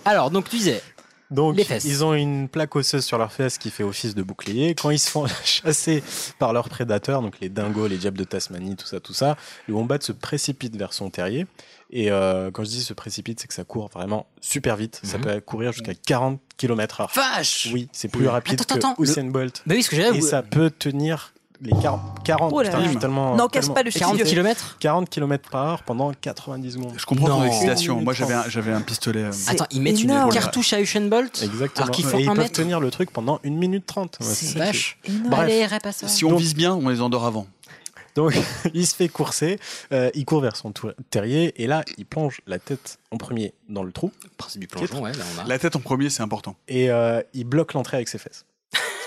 [0.06, 0.82] Alors, donc tu disais,
[1.30, 1.86] Donc, Les fesses.
[1.86, 4.76] ils ont une plaque osseuse sur leurs fesses qui fait office de bouclier.
[4.76, 6.04] Quand ils se font chasser
[6.40, 9.38] par leurs prédateurs, donc les dingos, les diables de Tasmanie, tout ça, tout ça,
[9.68, 11.48] le wombat se précipite vers son terrier.
[11.94, 15.00] Et euh, quand je dis se précipite, c'est que ça court vraiment super vite.
[15.04, 15.24] Ça Mhm.
[15.24, 17.14] peut courir jusqu'à 40 km/h.
[17.16, 19.62] vache Oui, c'est plus rapide Attends, que attends, Usain Bolt.
[19.66, 22.24] Bah oui, ce que j'ai Et ça peut tenir les 40.
[22.24, 22.84] 40 Oh là putain, là.
[22.86, 24.32] je suis tellement, N'en casse tellement- pas le 40 studio.
[24.32, 26.94] km 40 km par heure pendant 90 secondes.
[26.98, 28.02] Je comprends ton excitation.
[28.02, 29.24] Moi j'avais un, j'avais un pistolet.
[29.24, 30.28] euh, Attends, ils mettent énorme.
[30.30, 31.84] une cartouche à Usain Bolt Exactement.
[31.86, 32.54] Alors qu'ils Et font ils un peuvent mètre.
[32.60, 34.18] tenir le truc pendant 1 minute 30.
[34.20, 34.98] Ouais, C'est ça qui est- vache.
[35.06, 35.30] Énorme.
[35.30, 35.40] Bref.
[35.40, 37.48] Allez, répète Si on vise bien, on les endort avant.
[38.16, 38.34] Donc,
[38.74, 39.58] il se fait courser,
[39.94, 40.74] euh, il court vers son
[41.12, 45.02] terrier, et là, il plonge la tête en premier dans le trou, Principe du plongeon,
[45.02, 45.48] ouais, là on a.
[45.48, 46.56] La tête en premier, c'est important.
[46.68, 48.44] et euh, il bloque l'entrée avec ses fesses.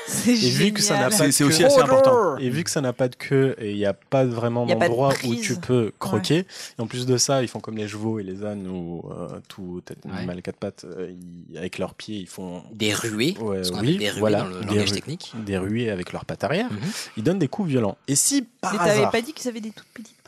[0.06, 2.36] C'est Et vu que ça n'a pas C'est de c'est queue- aussi assez important.
[2.38, 4.74] Et vu que ça n'a pas de queue et il n'y a pas vraiment de
[4.74, 6.38] d'endroit où tu peux croquer,
[6.78, 9.28] et en plus de ça, ils font comme les chevaux et les ânes ou euh,
[9.48, 10.10] tout Ouais.
[10.16, 11.10] animal à quatre pattes, euh,
[11.50, 14.20] ils- avec leurs pieds, ils font Des ruées, Ouais, ce qu'on oui, appelle des ruées
[14.20, 15.32] voilà, dans le des langage technique.
[15.44, 16.70] des ruées avec leurs pattes arrière.
[16.70, 16.78] Mhm.
[17.16, 17.96] Ils donnent des coups violents.
[18.08, 20.23] Et si par Mais t'avais pas dit qu'ils avaient des toutes petites pattes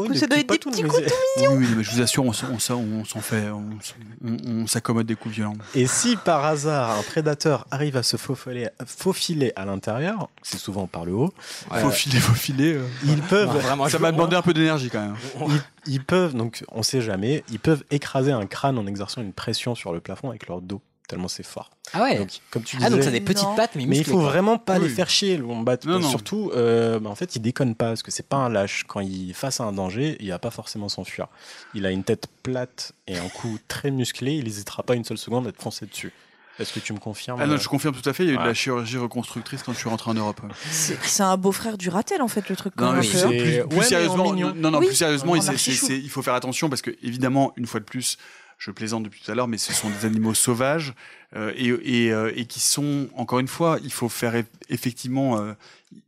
[0.00, 1.02] Oui, coup, ça doit petits être des petits coups
[1.36, 3.78] c'est- Oui, oui, mais je vous assure, on, s'en- on, s'en- on s'en fait, on,
[3.80, 3.94] s-
[4.24, 5.54] on- on s'accommode des coups violents.
[5.74, 10.86] Et si par hasard un prédateur arrive à se faufiler, faufiler à l'intérieur, c'est souvent
[10.86, 11.32] par le haut,
[11.70, 11.80] Ouais.
[11.80, 12.74] Faut filer, faut filer.
[12.74, 12.86] euh.
[13.04, 15.16] ils peuvent, Non, vraiment, Ça m'a demandé un peu d'énergie quand même.
[15.86, 19.32] ils, ils peuvent, donc on sait jamais, ils peuvent écraser un crâne en exerçant une
[19.32, 21.70] pression sur le plafond avec leur dos, tellement c'est fort.
[21.92, 23.54] Ah ouais Donc, comme tu disais, Ah, donc ça a des petites Non.
[23.54, 24.22] pattes, mais mais il faut quoi.
[24.24, 24.84] vraiment pas Oui.
[24.84, 25.76] les faire chier, le wombat.
[25.86, 26.08] Non, non.
[26.08, 28.84] Surtout, euh, bah, en fait, il déconne pas, parce que c'est pas un lâche.
[28.88, 31.28] Quand il est face à un danger, il va pas forcément s'enfuir.
[31.74, 35.18] Il a une tête plate et un cou très musclé, il n'hésitera pas une seule
[35.18, 36.12] seconde à te foncer dessus.
[36.60, 38.30] Est-ce que tu me confirmes Ah non, euh, je confirme tout à fait, il y
[38.30, 40.40] a eu de la chirurgie reconstructrice quand je suis rentré en Europe.
[40.70, 42.76] C'est c'est un beau-frère du ratel en fait le truc.
[42.80, 44.52] Non, oui, plus, plus- C'est- plus ouais, sérieusement, mignon.
[44.54, 47.66] non, non, Oui, plus sérieusement, c'est- c'est- il faut faire attention parce que évidemment, une
[47.66, 48.18] fois de plus,
[48.58, 50.94] je plaisante depuis tout à l'heure, mais ce sont des animaux sauvages
[51.36, 51.68] euh, et,
[52.06, 55.38] et, euh, et qui sont, encore une fois, il faut faire eff- effectivement.
[55.40, 55.52] euh,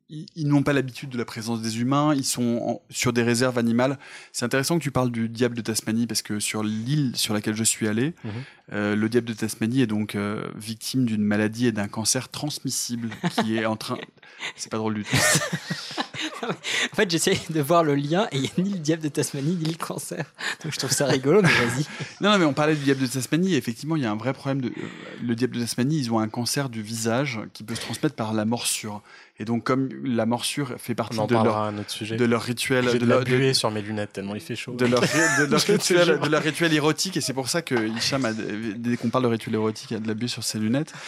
[0.09, 3.25] ils, ils n'ont pas l'habitude de la présence des humains, ils sont en- sur des
[3.25, 3.99] réserves animales.
[4.31, 7.57] C'est intéressant que tu parles du diable de Tasmanie parce que sur l'île sur laquelle
[7.57, 8.95] je suis allé, Mhm.
[8.95, 10.17] le diable de Tasmanie est donc
[10.55, 13.11] victime d'une maladie et d'un cancer transmissible
[13.43, 13.99] qui est en train.
[14.57, 15.17] C'est pas drôle du tout.
[16.43, 19.09] En fait, j'essaie de voir le lien et il n'y a ni le diable de
[19.09, 20.25] Tasmanie ni le cancer.
[20.63, 21.85] Donc je trouve ça rigolo, mais vas-y.
[22.21, 23.55] Non, non, mais on parlait du diable de Tasmanie.
[23.55, 24.61] et Effectivement, il y a un vrai problème.
[24.61, 24.89] De, euh,
[25.23, 28.33] le diable de Tasmanie, ils ont un cancer du visage qui peut se transmettre par
[28.33, 29.03] la morsure.
[29.39, 33.25] Et donc, comme la morsure fait partie de leur, de rituel, de de la leur,
[33.25, 34.73] de- buée sur mes lunettes tellement il fait chaud.
[34.73, 38.33] de leur, de rituel, de leur rituel érotique, et c'est pour ça que Hicham, a,
[38.33, 40.93] dès qu'on parle de rituel érotique, il a de la buée sur ses lunettes.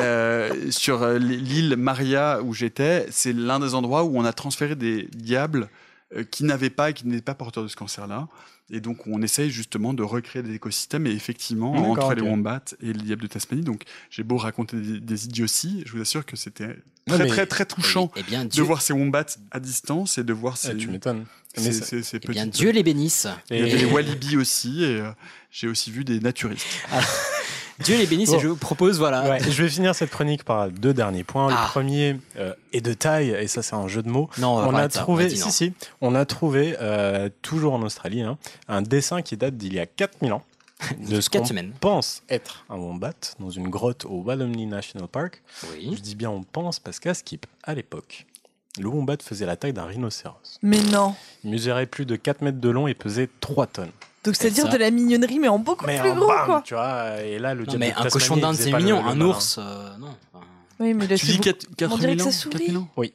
[0.00, 4.74] Euh, sur euh, l'île Maria où j'étais, c'est l'un des endroits où on a transféré
[4.74, 5.68] des diables
[6.16, 8.26] euh, qui n'avaient pas et qui n'étaient pas porteurs de ce cancer-là.
[8.70, 11.06] Et donc, on essaye justement de recréer des écosystèmes.
[11.06, 15.00] Et effectivement, entre les wombats et le diable de Tasmanie, donc j'ai beau raconter des,
[15.00, 16.76] des idioties, je vous assure que c'était
[17.06, 20.56] très, très, très touchant Eh bien, de voir ces wombats à distance et de voir
[20.56, 20.68] ces.
[20.68, 21.26] Ah, tu m'étonnes.
[21.56, 23.26] Ces- Mais ces- ça- ces Eh bien, Dieu les bénisse.
[23.50, 25.10] il y avait des walibi aussi, et euh,
[25.50, 26.66] j'ai aussi vu des naturistes.
[27.80, 28.36] Dieu les bénisse Bon.
[28.36, 29.28] et je vous propose, voilà.
[29.28, 31.48] Ouais, je vais finir cette chronique par deux derniers points.
[31.50, 31.64] Ah.
[31.64, 34.30] Le premier euh, est de taille, et ça c'est un jeu de mots.
[34.38, 38.38] Non, on a ça, trouvé, si si, on a trouvé euh, toujours en Australie hein,
[38.68, 40.44] un dessin qui date d'il y a 4000 ans.
[41.00, 41.72] De ce Quatre qu'on semaines.
[41.80, 45.42] pense être un wombat dans une grotte au Wallonie National Park.
[45.72, 45.92] Oui.
[45.96, 48.26] Je dis bien on pense parce qu'à Skip, à l'époque,
[48.80, 50.58] le wombat faisait la taille d'un rhinocéros.
[50.62, 51.14] Mais non.
[51.44, 53.90] Il mesurait plus de 4 mètres de long et pesait 3 tonnes.
[54.24, 56.62] Donc c'est-à-dire de la mignonnerie, mais en beaucoup Mais plus en gros, bam, quoi.
[56.64, 59.04] tu vois, et là le Non, mais un cochon d'Inde, c'est mignon.
[59.04, 60.14] Un ours, euh, non.
[60.32, 60.44] Enfin,
[60.80, 61.42] Oui, mais Tu dis laissez-vous-
[61.76, 62.52] 4 On dirait que ça sourit.
[62.58, 63.12] 4000 ans Oui.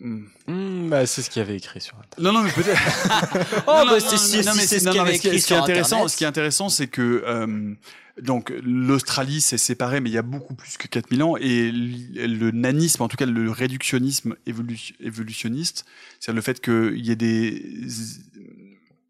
[0.00, 0.26] Hmm.
[0.46, 2.18] Hmm, bah, c'est ce qu'il y avait écrit sur Internet.
[2.20, 2.78] Non, non, mais peut-être.
[3.66, 5.10] Oh, Non, bah, non, si- non, si mais c'est ce non, qu'il y non, avait
[5.12, 6.08] mais ce qui est- intéressant, Internet.
[6.10, 7.74] ce qui est intéressant, c'est que euh,
[8.22, 12.50] donc l'Australie c'est séparé, mais il y a beaucoup plus que 4000 ans, et le
[12.50, 15.84] nanisme, en tout cas le réductionnisme évolu- évolutionniste,
[16.20, 17.86] c'est le fait qu'il y ait des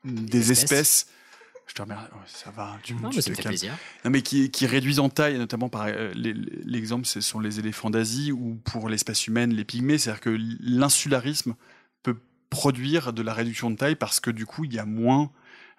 [0.05, 1.09] des espèces.
[1.67, 2.07] Je te remercie.
[2.27, 2.79] Ça va.
[2.83, 3.53] Tu, Non, tu mais ça te me fait calmes.
[3.53, 3.77] plaisir.
[4.05, 7.91] Non, mais qui, qui réduisent en taille, notamment par euh, l'exemple, ce sont les éléphants
[7.91, 9.99] d'Asie ou pour l'espèce humaine, les pygmées.
[9.99, 11.55] C'est-à-dire que l'insularisme
[12.03, 12.17] peut
[12.49, 15.31] produire de la réduction de taille parce que du coup, il y a moins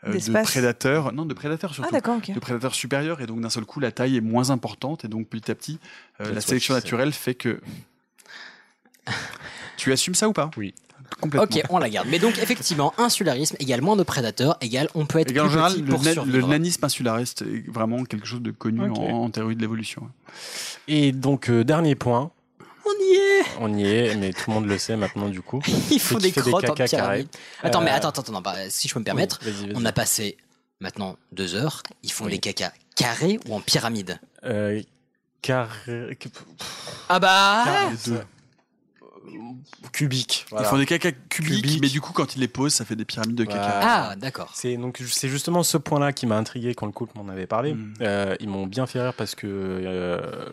[0.06, 0.50] de D'espace.
[0.52, 2.00] prédateurs, non, de prédateurs surtout, Ah,
[2.34, 5.28] de prédateurs supérieurs, et donc d'un seul coup, la taille est moins importante, et donc
[5.28, 5.80] petit à petit,
[6.22, 7.60] euh, la sélection naturelle fait que.
[9.78, 10.50] tu assumes ça ou pas?
[10.58, 10.74] Oui.
[11.22, 11.44] Complètement.
[11.58, 12.08] Ok, on la garde.
[12.12, 15.72] Mais donc, effectivement, insularisme égale moins de prédateurs, égale on peut être en plus général,
[15.74, 19.30] petit le, pour na- le nanisme insulariste est vraiment quelque chose de connu en, en
[19.32, 20.08] théorie de l'évolution.
[20.88, 22.32] Et donc, euh, dernier point.
[23.60, 25.62] On y est mais tout le monde le sait maintenant du coup.
[25.92, 27.28] Ils font des crottes en pyramide.
[27.64, 29.92] Attends, mais Euh, attends, attends, attends, bah, si je peux me permettre, oui, on a
[29.92, 30.38] passé
[30.80, 31.84] maintenant deux heures.
[32.04, 32.32] Ils font Oui.
[32.32, 34.20] des cacas carrés ou en pyramide?
[34.46, 34.82] Euh,
[35.42, 36.18] carré...
[37.10, 38.22] Ah bah carré-
[39.32, 39.90] deux.
[39.92, 40.46] Cubique.
[40.58, 41.82] Ils font des caca cubiques, Cubique.
[41.82, 43.60] mais du coup, quand ils les posent, ça fait des pyramides de caca.
[43.60, 43.80] Voilà.
[44.12, 44.52] Ah, d'accord.
[44.54, 47.74] C'est donc c'est justement ce point-là qui m'a intrigué quand le couple m'en avait parlé.
[47.74, 47.94] Mm.
[48.02, 50.50] Euh, ils m'ont bien fait rire parce que euh,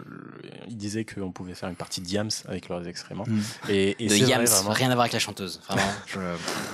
[0.69, 3.25] ils disaient qu'on pouvait faire une partie de yams avec leurs excréments.
[3.27, 3.41] Mm.
[3.71, 5.61] Et, et De vrai, Yams, rien à voir avec la chanteuse.
[5.69, 6.19] Vraiment, je-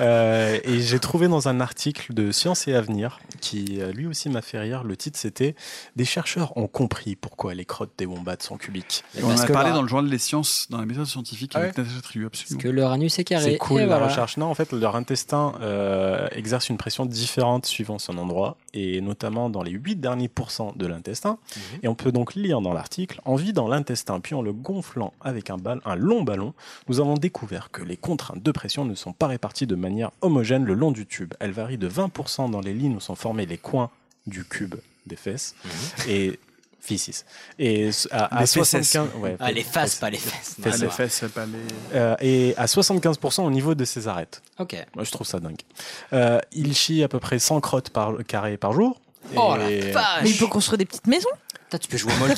[0.00, 4.42] Euh, et j'ai trouvé dans un article de Science et Avenir qui lui aussi m'a
[4.42, 4.84] fait rire.
[4.84, 5.54] Le titre c'était
[5.96, 9.04] Des chercheurs ont compris pourquoi les crottes des wombats sont cubiques.
[9.16, 11.52] Et on en a parlé là- dans le journal des sciences, dans la méthode scientifique,
[11.54, 12.62] Ah avec Natacha Triou, Parce absolument.
[12.62, 13.52] que leur anus est carré.
[13.52, 14.06] C'est cool et la voilà.
[14.08, 14.36] recherche.
[14.36, 19.50] Non, en fait, leur intestin euh, exerce une pression différente suivant son endroit, et notamment
[19.50, 21.38] dans les 8 derniers pourcents de l'intestin.
[21.56, 21.62] Mhm.
[21.82, 25.50] Et on peut donc lire dans l'article, en vidant l'intestin puis en le gonflant avec
[25.50, 26.54] un, bal- un long ballon,
[26.88, 30.64] nous avons découvert que les contraintes de pression ne sont pas réparties de manière homogène
[30.64, 31.34] le long du tube.
[31.40, 33.90] Elles varient de 20% dans les lignes où sont formés les coins
[34.26, 35.54] du cube des fesses,
[36.08, 36.38] et
[36.84, 37.24] Feces.
[37.60, 38.52] Et à, à Les fesses.
[38.70, 40.56] 75, ouais, Ah, les faces, pas les fesses.
[40.60, 40.78] Fesses, Ah, ouais.
[40.86, 41.58] les fesses, pas les.
[41.94, 44.42] Euh, et à 75% au niveau de ses arêtes.
[44.58, 44.74] Ok.
[44.96, 45.60] Moi, je trouve ça dingue.
[46.12, 49.00] Euh, il chie à peu près 100 crottes par carré par jour.
[49.36, 51.28] Oh Et- la vache Mais il peut construire des petites maisons?
[51.78, 52.34] Tu peux jouer au Molki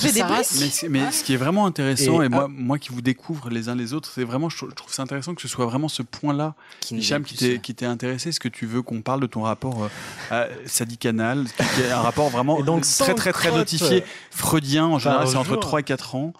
[0.61, 3.69] Mais, mais ce qui est vraiment intéressant, Et- et, moi, moi qui vous découvre les
[3.69, 5.89] uns les autres, c'est vraiment, je, trou- je trouve ça intéressant que ce soit vraiment
[5.89, 6.55] ce point-là,
[6.99, 8.29] Hicham, qui t'est qui t'est intéressé.
[8.31, 9.89] Est-ce que tu veux qu'on parle de ton rapport euh,
[10.31, 11.45] à Sadi Canal,
[11.75, 15.37] qui est un rapport vraiment donc, très, 100 très, très notifié, freudien, en général, c'est
[15.37, 15.61] entre jour.
[15.61, 16.33] 3 et 4 ans.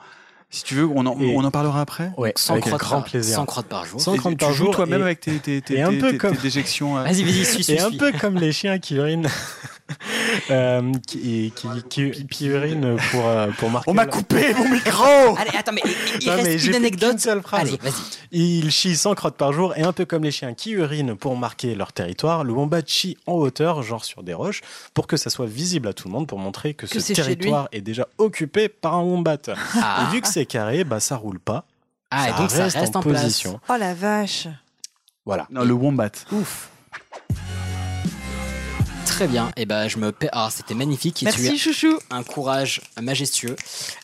[0.55, 2.97] Si tu veux, on en, Et- on en parlera après Ouais, 100 avec crottes grand
[3.01, 3.35] par- plaisir.
[3.35, 4.01] 100 crottes par jour.
[4.01, 6.19] 100 Et crottes par jour toi-même et- avec tes, tes, tes, un tes- peu tes-
[6.19, 6.97] comme- tes déjections.
[6.97, 9.27] euh, Vas-y, vas-y, suis, suis, Et un peu comme les chiens qui urinent,
[10.51, 11.69] euh, qui, qui,
[12.13, 13.91] qui, qui urinent pour, euh, pour marquer.
[13.91, 15.05] On m'a coupé mon micro
[15.39, 15.91] Allez, attends, mais il,
[16.23, 17.11] il Non, mais reste une anecdote.
[17.11, 17.69] qu'une seule phrase.
[17.69, 17.93] Allez, vas-y.
[18.33, 21.37] Ils chient 100 crottes par jour et un peu comme les chiens qui urinent pour
[21.37, 24.63] marquer leur territoire, le wombat chie en hauteur, genre sur des roches,
[24.95, 27.69] pour que ça soit visible à tout le monde, pour montrer que, Que ce territoire
[27.73, 29.39] est déjà occupé par un wombat.
[29.77, 30.07] Ah.
[30.09, 31.65] Et vu que c'est carré, bah ça roule pas.
[32.11, 33.23] Ah, et donc ça reste en place.
[33.23, 33.61] position.
[33.69, 34.47] Oh la vache.
[35.27, 35.47] Voilà.
[35.51, 36.11] Non, le wombat.
[36.33, 36.71] Ouf.
[39.07, 39.53] Très bien.
[39.57, 41.23] Et ben je me pa- ah c'était magnifique.
[41.23, 41.99] Et Merci, tu chouchou.
[42.11, 43.55] Un courage majestueux.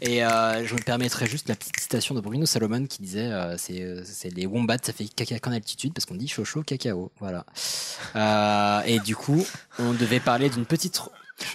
[0.00, 3.56] Et euh, je me permettrai juste la petite citation de Bruno Salomon qui disait euh,
[3.58, 7.10] c'est euh, c'est les wombats ça fait caca qu'en altitude parce qu'on dit chocho cacao.
[7.18, 7.44] Voilà.
[8.14, 9.44] Euh, et du coup
[9.80, 11.00] on devait parler d'une petite.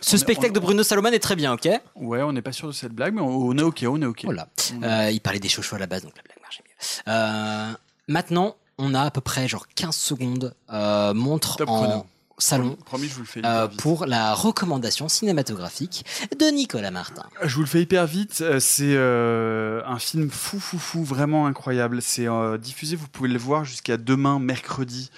[0.01, 2.73] Ce spectacle de Bruno Salomon est très bien, ok Ouais, on n'est pas sûr de
[2.73, 4.21] cette blague, mais on on est ok, on est ok.
[4.25, 4.47] Voilà.
[4.83, 7.11] Euh, il parlait des chochos à la base, donc la blague marchait mieux.
[7.13, 7.71] Euh,
[8.07, 12.05] maintenant, on a à peu près genre 15 secondes euh, montre Top en chrono.
[12.37, 13.39] salon Promis, je vous le fais.
[13.39, 13.79] euh, hyper vite.
[13.79, 16.05] pour la recommandation cinématographique
[16.39, 17.23] de Nicolas Martin.
[17.43, 18.43] Je vous le fais hyper vite.
[18.59, 22.01] C'est euh, un film fou, fou, fou, vraiment incroyable.
[22.01, 25.09] C'est euh, diffusé, vous pouvez le voir jusqu'à demain, mercredi,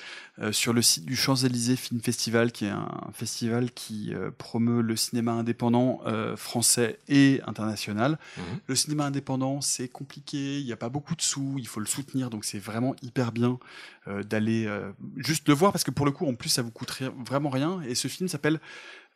[0.51, 4.95] sur le site du Champs-Élysées Film Festival, qui est un festival qui euh, promeut le
[4.95, 8.19] cinéma indépendant euh, français et international.
[8.67, 11.85] Le cinéma indépendant, c'est compliqué, il n'y a pas beaucoup de sous, il faut le
[11.87, 13.57] soutenir, donc c'est vraiment hyper bien
[14.07, 16.71] euh, d'aller euh, juste le voir, parce que pour le coup, en plus, ça vous
[16.71, 17.81] coûte ri- vraiment rien.
[17.81, 18.59] Et ce film s'appelle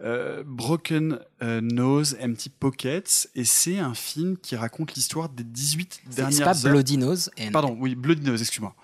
[0.03, 6.01] euh, Broken euh, Nose, Empty Pockets, et c'est un film qui raconte l'histoire des 18
[6.09, 6.73] C'est dernières c'est pas heures.
[6.73, 7.29] Bloody Nose.
[7.39, 8.75] and- Pardon, oui, Bloody Nose, excuse-moi.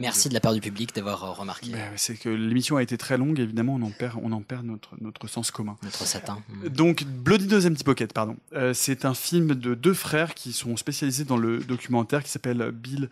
[0.00, 2.96] Merci de la part du public d'avoir euh, remarqué Ouais, C'est que l'émission a été
[2.96, 5.76] très longue, évidemment, on en perd, on en perd notre, notre sens commun.
[5.82, 6.42] notre satin.
[6.48, 6.68] Mm.
[6.68, 8.36] Donc, Bloody Nose Empty Pocket, pardon.
[8.54, 12.70] Euh, c'est un film de deux frères qui sont spécialisés dans le documentaire qui s'appelle
[12.72, 13.10] Bill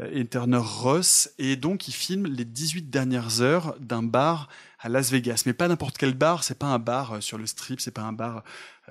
[0.00, 1.30] euh, et Turner Ross.
[1.38, 4.48] Et donc, ils filment les 18 dernières heures d'un bar
[4.80, 5.44] à Las Vegas.
[5.46, 8.02] Mais pas n'importe quel bar, c'est pas un bar euh, sur le strip, c'est pas
[8.02, 8.40] un bar euh,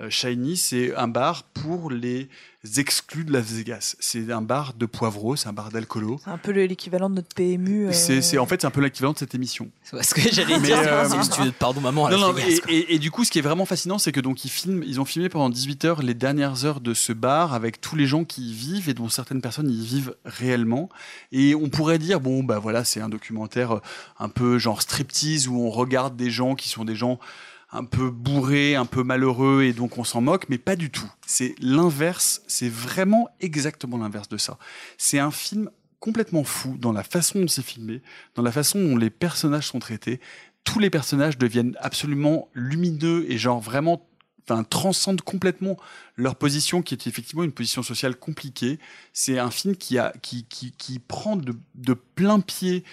[0.08, 2.28] shiny, c'est un bar pour les
[2.78, 3.94] exclus de Las Vegas.
[4.00, 6.18] C'est un bar de poivreau, c'est un bar d'alcoolo.
[6.24, 7.88] C'est un peu le- l'équivalent de notre PMU.
[7.88, 9.70] euh, C'est, c'est- en fait, c'est un peu l'équivalent de cette émission.
[9.82, 10.78] C'est ce que j'allais Mais, dire.
[10.80, 12.72] euh, c'est le studio de Pardon Maman à non, Las non, Vegas, et, quoi.
[12.72, 14.98] et- et du coup, ce qui est vraiment fascinant, c'est que donc ils filment, ils
[15.00, 18.24] ont filmé pendant 18 heures les dernières heures de ce bar avec tous les gens
[18.24, 20.88] qui y vivent et dont certaines personnes y vivent réellement.
[21.32, 23.80] Et on pourrait dire bon bah voilà, c'est un documentaire euh,
[24.18, 27.20] un peu genre striptease où on regarde des gens qui sont des gens
[27.74, 31.10] un peu bourrés, un peu malheureux et donc on s'en moque, mais pas du tout.
[31.26, 34.58] C'est l'inverse, c'est vraiment exactement l'inverse de ça.
[34.96, 38.00] C'est un film complètement fou dans la façon dont c'est filmé,
[38.36, 40.20] dans la façon dont les personnages sont traités.
[40.62, 44.06] Tous les personnages deviennent absolument lumineux et genre vraiment
[44.48, 45.76] enfin, transcendent complètement
[46.16, 48.78] leur position qui est effectivement une position sociale compliquée.
[49.12, 52.84] C'est un film qui, qui, qui prend de, de plein pied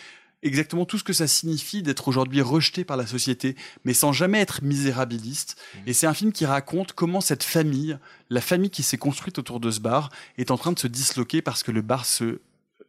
[0.44, 3.56] exactement tout ce que ça signifie d'être aujourd'hui rejeté par la société,
[3.86, 5.58] mais sans jamais être misérabiliste.
[5.86, 7.98] Et c'est un film qui raconte comment cette famille,
[8.30, 11.42] la famille qui s'est construite autour de ce bar, est en train de se disloquer
[11.42, 12.40] parce que le bar se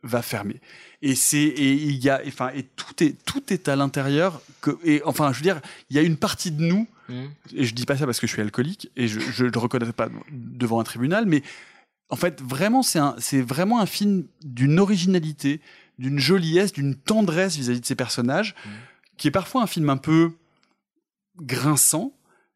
[0.02, 0.60] va fermer.
[1.00, 4.76] Et c'est et il y a enfin et tout est tout est à l'intérieur que
[4.82, 5.60] et enfin je veux dire
[5.90, 7.24] il y a une partie de nous Mm.
[7.56, 9.92] et je dis pas ça parce que je suis alcoolique et je je ne reconnaîtrai
[9.92, 11.42] pas devant un tribunal mais
[12.08, 15.60] en fait vraiment c'est un c'est vraiment un film d'une originalité
[15.98, 18.55] d'une joliesse d'une tendresse vis-à-vis de ces personnages
[19.16, 20.32] qui est parfois un film un peu
[21.40, 22.12] grinçant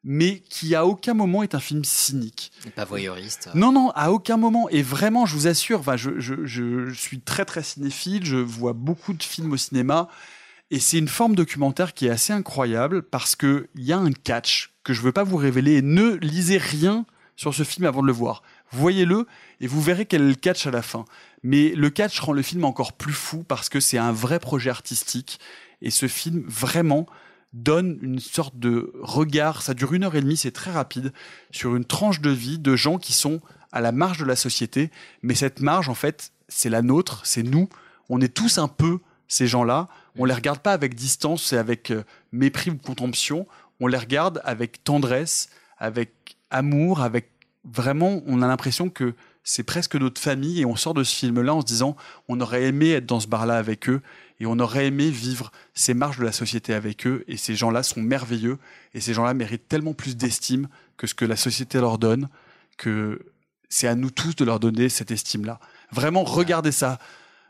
[0.08, 3.48] mais qui à aucun moment est un film cynique Et Pas voyeuriste.
[3.54, 4.68] non, non, à aucun moment.
[4.68, 8.24] Et vraiment, je vous assure, enfin, je, je, je, je suis très, très cinéphile.
[8.24, 10.08] Je vois beaucoup de films au cinéma.
[10.70, 14.70] Et c'est une forme documentaire qui est assez incroyable parce qu'il y a un catch
[14.84, 15.78] que je ne veux pas vous révéler.
[15.78, 17.04] Et ne lisez rien
[17.34, 18.44] sur ce film avant de le voir.
[18.72, 19.26] Voyez-le
[19.60, 21.04] et vous verrez quel est le catch à la fin.
[21.42, 24.70] Mais le catch rend le film encore plus fou parce que c'est un vrai projet
[24.70, 25.38] artistique.
[25.82, 27.06] Et ce film, vraiment,
[27.52, 31.12] donne une sorte de regard, ça dure une heure et demie, c'est très rapide,
[31.50, 33.40] sur une tranche de vie de gens qui sont
[33.72, 34.90] à la marge de la société,
[35.22, 37.68] mais cette marge, en fait, c'est la nôtre, c'est nous,
[38.08, 39.88] on est tous un peu ces gens-là,
[40.18, 43.46] on les regarde pas avec distance et avec euh, mépris ou contemplation,
[43.80, 45.48] on les regarde avec tendresse,
[45.78, 47.30] avec amour, avec
[47.70, 49.14] vraiment, on a l'impression que
[49.44, 51.96] c'est presque notre famille et on sort de ce film-là en se disant
[52.28, 54.02] on aurait aimé être dans ce bar-là avec eux
[54.40, 57.84] et on aurait aimé vivre ces marges de la société avec eux et ces gens-là
[57.84, 58.58] sont merveilleux
[58.92, 62.28] et ces gens-là méritent tellement plus d'estime que ce que la société leur donne
[62.76, 63.20] que
[63.68, 65.60] c'est à nous tous de leur donner cette estime-là.
[65.92, 66.98] Vraiment, regardez ça.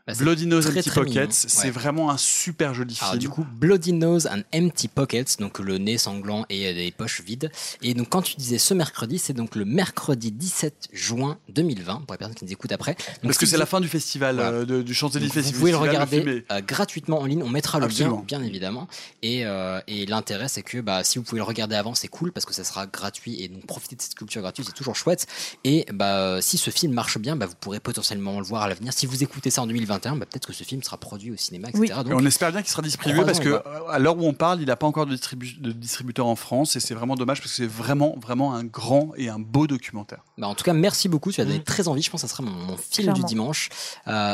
[0.07, 1.69] Bah, Bloody Nose très, Empty très Pockets, c'est Ouais.
[1.71, 3.19] vraiment un super joli Alors film.
[3.19, 7.21] du coup, Bloody Nose and Empty Pockets, donc le nez sanglant et euh, des poches
[7.21, 7.51] vides.
[7.81, 12.13] Et donc quand tu disais ce mercredi, c'est donc le mercredi 17 juin 2020, pour
[12.13, 12.93] les personnes qui nous écoutent après.
[12.93, 14.51] Donc, Parce que c'est la fin du festival Voilà.
[14.51, 15.53] euh, de- du Champs-Élysées Festival.
[15.55, 17.43] Vous pouvez le regarder euh, gratuitement en ligne.
[17.43, 18.17] On mettra le Absolument.
[18.17, 18.87] lien, bien évidemment.
[19.23, 22.31] Et, euh, et l'intérêt, c'est que bah, si vous pouvez le regarder avant, c'est cool
[22.31, 25.27] parce que ça sera gratuit et donc profiter de cette culture gratuite, c'est toujours chouette.
[25.65, 28.93] Et bah, si ce film marche bien, bah, vous pourrez potentiellement le voir à l'avenir.
[28.93, 29.67] Si vous écoutez ça en
[29.99, 31.81] 2021, bah, peut-être que ce film sera produit au cinéma, etc.
[31.81, 31.89] Oui.
[32.03, 33.59] Donc, Et on espère bien qu'il sera distribué parce que euh,
[33.89, 36.75] à l'heure où on parle, il n'a pas encore de, distribu- de distributeur en France
[36.75, 40.23] et c'est vraiment dommage parce que c'est vraiment vraiment un grand et un beau documentaire.
[40.37, 41.31] Bah, en tout cas, merci beaucoup.
[41.31, 42.01] Tu as donné très envie.
[42.01, 43.13] Je pense que ça sera mon, mon film Clairement.
[43.19, 43.69] du dimanche.
[44.07, 44.33] Euh,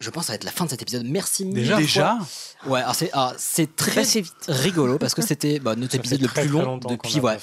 [0.00, 1.04] je pense que ça va être la fin de cet épisode.
[1.06, 2.18] Merci mille Déjà
[2.66, 4.02] Ouais, alors c'est alors, c'est très
[4.48, 7.36] rigolo parce que c'était bah, notre Ça épisode le plus long longtemps depuis, ouais,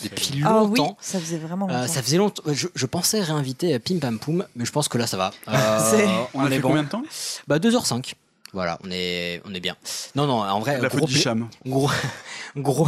[0.43, 0.97] Ah oui, longtemps.
[1.01, 1.93] ça faisait vraiment Euh, longtemps.
[1.93, 2.43] ça faisait longtemps.
[2.51, 5.31] Je, je pensais réinviter euh, Pim Pam Poum, mais je pense que là ça va.
[5.47, 6.69] Euh, C'est- On a est fait bon.
[6.69, 7.03] combien de temps?
[7.47, 8.13] Bah 2h05.
[8.53, 9.75] Voilà, on est, on est bien.
[10.15, 11.49] Non, non, en vrai, La faute gros, du pla- cham.
[11.65, 11.89] gros,
[12.55, 12.87] gros,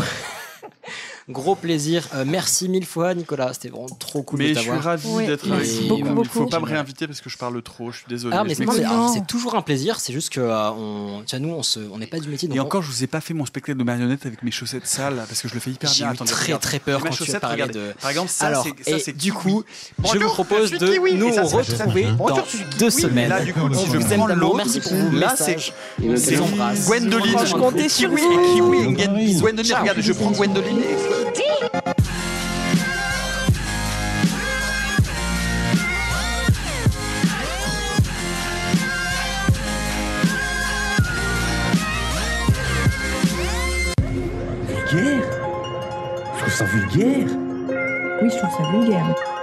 [1.30, 2.08] gros plaisir.
[2.16, 3.52] Euh, merci mille fois, Nicolas.
[3.54, 4.84] C'était vraiment trop cool Mais de je suis t'avoir.
[4.84, 6.08] ravi Oui, d'être merci avec beaucoup, vous.
[6.10, 6.28] Il beaucoup.
[6.30, 8.36] faut pas me réinviter parce que je parle trop, je suis désolé.
[8.38, 9.12] Ah, mais Non.
[9.14, 10.00] c'est toujours un plaisir.
[10.00, 11.62] C'est juste que euh, on, nous, on
[11.94, 12.48] on n'est pas du métier.
[12.48, 14.52] donc Et on- encore, je vous ai pas fait mon spectacle de marionnette avec mes
[14.52, 16.12] chaussettes sales parce que je le fais hyper J'ai bien.
[16.12, 16.62] eu Attendez, très regarde.
[16.62, 17.80] très peur quand tu as chaussettes, parlé regardez.
[17.90, 17.94] de.
[18.02, 19.64] Par exemple, ça, Alors, c'est ça, et c'est du coup,
[20.14, 22.44] je vous propose de nous retrouver dans
[22.80, 23.30] deux semaines.
[23.30, 25.74] là, du coup, si On je vous Merci pour vos là, messages.
[26.16, 26.86] c'est- On vous.
[26.88, 27.38] Gwendoline.
[27.46, 28.92] Je comptais sur Kiwi vous.
[29.42, 31.17] Gwendoline, regarde, je prends Gwendoline et.
[31.18, 31.88] Vulgaire
[46.36, 47.28] Je trouve ça vulgaire.
[48.22, 49.37] Oui, je trouve ça vulgaire.